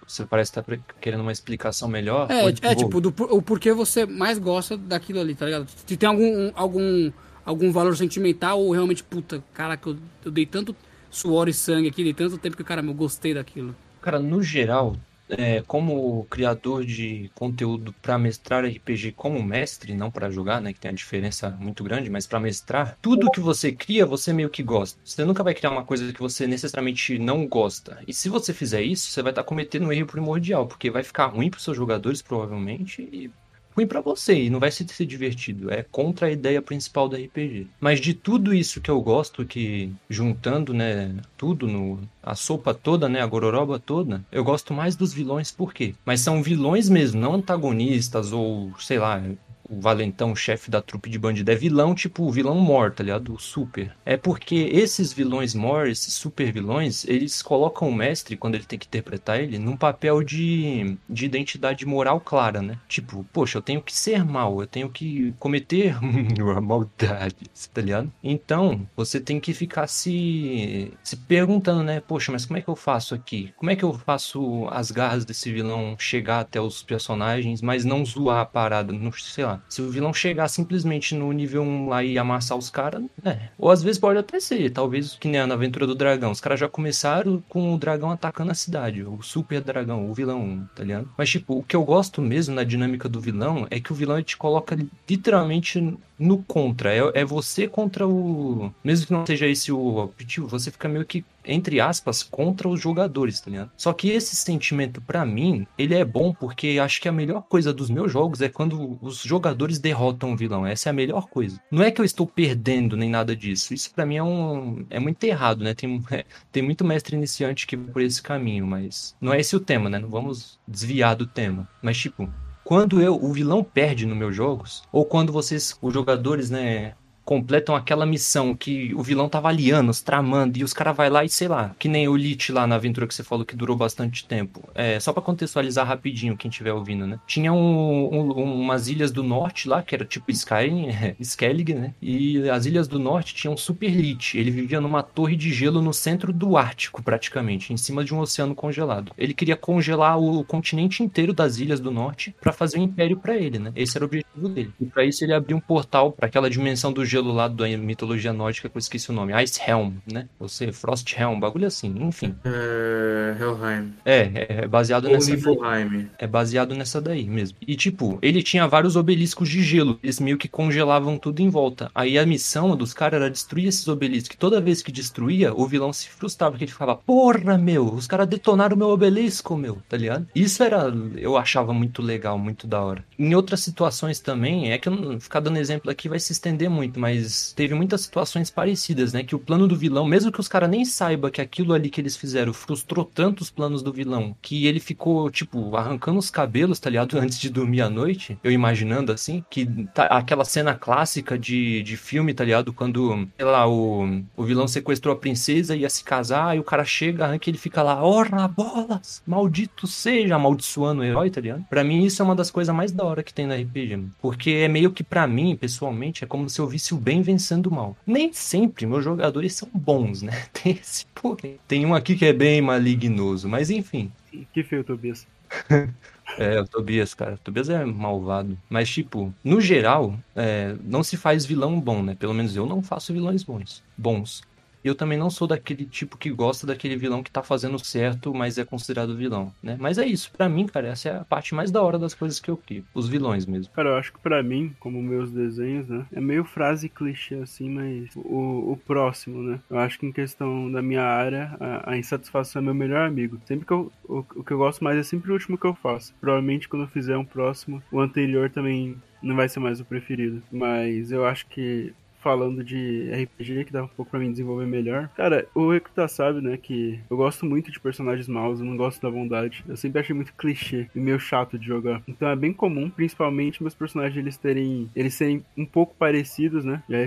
Você 0.06 0.24
parece 0.24 0.50
estar 0.52 0.64
querendo 1.00 1.20
uma 1.20 1.32
explicação 1.32 1.88
melhor. 1.88 2.30
É, 2.30 2.46
é 2.48 2.74
tipo, 2.74 3.00
do, 3.00 3.08
o 3.30 3.42
porquê 3.42 3.72
você 3.72 4.06
mais 4.06 4.38
gosta 4.38 4.76
daquilo 4.76 5.18
ali, 5.20 5.34
tá 5.34 5.44
ligado? 5.46 5.66
Se 5.84 5.96
tem 5.96 6.08
algum, 6.08 6.52
algum, 6.54 7.10
algum 7.44 7.72
valor 7.72 7.96
sentimental 7.96 8.60
ou 8.60 8.70
realmente, 8.72 9.02
puta, 9.02 9.42
caraca, 9.52 9.90
eu, 9.90 9.96
eu 10.24 10.30
dei 10.30 10.46
tanto 10.46 10.76
suor 11.10 11.48
e 11.48 11.52
sangue 11.52 11.88
aqui, 11.88 12.04
dei 12.04 12.14
tanto 12.14 12.38
tempo 12.38 12.56
que, 12.56 12.62
caramba, 12.62 12.90
eu 12.90 12.94
gostei 12.94 13.34
daquilo. 13.34 13.74
Cara, 14.00 14.20
no 14.20 14.40
geral, 14.42 14.94
é, 15.28 15.62
como 15.62 16.24
criador 16.30 16.84
de 16.84 17.30
conteúdo 17.34 17.92
para 18.00 18.18
mestrar 18.18 18.64
RPG 18.64 19.12
como 19.12 19.42
mestre, 19.42 19.94
não 19.94 20.10
para 20.10 20.30
jogar, 20.30 20.60
né, 20.60 20.72
que 20.72 20.80
tem 20.80 20.90
a 20.90 20.94
diferença 20.94 21.50
muito 21.50 21.82
grande, 21.84 22.10
mas 22.10 22.26
para 22.26 22.40
mestrar, 22.40 22.96
tudo 23.00 23.30
que 23.30 23.40
você 23.40 23.72
cria, 23.72 24.06
você 24.06 24.32
meio 24.32 24.50
que 24.50 24.62
gosta. 24.62 24.98
Você 25.04 25.24
nunca 25.24 25.42
vai 25.42 25.54
criar 25.54 25.70
uma 25.70 25.84
coisa 25.84 26.12
que 26.12 26.20
você 26.20 26.46
necessariamente 26.46 27.18
não 27.18 27.46
gosta. 27.46 27.98
E 28.06 28.12
se 28.12 28.28
você 28.28 28.52
fizer 28.52 28.82
isso, 28.82 29.10
você 29.10 29.22
vai 29.22 29.32
estar 29.32 29.44
cometendo 29.44 29.86
um 29.86 29.92
erro 29.92 30.06
primordial, 30.06 30.66
porque 30.66 30.90
vai 30.90 31.02
ficar 31.02 31.26
ruim 31.26 31.50
para 31.50 31.60
seus 31.60 31.76
jogadores 31.76 32.22
provavelmente 32.22 33.02
e 33.02 33.30
ruim 33.76 33.86
pra 33.86 34.00
você 34.00 34.44
e 34.44 34.50
não 34.50 34.58
vai 34.58 34.70
se 34.70 34.86
ser 34.88 35.06
divertido. 35.06 35.70
É 35.70 35.82
contra 35.82 36.28
a 36.28 36.30
ideia 36.30 36.62
principal 36.62 37.08
do 37.08 37.16
RPG. 37.16 37.66
Mas 37.78 38.00
de 38.00 38.14
tudo 38.14 38.54
isso 38.54 38.80
que 38.80 38.90
eu 38.90 39.00
gosto, 39.00 39.44
que 39.44 39.92
juntando, 40.08 40.72
né, 40.72 41.14
tudo 41.36 41.66
no 41.66 42.00
a 42.22 42.34
sopa 42.34 42.74
toda, 42.74 43.08
né, 43.08 43.20
a 43.20 43.26
gororoba 43.26 43.78
toda, 43.78 44.24
eu 44.32 44.42
gosto 44.42 44.74
mais 44.74 44.96
dos 44.96 45.12
vilões 45.12 45.52
por 45.52 45.72
quê? 45.72 45.94
Mas 46.04 46.20
são 46.20 46.42
vilões 46.42 46.88
mesmo, 46.88 47.20
não 47.20 47.34
antagonistas 47.34 48.32
ou, 48.32 48.72
sei 48.80 48.98
lá, 48.98 49.22
o 49.68 49.80
valentão, 49.80 50.34
chefe 50.34 50.70
da 50.70 50.80
trupe 50.80 51.10
de 51.10 51.18
bandido, 51.18 51.50
é 51.50 51.54
vilão 51.54 51.94
tipo 51.94 52.30
vilão 52.30 52.56
mor, 52.56 52.92
tá 52.92 53.02
ligado? 53.02 53.34
O 53.34 53.38
super. 53.38 53.94
É 54.04 54.16
porque 54.16 54.54
esses 54.72 55.12
vilões 55.12 55.54
mor, 55.54 55.88
esses 55.88 56.14
super 56.14 56.52
vilões, 56.52 57.04
eles 57.06 57.42
colocam 57.42 57.88
o 57.88 57.94
mestre, 57.94 58.36
quando 58.36 58.54
ele 58.54 58.64
tem 58.64 58.78
que 58.78 58.86
interpretar 58.86 59.40
ele, 59.40 59.58
num 59.58 59.76
papel 59.76 60.22
de, 60.22 60.96
de 61.08 61.24
identidade 61.26 61.84
moral 61.86 62.20
clara, 62.20 62.62
né? 62.62 62.78
Tipo, 62.88 63.24
poxa, 63.32 63.58
eu 63.58 63.62
tenho 63.62 63.82
que 63.82 63.94
ser 63.94 64.24
mal, 64.24 64.60
eu 64.60 64.66
tenho 64.66 64.88
que 64.88 65.34
cometer 65.38 65.96
maldade, 66.62 67.36
tá 67.72 67.80
ligado? 67.80 68.12
Então, 68.22 68.86
você 68.96 69.20
tem 69.20 69.40
que 69.40 69.52
ficar 69.52 69.86
se, 69.86 70.92
se 71.02 71.16
perguntando, 71.16 71.82
né? 71.82 72.00
Poxa, 72.00 72.32
mas 72.32 72.44
como 72.46 72.58
é 72.58 72.62
que 72.62 72.68
eu 72.68 72.76
faço 72.76 73.14
aqui? 73.14 73.52
Como 73.56 73.70
é 73.70 73.76
que 73.76 73.84
eu 73.84 73.92
faço 73.94 74.66
as 74.70 74.90
garras 74.90 75.24
desse 75.24 75.52
vilão 75.52 75.96
chegar 75.98 76.40
até 76.40 76.60
os 76.60 76.82
personagens, 76.82 77.62
mas 77.62 77.84
não 77.84 78.04
zoar 78.04 78.40
a 78.40 78.46
parada? 78.46 78.92
Não, 78.92 79.12
sei 79.12 79.44
lá. 79.44 79.55
Se 79.68 79.82
o 79.82 79.90
vilão 79.90 80.12
chegar 80.12 80.48
simplesmente 80.48 81.14
no 81.14 81.30
nível 81.32 81.62
1 81.62 81.88
lá 81.88 82.04
e 82.04 82.18
amassar 82.18 82.56
os 82.56 82.70
caras, 82.70 83.02
né? 83.22 83.50
Ou 83.58 83.70
às 83.70 83.82
vezes 83.82 83.98
pode 83.98 84.18
até 84.18 84.40
ser, 84.40 84.70
talvez 84.70 85.14
que 85.14 85.28
nem 85.28 85.46
na 85.46 85.54
aventura 85.54 85.86
do 85.86 85.94
dragão. 85.94 86.30
Os 86.30 86.40
caras 86.40 86.60
já 86.60 86.68
começaram 86.68 87.42
com 87.48 87.74
o 87.74 87.78
dragão 87.78 88.10
atacando 88.10 88.50
a 88.50 88.54
cidade, 88.54 89.02
o 89.02 89.22
super 89.22 89.60
dragão, 89.60 90.10
o 90.10 90.14
vilão, 90.14 90.68
tá 90.74 90.82
ligado? 90.82 91.08
Mas 91.16 91.30
tipo, 91.30 91.58
o 91.58 91.62
que 91.62 91.76
eu 91.76 91.84
gosto 91.84 92.20
mesmo 92.22 92.54
na 92.54 92.64
dinâmica 92.64 93.08
do 93.08 93.20
vilão 93.20 93.66
é 93.70 93.80
que 93.80 93.92
o 93.92 93.94
vilão 93.94 94.22
te 94.22 94.36
coloca 94.36 94.76
literalmente 95.08 95.96
no 96.18 96.42
contra. 96.42 96.94
É, 96.94 97.20
é 97.20 97.24
você 97.24 97.68
contra 97.68 98.06
o. 98.06 98.72
Mesmo 98.82 99.06
que 99.06 99.12
não 99.12 99.26
seja 99.26 99.46
esse 99.46 99.72
o 99.72 99.96
objetivo, 99.96 100.48
você 100.48 100.70
fica 100.70 100.88
meio 100.88 101.04
que, 101.04 101.24
entre 101.44 101.80
aspas, 101.80 102.22
contra 102.22 102.68
os 102.68 102.80
jogadores, 102.80 103.40
tá 103.40 103.50
ligado? 103.50 103.70
Só 103.76 103.92
que 103.92 104.10
esse 104.10 104.34
sentimento, 104.36 105.00
para 105.00 105.24
mim, 105.24 105.66
ele 105.78 105.94
é 105.94 106.04
bom 106.04 106.32
porque 106.32 106.78
acho 106.82 107.00
que 107.00 107.08
a 107.08 107.12
melhor 107.12 107.42
coisa 107.42 107.72
dos 107.72 107.90
meus 107.90 108.10
jogos 108.10 108.40
é 108.40 108.48
quando 108.48 108.98
os 109.00 109.22
jogadores 109.22 109.78
derrotam 109.78 110.32
o 110.32 110.36
vilão. 110.36 110.66
Essa 110.66 110.88
é 110.88 110.90
a 110.90 110.94
melhor 110.94 111.28
coisa. 111.28 111.60
Não 111.70 111.82
é 111.82 111.90
que 111.90 112.00
eu 112.00 112.04
estou 112.04 112.26
perdendo 112.26 112.96
nem 112.96 113.10
nada 113.10 113.36
disso. 113.36 113.74
Isso 113.74 113.92
para 113.92 114.06
mim 114.06 114.16
é 114.16 114.22
um. 114.22 114.86
É 114.90 114.98
muito 114.98 115.22
errado, 115.24 115.62
né? 115.62 115.74
Tem, 115.74 116.02
é, 116.10 116.24
tem 116.50 116.62
muito 116.62 116.84
mestre 116.84 117.16
iniciante 117.16 117.66
que 117.66 117.76
vai 117.76 117.92
por 117.92 118.02
esse 118.02 118.22
caminho, 118.22 118.66
mas 118.66 119.14
não 119.20 119.32
é 119.32 119.40
esse 119.40 119.54
o 119.54 119.60
tema, 119.60 119.88
né? 119.88 119.98
Não 119.98 120.08
vamos 120.08 120.58
desviar 120.66 121.14
do 121.16 121.26
tema. 121.26 121.68
Mas, 121.82 121.98
tipo, 121.98 122.28
quando 122.66 123.00
eu 123.00 123.14
o 123.14 123.32
vilão 123.32 123.62
perde 123.62 124.04
nos 124.04 124.18
meus 124.18 124.34
jogos, 124.34 124.82
ou 124.90 125.04
quando 125.04 125.32
vocês, 125.32 125.78
os 125.80 125.94
jogadores, 125.94 126.50
né, 126.50 126.94
completam 127.26 127.74
aquela 127.74 128.06
missão 128.06 128.54
que 128.54 128.94
o 128.94 129.02
vilão 129.02 129.28
tava 129.28 129.48
ali 129.48 129.72
anos, 129.72 130.00
tramando, 130.00 130.56
e 130.58 130.64
os 130.64 130.72
caras 130.72 130.96
vai 130.96 131.10
lá 131.10 131.24
e 131.24 131.28
sei 131.28 131.48
lá, 131.48 131.74
que 131.76 131.88
nem 131.88 132.06
o 132.08 132.16
Lich 132.16 132.52
lá 132.52 132.66
na 132.68 132.76
aventura 132.76 133.06
que 133.06 133.14
você 133.14 133.24
falou 133.24 133.44
que 133.44 133.56
durou 133.56 133.76
bastante 133.76 134.24
tempo. 134.24 134.62
É, 134.74 134.98
só 135.00 135.12
para 135.12 135.22
contextualizar 135.22 135.84
rapidinho 135.86 136.36
quem 136.36 136.48
estiver 136.48 136.72
ouvindo, 136.72 137.04
né? 137.04 137.18
Tinha 137.26 137.52
um, 137.52 138.14
um, 138.14 138.60
umas 138.62 138.86
ilhas 138.88 139.10
do 139.10 139.24
norte 139.24 139.68
lá, 139.68 139.82
que 139.82 139.94
era 139.94 140.04
tipo 140.04 140.30
Sky, 140.30 140.88
é, 140.88 141.16
Skellig, 141.20 141.74
né? 141.74 141.94
E 142.00 142.48
as 142.48 142.64
ilhas 142.64 142.86
do 142.86 142.98
norte 142.98 143.34
tinham 143.34 143.54
um 143.54 143.56
Super 143.56 143.90
Lich. 143.90 144.38
Ele 144.38 144.52
vivia 144.52 144.80
numa 144.80 145.02
torre 145.02 145.34
de 145.34 145.52
gelo 145.52 145.82
no 145.82 145.92
centro 145.92 146.32
do 146.32 146.56
Ártico, 146.56 147.02
praticamente, 147.02 147.72
em 147.72 147.76
cima 147.76 148.04
de 148.04 148.14
um 148.14 148.20
oceano 148.20 148.54
congelado. 148.54 149.12
Ele 149.18 149.34
queria 149.34 149.56
congelar 149.56 150.16
o 150.16 150.44
continente 150.44 151.02
inteiro 151.02 151.32
das 151.32 151.58
ilhas 151.58 151.80
do 151.80 151.90
norte 151.90 152.34
para 152.40 152.52
fazer 152.52 152.78
um 152.78 152.84
império 152.84 153.16
para 153.16 153.36
ele, 153.36 153.58
né? 153.58 153.72
Esse 153.74 153.98
era 153.98 154.04
o 154.04 154.06
objetivo 154.06 154.48
dele. 154.48 154.72
E 154.80 154.86
para 154.86 155.04
isso 155.04 155.24
ele 155.24 155.34
abriu 155.34 155.56
um 155.56 155.60
portal 155.60 156.12
para 156.12 156.26
aquela 156.26 156.48
dimensão 156.48 156.92
do 156.92 157.04
gelo 157.04 157.15
gelo 157.16 157.32
lá 157.32 157.48
da 157.48 157.66
mitologia 157.78 158.32
nórdica 158.32 158.68
que 158.68 158.76
eu 158.76 158.78
esqueci 158.78 159.10
o 159.10 159.12
nome. 159.12 159.32
Ice 159.42 159.58
Helm, 159.66 159.94
né? 160.10 160.28
Ou 160.38 160.48
seja, 160.48 160.72
Frost 160.72 161.10
Helm, 161.16 161.40
bagulho 161.40 161.66
assim, 161.66 161.94
enfim. 162.00 162.34
Uh, 162.44 163.42
Helheim. 163.42 163.94
É, 164.04 164.20
é, 164.20 164.46
é 164.48 164.68
baseado 164.68 165.06
Ou 165.06 165.12
nessa. 165.12 165.30
Niflheim. 165.30 166.10
É 166.18 166.26
baseado 166.26 166.74
nessa 166.74 167.00
daí 167.00 167.24
mesmo. 167.24 167.56
E 167.66 167.74
tipo, 167.76 168.18
ele 168.20 168.42
tinha 168.42 168.66
vários 168.66 168.96
obeliscos 168.96 169.48
de 169.48 169.62
gelo. 169.62 169.98
Eles 170.02 170.20
meio 170.20 170.36
que 170.36 170.48
congelavam 170.48 171.18
tudo 171.18 171.40
em 171.40 171.48
volta. 171.48 171.90
Aí 171.94 172.18
a 172.18 172.26
missão 172.26 172.76
dos 172.76 172.92
caras 172.92 173.20
era 173.20 173.30
destruir 173.30 173.68
esses 173.68 173.88
obeliscos. 173.88 174.34
E 174.34 174.38
toda 174.38 174.60
vez 174.60 174.82
que 174.82 174.92
destruía, 174.92 175.54
o 175.54 175.66
vilão 175.66 175.92
se 175.92 176.08
frustrava. 176.08 176.52
Porque 176.52 176.64
ele 176.64 176.72
ficava, 176.72 176.96
porra, 176.96 177.56
meu, 177.56 177.94
os 177.94 178.06
caras 178.06 178.28
detonaram 178.28 178.76
o 178.76 178.78
meu 178.78 178.88
obelisco, 178.88 179.56
meu, 179.56 179.78
tá 179.88 179.96
ligado? 179.96 180.26
Isso 180.34 180.62
era, 180.62 180.92
eu 181.16 181.36
achava 181.36 181.72
muito 181.72 182.02
legal, 182.02 182.38
muito 182.38 182.66
da 182.66 182.82
hora. 182.82 183.04
Em 183.18 183.34
outras 183.34 183.60
situações 183.60 184.20
também, 184.20 184.72
é 184.72 184.78
que 184.78 184.88
eu 184.88 184.94
não 184.94 185.20
ficar 185.20 185.40
dando 185.40 185.58
exemplo 185.58 185.90
aqui 185.90 186.08
vai 186.08 186.18
se 186.18 186.32
estender 186.32 186.68
muito, 186.68 187.00
mas 187.00 187.05
teve 187.54 187.74
muitas 187.74 188.02
situações 188.02 188.50
parecidas, 188.50 189.12
né? 189.12 189.22
Que 189.22 189.34
o 189.34 189.38
plano 189.38 189.66
do 189.66 189.76
vilão, 189.76 190.06
mesmo 190.06 190.32
que 190.32 190.40
os 190.40 190.48
caras 190.48 190.70
nem 190.70 190.84
saibam 190.84 191.30
que 191.30 191.40
aquilo 191.40 191.72
ali 191.72 191.90
que 191.90 192.00
eles 192.00 192.16
fizeram 192.16 192.52
frustrou 192.52 193.04
tanto 193.04 193.40
os 193.40 193.50
planos 193.50 193.82
do 193.82 193.92
vilão, 193.92 194.36
que 194.40 194.66
ele 194.66 194.80
ficou, 194.80 195.30
tipo, 195.30 195.76
arrancando 195.76 196.18
os 196.18 196.30
cabelos, 196.30 196.78
tá 196.78 196.90
ligado? 196.90 197.16
Antes 197.18 197.38
de 197.38 197.50
dormir 197.50 197.80
à 197.80 197.90
noite, 197.90 198.38
eu 198.42 198.50
imaginando 198.50 199.12
assim, 199.12 199.44
que 199.50 199.66
tá, 199.94 200.04
aquela 200.06 200.44
cena 200.44 200.74
clássica 200.74 201.38
de, 201.38 201.82
de 201.82 201.96
filme, 201.96 202.34
tá 202.34 202.44
ligado? 202.44 202.72
Quando, 202.72 203.28
sei 203.36 203.46
lá, 203.46 203.68
o, 203.68 204.22
o 204.36 204.44
vilão 204.44 204.68
sequestrou 204.68 205.14
a 205.14 205.18
princesa, 205.18 205.76
ia 205.76 205.90
se 205.90 206.04
casar, 206.04 206.56
e 206.56 206.60
o 206.60 206.64
cara 206.64 206.84
chega, 206.84 207.24
arranca 207.24 207.48
e 207.48 207.50
ele 207.50 207.58
fica 207.58 207.82
lá, 207.82 208.02
ora 208.02 208.48
bolas, 208.48 209.22
maldito 209.26 209.86
seja, 209.86 210.36
amaldiçoando 210.36 211.00
o 211.00 211.04
herói, 211.04 211.30
tá 211.30 211.40
ligado? 211.40 211.64
Pra 211.68 211.84
mim, 211.84 212.04
isso 212.04 212.22
é 212.22 212.24
uma 212.24 212.34
das 212.34 212.50
coisas 212.50 212.74
mais 212.74 212.92
da 212.92 213.04
hora 213.04 213.22
que 213.22 213.34
tem 213.34 213.46
na 213.46 213.54
RPG. 213.56 214.04
Porque 214.20 214.50
é 214.50 214.68
meio 214.68 214.90
que 214.90 215.02
pra 215.02 215.26
mim, 215.26 215.56
pessoalmente, 215.56 216.24
é 216.24 216.26
como 216.26 216.48
se 216.48 216.60
eu 216.60 216.66
visse 216.66 216.94
o 216.94 216.95
bem 216.96 217.22
vencendo 217.22 217.66
o 217.66 217.74
mal. 217.74 217.96
Nem 218.06 218.32
sempre 218.32 218.86
meus 218.86 219.04
jogadores 219.04 219.54
são 219.54 219.68
bons, 219.72 220.22
né? 220.22 220.32
Tem 220.52 220.72
esse 220.72 221.06
porém. 221.14 221.58
Tem 221.68 221.84
um 221.84 221.94
aqui 221.94 222.16
que 222.16 222.24
é 222.24 222.32
bem 222.32 222.60
malignoso, 222.60 223.48
mas 223.48 223.70
enfim. 223.70 224.10
Que 224.52 224.62
feio, 224.62 224.84
Tobias. 224.84 225.26
É, 226.38 226.60
o 226.60 226.66
Tobias, 226.66 227.14
cara. 227.14 227.34
O 227.34 227.38
Tobias 227.38 227.70
é 227.70 227.84
malvado. 227.84 228.58
Mas, 228.68 228.90
tipo, 228.90 229.32
no 229.42 229.60
geral, 229.60 230.18
é, 230.34 230.76
não 230.84 231.02
se 231.02 231.16
faz 231.16 231.46
vilão 231.46 231.80
bom, 231.80 232.02
né? 232.02 232.14
Pelo 232.14 232.34
menos 232.34 232.54
eu 232.54 232.66
não 232.66 232.82
faço 232.82 233.12
vilões 233.12 233.42
bons. 233.42 233.82
Bons. 233.96 234.42
Eu 234.86 234.94
também 234.94 235.18
não 235.18 235.30
sou 235.30 235.48
daquele 235.48 235.84
tipo 235.84 236.16
que 236.16 236.30
gosta 236.30 236.66
daquele 236.66 236.96
vilão 236.96 237.22
que 237.22 237.30
tá 237.30 237.42
fazendo 237.42 237.78
certo, 237.78 238.32
mas 238.34 238.58
é 238.58 238.64
considerado 238.64 239.16
vilão, 239.16 239.52
né? 239.62 239.76
Mas 239.80 239.98
é 239.98 240.06
isso, 240.06 240.30
para 240.30 240.48
mim, 240.48 240.66
cara, 240.66 240.88
essa 240.88 241.08
é 241.08 241.16
a 241.16 241.24
parte 241.24 241.54
mais 241.54 241.70
da 241.70 241.82
hora 241.82 241.98
das 241.98 242.14
coisas 242.14 242.38
que 242.38 242.50
eu 242.50 242.56
crio. 242.56 242.84
Os 242.94 243.08
vilões 243.08 243.46
mesmo. 243.46 243.72
Cara, 243.72 243.90
eu 243.90 243.96
acho 243.96 244.12
que 244.12 244.20
pra 244.20 244.42
mim, 244.42 244.74
como 244.78 245.02
meus 245.02 245.30
desenhos, 245.30 245.88
né? 245.88 246.06
É 246.12 246.20
meio 246.20 246.44
frase 246.44 246.88
clichê 246.88 247.36
assim, 247.36 247.68
mas 247.68 248.14
o, 248.14 248.72
o 248.72 248.80
próximo, 248.86 249.42
né? 249.42 249.60
Eu 249.68 249.78
acho 249.78 249.98
que 249.98 250.06
em 250.06 250.12
questão 250.12 250.70
da 250.70 250.80
minha 250.80 251.02
área, 251.02 251.56
a, 251.58 251.92
a 251.92 251.98
insatisfação 251.98 252.60
é 252.62 252.64
meu 252.64 252.74
melhor 252.74 253.06
amigo. 253.06 253.40
Sempre 253.44 253.66
que 253.66 253.72
eu. 253.72 253.92
O, 254.04 254.18
o 254.36 254.44
que 254.44 254.52
eu 254.52 254.58
gosto 254.58 254.82
mais 254.84 254.98
é 254.98 255.02
sempre 255.02 255.30
o 255.30 255.34
último 255.34 255.58
que 255.58 255.66
eu 255.66 255.74
faço. 255.74 256.14
Provavelmente 256.20 256.68
quando 256.68 256.82
eu 256.82 256.88
fizer 256.88 257.16
um 257.16 257.24
próximo, 257.24 257.82
o 257.90 258.00
anterior 258.00 258.50
também 258.50 258.96
não 259.22 259.34
vai 259.34 259.48
ser 259.48 259.60
mais 259.60 259.80
o 259.80 259.84
preferido. 259.84 260.42
Mas 260.50 261.10
eu 261.10 261.26
acho 261.26 261.46
que 261.46 261.92
falando 262.26 262.64
de 262.64 263.08
RPG, 263.12 263.66
que 263.66 263.72
dá 263.72 263.84
um 263.84 263.86
pouco 263.86 264.10
pra 264.10 264.18
mim 264.18 264.32
desenvolver 264.32 264.66
melhor. 264.66 265.08
Cara, 265.16 265.46
o 265.54 265.70
Recruta 265.70 266.08
sabe, 266.08 266.40
né, 266.40 266.56
que 266.56 266.98
eu 267.08 267.16
gosto 267.16 267.46
muito 267.46 267.70
de 267.70 267.78
personagens 267.78 268.26
maus, 268.26 268.58
eu 268.58 268.66
não 268.66 268.76
gosto 268.76 269.00
da 269.00 269.08
bondade. 269.08 269.64
Eu 269.68 269.76
sempre 269.76 270.00
achei 270.00 270.12
muito 270.12 270.34
clichê 270.34 270.88
e 270.92 270.98
meio 270.98 271.20
chato 271.20 271.56
de 271.56 271.64
jogar. 271.64 272.02
Então 272.08 272.28
é 272.28 272.34
bem 272.34 272.52
comum, 272.52 272.90
principalmente 272.90 273.62
meus 273.62 273.76
personagens 273.76 274.18
eles 274.18 274.36
terem, 274.36 274.90
eles 274.96 275.14
serem 275.14 275.44
um 275.56 275.64
pouco 275.64 275.94
parecidos, 275.96 276.64
né? 276.64 276.82
Já 276.88 276.98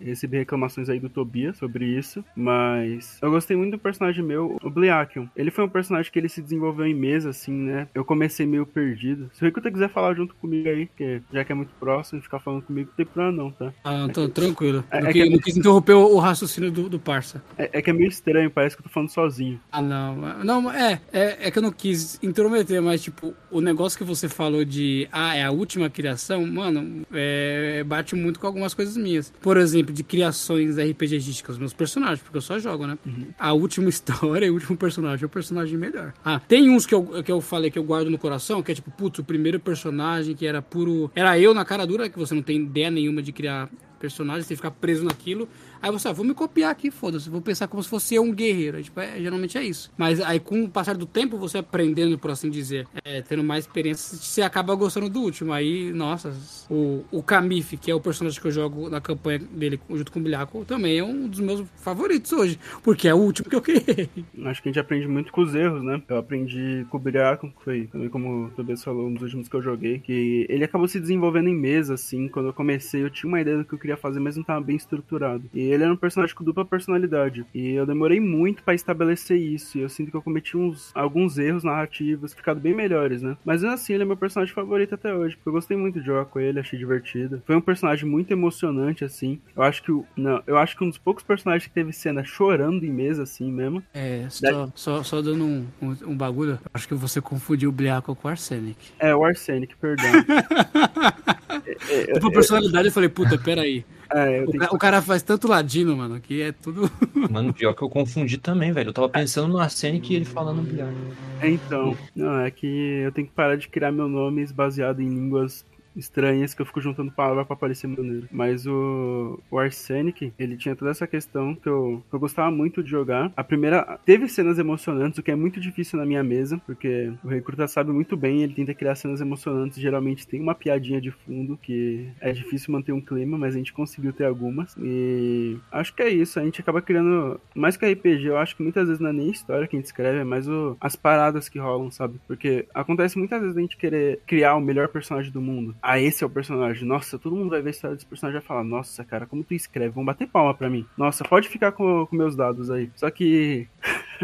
recebi, 0.00 0.36
reclamações 0.36 0.88
aí 0.88 0.98
do 0.98 1.08
Tobias 1.08 1.56
sobre 1.56 1.84
isso, 1.84 2.24
mas 2.34 3.20
eu 3.22 3.30
gostei 3.30 3.56
muito 3.56 3.70
do 3.72 3.78
personagem 3.78 4.24
meu, 4.24 4.58
o 4.64 4.68
Bleakion. 4.68 5.26
Ele 5.36 5.52
foi 5.52 5.62
um 5.62 5.68
personagem 5.68 6.10
que 6.10 6.18
ele 6.18 6.28
se 6.28 6.42
desenvolveu 6.42 6.86
em 6.86 6.94
mesa, 6.94 7.30
assim, 7.30 7.52
né? 7.52 7.86
Eu 7.94 8.04
comecei 8.04 8.46
meio 8.46 8.66
perdido. 8.66 9.30
Se 9.32 9.42
o 9.42 9.44
Recruta 9.44 9.70
quiser 9.70 9.90
falar 9.90 10.14
junto 10.14 10.34
comigo 10.34 10.68
aí, 10.68 10.88
que 10.96 11.22
já 11.32 11.44
que 11.44 11.52
é 11.52 11.54
muito 11.54 11.72
próximo, 11.78 12.20
ficar 12.20 12.40
falando 12.40 12.62
comigo, 12.62 12.88
não 12.88 12.96
tem 12.96 13.06
problema 13.06 13.30
não, 13.30 13.52
tá? 13.52 13.72
Ah, 13.84 14.08
tô 14.12 14.23
tranquilo. 14.28 14.84
É- 14.90 15.00
não, 15.00 15.08
é 15.08 15.12
quis, 15.12 15.22
que- 15.22 15.30
não 15.30 15.38
quis 15.38 15.56
interromper 15.56 15.92
o, 15.92 16.14
o 16.14 16.18
raciocínio 16.18 16.70
do, 16.70 16.88
do 16.88 16.98
parça. 16.98 17.42
É, 17.58 17.70
é 17.78 17.82
que 17.82 17.90
é 17.90 17.92
meio 17.92 18.08
estranho, 18.08 18.50
parece 18.50 18.76
que 18.76 18.80
eu 18.82 18.84
tô 18.84 18.90
falando 18.90 19.10
sozinho. 19.10 19.60
Ah, 19.72 19.82
não. 19.82 20.16
Não, 20.44 20.70
é, 20.72 21.00
é, 21.12 21.48
é 21.48 21.50
que 21.50 21.58
eu 21.58 21.62
não 21.62 21.72
quis 21.72 22.18
intrometer, 22.22 22.80
mas, 22.82 23.02
tipo, 23.02 23.34
o 23.50 23.60
negócio 23.60 23.98
que 23.98 24.04
você 24.04 24.28
falou 24.28 24.64
de, 24.64 25.08
ah, 25.12 25.34
é 25.36 25.44
a 25.44 25.50
última 25.50 25.88
criação, 25.90 26.46
mano, 26.46 27.06
é, 27.12 27.82
bate 27.84 28.14
muito 28.14 28.38
com 28.40 28.46
algumas 28.46 28.74
coisas 28.74 28.96
minhas. 28.96 29.32
Por 29.40 29.56
exemplo, 29.56 29.92
de 29.94 30.02
criações 30.02 30.76
RPGísticas, 30.78 31.58
meus 31.58 31.72
personagens, 31.72 32.20
porque 32.20 32.36
eu 32.36 32.42
só 32.42 32.58
jogo, 32.58 32.86
né? 32.86 32.98
A 33.38 33.52
última 33.52 33.88
história 33.90 34.46
e 34.46 34.50
o 34.50 34.54
último 34.54 34.76
personagem 34.76 35.22
é 35.22 35.26
o 35.26 35.28
personagem 35.28 35.76
melhor. 35.78 36.12
Ah, 36.24 36.40
tem 36.40 36.68
uns 36.70 36.86
que 36.86 36.94
eu, 36.94 37.22
que 37.22 37.30
eu 37.30 37.40
falei 37.40 37.70
que 37.70 37.78
eu 37.78 37.84
guardo 37.84 38.10
no 38.10 38.18
coração, 38.18 38.62
que 38.62 38.72
é 38.72 38.74
tipo, 38.74 38.90
putz, 38.90 39.18
o 39.18 39.24
primeiro 39.24 39.58
personagem 39.60 40.34
que 40.34 40.46
era 40.46 40.60
puro. 40.62 41.10
Era 41.14 41.38
eu 41.38 41.54
na 41.54 41.64
cara 41.64 41.86
dura, 41.86 42.08
que 42.08 42.18
você 42.18 42.34
não 42.34 42.42
tem 42.42 42.56
ideia 42.62 42.90
nenhuma 42.90 43.22
de 43.22 43.32
criar 43.32 43.68
personagem, 43.98 44.42
você 44.42 44.56
ficar 44.56 44.70
preso 44.70 45.04
naquilo. 45.04 45.48
Aí 45.84 45.90
você, 45.90 46.08
ah, 46.08 46.12
vou 46.12 46.24
me 46.24 46.32
copiar 46.32 46.70
aqui, 46.70 46.90
foda-se, 46.90 47.28
vou 47.28 47.42
pensar 47.42 47.68
como 47.68 47.82
se 47.82 47.90
fosse 47.90 48.14
eu 48.14 48.22
um 48.22 48.32
guerreiro. 48.32 48.82
Tipo, 48.82 49.00
é, 49.00 49.20
geralmente 49.20 49.58
é 49.58 49.62
isso. 49.62 49.92
Mas 49.98 50.18
aí 50.18 50.40
com 50.40 50.64
o 50.64 50.70
passar 50.70 50.96
do 50.96 51.04
tempo, 51.04 51.36
você 51.36 51.58
aprendendo, 51.58 52.18
por 52.18 52.30
assim 52.30 52.48
dizer, 52.48 52.88
é, 53.04 53.20
tendo 53.20 53.44
mais 53.44 53.66
experiência, 53.66 54.16
você 54.16 54.40
acaba 54.40 54.74
gostando 54.74 55.10
do 55.10 55.20
último. 55.20 55.52
Aí, 55.52 55.92
nossa, 55.92 56.34
o, 56.70 57.04
o 57.12 57.22
Kamif, 57.22 57.76
que 57.76 57.90
é 57.90 57.94
o 57.94 58.00
personagem 58.00 58.40
que 58.40 58.46
eu 58.46 58.50
jogo 58.50 58.88
na 58.88 58.98
campanha 58.98 59.40
dele 59.40 59.78
junto 59.90 60.10
com 60.10 60.20
o 60.20 60.22
Bilhaco, 60.22 60.64
também 60.64 60.98
é 60.98 61.04
um 61.04 61.28
dos 61.28 61.40
meus 61.40 61.68
favoritos 61.76 62.32
hoje, 62.32 62.58
porque 62.82 63.06
é 63.06 63.12
o 63.12 63.18
último 63.18 63.50
que 63.50 63.56
eu 63.56 63.60
criei. 63.60 64.08
Acho 64.46 64.62
que 64.62 64.70
a 64.70 64.72
gente 64.72 64.80
aprende 64.80 65.06
muito 65.06 65.30
com 65.32 65.42
os 65.42 65.54
erros, 65.54 65.82
né? 65.82 66.02
Eu 66.08 66.16
aprendi 66.16 66.86
com 66.88 66.96
o 66.96 67.00
Biriaco, 67.00 67.50
que 67.58 67.62
foi 67.62 67.88
também 67.92 68.08
como 68.08 68.46
o 68.46 68.50
Tobias 68.52 68.82
falou, 68.82 69.06
um 69.06 69.12
dos 69.12 69.24
últimos 69.24 69.50
que 69.50 69.56
eu 69.56 69.60
joguei, 69.60 69.98
que 69.98 70.46
ele 70.48 70.64
acabou 70.64 70.88
se 70.88 70.98
desenvolvendo 70.98 71.50
em 71.50 71.54
mesa, 71.54 71.92
assim. 71.92 72.26
Quando 72.26 72.46
eu 72.46 72.54
comecei, 72.54 73.02
eu 73.02 73.10
tinha 73.10 73.28
uma 73.28 73.42
ideia 73.42 73.58
do 73.58 73.66
que 73.66 73.74
eu 73.74 73.78
queria 73.78 73.98
fazer, 73.98 74.18
mas 74.18 74.34
não 74.34 74.42
tava 74.42 74.62
bem 74.62 74.76
estruturado. 74.76 75.44
E 75.52 75.73
ele 75.74 75.84
era 75.84 75.92
um 75.92 75.96
personagem 75.96 76.34
com 76.34 76.44
dupla 76.44 76.64
personalidade. 76.64 77.44
E 77.54 77.70
eu 77.70 77.86
demorei 77.86 78.20
muito 78.20 78.62
pra 78.62 78.74
estabelecer 78.74 79.38
isso. 79.38 79.78
E 79.78 79.82
eu 79.82 79.88
sinto 79.88 80.10
que 80.10 80.16
eu 80.16 80.22
cometi 80.22 80.56
uns, 80.56 80.90
alguns 80.94 81.38
erros 81.38 81.64
narrativos, 81.64 82.34
ficado 82.34 82.60
bem 82.60 82.74
melhores, 82.74 83.22
né? 83.22 83.36
Mas 83.44 83.64
assim, 83.64 83.94
ele 83.94 84.02
é 84.02 84.06
meu 84.06 84.16
personagem 84.16 84.54
favorito 84.54 84.94
até 84.94 85.14
hoje, 85.14 85.36
porque 85.36 85.48
eu 85.48 85.52
gostei 85.52 85.76
muito 85.76 86.00
de 86.00 86.06
jogar 86.06 86.26
com 86.26 86.40
ele, 86.40 86.60
achei 86.60 86.78
divertido. 86.78 87.42
Foi 87.46 87.56
um 87.56 87.60
personagem 87.60 88.08
muito 88.08 88.32
emocionante, 88.32 89.04
assim. 89.04 89.40
Eu 89.56 89.62
acho 89.62 89.82
que 89.82 89.92
o. 89.92 90.04
Não, 90.16 90.42
eu 90.46 90.58
acho 90.58 90.76
que 90.76 90.84
um 90.84 90.88
dos 90.88 90.98
poucos 90.98 91.22
personagens 91.22 91.66
que 91.66 91.74
teve 91.74 91.92
cena 91.92 92.24
chorando 92.24 92.84
em 92.84 92.90
mesa, 92.90 93.24
assim 93.24 93.50
mesmo. 93.50 93.82
É, 93.92 94.26
só, 94.28 94.70
só, 94.74 95.02
só 95.02 95.22
dando 95.22 95.44
um, 95.44 95.66
um, 95.80 95.96
um 96.06 96.16
bagulho, 96.16 96.58
acho 96.72 96.88
que 96.88 96.94
você 96.94 97.20
confundiu 97.20 97.70
o 97.70 97.72
Bilhaco 97.72 98.14
com 98.14 98.28
o 98.28 98.30
Arsenic. 98.30 98.92
É, 98.98 99.14
o 99.14 99.24
Arsenic, 99.24 99.74
perdão. 99.76 100.04
Dupla 102.14 102.32
personalidade, 102.32 102.88
eu 102.88 102.92
falei, 102.92 103.08
puta, 103.08 103.38
peraí. 103.38 103.84
É, 104.12 104.44
O, 104.44 104.74
o 104.74 104.78
cara 104.78 105.00
faz 105.02 105.22
tanto 105.22 105.48
ladino, 105.48 105.96
mano, 105.96 106.20
que 106.20 106.42
é 106.42 106.52
tudo. 106.52 106.90
Mano, 107.30 107.52
pior 107.54 107.74
que 107.74 107.82
eu 107.82 107.88
confundi 107.88 108.38
também, 108.38 108.72
velho. 108.72 108.90
Eu 108.90 108.92
tava 108.92 109.08
pensando 109.08 109.48
no 109.48 109.58
Arsenic 109.58 110.12
e 110.12 110.16
ele 110.16 110.24
falando 110.24 110.62
bilhar. 110.62 110.92
É, 111.40 111.48
então, 111.48 111.96
não, 112.14 112.40
é 112.40 112.50
que 112.50 112.66
eu 112.66 113.12
tenho 113.12 113.26
que 113.26 113.32
parar 113.32 113.56
de 113.56 113.68
criar 113.68 113.90
meu 113.92 114.08
nome 114.08 114.46
baseado 114.52 115.00
em 115.00 115.08
línguas 115.08 115.64
estranhas 115.96 116.54
que 116.54 116.62
eu 116.62 116.66
fico 116.66 116.80
juntando 116.80 117.12
palavras 117.12 117.46
pra 117.46 117.56
parecer 117.56 117.86
maneiro. 117.86 118.28
Mas 118.30 118.66
o, 118.66 119.40
o 119.50 119.58
Arsenic, 119.58 120.32
ele 120.38 120.56
tinha 120.56 120.76
toda 120.76 120.90
essa 120.90 121.06
questão 121.06 121.54
que 121.54 121.68
eu, 121.68 122.02
que 122.08 122.14
eu 122.14 122.20
gostava 122.20 122.50
muito 122.50 122.82
de 122.82 122.90
jogar. 122.90 123.32
A 123.36 123.44
primeira. 123.44 123.98
Teve 124.04 124.28
cenas 124.28 124.58
emocionantes, 124.58 125.18
o 125.18 125.22
que 125.22 125.30
é 125.30 125.36
muito 125.36 125.60
difícil 125.60 125.98
na 125.98 126.06
minha 126.06 126.22
mesa, 126.22 126.60
porque 126.66 127.12
o 127.22 127.28
Recruta 127.28 127.66
sabe 127.66 127.92
muito 127.92 128.16
bem, 128.16 128.42
ele 128.42 128.54
tenta 128.54 128.74
criar 128.74 128.94
cenas 128.94 129.20
emocionantes. 129.20 129.80
Geralmente 129.80 130.26
tem 130.26 130.40
uma 130.40 130.54
piadinha 130.54 131.00
de 131.00 131.10
fundo 131.10 131.58
que 131.60 132.08
é 132.20 132.32
difícil 132.32 132.72
manter 132.72 132.92
um 132.92 133.00
clima, 133.00 133.38
mas 133.38 133.54
a 133.54 133.58
gente 133.58 133.72
conseguiu 133.72 134.12
ter 134.12 134.24
algumas. 134.24 134.76
E 134.78 135.56
acho 135.70 135.94
que 135.94 136.02
é 136.02 136.08
isso. 136.08 136.38
A 136.38 136.44
gente 136.44 136.60
acaba 136.60 136.82
criando. 136.82 137.40
Mais 137.54 137.76
que 137.76 137.86
RPG, 137.86 138.26
eu 138.26 138.38
acho 138.38 138.56
que 138.56 138.62
muitas 138.62 138.86
vezes 138.86 139.00
não 139.00 139.10
é 139.10 139.12
nem 139.12 139.30
história 139.30 139.66
que 139.66 139.76
a 139.76 139.78
gente 139.78 139.86
escreve, 139.86 140.18
é 140.18 140.24
mais 140.24 140.48
o, 140.48 140.76
as 140.80 140.96
paradas 140.96 141.48
que 141.48 141.58
rolam, 141.58 141.90
sabe? 141.90 142.20
Porque 142.26 142.66
acontece 142.74 143.18
muitas 143.18 143.40
vezes 143.40 143.56
a 143.56 143.60
gente 143.60 143.76
querer 143.76 144.20
criar 144.26 144.56
o 144.56 144.60
melhor 144.60 144.88
personagem 144.88 145.30
do 145.30 145.40
mundo. 145.40 145.74
Ah, 145.86 146.00
esse 146.00 146.24
é 146.24 146.26
o 146.26 146.30
personagem. 146.30 146.88
Nossa, 146.88 147.18
todo 147.18 147.36
mundo 147.36 147.50
vai 147.50 147.60
ver 147.60 147.68
a 147.68 147.70
história 147.72 147.94
desse 147.94 148.06
personagem 148.06 148.38
e 148.38 148.40
vai 148.40 148.46
falar: 148.46 148.64
Nossa, 148.64 149.04
cara, 149.04 149.26
como 149.26 149.44
tu 149.44 149.52
escreve? 149.52 149.90
Vão 149.90 150.02
bater 150.02 150.26
palma 150.26 150.54
pra 150.54 150.70
mim. 150.70 150.86
Nossa, 150.96 151.22
pode 151.24 151.46
ficar 151.46 151.72
com, 151.72 152.06
com 152.06 152.16
meus 152.16 152.34
dados 152.34 152.70
aí. 152.70 152.90
Só 152.96 153.10
que. 153.10 153.68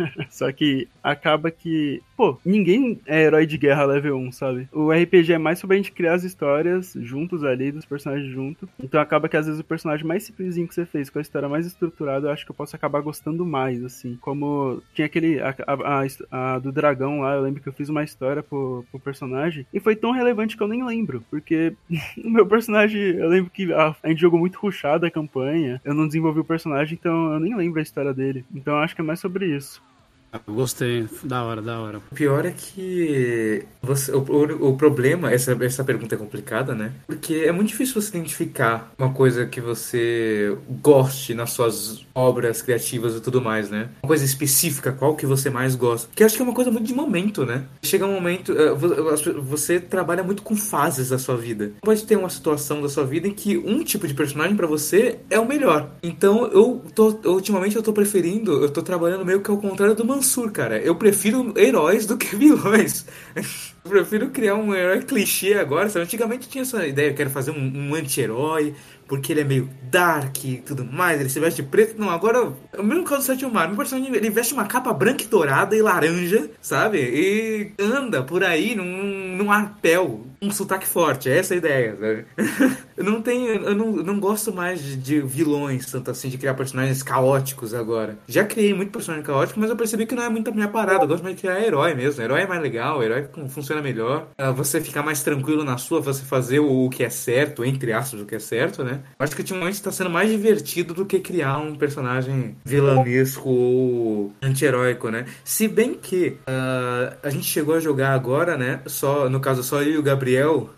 Só 0.30 0.50
que 0.52 0.88
acaba 1.02 1.50
que, 1.50 2.02
pô, 2.16 2.38
ninguém 2.44 3.00
é 3.06 3.22
herói 3.22 3.46
de 3.46 3.58
guerra 3.58 3.84
level 3.84 4.16
1, 4.16 4.32
sabe? 4.32 4.68
O 4.72 4.90
RPG 4.90 5.32
é 5.32 5.38
mais 5.38 5.58
sobre 5.58 5.76
a 5.76 5.78
gente 5.78 5.92
criar 5.92 6.14
as 6.14 6.24
histórias 6.24 6.94
juntos 7.00 7.44
ali, 7.44 7.72
dos 7.72 7.84
personagens 7.84 8.30
juntos. 8.30 8.68
Então 8.82 9.00
acaba 9.00 9.28
que 9.28 9.36
às 9.36 9.46
vezes 9.46 9.60
o 9.60 9.64
personagem 9.64 10.06
mais 10.06 10.24
simplesinho 10.24 10.68
que 10.68 10.74
você 10.74 10.86
fez, 10.86 11.10
com 11.10 11.18
a 11.18 11.22
história 11.22 11.48
mais 11.48 11.66
estruturada, 11.66 12.28
eu 12.28 12.32
acho 12.32 12.44
que 12.44 12.50
eu 12.50 12.54
posso 12.54 12.76
acabar 12.76 13.00
gostando 13.00 13.44
mais, 13.44 13.82
assim. 13.84 14.16
Como 14.20 14.82
tinha 14.94 15.06
aquele. 15.06 15.40
A, 15.40 15.54
a, 15.66 16.02
a, 16.30 16.54
a 16.54 16.58
do 16.58 16.72
dragão 16.72 17.20
lá, 17.20 17.34
eu 17.34 17.42
lembro 17.42 17.62
que 17.62 17.68
eu 17.68 17.72
fiz 17.72 17.88
uma 17.88 18.04
história 18.04 18.42
pro, 18.42 18.84
pro 18.90 19.00
personagem 19.00 19.66
e 19.72 19.80
foi 19.80 19.96
tão 19.96 20.12
relevante 20.12 20.56
que 20.56 20.62
eu 20.62 20.68
nem 20.68 20.84
lembro. 20.84 21.22
Porque 21.30 21.74
o 22.24 22.30
meu 22.30 22.46
personagem, 22.46 23.00
eu 23.00 23.28
lembro 23.28 23.50
que 23.50 23.72
a, 23.72 23.94
a 24.02 24.08
gente 24.08 24.20
jogou 24.20 24.38
muito 24.38 24.58
rushado 24.58 25.06
a 25.06 25.10
campanha, 25.10 25.80
eu 25.84 25.94
não 25.94 26.06
desenvolvi 26.06 26.40
o 26.40 26.44
personagem, 26.44 26.98
então 27.00 27.34
eu 27.34 27.40
nem 27.40 27.56
lembro 27.56 27.78
a 27.78 27.82
história 27.82 28.12
dele. 28.12 28.44
Então 28.54 28.74
eu 28.74 28.80
acho 28.80 28.94
que 28.94 29.00
é 29.00 29.04
mais 29.04 29.20
sobre 29.20 29.46
isso. 29.46 29.82
Gostei, 30.46 31.08
da 31.24 31.42
hora, 31.42 31.60
da 31.60 31.80
hora. 31.80 31.98
O 32.10 32.14
pior 32.14 32.44
é 32.44 32.52
que 32.52 33.64
você, 33.82 34.12
o, 34.12 34.18
o, 34.18 34.70
o, 34.70 34.76
problema, 34.76 35.30
essa, 35.32 35.56
essa 35.64 35.82
pergunta 35.82 36.14
é 36.14 36.18
complicada, 36.18 36.74
né? 36.74 36.92
Porque 37.06 37.34
é 37.34 37.52
muito 37.52 37.68
difícil 37.68 38.00
você 38.00 38.16
identificar 38.16 38.92
uma 38.98 39.12
coisa 39.12 39.46
que 39.46 39.60
você 39.60 40.56
goste 40.68 41.34
nas 41.34 41.50
suas 41.50 42.04
obras 42.14 42.62
criativas 42.62 43.16
e 43.16 43.20
tudo 43.20 43.40
mais, 43.40 43.70
né? 43.70 43.88
Uma 44.02 44.08
coisa 44.08 44.24
específica, 44.24 44.92
qual 44.92 45.16
que 45.16 45.26
você 45.26 45.50
mais 45.50 45.74
gosta. 45.74 46.08
Que 46.14 46.22
acho 46.22 46.36
que 46.36 46.42
é 46.42 46.44
uma 46.44 46.54
coisa 46.54 46.70
muito 46.70 46.86
de 46.86 46.94
momento, 46.94 47.44
né? 47.44 47.64
Chega 47.82 48.06
um 48.06 48.12
momento, 48.12 48.52
eh, 48.52 48.72
você 49.40 49.80
trabalha 49.80 50.22
muito 50.22 50.42
com 50.42 50.54
fases 50.54 51.08
da 51.08 51.18
sua 51.18 51.36
vida. 51.36 51.72
Pode 51.80 52.04
ter 52.04 52.16
uma 52.16 52.30
situação 52.30 52.80
da 52.80 52.88
sua 52.88 53.04
vida 53.04 53.26
em 53.26 53.32
que 53.32 53.56
um 53.58 53.82
tipo 53.82 54.06
de 54.06 54.14
personagem 54.14 54.56
para 54.56 54.66
você 54.66 55.18
é 55.28 55.40
o 55.40 55.46
melhor. 55.46 55.90
Então, 56.02 56.46
eu 56.52 56.82
tô, 56.94 57.18
ultimamente 57.24 57.76
eu 57.76 57.82
tô 57.82 57.92
preferindo, 57.92 58.62
eu 58.62 58.70
tô 58.70 58.82
trabalhando 58.82 59.24
meio 59.24 59.40
que 59.40 59.50
ao 59.50 59.58
contrário 59.58 59.94
do 59.94 60.04
Mansur, 60.20 60.52
cara. 60.52 60.78
Eu 60.78 60.94
prefiro 60.94 61.52
heróis 61.58 62.04
do 62.04 62.16
que 62.16 62.36
vilões. 62.36 63.06
Eu 63.34 63.90
prefiro 63.90 64.28
criar 64.28 64.54
um 64.54 64.74
herói 64.74 65.02
clichê 65.02 65.54
agora. 65.54 65.88
Sabe? 65.88 66.04
Antigamente 66.04 66.48
tinha 66.48 66.62
essa 66.62 66.86
ideia, 66.86 67.10
eu 67.10 67.14
quero 67.14 67.30
fazer 67.30 67.50
um, 67.50 67.88
um 67.90 67.94
anti-herói, 67.94 68.74
porque 69.08 69.32
ele 69.32 69.40
é 69.40 69.44
meio 69.44 69.70
dark 69.90 70.44
e 70.44 70.58
tudo 70.58 70.84
mais, 70.84 71.18
ele 71.18 71.30
se 71.30 71.40
veste 71.40 71.62
preto. 71.62 71.98
Não, 71.98 72.10
agora, 72.10 72.52
o 72.78 72.82
mesmo 72.82 73.04
caso 73.04 73.22
do 73.22 73.24
Sétimo 73.24 73.50
Mar, 73.52 73.66
meu 73.66 73.76
personagem 73.76 74.14
ele 74.14 74.30
veste 74.30 74.52
uma 74.52 74.66
capa 74.66 74.92
branca 74.92 75.24
e 75.24 75.26
dourada 75.26 75.74
e 75.74 75.82
laranja, 75.82 76.50
sabe? 76.60 76.98
E 76.98 77.72
anda 77.82 78.22
por 78.22 78.44
aí 78.44 78.74
num, 78.74 79.36
num 79.36 79.50
arpel, 79.50 80.26
um 80.42 80.50
sotaque 80.50 80.86
forte, 80.86 81.28
é 81.28 81.38
essa 81.38 81.54
a 81.54 81.56
ideia, 81.56 81.96
eu 82.96 83.04
não 83.04 83.20
tenho, 83.20 83.48
eu 83.48 83.74
não, 83.74 83.92
não 83.92 84.20
gosto 84.20 84.52
mais 84.52 84.82
de, 84.82 84.96
de, 84.96 85.20
vilões, 85.20 85.86
tanto 85.86 86.10
assim, 86.10 86.28
de 86.28 86.38
criar 86.38 86.54
personagens 86.54 87.02
caóticos 87.02 87.74
agora. 87.74 88.18
Já 88.26 88.44
criei 88.44 88.72
muito 88.72 88.90
personagem 88.90 89.24
caótico, 89.24 89.60
mas 89.60 89.70
eu 89.70 89.76
percebi 89.76 90.06
que 90.06 90.14
não 90.14 90.22
é 90.22 90.28
muito 90.28 90.50
a 90.50 90.52
minha 90.52 90.68
parada, 90.68 91.04
eu 91.04 91.08
gosto 91.08 91.22
mais 91.22 91.36
de 91.36 91.42
criar 91.42 91.60
herói 91.60 91.94
mesmo. 91.94 92.22
Herói 92.22 92.42
é 92.42 92.46
mais 92.46 92.62
legal, 92.62 93.02
herói 93.02 93.28
funciona 93.48 93.82
melhor. 93.82 94.28
Uh, 94.40 94.52
você 94.52 94.80
ficar 94.80 95.02
mais 95.02 95.22
tranquilo 95.22 95.64
na 95.64 95.76
sua, 95.76 96.00
você 96.00 96.22
fazer 96.24 96.60
o, 96.60 96.86
o 96.86 96.90
que 96.90 97.04
é 97.04 97.10
certo, 97.10 97.64
entre 97.64 97.92
aspas, 97.92 98.20
o 98.20 98.26
que 98.26 98.34
é 98.34 98.38
certo, 98.38 98.82
né? 98.82 99.00
Acho 99.18 99.34
que 99.34 99.42
ultimamente 99.42 99.74
está 99.74 99.92
sendo 99.92 100.10
mais 100.10 100.30
divertido 100.30 100.94
do 100.94 101.04
que 101.04 101.20
criar 101.20 101.58
um 101.58 101.74
personagem 101.74 102.56
vilanesco 102.64 103.48
ou 103.48 104.32
anti-heróico, 104.42 105.10
né? 105.10 105.26
Se 105.44 105.68
bem 105.68 105.94
que 105.94 106.36
uh, 106.48 107.16
a 107.22 107.30
gente 107.30 107.44
chegou 107.44 107.74
a 107.74 107.80
jogar 107.80 108.14
agora, 108.14 108.56
né? 108.56 108.80
Só, 108.86 109.28
no 109.28 109.40
caso, 109.40 109.62
só 109.62 109.82
eu 109.82 109.92
e 109.92 109.98
o 109.98 110.02
Gabriel, 110.02 110.29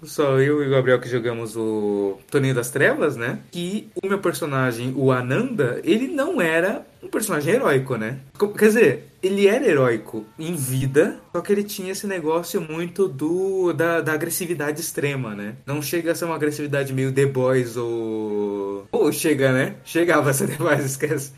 só 0.03 0.39
eu 0.41 0.63
e 0.63 0.67
o 0.67 0.71
Gabriel 0.71 1.01
que 1.01 1.09
jogamos 1.09 1.57
o 1.57 2.19
Torneio 2.31 2.55
das 2.55 2.71
Trevas, 2.71 3.17
né? 3.17 3.41
Que 3.51 3.91
o 4.03 4.07
meu 4.07 4.19
personagem, 4.19 4.93
o 4.97 5.11
Ananda, 5.11 5.81
ele 5.85 6.09
não 6.09 6.41
era 6.41 6.87
um 7.03 7.09
personagem 7.09 7.55
heróico, 7.55 7.97
né? 7.97 8.21
Quer 8.57 8.67
dizer, 8.67 9.13
ele 9.23 9.47
era 9.47 9.67
heróico 9.67 10.25
em 10.39 10.55
vida, 10.55 11.21
só 11.33 11.41
que 11.41 11.53
ele 11.53 11.65
tinha 11.65 11.93
esse 11.93 12.07
negócio 12.07 12.61
muito 12.61 13.09
do 13.09 13.73
da, 13.73 14.01
da 14.01 14.13
agressividade 14.13 14.81
extrema, 14.81 15.35
né? 15.35 15.57
Não 15.67 15.83
chega 15.83 16.13
a 16.13 16.15
ser 16.15 16.25
uma 16.25 16.35
agressividade 16.35 16.93
meio 16.93 17.13
The 17.13 17.27
Boys 17.27 17.77
ou. 17.77 18.87
Ou 18.91 19.13
chega, 19.13 19.53
né? 19.53 19.77
Chegava 19.85 20.31
a 20.31 20.33
ser 20.33 20.49
The 20.49 20.57
Boys, 20.57 20.85
esquece. 20.87 21.33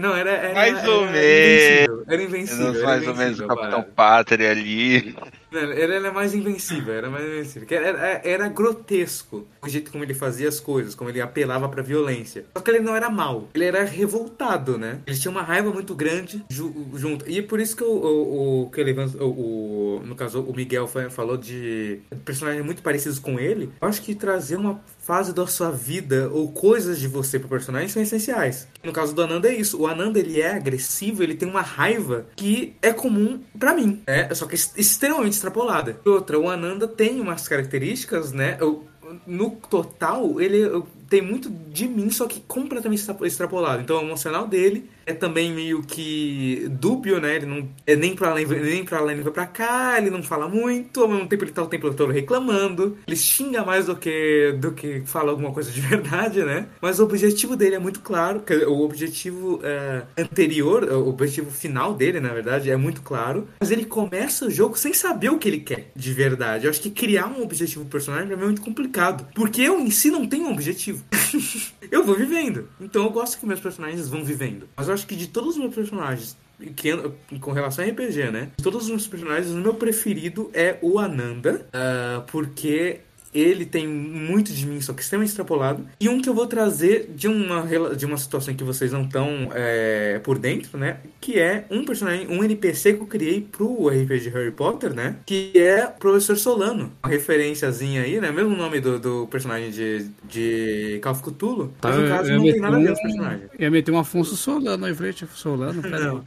Não, 0.00 0.14
era. 0.14 0.30
era 0.30 0.54
mais 0.54 0.78
era, 0.78 0.90
ou 0.90 1.06
menos. 1.06 2.04
Era 2.08 2.22
invencível. 2.22 2.74
Era 2.74 2.86
mais 2.86 3.08
ou 3.08 3.14
menos 3.14 3.40
o 3.40 3.46
Capitão 3.46 3.82
Pátria 3.94 4.50
ali. 4.50 5.16
Ele 5.52 5.94
era 5.94 6.12
mais 6.12 6.34
invencível, 6.34 6.92
era 6.92 7.08
mais 7.08 7.24
invencível. 7.24 7.68
Era, 7.70 8.20
era, 8.24 8.48
grotesco 8.48 9.46
o 9.62 9.68
jeito 9.68 9.90
como 9.90 10.04
ele 10.04 10.14
fazia 10.14 10.48
as 10.48 10.60
coisas, 10.60 10.94
como 10.94 11.10
ele 11.10 11.20
apelava 11.20 11.68
pra 11.68 11.82
violência. 11.82 12.44
Só 12.56 12.62
que 12.62 12.70
ele 12.70 12.80
não 12.80 12.94
era 12.94 13.08
mal, 13.08 13.48
ele 13.54 13.64
era 13.64 13.84
revoltado, 13.84 14.76
né? 14.76 15.00
Ele 15.06 15.16
tinha 15.16 15.30
uma 15.30 15.42
raiva 15.42 15.70
muito 15.70 15.94
grande 15.94 16.44
junto. 16.50 17.28
E 17.28 17.38
é 17.38 17.42
por 17.42 17.60
isso 17.60 17.76
que 17.76 17.84
o, 17.84 17.90
o, 17.90 18.62
o 18.62 18.70
que 18.70 18.80
ele, 18.80 18.92
o, 18.92 19.24
o, 19.24 20.02
no 20.04 20.14
caso, 20.14 20.40
o 20.40 20.54
Miguel 20.54 20.86
falou 20.86 21.36
de 21.36 22.00
personagens 22.24 22.64
muito 22.64 22.82
parecidos 22.82 23.18
com 23.18 23.38
ele. 23.38 23.70
Eu 23.80 23.88
acho 23.88 24.02
que 24.02 24.14
trazer 24.14 24.56
uma 24.56 24.80
fase 25.06 25.32
da 25.32 25.46
sua 25.46 25.70
vida 25.70 26.28
ou 26.32 26.50
coisas 26.50 26.98
de 26.98 27.06
você 27.06 27.38
pro 27.38 27.48
personagem 27.48 27.88
são 27.88 28.02
essenciais. 28.02 28.66
No 28.82 28.92
caso 28.92 29.14
do 29.14 29.22
Ananda 29.22 29.48
é 29.48 29.54
isso. 29.54 29.80
O 29.80 29.86
Ananda 29.86 30.18
ele 30.18 30.40
é 30.40 30.50
agressivo, 30.50 31.22
ele 31.22 31.36
tem 31.36 31.48
uma 31.48 31.62
raiva 31.62 32.26
que 32.34 32.74
é 32.82 32.92
comum 32.92 33.40
para 33.56 33.72
mim, 33.72 34.02
é 34.06 34.34
só 34.34 34.46
que 34.46 34.56
extremamente 34.56 35.34
extrapolada. 35.34 36.00
Outra, 36.04 36.38
o 36.38 36.50
Ananda 36.50 36.88
tem 36.88 37.20
umas 37.20 37.46
características, 37.46 38.32
né? 38.32 38.56
Eu, 38.60 38.84
no 39.24 39.50
total, 39.70 40.40
ele 40.40 40.82
tem 41.08 41.22
muito 41.22 41.48
de 41.48 41.86
mim, 41.86 42.10
só 42.10 42.26
que 42.26 42.40
completamente 42.40 43.04
extrapolado. 43.22 43.82
Então, 43.82 43.98
o 43.98 44.02
emocional 44.02 44.48
dele 44.48 44.90
é 45.06 45.14
também 45.14 45.52
meio 45.52 45.82
que 45.82 46.66
dúbio, 46.70 47.20
né? 47.20 47.36
Ele 47.36 47.46
não 47.46 47.68
é 47.86 47.94
nem 47.94 48.14
pra 48.14 48.30
lá, 48.30 48.34
nem 48.34 48.84
pra 48.84 49.00
lá, 49.00 49.14
nem 49.14 49.22
pra 49.22 49.46
cá, 49.46 49.94
ele 49.96 50.10
não 50.10 50.22
fala 50.22 50.48
muito, 50.48 51.00
ao 51.00 51.08
mesmo 51.08 51.28
tempo 51.28 51.44
ele 51.44 51.52
tá 51.52 51.62
o 51.62 51.68
tempo 51.68 51.94
todo 51.94 52.12
reclamando. 52.12 52.98
Ele 53.06 53.16
xinga 53.16 53.64
mais 53.64 53.86
do 53.86 53.96
que, 53.96 54.52
do 54.60 54.72
que 54.72 55.02
fala 55.06 55.30
alguma 55.30 55.52
coisa 55.52 55.70
de 55.70 55.80
verdade, 55.80 56.42
né? 56.42 56.66
Mas 56.80 56.98
o 56.98 57.04
objetivo 57.04 57.56
dele 57.56 57.76
é 57.76 57.78
muito 57.78 58.00
claro, 58.00 58.42
o 58.66 58.84
objetivo 58.84 59.60
é, 59.62 60.02
anterior, 60.18 60.84
o 60.84 61.08
objetivo 61.08 61.50
final 61.50 61.94
dele, 61.94 62.18
na 62.18 62.32
verdade, 62.32 62.70
é 62.70 62.76
muito 62.76 63.00
claro. 63.02 63.48
Mas 63.60 63.70
ele 63.70 63.84
começa 63.84 64.46
o 64.46 64.50
jogo 64.50 64.76
sem 64.76 64.92
saber 64.92 65.30
o 65.30 65.38
que 65.38 65.48
ele 65.48 65.60
quer 65.60 65.90
de 65.94 66.12
verdade. 66.12 66.64
Eu 66.64 66.70
acho 66.70 66.80
que 66.80 66.90
criar 66.90 67.26
um 67.26 67.42
objetivo 67.42 67.84
personagem 67.84 68.32
é 68.32 68.36
muito 68.36 68.60
complicado. 68.60 69.26
Porque 69.34 69.62
eu 69.62 69.78
em 69.78 69.90
si 69.90 70.10
não 70.10 70.26
tenho 70.26 70.46
um 70.46 70.52
objetivo. 70.52 71.04
eu 71.90 72.04
vou 72.04 72.16
vivendo. 72.16 72.68
Então 72.80 73.04
eu 73.04 73.10
gosto 73.10 73.38
que 73.38 73.46
meus 73.46 73.60
personagens 73.60 74.08
vão 74.08 74.24
vivendo. 74.24 74.68
Mas 74.76 74.88
eu 74.88 74.95
acho 74.96 75.06
que 75.06 75.14
de 75.14 75.28
todos 75.28 75.50
os 75.50 75.56
meus 75.58 75.74
personagens, 75.74 76.36
que, 76.74 76.90
com 77.38 77.52
relação 77.52 77.84
a 77.84 77.88
RPG, 77.88 78.30
né? 78.30 78.50
De 78.56 78.64
todos 78.64 78.84
os 78.84 78.88
meus 78.88 79.06
personagens, 79.06 79.50
o 79.50 79.58
meu 79.58 79.74
preferido 79.74 80.50
é 80.52 80.78
o 80.82 80.98
Ananda, 80.98 81.66
uh, 81.68 82.22
porque 82.30 83.00
ele 83.38 83.64
tem 83.64 83.86
muito 83.86 84.52
de 84.52 84.66
mim, 84.66 84.80
só 84.80 84.92
que 84.92 85.02
extremamente 85.02 85.30
extrapolado. 85.30 85.86
E 86.00 86.08
um 86.08 86.20
que 86.20 86.28
eu 86.28 86.34
vou 86.34 86.46
trazer 86.46 87.10
de 87.14 87.28
uma, 87.28 87.94
de 87.94 88.06
uma 88.06 88.16
situação 88.16 88.54
que 88.54 88.64
vocês 88.64 88.92
não 88.92 89.02
estão 89.02 89.50
é, 89.54 90.20
por 90.22 90.38
dentro, 90.38 90.78
né? 90.78 90.98
Que 91.20 91.38
é 91.38 91.66
um 91.70 91.84
personagem, 91.84 92.26
um 92.28 92.42
NPC 92.42 92.94
que 92.94 93.00
eu 93.00 93.06
criei 93.06 93.40
pro 93.40 93.88
RPG 93.88 94.30
Harry 94.30 94.50
Potter, 94.50 94.94
né? 94.94 95.16
Que 95.26 95.52
é 95.54 95.86
o 95.86 95.98
Professor 95.98 96.36
Solano. 96.36 96.92
Uma 97.02 97.10
referenciazinha 97.10 98.02
aí, 98.02 98.20
né? 98.20 98.30
Mesmo 98.30 98.56
nome 98.56 98.80
do, 98.80 98.98
do 98.98 99.26
personagem 99.26 99.70
de, 99.70 100.10
de 100.24 101.00
Call 101.02 101.12
of 101.12 101.22
Cthulhu. 101.22 101.72
Mas 101.82 101.96
no 101.96 102.08
caso 102.08 102.32
não 102.32 102.42
tem 102.42 102.60
nada 102.60 102.76
a 102.76 102.80
ver 102.80 102.86
com 102.86 102.92
os 102.92 103.00
personagens. 103.00 103.50
Eu 103.52 103.60
ia 103.60 103.70
meter 103.70 103.92
um 103.92 103.98
Afonso 103.98 104.36
Solano 104.36 104.84
aí, 104.84 104.94
frente, 104.94 105.26
Solano, 105.34 105.82
Não. 105.82 106.24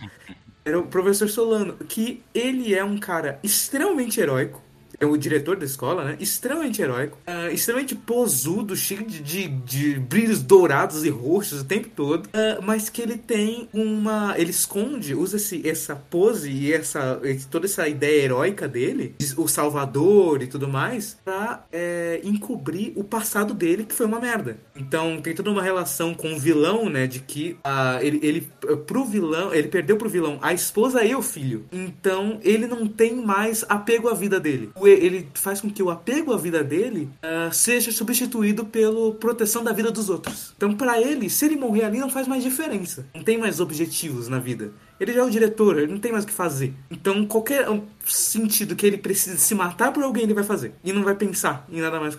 Era 0.66 0.80
o 0.80 0.84
Professor 0.84 1.28
Solano, 1.28 1.74
que 1.88 2.22
ele 2.34 2.76
é 2.76 2.84
um 2.84 2.98
cara 2.98 3.40
extremamente 3.42 4.20
heróico 4.20 4.62
é 5.00 5.06
o 5.06 5.18
diretor 5.18 5.56
da 5.56 5.66
escola, 5.66 6.04
né? 6.04 6.18
Extremamente 6.20 6.82
heróico, 6.82 7.18
uh, 7.28 7.52
extremamente 7.54 7.96
posudo, 7.96 8.76
cheio 8.76 9.06
de, 9.06 9.22
de, 9.22 9.48
de, 9.48 10.00
brilhos 10.00 10.42
dourados 10.42 11.06
e 11.06 11.10
roxos 11.10 11.62
o 11.62 11.66
tempo 11.66 11.90
todo, 11.96 12.26
uh, 12.28 12.62
mas 12.62 12.90
que 12.90 13.02
ele 13.02 13.18
tem 13.18 13.70
uma. 13.74 14.36
Ele 14.38 14.52
esconde, 14.52 15.16
usa 15.16 15.38
esse, 15.38 15.68
essa 15.68 15.96
pose 15.96 16.52
e 16.52 16.74
essa, 16.74 17.20
toda 17.50 17.66
essa 17.66 17.88
ideia 17.88 18.24
heróica 18.24 18.68
dele, 18.68 19.16
o 19.38 19.48
Salvador 19.48 20.42
e 20.42 20.48
tudo 20.48 20.68
mais, 20.68 21.18
pra 21.24 21.66
é, 21.72 22.20
encobrir 22.24 22.94
o 22.96 23.04
passado 23.04 23.54
dele, 23.54 23.86
que 23.86 23.96
foi 23.96 24.06
uma 24.06 24.20
merda. 24.20 24.58
Então 24.76 25.22
tem 25.22 25.34
toda 25.34 25.50
uma 25.50 25.62
relação 25.62 26.14
com 26.14 26.34
o 26.34 26.40
vilão, 26.40 26.90
né? 26.90 27.08
De 27.08 27.20
que 27.20 27.58
uh, 27.66 28.02
ele, 28.02 28.20
ele, 28.22 28.52
pro 28.86 29.06
vilão, 29.06 29.54
ele 29.54 29.68
perdeu 29.68 29.98
pro 29.98 30.10
vilão 30.10 30.40
a 30.42 30.54
esposa 30.54 31.04
e 31.04 31.16
o 31.16 31.22
filho. 31.22 31.66
Então 31.72 32.40
ele 32.44 32.68
não 32.68 32.88
tem 32.88 33.16
mais 33.16 33.66
apego 33.70 34.10
à 34.10 34.14
vida 34.14 34.40
dele. 34.40 34.72
Ele 34.92 35.28
faz 35.34 35.62
com 35.62 35.70
que 35.70 35.82
o 35.82 35.90
apego 35.90 36.34
à 36.34 36.38
vida 36.38 36.64
dele 36.64 37.10
uh, 37.24 37.54
seja 37.54 37.92
substituído 37.92 38.66
pela 38.66 39.14
proteção 39.14 39.64
da 39.64 39.72
vida 39.72 39.92
dos 39.92 40.10
outros. 40.10 40.54
Então, 40.56 40.74
para 40.76 41.00
ele, 41.00 41.30
se 41.30 41.46
ele 41.46 41.56
morrer 41.56 41.86
ali, 41.86 42.00
não 42.00 42.10
faz 42.10 42.28
mais 42.28 42.44
diferença. 42.44 43.06
Não 43.14 43.24
tem 43.24 43.38
mais 43.38 43.60
objetivos 43.60 44.28
na 44.28 44.40
vida. 44.40 44.72
Ele 45.00 45.14
já 45.14 45.22
é 45.22 45.24
o 45.24 45.30
diretor, 45.30 45.78
ele 45.78 45.92
não 45.92 46.00
tem 46.00 46.12
mais 46.12 46.26
o 46.26 46.28
que 46.28 46.34
fazer. 46.34 46.74
Então, 46.92 47.26
qualquer 47.26 47.66
sentido 48.06 48.76
que 48.76 48.86
ele 48.86 48.98
precise 48.98 49.38
se 49.38 49.56
matar 49.56 49.94
por 49.94 50.04
alguém, 50.04 50.24
ele 50.24 50.34
vai 50.34 50.44
fazer. 50.44 50.74
E 50.84 50.92
não 50.92 51.04
vai 51.04 51.16
pensar 51.16 51.66
em 51.72 51.80
nada 51.80 52.00
mais. 52.00 52.18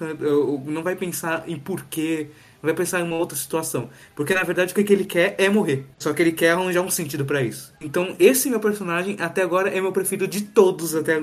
Não 0.64 0.82
vai 0.82 0.96
pensar 0.96 1.44
em 1.46 1.58
porquê 1.58 2.28
vai 2.62 2.74
pensar 2.74 3.00
em 3.00 3.04
uma 3.04 3.16
outra 3.16 3.36
situação. 3.36 3.90
Porque 4.14 4.34
na 4.34 4.42
verdade 4.42 4.72
o 4.72 4.74
que 4.74 4.92
ele 4.92 5.04
quer 5.04 5.34
é 5.38 5.48
morrer. 5.48 5.86
Só 5.98 6.12
que 6.12 6.22
ele 6.22 6.32
quer 6.32 6.50
arranjar 6.50 6.82
um 6.82 6.90
sentido 6.90 7.24
para 7.24 7.42
isso. 7.42 7.72
Então 7.80 8.14
esse 8.18 8.48
meu 8.50 8.60
personagem 8.60 9.16
até 9.18 9.42
agora 9.42 9.70
é 9.70 9.80
meu 9.80 9.92
preferido 9.92 10.26
de 10.26 10.42
todos, 10.42 10.94
até 10.94 11.20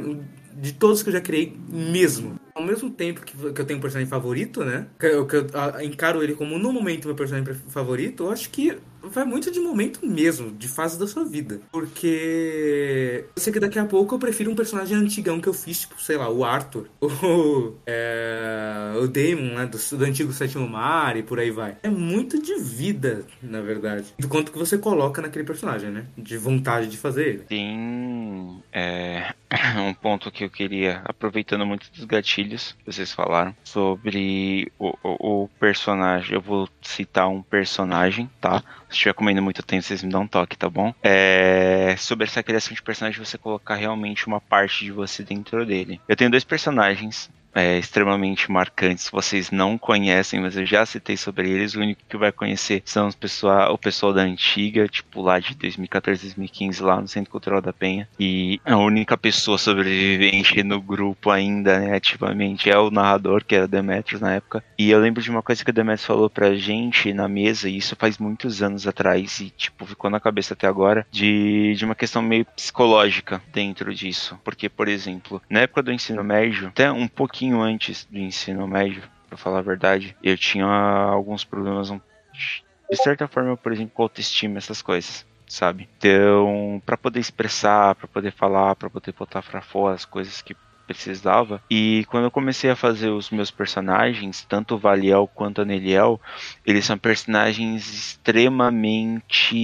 de 0.59 0.73
todos 0.73 1.03
que 1.03 1.09
eu 1.09 1.14
já 1.14 1.22
criei 1.22 1.55
mesmo. 1.69 2.39
Ao 2.55 2.64
mesmo 2.64 2.89
tempo 2.89 3.22
que, 3.22 3.35
eu 3.43 3.65
tenho 3.65 3.77
um 3.77 3.81
personagem 3.81 4.09
favorito, 4.09 4.65
né? 4.65 4.88
Que 4.99 5.05
eu, 5.05 5.27
que 5.27 5.35
eu 5.35 5.45
encaro 5.84 6.23
ele 6.23 6.34
como 6.34 6.57
no 6.57 6.73
momento 6.73 7.05
meu 7.05 7.15
personagem 7.15 7.53
favorito, 7.68 8.23
eu 8.23 8.31
acho 8.31 8.49
que 8.49 8.77
vai 9.09 9.25
muito 9.25 9.51
de 9.51 9.59
momento 9.59 10.05
mesmo, 10.05 10.51
de 10.51 10.67
fase 10.67 10.99
da 10.99 11.07
sua 11.07 11.25
vida. 11.25 11.59
Porque 11.71 13.25
eu 13.35 13.41
sei 13.41 13.53
que 13.53 13.59
daqui 13.59 13.79
a 13.79 13.85
pouco 13.85 14.15
eu 14.15 14.19
prefiro 14.19 14.51
um 14.51 14.55
personagem 14.55 14.97
antigão 14.97 15.39
que 15.39 15.47
eu 15.47 15.53
fiz, 15.53 15.81
tipo, 15.81 16.01
sei 16.01 16.17
lá, 16.17 16.29
o 16.29 16.43
Arthur, 16.43 16.88
o, 17.01 17.73
é, 17.85 18.93
o 19.01 19.07
Damon, 19.07 19.55
né, 19.55 19.65
do, 19.65 19.97
do 19.97 20.05
antigo 20.05 20.34
Sétimo 20.34 20.67
Mar 20.67 21.17
e 21.17 21.23
por 21.23 21.39
aí 21.39 21.51
vai. 21.51 21.77
É 21.84 21.89
muito 21.89 22.41
de 22.41 22.55
vida, 22.55 23.25
na 23.41 23.61
verdade. 23.61 24.13
Do 24.19 24.27
quanto 24.27 24.51
que 24.51 24.57
você 24.57 24.77
coloca 24.77 25.21
naquele 25.21 25.45
personagem, 25.45 25.89
né? 25.89 26.05
De 26.17 26.38
vontade 26.38 26.88
de 26.88 26.97
fazer 26.97 27.27
ele. 27.27 27.43
Tem 27.47 28.61
é, 28.71 29.34
um 29.78 29.94
ponto 29.94 30.32
que 30.32 30.44
eu 30.44 30.49
queria, 30.49 31.02
aproveitando 31.06 31.65
muito 31.65 31.90
dos 31.91 32.06
gatilhos 32.06 32.76
que 32.80 32.91
vocês 32.91 33.14
falaram, 33.14 33.56
sobre 33.64 34.72
o, 34.78 34.94
o, 35.03 35.44
o 35.44 35.48
personagem. 35.60 36.34
Eu 36.34 36.41
vou 36.41 36.68
citar 36.82 37.28
um 37.30 37.41
personagem, 37.41 38.30
tá? 38.41 38.60
Se 38.90 38.95
estiver 38.95 39.14
comendo 39.14 39.41
muito 39.41 39.64
tempo, 39.64 39.84
vocês 39.84 40.03
me 40.03 40.11
dão 40.11 40.24
um 40.24 40.28
toque, 40.28 40.57
tá 40.57 40.69
bom? 40.69 40.94
É... 41.02 41.95
Sobre 41.98 42.26
essa 42.26 42.44
criação 42.44 42.74
de 42.74 42.82
personagem, 42.82 43.24
você 43.24 43.38
colocar 43.38 43.76
realmente 43.76 44.28
uma 44.28 44.41
parte 44.41 44.86
de 44.86 44.91
você 44.91 45.24
dentro 45.24 45.65
dele. 45.65 46.02
Eu 46.07 46.15
tenho 46.15 46.32
dois 46.32 46.44
personagens 46.44 47.30
é, 47.57 47.79
extremamente 47.79 48.51
marcantes. 48.51 49.09
Vocês 49.09 49.49
não 49.49 49.79
conhecem, 49.79 50.39
mas 50.39 50.55
eu 50.55 50.65
já 50.65 50.85
citei 50.85 51.17
sobre 51.17 51.49
eles. 51.49 51.73
O 51.73 51.79
único 51.79 52.03
que 52.07 52.15
vai 52.15 52.31
conhecer 52.31 52.84
são 52.85 53.07
os 53.07 53.15
pessoal, 53.15 53.73
o 53.73 53.77
pessoal 53.77 54.13
da 54.13 54.21
antiga, 54.21 54.88
tipo 54.88 55.23
lá 55.23 55.39
de 55.39 55.55
2014, 55.55 56.21
2015, 56.21 56.84
lá 56.84 57.01
no 57.01 57.07
Centro 57.07 57.31
Cultural 57.31 57.59
da 57.59 57.73
Penha. 57.73 58.07
E 58.19 58.61
a 58.63 58.77
única 58.77 59.17
pessoa 59.17 59.57
sobrevivente 59.57 60.61
no 60.61 60.79
grupo 60.79 61.31
ainda, 61.31 61.79
né, 61.79 61.95
ativamente, 61.95 62.69
é 62.69 62.77
o 62.77 62.91
narrador, 62.91 63.43
que 63.43 63.55
era 63.55 63.67
Demetrius 63.67 64.21
na 64.21 64.35
época. 64.35 64.63
E 64.77 64.91
eu 64.91 64.99
lembro 64.99 65.23
de 65.23 65.31
uma 65.31 65.41
coisa 65.41 65.63
que 65.63 65.71
o 65.71 65.73
Demetrius 65.73 66.05
falou 66.05 66.29
pra 66.29 66.53
gente 66.53 67.11
na 67.11 67.27
mesa, 67.27 67.67
e 67.67 67.77
isso 67.77 67.95
faz 67.95 68.19
muitos 68.19 68.61
anos 68.61 68.85
atrás, 68.85 69.39
e 69.39 69.49
tipo, 69.49 69.84
ficou 69.88 70.11
na 70.11 70.19
cabeça 70.19 70.53
até 70.53 70.67
agora, 70.67 71.07
de, 71.11 71.73
de 71.75 71.85
uma 71.85 71.95
questão 71.95 72.21
meio 72.21 72.45
psicológica 72.45 73.41
dentro 73.51 73.93
disso. 73.95 74.39
Porque, 74.43 74.69
por 74.69 74.88
exemplo, 74.88 75.41
na 75.49 75.61
época 75.61 75.81
do 75.81 75.91
ensino 75.91 76.23
médio, 76.23 76.67
até 76.67 76.91
um 76.91 77.07
pouquinho 77.07 77.47
pouquinho 77.48 77.61
antes 77.61 78.06
do 78.06 78.18
ensino 78.18 78.68
médio, 78.68 79.03
para 79.28 79.38
falar 79.38 79.60
a 79.60 79.61
verdade, 79.61 80.15
eu 80.22 80.38
tinha 80.38 80.65
alguns 80.65 81.44
problemas, 81.44 81.90
de 81.90 82.98
certa 82.98 83.28
forma, 83.28 83.56
por 83.56 83.72
exemplo, 83.72 83.91
com 83.94 84.03
autoestima, 84.03 84.57
essas 84.57 84.82
coisas, 84.82 85.26
sabe? 85.48 85.88
Então, 85.98 86.82
para 86.86 86.98
poder 86.98 87.19
expressar, 87.19 87.95
para 87.95 88.07
poder 88.07 88.32
falar, 88.32 88.76
para 88.76 88.90
poder 88.90 89.14
botar 89.14 89.41
para 89.41 89.61
fora 89.61 89.95
as 89.95 90.06
coisas 90.06 90.41
que 90.41 90.56
precisava. 90.88 91.61
E 91.69 92.05
quando 92.09 92.23
eu 92.23 92.31
comecei 92.31 92.69
a 92.69 92.76
fazer 92.76 93.09
os 93.09 93.30
meus 93.30 93.51
personagens, 93.51 94.45
tanto 94.47 94.76
o 94.76 94.77
Valiel 94.77 95.30
quanto 95.35 95.61
a 95.61 95.65
Neliel, 95.65 96.19
eles 96.65 96.85
são 96.85 96.97
personagens 96.97 97.93
extremamente 97.93 99.57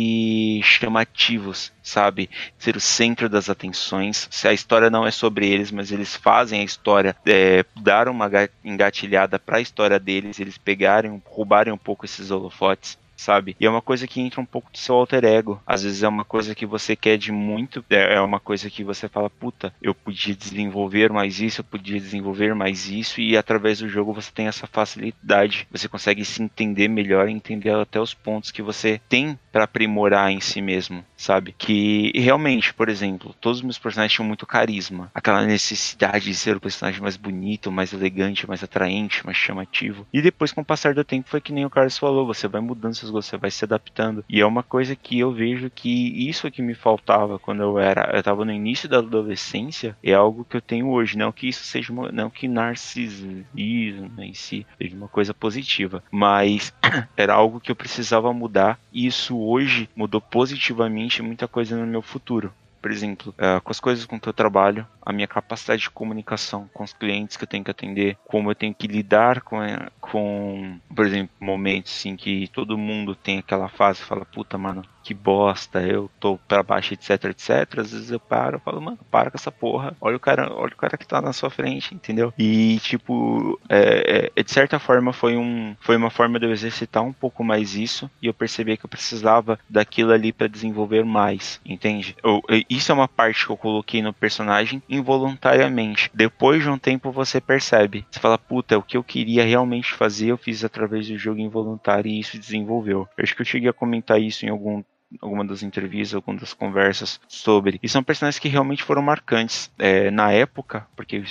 chamativos, 0.62 1.72
sabe? 1.82 2.30
Ser 2.58 2.76
o 2.76 2.82
centro 2.82 3.30
das 3.30 3.50
atenções. 3.50 4.28
Se 4.30 4.48
a 4.48 4.54
história 4.54 4.90
não 4.90 5.08
é 5.08 5.12
sobre 5.12 5.48
eles, 5.48 5.72
mas 5.72 5.92
eles 5.92 6.16
fazem 6.16 6.60
a 6.62 6.66
história, 6.66 7.16
é, 7.26 7.66
dar 7.82 8.10
uma 8.10 8.30
engatilhada 8.64 9.40
para 9.40 9.58
a 9.58 9.62
história 9.62 10.00
deles, 10.00 10.40
eles 10.40 10.58
pegarem, 10.58 11.22
roubarem 11.26 11.74
um 11.74 11.78
pouco 11.78 12.06
esses 12.06 12.30
holofotes 12.30 13.02
sabe? 13.16 13.56
E 13.60 13.66
é 13.66 13.70
uma 13.70 13.82
coisa 13.82 14.08
que 14.08 14.22
entra 14.22 14.42
um 14.42 14.46
pouco 14.46 14.72
do 14.72 14.78
seu 14.78 14.96
alter 14.96 15.24
ego. 15.26 15.62
Às 15.66 15.84
vezes 15.84 16.04
é 16.04 16.08
uma 16.08 16.26
coisa 16.26 16.56
que 16.56 16.66
você 16.66 16.96
quer 16.96 17.18
de 17.18 17.32
muito, 17.32 17.84
é, 17.90 18.16
é 18.16 18.22
uma 18.22 18.40
coisa 18.40 18.70
que 18.70 18.84
você 18.84 19.08
fala, 19.08 19.30
puta, 19.30 19.74
eu 19.82 19.94
podia 19.94 20.36
desenvolver 20.36 21.12
mais 21.12 21.40
isso, 21.40 21.62
eu 21.62 21.66
podia 21.66 22.00
desenvolver 22.00 22.54
mais 22.54 22.90
isso, 22.90 23.22
e 23.22 23.38
através 23.38 23.80
do 23.80 23.90
jogo 23.90 24.14
você 24.14 24.32
tem 24.32 24.48
essa 24.48 24.68
facilidade. 24.68 25.68
Você 25.72 25.88
consegue 25.88 26.24
se 26.26 26.42
entender 26.42 26.88
melhor, 26.88 27.28
entender 27.28 27.74
até 27.74 28.00
os 28.00 28.14
pontos 28.14 28.52
que 28.52 28.62
você 28.62 29.00
tem 29.10 29.38
para 29.52 29.66
aprimorar 29.66 30.32
em 30.32 30.40
si 30.40 30.62
mesmo, 30.62 31.04
sabe? 31.24 31.56
Que 31.58 32.12
realmente, 32.16 32.74
por 32.74 32.90
exemplo, 32.90 33.34
todos 33.40 33.60
os 33.60 33.64
meus 33.64 33.80
personagens 33.80 34.14
tinham 34.14 34.28
muito 34.28 34.46
carisma, 34.46 35.10
aquela 35.14 35.46
necessidade 35.46 36.26
de 36.26 36.36
ser 36.36 36.58
o 36.58 36.62
personagem 36.62 37.02
mais 37.02 37.16
bonito, 37.16 37.72
mais 37.72 37.94
elegante, 37.94 38.48
mais 38.48 38.64
atraente, 38.64 39.26
mais 39.26 39.38
chamativo. 39.38 40.06
E 40.12 40.22
depois, 40.22 40.52
com 40.52 40.62
o 40.62 40.66
passar 40.66 40.94
do 40.94 41.04
tempo, 41.04 41.30
foi 41.30 41.40
que 41.40 41.54
nem 41.54 41.66
o 41.66 41.70
Carlos 41.70 41.98
falou, 41.98 42.28
você 42.28 42.48
vai 42.48 42.62
mudando 42.62 42.94
seus 42.94 43.10
você 43.10 43.38
vai 43.38 43.50
se 43.50 43.64
adaptando. 43.64 44.26
E 44.28 44.42
é 44.42 44.46
uma 44.46 44.64
coisa 44.64 44.96
que 44.96 45.20
eu 45.20 45.32
vejo 45.32 45.70
que 45.70 46.28
isso 46.28 46.52
que 46.52 46.62
me 46.62 46.74
faltava 46.74 47.40
quando 47.40 47.62
eu 47.62 47.80
era, 47.80 48.12
eu 48.16 48.24
tava 48.24 48.44
no 48.44 48.52
início 48.52 48.90
da 48.90 48.98
adolescência, 48.98 49.96
é 50.04 50.14
algo 50.14 50.44
que 50.44 50.58
eu 50.58 50.62
tenho 50.62 50.90
hoje. 50.90 51.18
Não 51.18 51.32
que 51.32 51.48
isso 51.48 51.64
seja, 51.64 51.94
uma, 51.94 52.12
não 52.12 52.30
que 52.30 52.48
narcisismo 52.48 53.46
em 53.56 54.34
si 54.34 54.66
seja 54.78 54.96
uma 54.96 55.08
coisa 55.08 55.34
positiva, 55.34 56.04
mas 56.12 56.74
era 57.16 57.34
algo 57.34 57.60
que 57.60 57.72
eu 57.72 57.76
precisava 57.76 58.34
mudar. 58.34 58.80
E 58.92 59.06
isso 59.06 59.38
hoje 59.40 59.90
mudou 59.96 60.20
positivamente 60.20 61.13
muita 61.22 61.48
coisa 61.48 61.76
no 61.78 61.86
meu 61.86 62.02
futuro. 62.02 62.54
Por 62.82 62.92
exemplo, 62.92 63.34
é, 63.38 63.62
com 63.62 63.72
as 63.72 63.80
coisas 63.80 64.06
com 64.06 64.20
que 64.20 64.28
eu 64.28 64.34
trabalho, 64.34 64.86
a 65.02 65.14
minha 65.14 65.28
capacidade 65.28 65.84
de 65.84 65.90
comunicação 65.90 66.70
com 66.74 66.84
os 66.84 66.92
clientes 66.92 67.38
que 67.38 67.44
eu 67.44 67.48
tenho 67.48 67.64
que 67.64 67.72
atender, 67.72 68.18
como 68.26 68.52
eu 68.52 68.56
tenho 68.56 68.76
que 68.76 68.88
lidar 68.88 69.42
com, 69.42 69.58
com 70.02 70.78
por 70.94 71.06
exemplo, 71.06 71.34
momentos 71.40 71.94
assim 71.94 72.18
que 72.18 72.50
todo 72.50 72.78
mundo 72.78 73.16
tem 73.16 73.40
aquela 73.40 73.70
fase 73.70 74.02
e 74.02 74.06
fala, 74.06 74.26
puta, 74.26 74.58
mano, 74.58 74.84
que 75.04 75.14
bosta, 75.14 75.82
eu 75.82 76.10
tô 76.20 76.38
pra 76.48 76.64
baixo, 76.64 76.94
etc, 76.94 77.26
etc. 77.26 77.80
Às 77.80 77.92
vezes 77.92 78.12
eu 78.12 78.20
paro, 78.20 78.56
eu 78.56 78.60
falo, 78.62 78.82
mano, 78.82 79.00
para 79.12 79.30
com 79.30 79.38
essa 79.38 79.52
porra. 79.52 79.96
Olha 80.00 80.16
o 80.16 80.20
cara, 80.20 80.52
olha 80.54 80.74
o 80.74 80.78
cara 80.78 80.98
que 80.98 81.08
tá 81.08 81.22
na 81.22 81.34
sua 81.34 81.50
frente, 81.50 81.94
entendeu? 81.94 82.34
E 82.38 82.80
tipo, 82.80 83.60
é, 83.70 84.32
é, 84.36 84.44
de 84.44 84.52
certa 84.52 84.80
forma 84.80 85.12
foi 85.12 85.36
um, 85.36 85.76
foi 85.80 85.96
uma 85.98 86.10
forma 86.10 86.40
de 86.40 86.46
eu 86.46 86.52
exercitar 86.52 87.04
um 87.04 87.14
pouco 87.14 87.44
mais 87.44 87.76
isso 87.76 88.10
e 88.22 88.28
eu 88.28 88.34
percebi 88.34 88.78
que 88.78 88.86
eu 88.86 88.90
precisava 88.90 89.60
daquilo 89.70 90.12
ali 90.12 90.32
para 90.32 90.48
desenvolver 90.48 91.04
mais, 91.04 91.60
entende? 91.66 92.16
Eu, 92.24 92.42
isso 92.70 92.92
é 92.92 92.96
uma 92.96 93.08
parte 93.08 93.46
que 93.46 93.52
eu 93.52 93.58
coloquei 93.58 94.02
no 94.02 94.14
personagem 94.14 94.82
involuntariamente. 94.90 96.10
Depois 96.14 96.64
de 96.64 96.70
um 96.70 96.78
tempo 96.78 97.12
você 97.12 97.42
percebe, 97.42 98.06
você 98.10 98.20
fala, 98.20 98.38
puta, 98.38 98.78
o 98.78 98.84
que 98.84 98.98
eu 98.98 99.04
queria 99.04 99.44
realmente 99.44 99.94
fazer 99.94 100.28
eu 100.28 100.38
fiz 100.38 100.64
através 100.64 101.08
do 101.08 101.18
jogo 101.18 101.40
involuntário 101.40 102.10
e 102.10 102.20
isso 102.20 102.40
desenvolveu. 102.40 103.08
Eu 103.18 103.24
acho 103.24 103.36
que 103.36 103.42
eu 103.42 103.46
cheguei 103.46 103.70
a 103.70 103.74
comentar 103.74 104.22
isso 104.22 104.46
em 104.46 104.50
algum 104.50 104.84
alguma 105.22 105.46
das 105.46 105.64
entrevistas, 105.64 106.16
algumas 106.16 106.42
das 106.42 106.54
conversas 106.54 107.20
sobre. 107.28 107.80
E 107.82 107.90
são 107.90 108.04
personagens 108.04 108.40
que 108.40 108.48
realmente 108.48 108.84
foram 108.84 109.02
marcantes 109.02 109.72
é, 109.78 110.10
na 110.12 110.32
época, 110.32 110.88
porque 110.96 111.24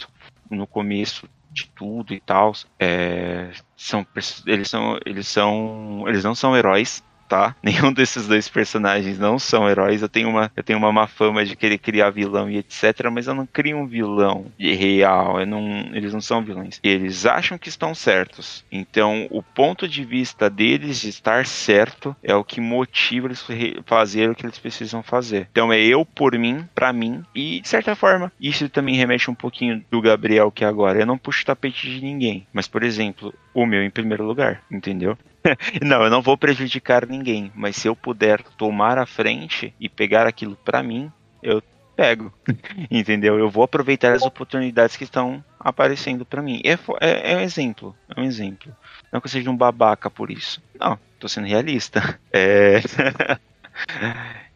no 0.51 0.67
começo 0.67 1.29
de 1.51 1.69
tudo 1.69 2.15
e 2.15 2.21
tal, 2.21 2.53
é, 2.79 3.51
são 3.77 4.07
eles 4.47 4.69
são 4.69 4.99
eles 5.05 5.29
são 5.29 6.05
eles 6.07 6.25
não 6.25 6.35
são 6.35 6.57
heróis, 6.57 7.03
tá? 7.33 7.57
Nenhum 7.65 7.91
desses 7.91 8.29
dois 8.29 8.47
personagens 8.47 9.19
não 9.19 9.39
são 9.39 9.69
heróis. 9.69 10.03
Eu 10.03 10.09
tenho 10.09 10.29
uma, 10.29 10.53
eu 10.55 10.63
tenho 10.63 10.79
uma 10.79 10.93
má 10.93 11.07
fama 11.07 11.47
de 11.47 11.57
querer 11.57 11.79
criar 11.79 12.11
vilão 12.11 12.51
e 12.51 12.59
etc, 12.59 13.09
mas 13.11 13.27
eu 13.27 13.35
não 13.35 13.47
crio 13.47 13.79
um 13.79 13.87
vilão 13.87 14.47
real. 14.59 15.45
Não, 15.47 15.89
eles 15.95 16.13
não 16.13 16.21
são 16.21 16.45
vilões. 16.45 16.79
Eles 16.83 17.25
acham 17.25 17.57
que 17.57 17.71
estão 17.71 17.95
certos. 17.95 18.63
Então, 18.71 19.27
o 19.31 19.43
ponto 19.43 19.89
de 19.89 20.05
vista 20.05 20.51
deles 20.51 21.01
de 21.01 21.09
estar 21.09 21.47
certo 21.47 22.15
é 22.23 22.35
o 22.35 22.45
que 22.45 22.61
motiva 22.61 23.29
eles 23.29 23.43
fazer 23.87 24.29
o 24.29 24.35
que 24.35 24.45
eles 24.45 24.59
precisam 24.59 25.03
fazer. 25.03 25.49
Então, 25.51 25.73
é 25.73 25.81
eu 25.81 26.05
por 26.05 26.39
mim, 26.39 26.69
para 26.75 26.93
mim 26.93 27.23
e 27.35 27.61
de 27.61 27.69
certa 27.69 27.97
forma, 27.97 28.31
isso 28.39 28.69
também 28.69 28.97
remete 28.97 29.31
um 29.31 29.35
pouquinho 29.35 29.83
do 29.91 30.03
Gabriel 30.03 30.51
que 30.51 30.65
é 30.65 30.69
agora. 30.69 31.01
Eu 31.01 31.07
não 31.07 31.17
puxo 31.17 31.47
tapete 31.47 31.89
de 31.89 32.05
ninguém, 32.05 32.47
mas 32.53 32.69
por 32.69 32.83
exemplo, 32.83 33.33
o 33.55 33.65
meu 33.65 33.83
em 33.83 33.91
primeiro 33.91 34.25
lugar, 34.25 34.63
entendeu? 34.71 35.17
não, 35.83 36.03
eu 36.03 36.11
não 36.11 36.23
vou 36.23 36.37
prejudicar 36.37 37.07
ninguém, 37.07 37.53
mas 37.55 37.77
se 37.77 37.89
eu 37.89 37.97
puder 37.97 38.43
tomar 38.57 38.99
a 38.99 39.07
frente 39.07 39.75
e 39.79 39.89
pegar 39.89 40.27
aquilo 40.27 40.57
para 40.57 40.83
mim, 40.83 41.11
eu 41.43 41.63
pego, 41.97 42.33
entendeu? 42.91 43.39
Eu 43.39 43.51
vou 43.51 43.65
aproveitar 43.65 44.13
as 44.13 44.23
oportunidades 44.23 44.97
que 44.97 45.05
estão 45.05 45.45
aparecendo 45.59 46.25
para 46.25 46.43
mim. 46.43 46.61
É, 46.65 46.73
é, 47.01 47.33
é, 47.33 47.37
um 47.37 47.41
exemplo, 47.41 47.97
é 48.15 48.21
um 48.21 48.25
exemplo. 48.25 48.75
Não 49.13 49.21
que 49.21 49.27
eu 49.27 49.31
seja 49.31 49.51
um 49.51 49.57
babaca 49.57 50.11
por 50.11 50.31
isso. 50.31 50.63
Não, 50.79 50.99
tô 51.19 51.29
sendo 51.29 51.47
realista. 51.47 52.19
É... 52.35 52.81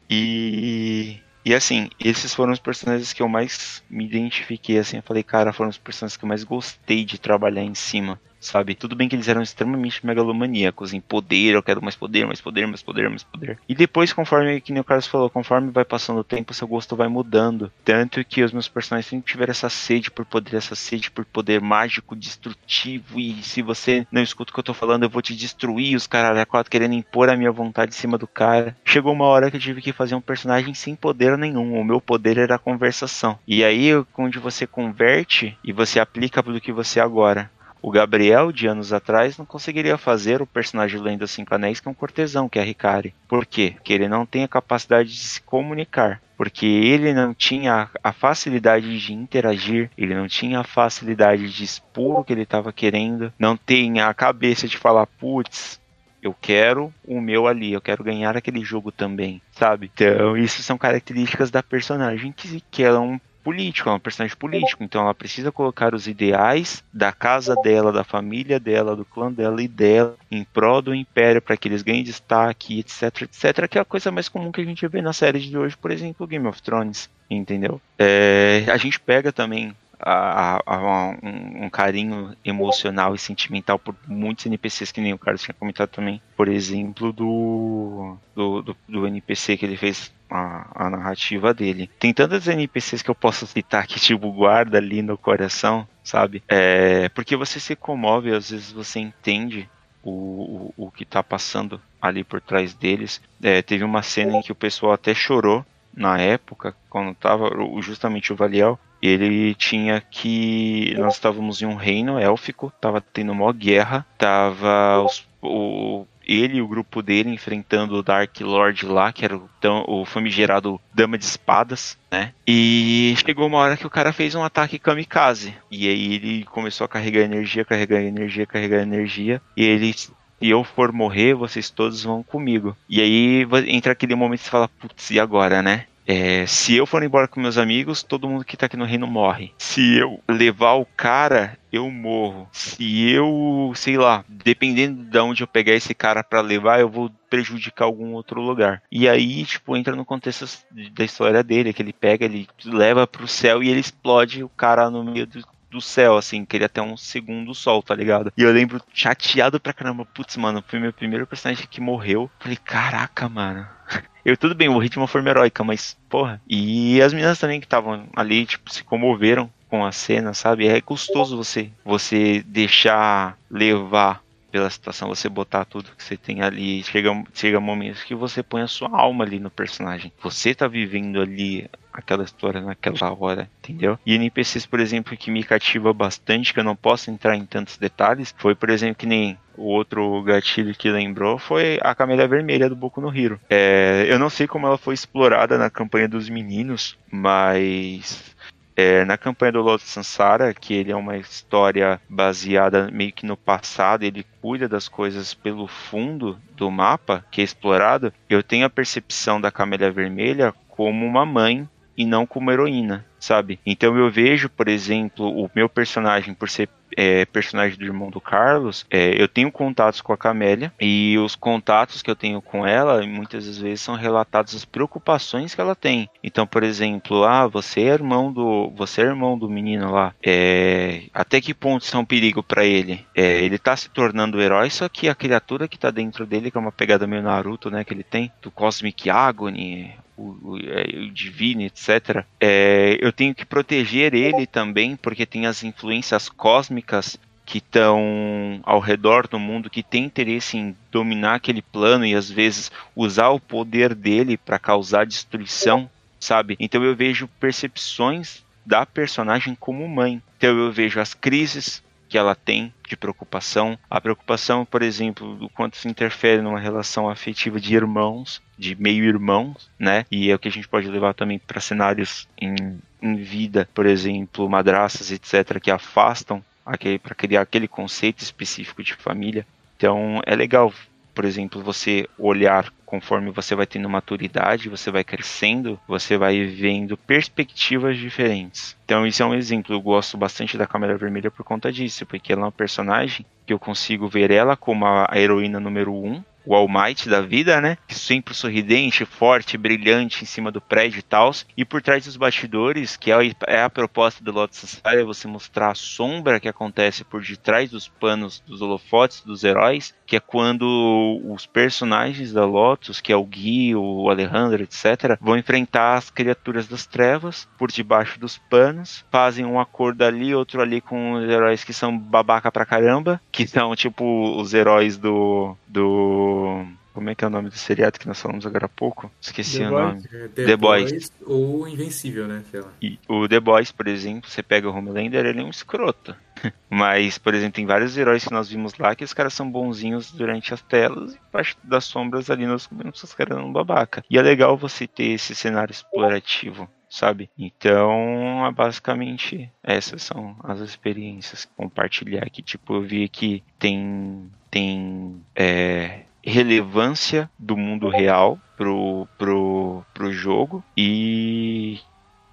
e 0.09 1.21
e 1.45 1.55
assim, 1.55 1.89
esses 2.01 2.35
foram 2.35 2.53
os 2.53 2.59
personagens 2.59 3.13
que 3.13 3.23
eu 3.23 3.29
mais 3.29 3.81
me 3.89 4.05
identifiquei, 4.05 4.79
assim, 4.79 4.97
eu 4.97 5.03
falei, 5.03 5.23
cara, 5.23 5.53
foram 5.53 5.71
os 5.71 5.79
personagens 5.79 6.17
que 6.17 6.25
eu 6.25 6.29
mais 6.29 6.43
gostei 6.43 7.05
de 7.05 7.21
trabalhar 7.21 7.63
em 7.63 7.75
cima 7.75 8.21
sabe? 8.47 8.75
Tudo 8.75 8.97
bem 8.97 9.09
que 9.09 9.17
eles 9.17 9.29
eram 9.29 9.43
extremamente 9.43 10.05
megalomaníacos 10.05 10.93
em 10.93 11.01
poder, 11.01 11.55
eu 11.55 11.63
quero 11.63 11.83
mais 11.83 11.97
poder, 11.97 12.27
mais 12.27 12.41
poder, 12.41 12.67
mais 12.67 12.83
poder, 12.83 13.09
mais 13.09 13.23
poder. 13.23 13.59
E 13.69 13.75
depois, 13.75 14.13
conforme, 14.13 14.61
que 14.61 14.73
o 14.73 14.85
Carlos 14.85 15.07
falou, 15.07 15.31
conforme 15.31 15.71
vai 15.71 15.85
passando 15.85 16.21
o 16.21 16.25
tempo, 16.25 16.55
seu 16.55 16.67
gosto 16.67 16.97
vai 16.97 17.09
mudando. 17.09 17.71
Tanto 17.85 18.25
que 18.25 18.43
os 18.43 18.53
meus 18.53 18.69
personagens 18.69 19.07
sempre 19.07 19.31
tiveram 19.31 19.51
essa 19.51 19.69
sede 19.69 20.11
por 20.11 20.25
poder, 20.25 20.57
essa 20.57 20.75
sede 20.75 21.11
por 21.11 21.25
poder 21.25 21.61
mágico, 21.61 22.15
destrutivo, 22.15 23.19
e 23.19 23.43
se 23.43 23.63
você 23.63 24.07
não 24.11 24.23
escuta 24.23 24.51
o 24.51 24.55
que 24.55 24.61
eu 24.61 24.65
tô 24.65 24.75
falando, 24.75 25.05
eu 25.05 25.11
vou 25.11 25.23
te 25.23 25.35
destruir, 25.35 25.97
os 25.97 26.07
caras 26.07 26.45
quatro 26.47 26.71
querendo 26.71 26.95
impor 26.95 27.29
a 27.29 27.37
minha 27.37 27.51
vontade 27.51 27.93
em 27.93 27.99
cima 27.99 28.19
do 28.19 28.27
cara. 28.27 28.77
Chegou 28.85 29.13
uma 29.13 29.25
hora 29.25 29.51
que 29.51 29.57
eu 29.57 29.61
tive 29.61 29.83
que 29.83 29.93
fazer 29.93 30.15
um 30.15 30.21
personagem 30.21 30.75
sem 30.75 30.95
poder 30.95 31.37
nenhum, 31.37 31.81
o 31.81 31.85
meu 31.85 32.01
poder 32.01 32.39
era 32.39 32.55
a 32.57 32.59
conversação. 32.59 33.39
E 33.47 33.65
aí, 33.65 33.91
onde 34.17 34.39
você 34.39 34.67
converte 34.67 35.57
e 35.65 35.73
você 35.73 35.99
aplica 35.99 36.43
pro 36.43 36.61
que 36.61 36.73
você 36.73 37.01
é 37.01 37.03
agora. 37.03 37.51
O 37.83 37.91
Gabriel, 37.91 38.51
de 38.51 38.67
anos 38.67 38.93
atrás, 38.93 39.39
não 39.39 39.45
conseguiria 39.45 39.97
fazer 39.97 40.43
o 40.43 40.47
personagem 40.47 41.01
Lenda 41.01 41.27
Cinco 41.27 41.55
Anéis, 41.55 41.79
que 41.79 41.89
é 41.89 41.91
um 41.91 41.95
cortesão, 41.95 42.49
que 42.49 42.59
é 42.59 42.63
Ricari. 42.63 43.15
Por 43.29 43.47
quê? 43.47 43.73
Porque 43.77 43.93
ele 43.93 44.09
não 44.09 44.27
tem 44.27 44.45
a 44.45 44.49
capacidade 44.49 45.11
de 45.11 45.19
se 45.19 45.41
comunicar. 45.41 46.21
Porque 46.37 46.67
ele 46.67 47.15
não 47.15 47.33
tinha 47.33 47.89
a 48.03 48.13
facilidade 48.13 48.99
de 48.99 49.13
interagir, 49.15 49.91
ele 49.97 50.15
não 50.15 50.29
tinha 50.29 50.61
a 50.61 50.65
facilidade 50.65 51.51
de 51.51 51.65
expor 51.65 52.21
o 52.21 52.25
que 52.25 52.33
ele 52.33 52.43
estava 52.43 52.73
querendo, 52.73 53.33
não 53.39 53.57
tem 53.57 54.01
a 54.01 54.13
cabeça 54.13 54.69
de 54.69 54.77
falar, 54.77 55.07
putz, 55.07 55.81
eu 56.23 56.35
quero 56.39 56.93
o 57.07 57.21
meu 57.21 57.47
ali, 57.47 57.73
eu 57.73 57.81
quero 57.81 58.03
ganhar 58.03 58.37
aquele 58.37 58.63
jogo 58.65 58.91
também, 58.91 59.41
sabe? 59.53 59.91
Então, 59.95 60.37
isso 60.37 60.63
são 60.63 60.77
características 60.77 61.51
da 61.51 61.63
personagem 61.63 62.33
que, 62.33 62.61
que 62.71 62.83
ela 62.83 62.99
é 62.99 63.01
um 63.01 63.19
político, 63.47 63.89
é 63.89 63.93
um 63.93 64.01
personagem 64.01 64.37
político, 64.37 64.83
então 64.83 65.03
ela 65.03 65.15
precisa 65.15 65.53
colocar 65.53 65.95
os 65.95 66.09
ideais 66.09 66.83
da 66.93 67.13
casa 67.13 67.55
dela, 67.63 67.93
da 67.93 68.03
família 68.03 68.59
dela, 68.59 68.97
do 68.97 69.05
clã 69.05 69.31
dela 69.31 69.63
e 69.63 69.69
dela 69.69 70.17
em 70.29 70.43
prol 70.43 70.83
do 70.83 70.93
império 70.93 71.41
para 71.41 71.57
que 71.57 71.69
eles 71.69 71.81
ganhem 71.81 72.03
destaque, 72.03 72.81
etc, 72.81 73.23
etc, 73.23 73.69
que 73.69 73.79
é 73.79 73.81
a 73.81 73.85
coisa 73.85 74.11
mais 74.11 74.29
comum 74.29 74.51
que 74.51 74.61
a 74.61 74.65
gente 74.65 74.89
vê 74.89 75.01
na 75.01 75.13
série 75.13 75.39
de 75.39 75.57
hoje, 75.57 75.77
por 75.77 75.93
exemplo, 75.93 76.27
Game 76.27 76.45
of 76.49 76.61
Thrones, 76.61 77.09
entendeu? 77.31 77.81
É, 77.97 78.65
a 78.67 78.77
gente 78.77 78.99
pega 78.99 79.31
também 79.31 79.73
a, 80.09 80.63
a, 80.65 81.09
um, 81.21 81.65
um, 81.65 81.69
carinho 81.69 82.37
emocional 82.45 83.13
e 83.15 83.19
sentimental 83.19 83.77
por 83.77 83.95
muitos 84.07 84.47
NPCs 84.47 84.93
que 84.93 85.01
nem 85.01 85.13
o 85.13 85.19
Carlos 85.19 85.43
tinha 85.43 85.55
comentado 85.55 85.89
também. 85.89 86.23
Por 86.37 86.47
exemplo, 86.47 87.13
do, 87.13 88.17
do, 88.35 88.63
do, 88.63 88.77
do 88.89 89.07
NPC 89.07 89.57
que 89.57 89.67
ele 89.67 89.77
fez 89.77 90.13
a, 90.31 90.87
a, 90.87 90.91
narrativa 90.91 91.53
dele. 91.53 91.91
Tem 91.99 92.15
tantas 92.15 92.47
NPCs 92.47 93.03
que 93.03 93.11
eu 93.11 93.17
posso 93.17 93.49
citar 93.49 93.87
que 93.89 93.99
tipo 93.99 94.31
guarda 94.31 94.79
ali 94.79 95.03
no 95.03 95.19
coração, 95.19 95.89
sabe? 96.05 96.41
É, 96.47 97.09
porque 97.09 97.35
você 97.35 97.59
se 97.59 97.75
comove, 97.75 98.33
às 98.33 98.51
vezes 98.51 98.71
você 98.71 99.01
entende 99.01 99.69
o, 100.05 100.73
o, 100.77 100.87
o 100.87 100.91
que 100.93 101.05
tá 101.05 101.21
passando 101.21 101.81
ali 102.01 102.23
por 102.23 102.41
trás 102.41 102.75
deles. 102.75 103.21
É, 103.43 103.61
teve 103.61 103.83
uma 103.83 104.03
cena 104.03 104.39
em 104.39 104.43
que 104.43 104.53
o 104.53 104.57
pessoal 104.57 104.93
até 104.93 105.13
chorou 105.13 105.67
na 105.97 106.21
época, 106.21 106.77
quando 106.89 107.15
tava 107.15 107.51
justamente 107.81 108.33
o 108.33 108.37
Valiel, 108.37 108.79
ele 109.01 109.55
tinha 109.55 110.01
que. 110.01 110.95
Nós 110.99 111.15
estávamos 111.15 111.63
em 111.63 111.67
um 111.67 111.75
reino 111.75 112.19
élfico, 112.19 112.73
tava 112.81 113.01
tendo 113.01 113.33
uma 113.33 113.53
guerra, 113.53 114.07
tava 114.19 115.03
os, 115.03 115.27
o, 115.43 116.07
ele 116.27 116.59
e 116.59 116.63
o 116.63 116.69
grupo 116.69 117.01
dele 117.03 117.31
enfrentando 117.31 117.95
o 117.95 118.03
Dark 118.03 118.41
Lord 118.41 118.85
lá, 118.87 119.13
que 119.13 119.25
era 119.25 119.37
o, 119.37 119.49
o 119.87 120.05
famigerado 120.05 120.81
Dama 120.93 121.17
de 121.17 121.25
Espadas, 121.25 121.97
né? 122.11 122.33
E 122.47 123.15
chegou 123.25 123.47
uma 123.47 123.59
hora 123.59 123.77
que 123.77 123.87
o 123.87 123.91
cara 123.91 124.13
fez 124.13 124.35
um 124.35 124.43
ataque 124.43 124.79
kamikaze. 124.79 125.55
E 125.71 125.89
aí 125.89 126.15
ele 126.15 126.45
começou 126.47 126.85
a 126.85 126.89
carregar 126.89 127.21
energia, 127.21 127.65
carregar 127.65 128.03
energia, 128.03 128.47
carregar 128.47 128.83
energia. 128.83 129.41
E 129.57 129.65
ele 129.65 129.93
se 129.93 130.11
eu 130.41 130.65
for 130.65 130.93
morrer, 130.93 131.35
vocês 131.35 131.71
todos 131.71 132.03
vão 132.03 132.23
comigo. 132.23 132.77
E 132.89 133.01
aí 133.01 133.47
entra 133.69 133.93
aquele 133.93 134.15
momento 134.15 134.41
que 134.41 134.45
você 134.45 134.51
fala, 134.51 134.69
putz, 134.69 135.11
e 135.11 135.21
agora, 135.21 135.63
né? 135.63 135.87
É, 136.07 136.47
se 136.47 136.75
eu 136.75 136.87
for 136.87 137.03
embora 137.03 137.27
com 137.27 137.41
meus 137.41 137.59
amigos, 137.59 138.03
todo 138.03 138.29
mundo 138.29 138.45
que 138.45 138.57
tá 138.57 138.67
aqui 138.67 138.77
no 138.77 138.85
reino 138.85 139.07
morre. 139.07 139.53
Se 139.59 139.97
eu 139.99 140.21
levar 140.29 140.75
o 140.75 140.87
cara, 140.87 141.59
eu 141.73 141.91
morro. 141.91 142.49
Se 142.53 143.11
eu, 143.11 143.73
sei 143.75 143.97
lá, 143.97 144.25
dependendo 144.29 145.03
de 145.03 145.19
onde 145.19 145.43
eu 145.43 145.49
pegar 145.49 145.73
esse 145.73 145.95
cara 145.95 146.23
para 146.23 146.41
levar, 146.41 146.81
eu 146.81 146.89
vou 146.89 147.11
prejudicar 147.29 147.87
algum 147.87 148.13
outro 148.13 148.41
lugar. 148.41 148.83
E 148.91 149.09
aí, 149.09 149.45
tipo, 149.45 149.77
entra 149.77 149.97
no 149.97 150.05
contexto 150.05 150.47
da 150.93 151.05
história 151.05 151.43
dele, 151.43 151.73
que 151.73 151.83
ele 151.83 151.93
pega, 151.93 152.25
ele 152.25 152.49
leva 152.65 153.07
pro 153.07 153.27
céu 153.27 153.63
e 153.63 153.69
ele 153.69 153.81
explode 153.81 154.45
o 154.45 154.49
cara 154.49 154.89
no 154.89 155.03
meio 155.03 155.27
do, 155.27 155.45
do 155.77 155.81
céu, 155.81 156.17
assim, 156.17 156.45
que 156.45 156.57
ele 156.57 156.65
até 156.65 156.81
um 156.81 156.97
segundo 156.97 157.55
sol, 157.55 157.83
tá 157.83 157.95
ligado? 157.95 158.33
E 158.37 158.43
eu 158.43 158.53
lembro 158.53 158.81
chateado 158.93 159.61
pra 159.61 159.73
caramba, 159.73 160.05
putz, 160.05 160.37
mano, 160.37 160.65
foi 160.67 160.79
meu 160.79 160.93
primeiro 160.93 161.27
personagem 161.27 161.67
que 161.71 161.81
morreu. 161.81 162.31
Falei, 162.41 162.57
caraca, 162.57 163.29
mano. 163.29 163.67
Eu 164.25 164.37
tudo 164.37 164.57
bem, 164.57 164.69
morri 164.69 164.89
de 164.89 164.97
uma 164.99 165.07
forma 165.07 165.29
heróica, 165.31 165.63
mas, 165.63 165.97
porra. 166.09 166.43
E 166.49 167.01
as 167.01 167.13
meninas 167.13 167.39
também 167.39 167.61
que 167.61 167.67
estavam 167.67 168.09
ali, 168.17 168.45
tipo, 168.45 168.73
se 168.73 168.83
comoveram 168.83 169.49
com 169.69 169.85
a 169.85 169.93
cena, 169.93 170.35
sabe? 170.35 170.67
É 170.67 170.81
custoso 170.81 171.37
você 171.37 171.71
você 171.85 172.43
deixar 172.45 173.39
levar 173.49 174.21
pela 174.51 174.71
situação, 174.71 175.09
você 175.09 175.29
botar 175.29 175.65
tudo 175.65 175.91
que 175.97 176.03
você 176.03 176.17
tem 176.17 176.43
ali. 176.43 176.83
Chega, 176.83 177.11
chega 177.35 177.61
momentos 177.61 178.03
que 178.03 178.15
você 178.15 178.43
põe 178.43 178.63
a 178.63 178.69
sua 178.69 178.89
alma 178.91 179.25
ali 179.25 179.39
no 179.39 179.51
personagem. 179.51 180.13
Você 180.23 180.55
tá 180.55 180.67
vivendo 180.67 181.21
ali 181.21 181.69
aquela 181.93 182.25
história 182.25 182.61
naquela 182.61 183.13
hora, 183.19 183.51
entendeu? 183.59 183.99
E 184.05 184.15
NPCs, 184.15 184.67
por 184.67 184.81
exemplo, 184.81 185.17
que 185.17 185.31
me 185.31 185.43
cativa 185.43 185.93
bastante, 185.93 186.53
que 186.53 186.61
eu 186.61 186.65
não 186.65 186.77
posso 186.77 187.11
entrar 187.11 187.35
em 187.35 187.47
tantos 187.47 187.79
detalhes, 187.79 188.35
foi, 188.37 188.55
por 188.55 188.69
exemplo, 188.69 188.97
que 188.97 189.07
nem 189.07 189.39
o 189.57 189.65
outro 189.65 190.23
gatilho 190.23 190.75
que 190.75 190.91
lembrou 190.91 191.39
foi 191.39 191.79
a 191.83 191.95
Camélia 191.95 192.29
Vermelha 192.29 192.69
do 192.69 192.77
Boku 192.77 193.01
no 193.01 193.17
Hero. 193.17 193.41
É, 193.49 194.07
eu 194.09 194.19
não 194.19 194.29
sei 194.29 194.47
como 194.47 194.67
ela 194.67 194.77
foi 194.77 194.93
explorada 194.93 195.57
na 195.57 195.71
campanha 195.71 196.07
dos 196.07 196.29
meninos, 196.29 196.99
mas 197.11 198.36
é, 198.77 199.05
na 199.05 199.17
campanha 199.17 199.53
do 199.53 199.63
Lord 199.63 199.83
Sansara, 199.83 200.53
que 200.53 200.75
ele 200.75 200.93
é 200.93 200.97
uma 200.97 201.17
história 201.17 202.01
baseada 202.09 202.91
meio 202.93 203.13
que 203.13 203.25
no 203.25 203.37
passado, 203.37 204.05
ele 204.05 204.27
cuida 204.43 204.69
das 204.69 204.87
coisas 204.87 205.33
pelo 205.33 205.67
fundo 205.67 206.39
do 206.55 206.71
mapa 206.71 207.25
que 207.31 207.41
é 207.41 207.45
explorado, 207.45 208.13
eu 208.29 208.43
tenho 208.43 208.67
a 208.67 208.71
percepção 208.71 209.41
da 209.41 209.51
Camélia 209.51 209.91
Vermelha 209.91 210.55
como 210.69 211.07
uma 211.07 211.25
mãe 211.25 211.67
e 211.97 212.05
não 212.05 212.27
como 212.27 212.53
heroína, 212.53 213.07
sabe? 213.19 213.59
Então 213.65 213.97
eu 213.97 214.11
vejo, 214.11 214.51
por 214.51 214.69
exemplo, 214.69 215.27
o 215.27 215.51
meu 215.55 215.69
personagem, 215.69 216.35
por 216.35 216.51
ser 216.51 216.69
é, 216.97 217.25
personagem 217.27 217.79
do 217.79 217.85
irmão 217.85 218.11
do 218.11 218.21
Carlos, 218.21 218.87
é, 218.91 219.21
eu 219.21 219.29
tenho 219.29 219.53
contatos 219.53 220.01
com 220.01 220.13
a 220.13 220.17
Camélia 220.17 220.73
e 220.81 221.17
os 221.19 221.35
contatos 221.35 222.03
que 222.03 222.11
eu 222.11 222.17
tenho 222.17 222.41
com 222.41 222.67
ela 222.67 223.07
muitas 223.07 223.59
vezes 223.59 223.81
são 223.81 223.95
relatados 223.95 224.55
as 224.55 224.65
preocupações 224.65 225.55
que 225.55 225.61
ela 225.61 225.75
tem. 225.75 226.09
Então, 226.23 226.47
por 226.47 226.63
exemplo, 226.63 227.25
ah, 227.25 227.47
você 227.47 227.83
é 227.83 227.89
irmão 227.89 228.33
do, 228.33 228.71
você 228.75 229.03
é 229.03 229.05
irmão 229.05 229.39
do 229.39 229.49
menino 229.49 229.91
lá. 229.93 230.15
É, 230.25 231.05
até 231.13 231.41
que 231.41 231.55
ponto 231.55 231.83
isso 231.83 231.97
é 231.97 232.01
um 232.01 232.05
perigo 232.05 232.43
para 232.43 232.65
ele? 232.65 233.05
É, 233.15 233.41
ele 233.43 233.59
tá 233.59 233.77
se 233.77 233.91
tornando 233.91 234.41
herói, 234.41 234.71
só 234.71 234.89
que 234.89 235.09
a 235.09 235.15
criatura 235.15 235.69
que 235.69 235.79
tá 235.79 235.91
dentro 235.91 236.27
dele, 236.27 236.51
que 236.51 236.57
é 236.57 236.61
uma 236.61 236.73
pegada 236.73 237.07
meio 237.07 237.23
Naruto, 237.23 237.71
né, 237.71 237.85
que 237.85 237.93
ele 237.93 238.03
tem, 238.03 238.33
do 238.41 238.51
Cosmic 238.51 239.11
Agony, 239.11 239.95
o, 240.17 240.53
o, 240.53 240.59
é, 240.59 241.07
o 241.07 241.11
divino, 241.11 241.63
etc. 241.63 242.25
É, 242.41 242.99
eu 243.01 243.13
tenho 243.13 243.35
que 243.35 243.45
proteger 243.45 244.15
ele 244.15 244.47
também, 244.47 244.97
porque 244.97 245.27
tem 245.27 245.47
as 245.47 245.63
influências 245.63 246.29
cósmicas 246.29 247.19
que 247.45 247.59
estão 247.59 248.61
ao 248.65 248.81
redor 248.81 249.29
do 249.29 249.39
mundo, 249.39 249.71
que 249.71 249.83
tem 249.83 250.05
interesse 250.05 250.57
em 250.57 250.77
dominar 250.91 251.37
aquele 251.37 251.63
plano 251.63 252.05
e 252.05 252.15
às 252.15 252.29
vezes 252.29 252.73
usar 252.95 253.29
o 253.29 253.41
poder 253.41 253.95
dele 253.95 254.37
para 254.37 254.59
causar 254.59 255.07
destruição, 255.07 255.89
sabe? 256.19 256.57
Então 256.59 256.83
eu 256.83 256.97
vejo 256.97 257.29
percepções 257.39 258.45
da 258.67 258.85
personagem 258.85 259.55
como 259.55 259.87
mãe. 259.89 260.21
Então 260.37 260.59
eu 260.59 260.73
vejo 260.73 260.99
as 260.99 261.15
crises 261.15 261.83
que 262.09 262.17
ela 262.19 262.35
tem 262.35 262.73
de 262.89 262.97
preocupação. 262.97 263.79
A 263.91 264.01
preocupação, 264.01 264.65
por 264.65 264.83
exemplo, 264.83 265.35
do 265.37 265.49
quanto 265.49 265.77
se 265.77 265.89
interfere 265.89 266.41
numa 266.41 266.61
relação 266.61 267.09
afetiva 267.09 267.61
de 267.61 267.75
irmãos, 267.75 268.41
de 268.59 268.75
meio-irmãos, 268.77 269.71
né? 269.79 270.05
E 270.11 270.31
é 270.31 270.35
o 270.35 270.39
que 270.39 270.49
a 270.49 270.53
gente 270.53 270.69
pode 270.69 270.89
levar 270.89 271.15
também 271.15 271.39
para 271.39 271.61
cenários 271.61 272.29
em, 272.41 272.81
em 273.03 273.17
vida, 273.17 273.69
por 273.75 273.87
exemplo, 273.87 274.49
madraças, 274.49 275.11
etc., 275.11 275.61
que 275.61 275.71
afastam 275.71 276.43
para 276.65 277.15
criar 277.15 277.43
aquele 277.43 277.69
conceito 277.69 278.23
específico 278.23 278.83
de 278.83 278.95
família. 278.95 279.47
Então 279.77 280.21
é 280.27 280.35
legal 280.35 280.73
por 281.17 281.25
exemplo, 281.25 281.63
você 281.63 282.07
olhar 282.19 282.71
conforme 282.85 283.31
você 283.31 283.55
vai 283.55 283.67
tendo 283.67 283.89
maturidade, 283.89 284.69
você 284.69 284.91
vai 284.91 285.03
crescendo, 285.03 285.81
você 285.89 286.19
vai 286.19 286.45
vendo 286.45 286.95
perspectivas 286.95 287.97
diferentes. 287.97 288.77
Então, 288.85 289.07
isso 289.07 289.23
é 289.23 289.27
um 289.27 289.35
exemplo. 289.35 289.75
Eu 289.75 289.81
gosto 289.81 290.19
bastante 290.19 290.59
da 290.59 290.67
Câmera 290.67 290.99
Vermelha 290.99 291.31
por 291.31 291.43
conta 291.43 291.73
disso, 291.73 292.05
porque 292.05 292.35
ela 292.35 292.43
é 292.43 292.45
uma 292.45 292.53
personagem 292.53 293.25
que 293.47 293.53
eu 293.53 293.59
consigo 293.59 294.07
ver 294.07 294.31
ela 294.31 294.59
como 294.59 294.85
a 294.85 295.09
heroína 295.15 295.59
número 295.59 295.95
um, 295.95 296.23
o 296.47 296.55
All 296.55 296.69
Might 296.69 297.09
da 297.09 297.21
vida, 297.21 297.61
né? 297.61 297.77
Sempre 297.89 298.33
sorridente, 298.33 299.05
forte, 299.05 299.59
brilhante 299.59 300.23
em 300.23 300.27
cima 300.27 300.51
do 300.53 300.61
prédio 300.61 301.01
e 301.01 301.03
tal. 301.03 301.27
E 301.57 301.65
por 301.65 301.83
trás 301.83 302.05
dos 302.05 302.17
bastidores, 302.17 302.97
que 302.97 303.11
é 303.11 303.15
a, 303.15 303.21
é 303.49 303.63
a 303.63 303.71
proposta 303.71 304.23
do 304.23 304.31
Lotus 304.31 304.59
Society, 304.59 305.01
é 305.01 305.05
você 305.05 305.27
mostrar 305.27 305.71
a 305.71 305.75
sombra 305.75 306.39
que 306.39 306.49
acontece 306.49 307.03
por 307.05 307.21
detrás 307.23 307.71
dos 307.71 307.89
panos 307.89 308.43
dos 308.47 308.63
holofotes 308.63 309.23
dos 309.23 309.43
heróis, 309.43 309.95
que 310.07 310.17
é 310.17 310.21
quando 310.21 311.21
os 311.25 311.47
personagens 311.47 312.33
da 312.33 312.45
Lotus, 312.45 313.01
que 313.01 313.13
é 313.13 313.17
o 313.17 313.25
Gui, 313.25 313.75
o 313.75 314.09
Alejandro, 314.09 314.63
etc., 314.63 315.19
vão 315.21 315.37
enfrentar 315.37 315.97
as 315.97 316.11
criaturas 316.11 316.69
das 316.69 316.87
trevas 316.87 317.49
por 317.59 317.71
debaixo 317.71 318.19
dos 318.21 318.39
panos, 318.39 319.05
fazem 319.11 319.45
um 319.45 319.59
acordo 319.59 320.03
ali, 320.03 320.35
outro 320.35 320.61
ali 320.61 320.81
com 320.81 321.15
os 321.15 321.29
heróis 321.29 321.65
que 321.65 321.73
são 321.73 321.97
babaca 321.97 322.53
pra 322.53 322.67
caramba, 322.67 323.21
que 323.33 323.47
são 323.47 323.75
tipo 323.75 324.05
os 324.39 324.55
heróis 324.55 324.97
do. 324.97 325.57
Do. 325.69 326.65
Como 326.93 327.11
é 327.11 327.15
que 327.15 327.23
é 327.23 327.27
o 327.27 327.31
nome 327.31 327.51
do 327.51 327.57
seriado 327.57 327.99
que 327.99 328.07
nós 328.09 328.19
falamos 328.21 328.47
agora 328.47 328.65
há 328.65 328.69
pouco? 328.71 329.11
Esqueci 329.21 329.59
The 329.59 329.67
o 329.67 329.71
Boys? 329.71 329.85
nome. 329.85 330.03
É, 330.11 330.29
The, 330.29 330.45
The 330.47 330.57
Boys. 330.57 330.91
Boys. 330.91 331.13
ou 331.27 331.69
Invencível, 331.69 332.27
né? 332.27 332.43
E 332.81 332.99
o 333.07 333.29
The 333.29 333.39
Boys, 333.39 333.71
por 333.71 333.87
exemplo, 333.87 334.31
você 334.31 334.43
pega 334.43 334.67
o 334.67 334.75
Homelander, 334.75 335.27
ele 335.27 335.43
é 335.43 335.45
um 335.45 335.51
escroto. 335.51 336.17
Mas, 336.71 337.19
por 337.19 337.35
exemplo, 337.35 337.55
tem 337.57 337.67
vários 337.67 337.97
heróis 337.99 338.25
que 338.25 338.33
nós 338.33 338.49
vimos 338.49 338.79
lá 338.79 338.95
que 338.95 339.05
os 339.05 339.13
caras 339.13 339.35
são 339.35 339.51
bonzinhos 339.51 340.11
durante 340.11 340.55
as 340.55 340.63
telas 340.63 341.15
e 341.15 341.19
parte 341.31 341.57
das 341.63 341.85
sombras 341.85 342.31
ali 342.31 342.47
nós 342.47 342.67
vemos 342.71 343.03
os 343.03 343.15
caras 343.15 343.39
um 343.39 343.53
babaca. 343.53 344.03
E 344.09 344.19
é 344.19 344.23
legal 344.23 344.57
você 344.57 344.87
ter 344.87 345.11
esse 345.11 345.35
cenário 345.35 345.73
explorativo, 345.73 346.67
sabe? 346.97 347.29
Então, 347.39 348.47
é 348.47 348.51
basicamente, 348.51 349.51
essas 349.63 350.03
são 350.03 350.35
as 350.43 350.61
experiências 350.61 351.45
que 351.45 351.53
compartilhar 351.55 352.25
aqui. 352.25 352.43
Tipo, 352.43 352.75
eu 352.75 352.83
vi 352.83 353.09
que 353.09 353.43
tem, 353.59 354.31
tem 354.51 355.23
é, 355.35 356.05
relevância 356.25 357.31
do 357.39 357.57
mundo 357.57 357.89
real 357.89 358.41
pro, 358.57 359.07
pro, 359.19 359.85
pro 359.93 360.13
jogo 360.13 360.65
e, 360.75 361.81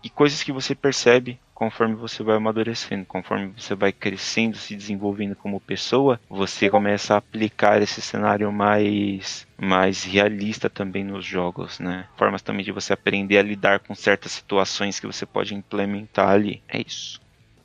e 0.01 0.09
coisas 0.09 0.41
que 0.41 0.51
você 0.53 0.73
percebe 0.73 1.39
conforme 1.63 1.95
você 1.95 2.21
vai 2.21 2.35
amadurecendo, 2.35 3.05
conforme 3.05 3.53
você 3.57 3.73
vai 3.73 3.93
crescendo, 3.93 4.57
se 4.57 4.75
desenvolvendo 4.75 5.33
como 5.33 5.61
pessoa, 5.61 6.19
você 6.29 6.69
começa 6.69 7.13
a 7.13 7.17
aplicar 7.17 7.81
esse 7.81 8.01
cenário 8.01 8.51
mais 8.51 9.47
mais 9.57 10.03
realista 10.03 10.69
também 10.69 11.05
nos 11.05 11.25
jogos, 11.25 11.79
né? 11.79 12.05
Formas 12.17 12.41
também 12.41 12.65
de 12.65 12.73
você 12.73 12.91
aprender 12.91 13.37
a 13.37 13.41
lidar 13.41 13.79
com 13.79 13.95
certas 13.95 14.33
situações 14.33 14.99
que 14.99 15.07
você 15.07 15.25
pode 15.25 15.55
implementar 15.55 16.31
ali. 16.31 16.61
É 16.67 16.81
isso. 16.85 17.21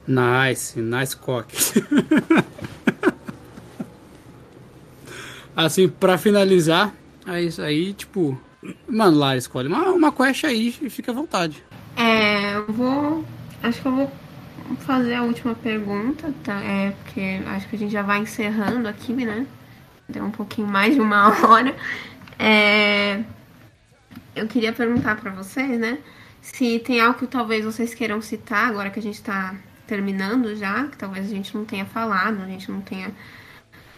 Nice, 0.06 0.80
nice 0.80 1.16
cock. 1.16 1.52
assim, 5.56 5.88
pra 5.88 6.16
finalizar, 6.16 6.94
é 7.26 7.42
isso 7.42 7.60
aí, 7.60 7.92
tipo. 7.92 8.40
Mano, 8.88 9.18
Lara, 9.18 9.38
escolhe 9.38 9.66
uma, 9.66 9.90
uma 9.90 10.12
quest 10.12 10.44
aí 10.44 10.72
e 10.80 10.88
fica 10.88 11.10
à 11.10 11.14
vontade. 11.14 11.64
É, 11.96 12.54
eu 12.54 12.72
vou. 12.72 13.24
Acho 13.62 13.82
que 13.82 13.88
eu 13.88 13.92
vou 13.92 14.12
fazer 14.80 15.14
a 15.14 15.22
última 15.22 15.54
pergunta, 15.54 16.32
tá? 16.44 16.60
É, 16.62 16.90
porque 16.90 17.40
acho 17.46 17.68
que 17.68 17.76
a 17.76 17.78
gente 17.78 17.92
já 17.92 18.02
vai 18.02 18.18
encerrando 18.20 18.88
aqui, 18.88 19.12
né? 19.12 19.46
Deu 20.08 20.24
um 20.24 20.30
pouquinho 20.30 20.66
mais 20.66 20.94
de 20.94 21.00
uma 21.00 21.28
hora. 21.46 21.74
É, 22.38 23.22
eu 24.34 24.46
queria 24.46 24.72
perguntar 24.72 25.16
pra 25.16 25.30
vocês, 25.32 25.78
né? 25.78 25.98
Se 26.40 26.78
tem 26.78 27.00
algo 27.00 27.18
que 27.18 27.26
talvez 27.26 27.64
vocês 27.64 27.94
queiram 27.94 28.22
citar 28.22 28.68
agora 28.68 28.90
que 28.90 28.98
a 28.98 29.02
gente 29.02 29.20
tá 29.22 29.54
terminando 29.86 30.54
já, 30.54 30.86
que 30.86 30.96
talvez 30.96 31.26
a 31.26 31.28
gente 31.28 31.54
não 31.54 31.64
tenha 31.64 31.84
falado, 31.84 32.42
a 32.42 32.46
gente 32.46 32.70
não 32.70 32.80
tenha 32.80 33.10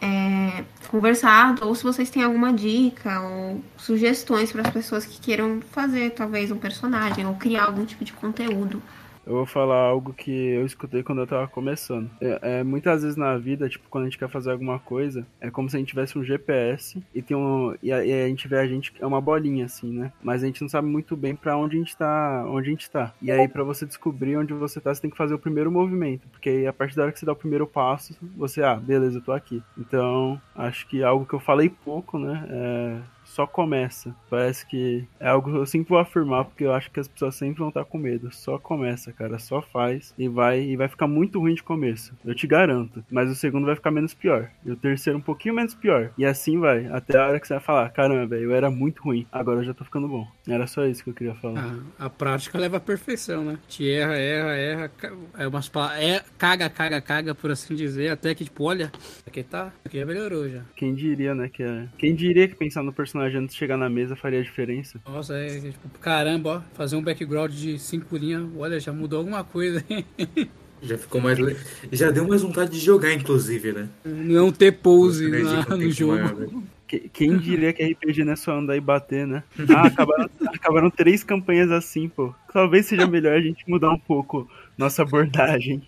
é, 0.00 0.64
conversado, 0.88 1.66
ou 1.66 1.74
se 1.74 1.82
vocês 1.82 2.08
têm 2.08 2.22
alguma 2.22 2.52
dica 2.52 3.20
ou 3.20 3.62
sugestões 3.76 4.50
para 4.50 4.62
as 4.62 4.70
pessoas 4.70 5.04
que 5.04 5.20
queiram 5.20 5.60
fazer 5.72 6.10
talvez 6.10 6.50
um 6.50 6.58
personagem 6.58 7.26
ou 7.26 7.34
criar 7.34 7.64
algum 7.64 7.84
tipo 7.84 8.04
de 8.04 8.12
conteúdo. 8.12 8.82
Eu 9.30 9.36
vou 9.36 9.46
falar 9.46 9.76
algo 9.76 10.12
que 10.12 10.28
eu 10.32 10.66
escutei 10.66 11.04
quando 11.04 11.20
eu 11.20 11.26
tava 11.26 11.46
começando. 11.46 12.10
É, 12.20 12.58
é, 12.58 12.64
muitas 12.64 13.04
vezes 13.04 13.16
na 13.16 13.38
vida, 13.38 13.68
tipo, 13.68 13.88
quando 13.88 14.02
a 14.02 14.06
gente 14.08 14.18
quer 14.18 14.28
fazer 14.28 14.50
alguma 14.50 14.80
coisa, 14.80 15.24
é 15.40 15.48
como 15.48 15.70
se 15.70 15.76
a 15.76 15.78
gente 15.78 15.90
tivesse 15.90 16.18
um 16.18 16.24
GPS 16.24 17.00
e 17.14 17.22
tem 17.22 17.36
um. 17.36 17.76
E 17.80 17.92
a, 17.92 18.04
e 18.04 18.24
a 18.24 18.26
gente 18.26 18.48
vê 18.48 18.58
a 18.58 18.66
gente. 18.66 18.92
É 18.98 19.06
uma 19.06 19.20
bolinha, 19.20 19.66
assim, 19.66 19.92
né? 19.92 20.12
Mas 20.20 20.42
a 20.42 20.46
gente 20.46 20.60
não 20.60 20.68
sabe 20.68 20.88
muito 20.88 21.16
bem 21.16 21.36
para 21.36 21.56
onde 21.56 21.76
a 21.76 21.78
gente 21.78 21.96
tá. 21.96 22.44
Onde 22.48 22.66
a 22.66 22.70
gente 22.72 22.90
tá. 22.90 23.14
E 23.22 23.30
aí, 23.30 23.46
para 23.46 23.62
você 23.62 23.86
descobrir 23.86 24.36
onde 24.36 24.52
você 24.52 24.80
tá, 24.80 24.92
você 24.92 25.00
tem 25.00 25.10
que 25.10 25.16
fazer 25.16 25.34
o 25.34 25.38
primeiro 25.38 25.70
movimento. 25.70 26.26
Porque 26.32 26.48
aí, 26.48 26.66
a 26.66 26.72
partir 26.72 26.96
da 26.96 27.04
hora 27.04 27.12
que 27.12 27.20
você 27.20 27.26
dá 27.26 27.30
o 27.30 27.36
primeiro 27.36 27.68
passo, 27.68 28.16
você, 28.36 28.64
ah, 28.64 28.74
beleza, 28.74 29.18
eu 29.18 29.22
tô 29.22 29.30
aqui. 29.30 29.62
Então, 29.78 30.42
acho 30.56 30.88
que 30.88 31.04
algo 31.04 31.24
que 31.24 31.34
eu 31.34 31.40
falei 31.40 31.68
pouco, 31.68 32.18
né? 32.18 32.48
É 32.50 33.19
só 33.30 33.46
começa. 33.46 34.14
Parece 34.28 34.66
que 34.66 35.04
é 35.18 35.28
algo 35.28 35.50
que 35.50 35.56
eu 35.56 35.66
sempre 35.66 35.90
vou 35.90 35.98
afirmar, 35.98 36.44
porque 36.44 36.64
eu 36.64 36.72
acho 36.72 36.90
que 36.90 37.00
as 37.00 37.08
pessoas 37.08 37.34
sempre 37.34 37.60
vão 37.60 37.68
estar 37.68 37.84
com 37.84 37.98
medo. 37.98 38.32
Só 38.32 38.58
começa, 38.58 39.12
cara, 39.12 39.38
só 39.38 39.62
faz 39.62 40.12
e 40.18 40.28
vai 40.28 40.60
e 40.62 40.76
vai 40.76 40.88
ficar 40.88 41.06
muito 41.06 41.38
ruim 41.38 41.54
de 41.54 41.62
começo. 41.62 42.14
Eu 42.24 42.34
te 42.34 42.46
garanto. 42.46 43.04
Mas 43.10 43.30
o 43.30 43.34
segundo 43.34 43.66
vai 43.66 43.76
ficar 43.76 43.90
menos 43.90 44.14
pior. 44.14 44.50
E 44.64 44.70
o 44.70 44.76
terceiro 44.76 45.18
um 45.18 45.22
pouquinho 45.22 45.54
menos 45.54 45.74
pior. 45.74 46.10
E 46.18 46.24
assim 46.24 46.58
vai, 46.58 46.86
até 46.86 47.18
a 47.18 47.28
hora 47.28 47.40
que 47.40 47.46
você 47.46 47.54
vai 47.54 47.62
falar, 47.62 47.88
caramba, 47.90 48.26
velho, 48.26 48.50
eu 48.50 48.54
era 48.54 48.70
muito 48.70 49.02
ruim. 49.02 49.26
Agora 49.30 49.60
eu 49.60 49.64
já 49.64 49.74
tô 49.74 49.84
ficando 49.84 50.08
bom. 50.08 50.26
Era 50.48 50.66
só 50.66 50.84
isso 50.84 51.04
que 51.04 51.10
eu 51.10 51.14
queria 51.14 51.34
falar. 51.34 51.80
Ah, 51.98 52.06
a 52.06 52.10
prática 52.10 52.58
leva 52.58 52.78
à 52.78 52.80
perfeição, 52.80 53.44
né? 53.44 53.58
Te 53.68 53.88
erra, 53.88 54.16
erra, 54.16 54.56
erra, 54.56 54.92
é 55.38 55.46
umas 55.46 55.68
palavras, 55.68 56.02
é, 56.02 56.24
caga, 56.36 56.68
caga, 56.68 57.00
caga, 57.00 57.34
por 57.34 57.50
assim 57.50 57.74
dizer, 57.74 58.10
até 58.10 58.34
que 58.34 58.44
tipo, 58.44 58.64
olha, 58.64 58.90
aqui 59.26 59.42
tá, 59.42 59.72
aqui 59.84 59.98
já 59.98 60.06
melhorou 60.06 60.48
já. 60.48 60.62
Quem 60.74 60.94
diria, 60.94 61.34
né, 61.34 61.48
que 61.48 61.62
é... 61.62 61.88
Quem 61.96 62.14
diria 62.14 62.48
que 62.48 62.54
pensar 62.54 62.82
no 62.82 62.92
personagem 62.92 63.19
antes 63.24 63.54
de 63.54 63.58
chegar 63.58 63.76
na 63.76 63.88
mesa 63.88 64.14
faria 64.16 64.42
diferença? 64.42 65.00
Nossa, 65.06 65.34
é 65.36 65.58
tipo, 65.60 65.88
caramba, 66.00 66.50
ó, 66.58 66.76
fazer 66.76 66.96
um 66.96 67.02
background 67.02 67.52
de 67.52 67.78
cinco 67.78 68.16
linhas, 68.16 68.42
olha, 68.56 68.78
já 68.80 68.92
mudou 68.92 69.18
alguma 69.20 69.42
coisa, 69.44 69.84
hein? 69.88 70.04
Já 70.82 70.96
ficou 70.96 71.20
mais. 71.20 71.38
le- 71.38 71.58
Já 71.92 72.10
deu 72.10 72.26
mais 72.26 72.40
vontade 72.40 72.70
de 72.70 72.78
jogar, 72.78 73.12
inclusive, 73.12 73.70
né? 73.70 73.86
Não 74.02 74.50
ter 74.50 74.72
pose 74.72 75.28
na- 75.28 75.76
no 75.76 75.90
jogo. 75.90 76.14
maior, 76.14 76.34
né? 76.34 76.62
Que- 76.88 77.00
Quem 77.12 77.36
diria 77.36 77.70
que 77.70 77.82
RPG 77.84 78.24
não 78.24 78.32
é 78.32 78.36
só 78.36 78.58
andar 78.58 78.78
e 78.78 78.80
bater, 78.80 79.26
né? 79.26 79.42
Ah, 79.68 79.86
acabaram, 79.88 80.30
acabaram 80.48 80.90
três 80.90 81.22
campanhas 81.22 81.70
assim, 81.70 82.08
pô. 82.08 82.34
Talvez 82.50 82.86
seja 82.86 83.06
melhor 83.06 83.36
a 83.36 83.42
gente 83.42 83.62
mudar 83.68 83.90
um 83.90 83.98
pouco 83.98 84.50
nossa 84.78 85.02
abordagem. 85.02 85.82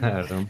Caramba. 0.00 0.48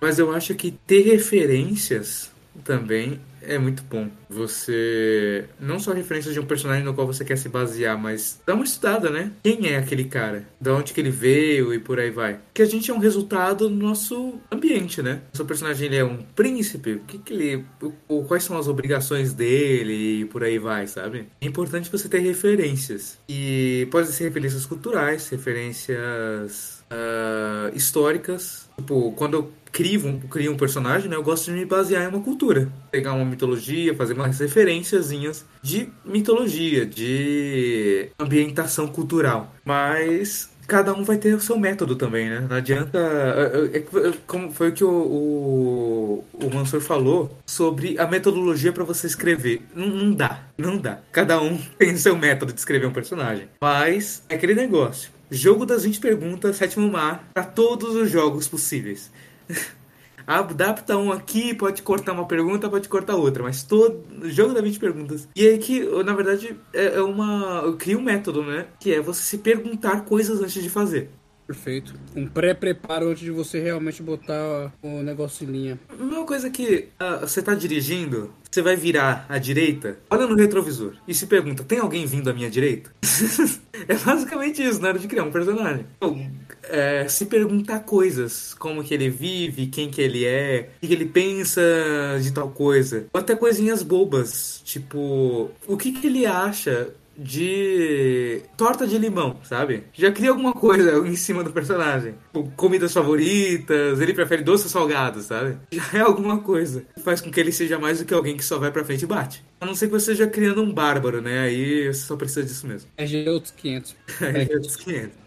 Mas 0.00 0.18
eu 0.18 0.32
acho 0.34 0.52
que 0.56 0.72
ter 0.72 1.02
referências 1.02 2.32
também 2.64 3.20
é 3.42 3.58
muito 3.58 3.82
bom. 3.84 4.08
Você. 4.28 5.44
Não 5.60 5.78
só 5.78 5.92
referências 5.92 6.34
de 6.34 6.40
um 6.40 6.44
personagem 6.46 6.84
no 6.84 6.92
qual 6.94 7.06
você 7.06 7.24
quer 7.24 7.36
se 7.38 7.48
basear, 7.48 7.96
mas 7.96 8.40
dá 8.44 8.54
uma 8.54 8.64
estudada, 8.64 9.08
né? 9.08 9.30
Quem 9.42 9.68
é 9.68 9.76
aquele 9.76 10.04
cara? 10.04 10.44
Da 10.60 10.74
onde 10.74 10.92
que 10.92 11.00
ele 11.00 11.10
veio 11.10 11.72
e 11.72 11.78
por 11.78 12.00
aí 12.00 12.10
vai. 12.10 12.40
Que 12.52 12.62
a 12.62 12.66
gente 12.66 12.90
é 12.90 12.94
um 12.94 12.98
resultado 12.98 13.68
do 13.68 13.74
nosso 13.74 14.34
ambiente, 14.50 15.00
né? 15.00 15.20
Seu 15.32 15.44
personagem 15.44 15.86
ele 15.86 15.96
é 15.96 16.04
um 16.04 16.16
príncipe. 16.34 16.94
O 16.94 17.00
que, 17.00 17.18
que 17.18 17.32
ele. 17.32 17.64
o- 18.08 18.24
quais 18.24 18.42
são 18.42 18.58
as 18.58 18.66
obrigações 18.66 19.32
dele 19.32 20.22
e 20.22 20.24
por 20.24 20.42
aí 20.42 20.58
vai, 20.58 20.86
sabe? 20.88 21.26
É 21.40 21.46
importante 21.46 21.90
você 21.90 22.08
ter 22.08 22.18
referências. 22.18 23.18
E 23.28 23.86
pode 23.92 24.08
ser 24.08 24.24
referências 24.24 24.66
culturais, 24.66 25.28
referências 25.28 26.75
ah, 26.90 27.70
históricas. 27.74 28.68
Tipo, 28.76 29.12
quando 29.12 29.34
eu 29.34 29.52
crio 29.72 30.06
um, 30.06 30.20
crio 30.20 30.52
um 30.52 30.56
personagem, 30.56 31.08
né, 31.08 31.16
eu 31.16 31.22
gosto 31.22 31.46
de 31.46 31.52
me 31.52 31.64
basear 31.64 32.04
em 32.04 32.08
uma 32.08 32.20
cultura. 32.20 32.70
Pegar 32.90 33.12
uma 33.12 33.24
mitologia, 33.24 33.94
fazer 33.94 34.14
umas 34.14 34.38
referenciazinhas 34.38 35.44
de 35.62 35.88
mitologia, 36.04 36.86
de 36.86 38.10
ambientação 38.18 38.86
cultural. 38.86 39.54
Mas 39.64 40.50
cada 40.66 40.92
um 40.92 41.04
vai 41.04 41.16
ter 41.16 41.34
o 41.34 41.40
seu 41.40 41.58
método 41.58 41.96
também, 41.96 42.28
né? 42.28 42.46
Não 42.48 42.56
adianta. 42.56 42.98
É, 42.98 43.76
é, 43.76 44.08
é, 44.08 44.12
como 44.26 44.52
foi 44.52 44.70
o 44.70 44.72
que 44.72 44.84
o, 44.84 44.90
o, 44.90 46.24
o 46.32 46.54
Mansur 46.54 46.80
falou 46.80 47.36
sobre 47.46 47.98
a 47.98 48.06
metodologia 48.06 48.72
para 48.72 48.84
você 48.84 49.06
escrever. 49.06 49.62
Não, 49.74 49.88
não 49.88 50.12
dá, 50.12 50.40
não 50.58 50.76
dá. 50.76 51.00
Cada 51.12 51.40
um 51.40 51.56
tem 51.78 51.92
o 51.92 51.98
seu 51.98 52.16
método 52.16 52.52
de 52.52 52.58
escrever 52.58 52.86
um 52.86 52.92
personagem. 52.92 53.48
Mas 53.60 54.22
é 54.28 54.34
aquele 54.34 54.54
negócio. 54.54 55.15
Jogo 55.30 55.66
das 55.66 55.84
20 55.84 56.00
perguntas, 56.00 56.56
sétimo 56.56 56.90
mar, 56.90 57.28
para 57.34 57.44
todos 57.44 57.94
os 57.94 58.10
jogos 58.10 58.46
possíveis. 58.46 59.10
adapta 60.26 60.96
um 60.96 61.12
aqui, 61.12 61.54
pode 61.54 61.82
cortar 61.82 62.12
uma 62.12 62.26
pergunta, 62.26 62.68
pode 62.68 62.88
cortar 62.88 63.14
outra, 63.14 63.42
mas 63.42 63.62
todo 63.62 64.04
jogo 64.24 64.52
dá 64.52 64.60
20 64.60 64.78
perguntas. 64.78 65.28
E 65.36 65.46
aí 65.46 65.58
que, 65.58 65.80
na 66.02 66.14
verdade, 66.14 66.56
é, 66.72 66.96
é 66.96 67.02
uma. 67.02 67.62
Eu 67.64 67.76
crio 67.76 67.98
um 67.98 68.02
método, 68.02 68.42
né? 68.42 68.66
Que 68.80 68.94
é 68.94 69.00
você 69.00 69.22
se 69.22 69.38
perguntar 69.38 70.04
coisas 70.04 70.40
antes 70.40 70.62
de 70.62 70.68
fazer. 70.68 71.10
Perfeito. 71.46 71.94
Um 72.14 72.26
pré-preparo 72.26 73.08
antes 73.08 73.22
de 73.22 73.30
você 73.30 73.60
realmente 73.60 74.02
botar 74.02 74.72
o 74.82 75.02
negócio 75.02 75.48
em 75.48 75.52
linha. 75.52 75.80
Uma 75.98 76.24
coisa 76.24 76.50
que 76.50 76.88
uh, 77.00 77.20
você 77.20 77.40
tá 77.40 77.54
dirigindo, 77.54 78.32
você 78.50 78.60
vai 78.60 78.74
virar 78.74 79.26
à 79.28 79.38
direita, 79.38 79.96
olha 80.10 80.26
no 80.26 80.34
retrovisor 80.34 80.94
e 81.06 81.14
se 81.14 81.26
pergunta: 81.26 81.62
tem 81.62 81.78
alguém 81.78 82.04
vindo 82.04 82.28
à 82.28 82.34
minha 82.34 82.50
direita? 82.50 82.90
é 83.86 83.94
basicamente 83.94 84.60
isso 84.60 84.80
na 84.80 84.88
hora 84.88 84.98
de 84.98 85.06
criar 85.06 85.22
um 85.22 85.30
personagem. 85.30 85.86
é, 86.64 87.06
se 87.06 87.26
perguntar 87.26 87.80
coisas, 87.80 88.52
como 88.54 88.82
que 88.82 88.92
ele 88.92 89.08
vive, 89.08 89.68
quem 89.68 89.88
que 89.88 90.00
ele 90.00 90.24
é, 90.24 90.70
o 90.82 90.86
que 90.86 90.92
ele 90.92 91.06
pensa 91.06 91.62
de 92.20 92.32
tal 92.32 92.50
coisa. 92.50 93.06
Ou 93.12 93.20
até 93.20 93.36
coisinhas 93.36 93.84
bobas, 93.84 94.62
tipo, 94.64 95.50
o 95.68 95.76
que 95.76 95.92
que 95.92 96.08
ele 96.08 96.26
acha 96.26 96.92
de 97.18 98.42
torta 98.56 98.86
de 98.86 98.98
limão, 98.98 99.36
sabe? 99.42 99.84
Já 99.92 100.10
cria 100.12 100.30
alguma 100.30 100.52
coisa 100.52 101.06
em 101.06 101.16
cima 101.16 101.42
do 101.42 101.52
personagem. 101.52 102.14
Tipo, 102.26 102.50
comidas 102.56 102.92
favoritas, 102.92 104.00
ele 104.00 104.14
prefere 104.14 104.42
doces 104.42 104.70
salgados, 104.70 105.26
sabe? 105.26 105.58
Já 105.70 105.98
é 105.98 106.00
alguma 106.00 106.38
coisa. 106.40 106.84
Faz 107.02 107.20
com 107.20 107.30
que 107.30 107.40
ele 107.40 107.52
seja 107.52 107.78
mais 107.78 107.98
do 107.98 108.04
que 108.04 108.14
alguém 108.14 108.36
que 108.36 108.44
só 108.44 108.58
vai 108.58 108.70
pra 108.70 108.84
frente 108.84 109.02
e 109.02 109.06
bate. 109.06 109.44
A 109.60 109.66
não 109.66 109.74
ser 109.74 109.86
que 109.86 109.92
você 109.92 110.12
esteja 110.12 110.30
criando 110.30 110.62
um 110.62 110.72
bárbaro, 110.72 111.20
né? 111.20 111.40
Aí 111.40 111.86
você 111.86 112.06
só 112.06 112.16
precisa 112.16 112.42
disso 112.42 112.66
mesmo. 112.66 112.88
É 112.96 113.04
de 113.04 113.28
outros 113.28 113.52
500. 113.56 113.96
é 114.20 114.44
de 114.44 114.54
outros 114.54 114.76
500. 114.76 115.25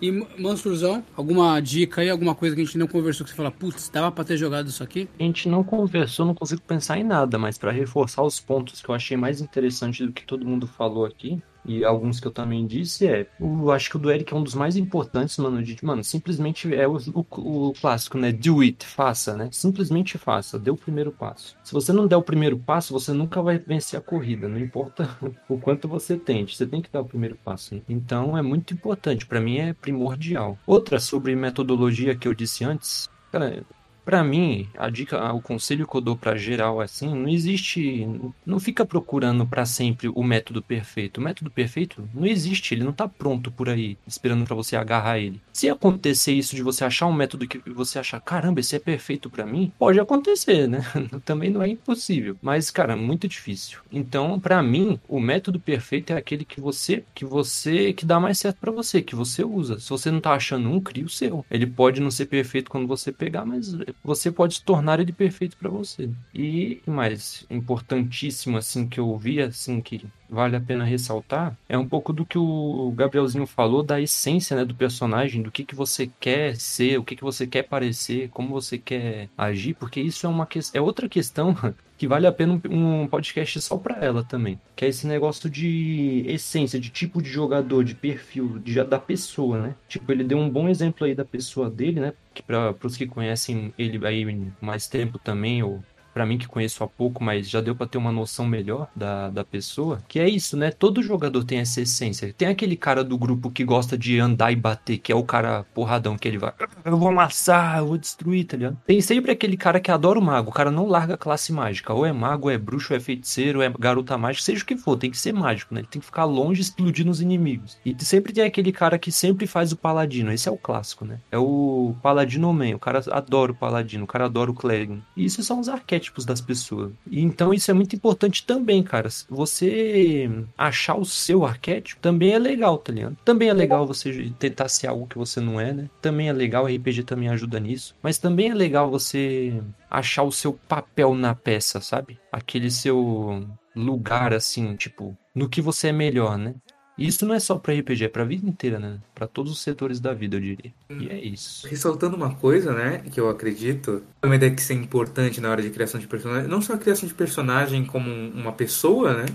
E 0.00 0.10
Mansurzão, 0.38 1.04
alguma 1.14 1.60
dica 1.60 2.00
aí, 2.00 2.08
alguma 2.08 2.34
coisa 2.34 2.54
que 2.56 2.62
a 2.62 2.64
gente 2.64 2.78
não 2.78 2.86
conversou 2.86 3.24
que 3.24 3.30
você 3.30 3.36
fala, 3.36 3.50
putz, 3.50 3.90
dava 3.90 4.10
pra 4.10 4.24
ter 4.24 4.36
jogado 4.36 4.68
isso 4.68 4.82
aqui? 4.82 5.08
A 5.18 5.22
gente 5.22 5.48
não 5.48 5.62
conversou, 5.62 6.24
não 6.24 6.34
consigo 6.34 6.62
pensar 6.62 6.98
em 6.98 7.04
nada, 7.04 7.38
mas 7.38 7.58
para 7.58 7.70
reforçar 7.70 8.22
os 8.22 8.40
pontos 8.40 8.80
que 8.80 8.88
eu 8.88 8.94
achei 8.94 9.16
mais 9.16 9.40
interessante 9.40 10.06
do 10.06 10.12
que 10.12 10.24
todo 10.24 10.46
mundo 10.46 10.66
falou 10.66 11.04
aqui, 11.04 11.42
e 11.64 11.84
alguns 11.84 12.20
que 12.20 12.26
eu 12.26 12.32
também 12.32 12.66
disse 12.66 13.06
é, 13.06 13.26
eu 13.38 13.70
acho 13.70 13.90
que 13.90 13.96
o 13.96 13.98
do 13.98 14.10
Eric 14.10 14.32
é 14.32 14.36
um 14.36 14.42
dos 14.42 14.54
mais 14.54 14.76
importantes, 14.76 15.36
mano, 15.38 15.62
de, 15.62 15.76
mano, 15.84 16.02
simplesmente 16.02 16.74
é 16.74 16.86
o, 16.86 16.96
o, 16.96 17.68
o, 17.68 17.72
clássico, 17.72 18.18
né, 18.18 18.32
do 18.32 18.60
it, 18.60 18.84
faça, 18.84 19.36
né, 19.36 19.48
simplesmente 19.52 20.18
faça, 20.18 20.58
dê 20.58 20.70
o 20.70 20.76
primeiro 20.76 21.12
passo. 21.12 21.56
Se 21.62 21.72
você 21.72 21.92
não 21.92 22.06
der 22.06 22.16
o 22.16 22.22
primeiro 22.22 22.58
passo, 22.58 22.92
você 22.92 23.12
nunca 23.12 23.42
vai 23.42 23.58
vencer 23.58 23.98
a 23.98 24.02
corrida, 24.02 24.48
não 24.48 24.58
importa 24.58 25.08
o 25.48 25.58
quanto 25.58 25.88
você 25.88 26.16
tente, 26.16 26.56
você 26.56 26.66
tem 26.66 26.82
que 26.82 26.90
dar 26.90 27.00
o 27.00 27.06
primeiro 27.06 27.36
passo. 27.44 27.74
Né? 27.74 27.82
Então 27.88 28.36
é 28.36 28.42
muito 28.42 28.74
importante, 28.74 29.26
para 29.26 29.40
mim 29.40 29.58
é 29.58 29.72
primordial. 29.72 30.58
Outra 30.66 30.98
sobre 30.98 31.34
metodologia 31.36 32.14
que 32.14 32.26
eu 32.26 32.34
disse 32.34 32.64
antes, 32.64 33.08
cara, 33.30 33.64
para 34.10 34.24
mim, 34.24 34.66
a 34.76 34.90
dica, 34.90 35.32
o 35.32 35.40
conselho 35.40 35.86
que 35.86 35.96
eu 35.96 36.00
dou 36.00 36.16
para 36.16 36.36
geral 36.36 36.80
assim, 36.80 37.14
não 37.14 37.28
existe, 37.28 38.08
não 38.44 38.58
fica 38.58 38.84
procurando 38.84 39.46
para 39.46 39.64
sempre 39.64 40.10
o 40.12 40.24
método 40.24 40.60
perfeito. 40.60 41.18
O 41.18 41.20
método 41.20 41.48
perfeito 41.48 42.08
não 42.12 42.26
existe, 42.26 42.74
ele 42.74 42.82
não 42.82 42.92
tá 42.92 43.06
pronto 43.06 43.52
por 43.52 43.68
aí, 43.68 43.96
esperando 44.04 44.44
para 44.44 44.56
você 44.56 44.74
agarrar 44.74 45.20
ele. 45.20 45.40
Se 45.52 45.70
acontecer 45.70 46.32
isso 46.32 46.56
de 46.56 46.62
você 46.62 46.84
achar 46.84 47.06
um 47.06 47.12
método 47.12 47.46
que 47.46 47.60
você 47.70 48.00
achar, 48.00 48.20
caramba, 48.20 48.58
esse 48.58 48.74
é 48.74 48.80
perfeito 48.80 49.30
para 49.30 49.46
mim, 49.46 49.72
pode 49.78 50.00
acontecer, 50.00 50.66
né? 50.66 50.80
Também 51.24 51.48
não 51.48 51.62
é 51.62 51.68
impossível, 51.68 52.36
mas 52.42 52.68
cara, 52.68 52.96
muito 52.96 53.28
difícil. 53.28 53.78
Então, 53.92 54.40
para 54.40 54.60
mim, 54.60 54.98
o 55.08 55.20
método 55.20 55.60
perfeito 55.60 56.12
é 56.12 56.16
aquele 56.16 56.44
que 56.44 56.60
você, 56.60 57.04
que 57.14 57.24
você, 57.24 57.92
que 57.92 58.04
dá 58.04 58.18
mais 58.18 58.40
certo 58.40 58.56
para 58.56 58.72
você, 58.72 59.02
que 59.02 59.14
você 59.14 59.44
usa. 59.44 59.78
Se 59.78 59.88
você 59.88 60.10
não 60.10 60.20
tá 60.20 60.32
achando 60.32 60.68
um, 60.68 60.80
cria 60.80 61.04
o 61.04 61.08
seu. 61.08 61.46
Ele 61.48 61.64
pode 61.64 62.00
não 62.00 62.10
ser 62.10 62.26
perfeito 62.26 62.68
quando 62.68 62.88
você 62.88 63.12
pegar, 63.12 63.46
mas 63.46 63.72
você 64.02 64.30
pode 64.30 64.62
tornar 64.62 65.00
ele 65.00 65.12
perfeito 65.12 65.56
para 65.56 65.70
você. 65.70 66.10
E 66.34 66.82
mais 66.86 67.46
importantíssimo 67.50 68.56
assim 68.56 68.88
que 68.88 69.00
eu 69.00 69.16
vi 69.16 69.40
assim 69.40 69.80
que 69.80 70.06
vale 70.30 70.56
a 70.56 70.60
pena 70.60 70.84
ressaltar 70.84 71.56
é 71.68 71.76
um 71.76 71.86
pouco 71.86 72.12
do 72.12 72.24
que 72.24 72.38
o 72.38 72.92
Gabrielzinho 72.96 73.46
falou 73.46 73.82
da 73.82 74.00
essência 74.00 74.56
né, 74.56 74.64
do 74.64 74.74
personagem, 74.74 75.42
do 75.42 75.50
que, 75.50 75.64
que 75.64 75.74
você 75.74 76.10
quer 76.20 76.56
ser, 76.56 76.98
o 76.98 77.04
que, 77.04 77.16
que 77.16 77.24
você 77.24 77.46
quer 77.46 77.64
parecer, 77.64 78.28
como 78.30 78.50
você 78.50 78.78
quer 78.78 79.28
agir, 79.36 79.74
porque 79.74 80.00
isso 80.00 80.26
é 80.26 80.28
uma 80.28 80.46
que... 80.46 80.60
é 80.72 80.80
outra 80.80 81.08
questão 81.08 81.56
que 82.00 82.08
vale 82.08 82.26
a 82.26 82.32
pena 82.32 82.58
um, 82.70 83.06
podcast 83.06 83.60
só 83.60 83.76
para 83.76 84.02
ela 84.02 84.24
também, 84.24 84.58
que 84.74 84.86
é 84.86 84.88
esse 84.88 85.06
negócio 85.06 85.50
de 85.50 86.24
essência, 86.26 86.80
de 86.80 86.88
tipo 86.88 87.20
de 87.20 87.28
jogador, 87.28 87.84
de 87.84 87.94
perfil, 87.94 88.58
de, 88.58 88.82
da 88.82 88.98
pessoa, 88.98 89.60
né? 89.60 89.74
Tipo, 89.86 90.10
ele 90.10 90.24
deu 90.24 90.38
um 90.38 90.48
bom 90.48 90.66
exemplo 90.66 91.06
aí 91.06 91.14
da 91.14 91.26
pessoa 91.26 91.68
dele, 91.68 92.00
né? 92.00 92.14
Que 92.32 92.42
para 92.42 92.74
os 92.82 92.96
que 92.96 93.06
conhecem 93.06 93.74
ele 93.76 94.06
aí 94.06 94.50
mais 94.62 94.86
tempo 94.88 95.18
também, 95.18 95.62
ou 95.62 95.84
para 96.12 96.26
mim 96.26 96.38
que 96.38 96.48
conheço 96.48 96.82
há 96.84 96.88
pouco, 96.88 97.22
mas 97.22 97.48
já 97.48 97.60
deu 97.60 97.74
para 97.74 97.86
ter 97.86 97.98
uma 97.98 98.12
noção 98.12 98.46
melhor 98.46 98.88
da, 98.94 99.30
da 99.30 99.44
pessoa, 99.44 100.00
que 100.08 100.18
é 100.18 100.28
isso, 100.28 100.56
né? 100.56 100.70
Todo 100.70 101.02
jogador 101.02 101.44
tem 101.44 101.58
essa 101.58 101.80
essência. 101.80 102.32
Tem 102.36 102.48
aquele 102.48 102.76
cara 102.76 103.02
do 103.04 103.16
grupo 103.16 103.50
que 103.50 103.64
gosta 103.64 103.96
de 103.96 104.18
andar 104.18 104.52
e 104.52 104.56
bater, 104.56 104.98
que 104.98 105.12
é 105.12 105.14
o 105.14 105.22
cara 105.22 105.64
porradão, 105.74 106.16
que 106.16 106.26
ele 106.26 106.38
vai, 106.38 106.52
eu 106.84 106.96
vou 106.96 107.08
amassar, 107.08 107.78
eu 107.78 107.86
vou 107.86 107.98
destruir, 107.98 108.44
tá 108.44 108.56
ligado? 108.56 108.78
Tem 108.86 109.00
sempre 109.00 109.30
aquele 109.30 109.56
cara 109.56 109.80
que 109.80 109.90
adora 109.90 110.18
o 110.18 110.22
mago, 110.22 110.50
o 110.50 110.52
cara 110.52 110.70
não 110.70 110.86
larga 110.86 111.14
a 111.14 111.18
classe 111.18 111.52
mágica, 111.52 111.92
ou 111.92 112.04
é 112.04 112.12
mago, 112.12 112.48
ou 112.48 112.50
é 112.50 112.58
bruxo, 112.58 112.92
ou 112.92 112.96
é 112.96 113.00
feiticeiro, 113.00 113.60
ou 113.60 113.64
é 113.64 113.72
garota 113.78 114.18
mágica, 114.18 114.44
seja 114.44 114.62
o 114.62 114.66
que 114.66 114.76
for, 114.76 114.96
tem 114.96 115.10
que 115.10 115.18
ser 115.18 115.32
mágico, 115.32 115.74
né? 115.74 115.80
Ele 115.80 115.88
tem 115.88 116.00
que 116.00 116.06
ficar 116.06 116.24
longe 116.24 116.60
explodindo 116.60 117.10
os 117.10 117.20
inimigos. 117.20 117.78
E 117.84 117.94
sempre 118.04 118.32
tem 118.32 118.44
aquele 118.44 118.72
cara 118.72 118.98
que 118.98 119.12
sempre 119.12 119.46
faz 119.46 119.72
o 119.72 119.76
paladino, 119.76 120.32
esse 120.32 120.48
é 120.48 120.52
o 120.52 120.56
clássico, 120.56 121.04
né? 121.04 121.18
É 121.30 121.38
o 121.38 121.94
paladino 122.02 122.52
man, 122.52 122.74
o 122.74 122.78
cara 122.78 123.02
adora 123.10 123.52
o 123.52 123.54
paladino, 123.54 124.04
o 124.04 124.06
cara 124.06 124.26
adora 124.26 124.50
o 124.50 124.54
clérigo. 124.54 125.00
E 125.16 125.24
isso 125.24 125.42
são 125.42 125.60
os 125.60 125.68
arquétipos 125.68 125.99
arquétipos 126.00 126.24
das 126.24 126.40
pessoas. 126.40 126.92
E 127.10 127.20
então 127.20 127.52
isso 127.52 127.70
é 127.70 127.74
muito 127.74 127.94
importante 127.94 128.44
também, 128.44 128.82
cara. 128.82 129.08
Você 129.28 130.30
achar 130.56 130.96
o 130.96 131.04
seu 131.04 131.44
arquétipo 131.44 132.00
também 132.00 132.32
é 132.32 132.38
legal, 132.38 132.78
tá 132.78 132.92
ligado? 132.92 133.16
Também 133.24 133.48
é 133.48 133.52
legal 133.52 133.86
você 133.86 134.32
tentar 134.38 134.68
ser 134.68 134.86
algo 134.86 135.06
que 135.06 135.18
você 135.18 135.40
não 135.40 135.60
é, 135.60 135.72
né? 135.72 135.90
Também 136.00 136.28
é 136.28 136.32
legal, 136.32 136.66
RPG 136.66 137.04
também 137.04 137.28
ajuda 137.28 137.60
nisso. 137.60 137.94
Mas 138.02 138.18
também 138.18 138.50
é 138.50 138.54
legal 138.54 138.90
você 138.90 139.62
achar 139.90 140.22
o 140.22 140.32
seu 140.32 140.52
papel 140.52 141.14
na 141.14 141.34
peça, 141.34 141.80
sabe? 141.80 142.18
Aquele 142.32 142.70
seu 142.70 143.46
lugar, 143.74 144.32
assim, 144.32 144.74
tipo, 144.76 145.16
no 145.34 145.48
que 145.48 145.60
você 145.60 145.88
é 145.88 145.92
melhor, 145.92 146.36
né? 146.36 146.54
Isso 147.00 147.24
não 147.24 147.34
é 147.34 147.40
só 147.40 147.56
para 147.56 147.74
RPG, 147.74 148.04
é 148.04 148.08
para 148.08 148.24
vida 148.24 148.46
inteira, 148.46 148.78
né? 148.78 148.98
Para 149.14 149.26
todos 149.26 149.50
os 149.50 149.60
setores 149.60 149.98
da 149.98 150.12
vida, 150.12 150.36
eu 150.36 150.40
diria. 150.40 150.72
E 150.90 151.08
é 151.08 151.18
isso. 151.18 151.66
Ressaltando 151.66 152.14
uma 152.14 152.34
coisa, 152.34 152.72
né, 152.72 153.02
que 153.10 153.18
eu 153.18 153.28
acredito, 153.28 154.02
também 154.20 154.38
deve 154.38 154.60
ser 154.60 154.74
importante 154.74 155.40
na 155.40 155.50
hora 155.50 155.62
de 155.62 155.70
criação 155.70 155.98
de 155.98 156.06
personagem, 156.06 156.48
não 156.48 156.60
só 156.60 156.74
a 156.74 156.78
criação 156.78 157.08
de 157.08 157.14
personagem 157.14 157.84
como 157.86 158.10
uma 158.10 158.52
pessoa, 158.52 159.14
né? 159.14 159.26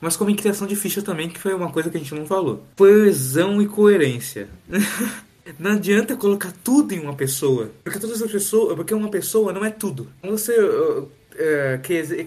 Mas 0.00 0.16
como 0.16 0.30
em 0.30 0.34
criação 0.34 0.66
de 0.66 0.74
ficha 0.74 1.00
também, 1.00 1.28
que 1.28 1.38
foi 1.38 1.54
uma 1.54 1.70
coisa 1.70 1.88
que 1.88 1.96
a 1.96 2.00
gente 2.00 2.12
não 2.12 2.26
falou. 2.26 2.64
Coesão 2.76 3.62
e 3.62 3.66
coerência. 3.68 4.48
Não 5.58 5.72
adianta 5.72 6.16
colocar 6.16 6.52
tudo 6.62 6.94
em 6.94 7.00
uma 7.00 7.14
pessoa. 7.14 7.68
Porque 7.82 7.98
todas 7.98 8.22
as 8.22 8.30
pessoas. 8.30 8.76
Porque 8.76 8.94
uma 8.94 9.10
pessoa 9.10 9.52
não 9.52 9.64
é 9.64 9.70
tudo. 9.70 10.08
Você 10.22 10.54
é, 11.36 11.78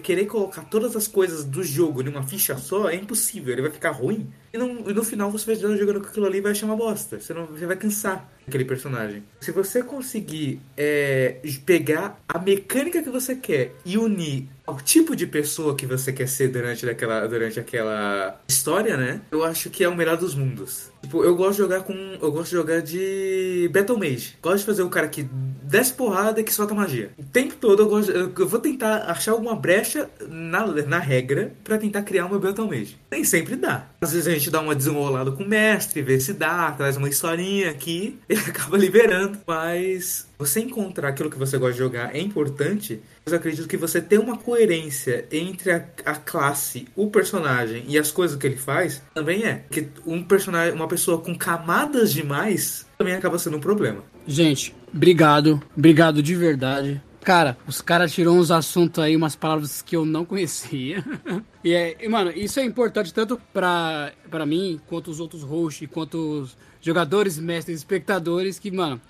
querer 0.02 0.26
colocar 0.26 0.62
todas 0.64 0.96
as 0.96 1.06
coisas 1.06 1.44
do 1.44 1.62
jogo 1.62 2.02
numa 2.02 2.22
ficha 2.22 2.56
só 2.56 2.88
é 2.88 2.96
impossível, 2.96 3.52
ele 3.52 3.62
vai 3.62 3.70
ficar 3.70 3.90
ruim. 3.90 4.28
E 4.56 4.58
no, 4.58 4.90
e 4.90 4.94
no 4.94 5.04
final 5.04 5.30
você 5.30 5.54
vai 5.54 5.76
jogando 5.76 6.00
com 6.00 6.08
aquilo 6.08 6.24
ali 6.24 6.38
e 6.38 6.40
vai 6.40 6.52
achar 6.52 6.64
uma 6.64 6.76
bosta. 6.76 7.20
Você, 7.20 7.34
não, 7.34 7.44
você 7.44 7.66
vai 7.66 7.76
cansar 7.76 8.26
aquele 8.46 8.64
personagem. 8.64 9.22
Se 9.40 9.50
você 9.50 9.82
conseguir 9.82 10.60
é, 10.76 11.36
pegar 11.64 12.20
a 12.28 12.38
mecânica 12.38 13.02
que 13.02 13.10
você 13.10 13.34
quer 13.34 13.72
e 13.84 13.98
unir 13.98 14.48
ao 14.66 14.76
tipo 14.80 15.14
de 15.14 15.26
pessoa 15.26 15.76
que 15.76 15.86
você 15.86 16.12
quer 16.12 16.26
ser 16.26 16.48
durante, 16.48 16.84
daquela, 16.84 17.26
durante 17.26 17.60
aquela 17.60 18.40
história, 18.48 18.96
né? 18.96 19.20
Eu 19.30 19.44
acho 19.44 19.70
que 19.70 19.84
é 19.84 19.88
o 19.88 19.94
melhor 19.94 20.16
dos 20.16 20.34
mundos. 20.34 20.90
Tipo, 21.02 21.22
eu 21.22 21.36
gosto 21.36 21.52
de 21.52 21.58
jogar 21.58 21.82
com. 21.82 21.92
Eu 22.20 22.32
gosto 22.32 22.50
de 22.50 22.56
jogar 22.56 22.82
de 22.82 23.70
Battle 23.72 23.96
Mage. 23.96 24.36
Gosto 24.42 24.58
de 24.58 24.64
fazer 24.64 24.82
o 24.82 24.88
cara 24.88 25.06
que 25.06 25.22
desce 25.62 25.92
porrada 25.92 26.40
e 26.40 26.44
que 26.44 26.52
solta 26.52 26.74
magia. 26.74 27.10
O 27.16 27.22
tempo 27.22 27.54
todo 27.60 27.84
eu, 27.84 27.88
gosto, 27.88 28.10
eu 28.10 28.48
vou 28.48 28.58
tentar 28.58 29.04
achar 29.08 29.32
alguma 29.32 29.54
brecha 29.54 30.10
na, 30.28 30.66
na 30.66 30.98
regra 30.98 31.52
para 31.62 31.78
tentar 31.78 32.02
criar 32.02 32.26
uma 32.26 32.38
Battle 32.38 32.66
Mage. 32.66 32.98
Nem 33.08 33.22
sempre 33.22 33.54
dá. 33.54 33.86
Às 34.00 34.12
vezes 34.12 34.26
a 34.26 34.32
gente 34.32 34.50
dá 34.50 34.60
uma 34.60 34.74
desenrolada 34.74 35.30
com 35.30 35.44
o 35.44 35.48
mestre, 35.48 36.02
vê 36.02 36.18
se 36.18 36.32
dá, 36.32 36.72
traz 36.72 36.96
uma 36.96 37.08
historinha 37.08 37.70
aqui, 37.70 38.18
acaba 38.48 38.76
liberando. 38.76 39.38
Mas 39.46 40.28
você 40.38 40.60
encontrar 40.60 41.08
aquilo 41.08 41.30
que 41.30 41.38
você 41.38 41.58
gosta 41.58 41.72
de 41.72 41.78
jogar 41.78 42.14
é 42.14 42.20
importante. 42.20 43.00
Mas 43.24 43.32
eu 43.32 43.38
acredito 43.38 43.68
que 43.68 43.76
você 43.76 44.00
ter 44.00 44.18
uma 44.18 44.36
coerência 44.36 45.26
entre 45.30 45.72
a, 45.72 45.84
a 46.04 46.14
classe, 46.14 46.86
o 46.94 47.10
personagem 47.10 47.84
e 47.88 47.98
as 47.98 48.10
coisas 48.10 48.36
que 48.36 48.46
ele 48.46 48.56
faz 48.56 49.02
também 49.14 49.44
é. 49.44 49.54
Porque 49.54 49.88
um 50.06 50.22
personagem, 50.22 50.74
uma 50.74 50.88
pessoa 50.88 51.18
com 51.18 51.36
camadas 51.36 52.12
demais 52.12 52.86
também 52.98 53.14
acaba 53.14 53.38
sendo 53.38 53.56
um 53.56 53.60
problema. 53.60 54.02
Gente, 54.26 54.74
obrigado. 54.94 55.62
Obrigado 55.76 56.22
de 56.22 56.34
verdade. 56.34 57.02
Cara, 57.26 57.58
os 57.66 57.80
caras 57.80 58.12
tirou 58.12 58.36
uns 58.36 58.52
assuntos 58.52 59.02
aí, 59.02 59.16
umas 59.16 59.34
palavras 59.34 59.82
que 59.82 59.96
eu 59.96 60.04
não 60.04 60.24
conhecia. 60.24 61.04
e, 61.64 61.74
é, 61.74 61.96
e, 62.00 62.08
mano, 62.08 62.30
isso 62.30 62.60
é 62.60 62.64
importante 62.64 63.12
tanto 63.12 63.40
pra 63.52 64.46
mim, 64.46 64.80
quanto 64.86 65.10
os 65.10 65.18
outros 65.18 65.42
hosts, 65.42 65.88
quanto 65.90 66.42
os 66.42 66.56
jogadores, 66.86 67.36
mestres, 67.36 67.78
espectadores, 67.78 68.60
que, 68.60 68.70
mano, 68.70 69.00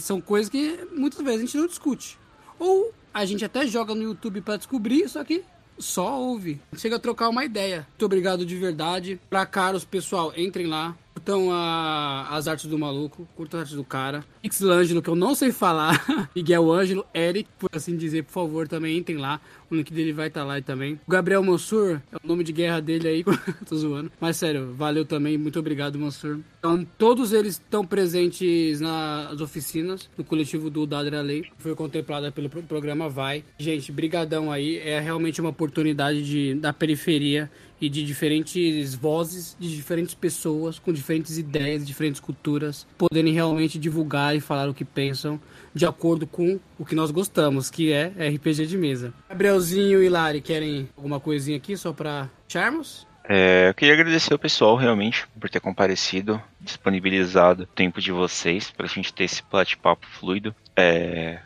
são 0.00 0.20
coisas 0.20 0.50
que 0.50 0.80
muitas 0.92 1.20
vezes 1.20 1.38
a 1.38 1.44
gente 1.44 1.56
não 1.56 1.66
discute. 1.68 2.18
Ou 2.58 2.92
a 3.14 3.24
gente 3.24 3.44
até 3.44 3.64
joga 3.68 3.94
no 3.94 4.02
YouTube 4.02 4.40
para 4.40 4.56
descobrir, 4.56 5.08
só 5.08 5.22
que 5.22 5.44
só 5.78 6.20
ouve. 6.20 6.60
Chega 6.76 6.96
a 6.96 6.98
trocar 6.98 7.28
uma 7.28 7.44
ideia. 7.44 7.86
Muito 7.90 8.04
obrigado 8.04 8.44
de 8.44 8.56
verdade. 8.56 9.20
Pra 9.30 9.46
caros, 9.46 9.84
pessoal, 9.84 10.32
entrem 10.36 10.66
lá. 10.66 10.96
Curtam 11.20 11.52
a, 11.52 12.28
as 12.30 12.48
artes 12.48 12.64
do 12.64 12.78
maluco, 12.78 13.28
curtam 13.36 13.60
as 13.60 13.64
artes 13.64 13.76
do 13.76 13.84
cara. 13.84 14.24
Xlangelo, 14.50 15.02
que 15.02 15.10
eu 15.10 15.14
não 15.14 15.34
sei 15.34 15.52
falar. 15.52 16.02
Miguel 16.34 16.72
Ângelo, 16.72 17.04
Eric, 17.14 17.46
por 17.58 17.68
assim 17.74 17.94
dizer, 17.94 18.24
por 18.24 18.32
favor, 18.32 18.66
também 18.66 18.96
entrem 18.96 19.18
lá. 19.18 19.38
O 19.70 19.74
link 19.74 19.92
dele 19.92 20.14
vai 20.14 20.28
estar 20.28 20.40
tá 20.40 20.46
lá 20.46 20.60
também. 20.62 20.98
O 21.06 21.10
Gabriel 21.10 21.42
Mansur, 21.42 22.00
é 22.10 22.16
o 22.16 22.26
nome 22.26 22.42
de 22.42 22.52
guerra 22.52 22.80
dele 22.80 23.06
aí, 23.06 23.24
tô 23.68 23.76
zoando. 23.76 24.10
Mas 24.18 24.38
sério, 24.38 24.72
valeu 24.74 25.04
também, 25.04 25.36
muito 25.36 25.58
obrigado, 25.58 25.98
Mansur. 25.98 26.40
Então, 26.58 26.84
todos 26.98 27.32
eles 27.32 27.54
estão 27.54 27.84
presentes 27.84 28.80
nas 28.80 29.40
oficinas, 29.40 30.08
no 30.16 30.24
coletivo 30.24 30.70
do 30.70 30.86
Dadra 30.86 31.20
Lei, 31.20 31.44
foi 31.58 31.74
contemplada 31.74 32.32
pelo 32.32 32.48
programa 32.48 33.08
Vai. 33.10 33.44
Gente, 33.58 33.92
brigadão 33.92 34.50
aí, 34.50 34.78
é 34.78 34.98
realmente 34.98 35.40
uma 35.40 35.50
oportunidade 35.50 36.24
de, 36.24 36.54
da 36.54 36.72
periferia 36.72 37.50
e 37.80 37.88
de 37.88 38.04
diferentes 38.04 38.94
vozes, 38.94 39.56
de 39.58 39.74
diferentes 39.74 40.14
pessoas, 40.14 40.78
com 40.78 40.92
diferentes 40.92 41.38
ideias, 41.38 41.86
diferentes 41.86 42.20
culturas, 42.20 42.86
poderem 42.98 43.32
realmente 43.32 43.78
divulgar 43.78 44.36
e 44.36 44.40
falar 44.40 44.68
o 44.68 44.74
que 44.74 44.84
pensam 44.84 45.40
de 45.74 45.86
acordo 45.86 46.26
com 46.26 46.58
o 46.78 46.84
que 46.84 46.94
nós 46.94 47.10
gostamos, 47.10 47.70
que 47.70 47.92
é 47.92 48.08
RPG 48.08 48.66
de 48.66 48.76
mesa. 48.76 49.14
Gabrielzinho 49.28 50.02
e 50.02 50.08
Lari, 50.08 50.40
querem 50.40 50.88
alguma 50.96 51.20
coisinha 51.20 51.56
aqui 51.56 51.76
só 51.76 51.92
para 51.92 52.28
charmos? 52.48 53.06
É, 53.32 53.68
eu 53.68 53.74
queria 53.74 53.94
agradecer 53.94 54.34
o 54.34 54.38
pessoal 54.38 54.74
realmente 54.74 55.24
por 55.38 55.48
ter 55.48 55.60
comparecido, 55.60 56.42
disponibilizado 56.60 57.62
o 57.62 57.66
tempo 57.66 58.00
de 58.00 58.10
vocês 58.10 58.72
para 58.72 58.86
a 58.86 58.88
gente 58.88 59.12
ter 59.12 59.24
esse 59.24 59.42
bate-papo 59.48 60.04
fluido. 60.18 60.52
É, 60.74 61.38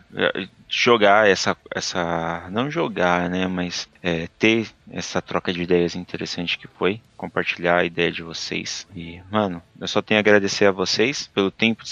jogar 0.74 1.28
essa, 1.28 1.56
essa. 1.72 2.48
Não 2.50 2.68
jogar, 2.68 3.30
né? 3.30 3.46
Mas 3.46 3.88
é, 4.02 4.26
ter 4.38 4.66
essa 4.90 5.22
troca 5.22 5.52
de 5.52 5.62
ideias 5.62 5.94
interessante 5.94 6.58
que 6.58 6.66
foi. 6.66 7.00
Compartilhar 7.16 7.78
a 7.78 7.84
ideia 7.84 8.10
de 8.10 8.22
vocês. 8.22 8.86
E, 8.94 9.20
mano, 9.30 9.62
eu 9.80 9.86
só 9.86 10.02
tenho 10.02 10.18
a 10.18 10.20
agradecer 10.20 10.66
a 10.66 10.72
vocês 10.72 11.28
pelo 11.28 11.50
tempo 11.50 11.84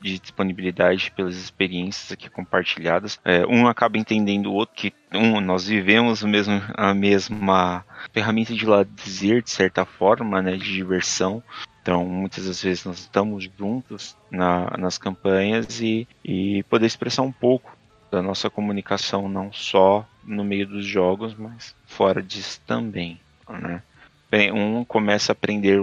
de 0.00 0.18
disponibilidade, 0.18 1.10
pelas 1.16 1.36
experiências 1.36 2.12
aqui 2.12 2.28
compartilhadas. 2.28 3.18
É, 3.24 3.46
um 3.46 3.66
acaba 3.66 3.96
entendendo 3.96 4.46
o 4.46 4.54
outro, 4.54 4.76
que 4.76 4.92
um, 5.12 5.40
nós 5.40 5.66
vivemos 5.66 6.22
mesmo, 6.22 6.62
a 6.74 6.92
mesma 6.92 7.84
ferramenta 8.12 8.54
de 8.54 8.66
lazer, 8.66 9.42
de 9.42 9.50
certa 9.50 9.86
forma, 9.86 10.42
né? 10.42 10.52
De 10.56 10.72
diversão. 10.72 11.42
Então, 11.80 12.04
muitas 12.04 12.46
das 12.46 12.62
vezes 12.62 12.84
nós 12.84 12.98
estamos 12.98 13.50
juntos 13.58 14.14
na, 14.30 14.76
nas 14.76 14.98
campanhas 14.98 15.80
e, 15.80 16.06
e 16.22 16.62
poder 16.64 16.84
expressar 16.84 17.22
um 17.22 17.32
pouco 17.32 17.77
da 18.10 18.22
nossa 18.22 18.48
comunicação, 18.48 19.28
não 19.28 19.52
só 19.52 20.06
no 20.24 20.44
meio 20.44 20.66
dos 20.66 20.84
jogos, 20.84 21.34
mas 21.34 21.74
fora 21.86 22.22
disso 22.22 22.60
também. 22.66 23.20
Né? 23.48 23.82
Bem, 24.30 24.52
um 24.52 24.84
começa 24.84 25.32
a 25.32 25.34
aprender 25.34 25.80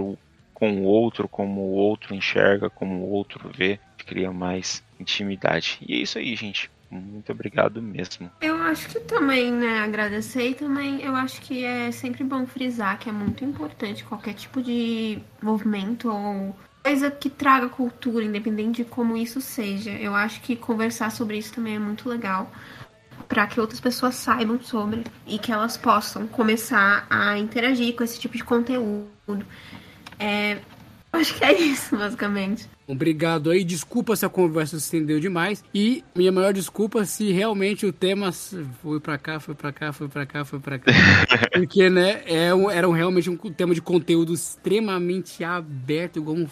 com 0.54 0.78
o 0.78 0.82
outro, 0.84 1.28
como 1.28 1.60
o 1.60 1.72
outro 1.72 2.14
enxerga, 2.14 2.70
como 2.70 3.04
o 3.04 3.10
outro 3.10 3.50
vê, 3.54 3.78
cria 3.98 4.32
mais 4.32 4.82
intimidade. 4.98 5.78
E 5.86 5.94
é 5.94 5.98
isso 5.98 6.18
aí, 6.18 6.34
gente. 6.36 6.70
Muito 6.88 7.32
obrigado 7.32 7.82
mesmo. 7.82 8.30
Eu 8.40 8.54
acho 8.62 8.88
que 8.88 9.00
também, 9.00 9.52
né, 9.52 9.80
agradecer 9.80 10.50
e 10.50 10.54
também 10.54 11.02
eu 11.02 11.16
acho 11.16 11.40
que 11.40 11.64
é 11.64 11.90
sempre 11.90 12.22
bom 12.22 12.46
frisar 12.46 12.98
que 12.98 13.08
é 13.08 13.12
muito 13.12 13.44
importante 13.44 14.04
qualquer 14.04 14.34
tipo 14.34 14.62
de 14.62 15.18
movimento 15.42 16.08
ou 16.08 16.56
coisa 16.86 17.10
que 17.10 17.28
traga 17.28 17.68
cultura, 17.68 18.24
independente 18.24 18.84
de 18.84 18.88
como 18.88 19.16
isso 19.16 19.40
seja. 19.40 19.90
Eu 19.90 20.14
acho 20.14 20.40
que 20.40 20.54
conversar 20.54 21.10
sobre 21.10 21.36
isso 21.36 21.52
também 21.52 21.74
é 21.74 21.78
muito 21.80 22.08
legal 22.08 22.48
para 23.26 23.44
que 23.48 23.60
outras 23.60 23.80
pessoas 23.80 24.14
saibam 24.14 24.60
sobre 24.62 25.02
e 25.26 25.36
que 25.36 25.50
elas 25.50 25.76
possam 25.76 26.28
começar 26.28 27.04
a 27.10 27.36
interagir 27.38 27.96
com 27.96 28.04
esse 28.04 28.20
tipo 28.20 28.36
de 28.36 28.44
conteúdo. 28.44 29.44
É, 30.16 30.58
acho 31.12 31.34
que 31.34 31.44
é 31.44 31.60
isso, 31.60 31.96
basicamente. 31.96 32.68
Obrigado 32.86 33.50
aí. 33.50 33.64
Desculpa 33.64 34.14
se 34.14 34.24
a 34.24 34.28
conversa 34.28 34.78
se 34.78 34.84
estendeu 34.84 35.18
demais. 35.18 35.64
E 35.74 36.04
minha 36.14 36.30
maior 36.30 36.52
desculpa 36.52 37.04
se 37.04 37.32
realmente 37.32 37.84
o 37.84 37.92
tema 37.92 38.30
foi 38.30 39.00
para 39.00 39.18
cá, 39.18 39.40
foi 39.40 39.56
para 39.56 39.72
cá, 39.72 39.92
foi 39.92 40.06
para 40.06 40.24
cá, 40.24 40.44
foi 40.44 40.60
para 40.60 40.78
cá. 40.78 40.92
Porque, 41.52 41.90
né, 41.90 42.22
é 42.26 42.54
um, 42.54 42.70
era 42.70 42.88
um, 42.88 42.92
realmente 42.92 43.28
um 43.28 43.36
tema 43.36 43.74
de 43.74 43.82
conteúdo 43.82 44.32
extremamente 44.32 45.42
aberto, 45.42 46.18
igual 46.20 46.36
um 46.36 46.46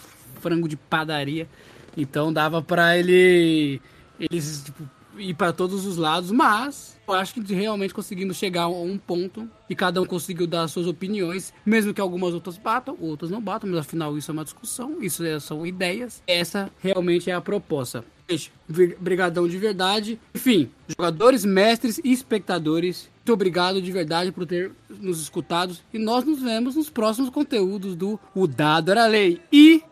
frango 0.45 0.67
de 0.67 0.77
padaria. 0.77 1.49
Então 1.97 2.31
dava 2.31 2.61
para 2.61 2.95
ele 2.95 3.81
eles 4.19 4.61
tipo, 4.63 4.83
ir 5.17 5.33
para 5.33 5.51
todos 5.51 5.87
os 5.87 5.97
lados, 5.97 6.29
mas 6.29 6.99
eu 7.07 7.15
acho 7.15 7.33
que 7.33 7.53
realmente 7.53 7.95
conseguindo 7.95 8.31
chegar 8.31 8.63
a 8.63 8.67
um 8.67 8.95
ponto 8.95 9.49
e 9.67 9.75
cada 9.75 9.99
um 9.99 10.05
conseguiu 10.05 10.45
dar 10.45 10.67
suas 10.67 10.85
opiniões, 10.85 11.51
mesmo 11.65 11.95
que 11.95 12.01
algumas 12.01 12.35
outras 12.35 12.59
batam, 12.59 12.95
outras 13.01 13.31
não 13.31 13.41
batam, 13.41 13.67
mas 13.67 13.79
afinal 13.79 14.15
isso 14.15 14.29
é 14.29 14.33
uma 14.33 14.43
discussão, 14.43 15.01
isso 15.01 15.25
é, 15.25 15.39
são 15.39 15.65
ideias. 15.65 16.21
Essa 16.27 16.69
realmente 16.79 17.31
é 17.31 17.33
a 17.33 17.41
proposta. 17.41 18.05
Gente, 18.29 18.51
brigadão 18.99 19.47
de 19.47 19.57
verdade. 19.57 20.19
Enfim, 20.33 20.69
jogadores, 20.87 21.43
mestres 21.43 21.99
e 22.03 22.11
espectadores, 22.11 23.09
muito 23.17 23.33
obrigado 23.33 23.81
de 23.81 23.91
verdade 23.91 24.31
por 24.31 24.45
ter 24.45 24.71
nos 24.99 25.19
escutado 25.19 25.75
e 25.91 25.97
nós 25.97 26.23
nos 26.23 26.39
vemos 26.39 26.75
nos 26.75 26.91
próximos 26.91 27.31
conteúdos 27.31 27.95
do 27.95 28.19
O 28.35 28.45
Dado 28.45 28.91
Era 28.91 29.07
Lei. 29.07 29.41
E 29.51 29.83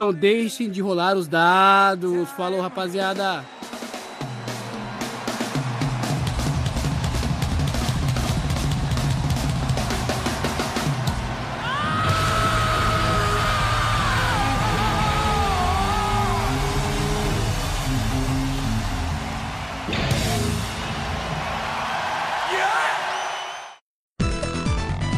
não 0.00 0.12
deixem 0.12 0.70
de 0.70 0.80
rolar 0.80 1.16
os 1.16 1.26
dados. 1.26 2.28
Falou, 2.30 2.60
rapaziada. 2.60 3.44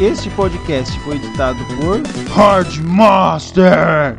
Este 0.01 0.31
podcast 0.31 0.98
foi 1.01 1.16
editado 1.16 1.59
por 1.77 2.01
Hardmaster. 2.35 4.16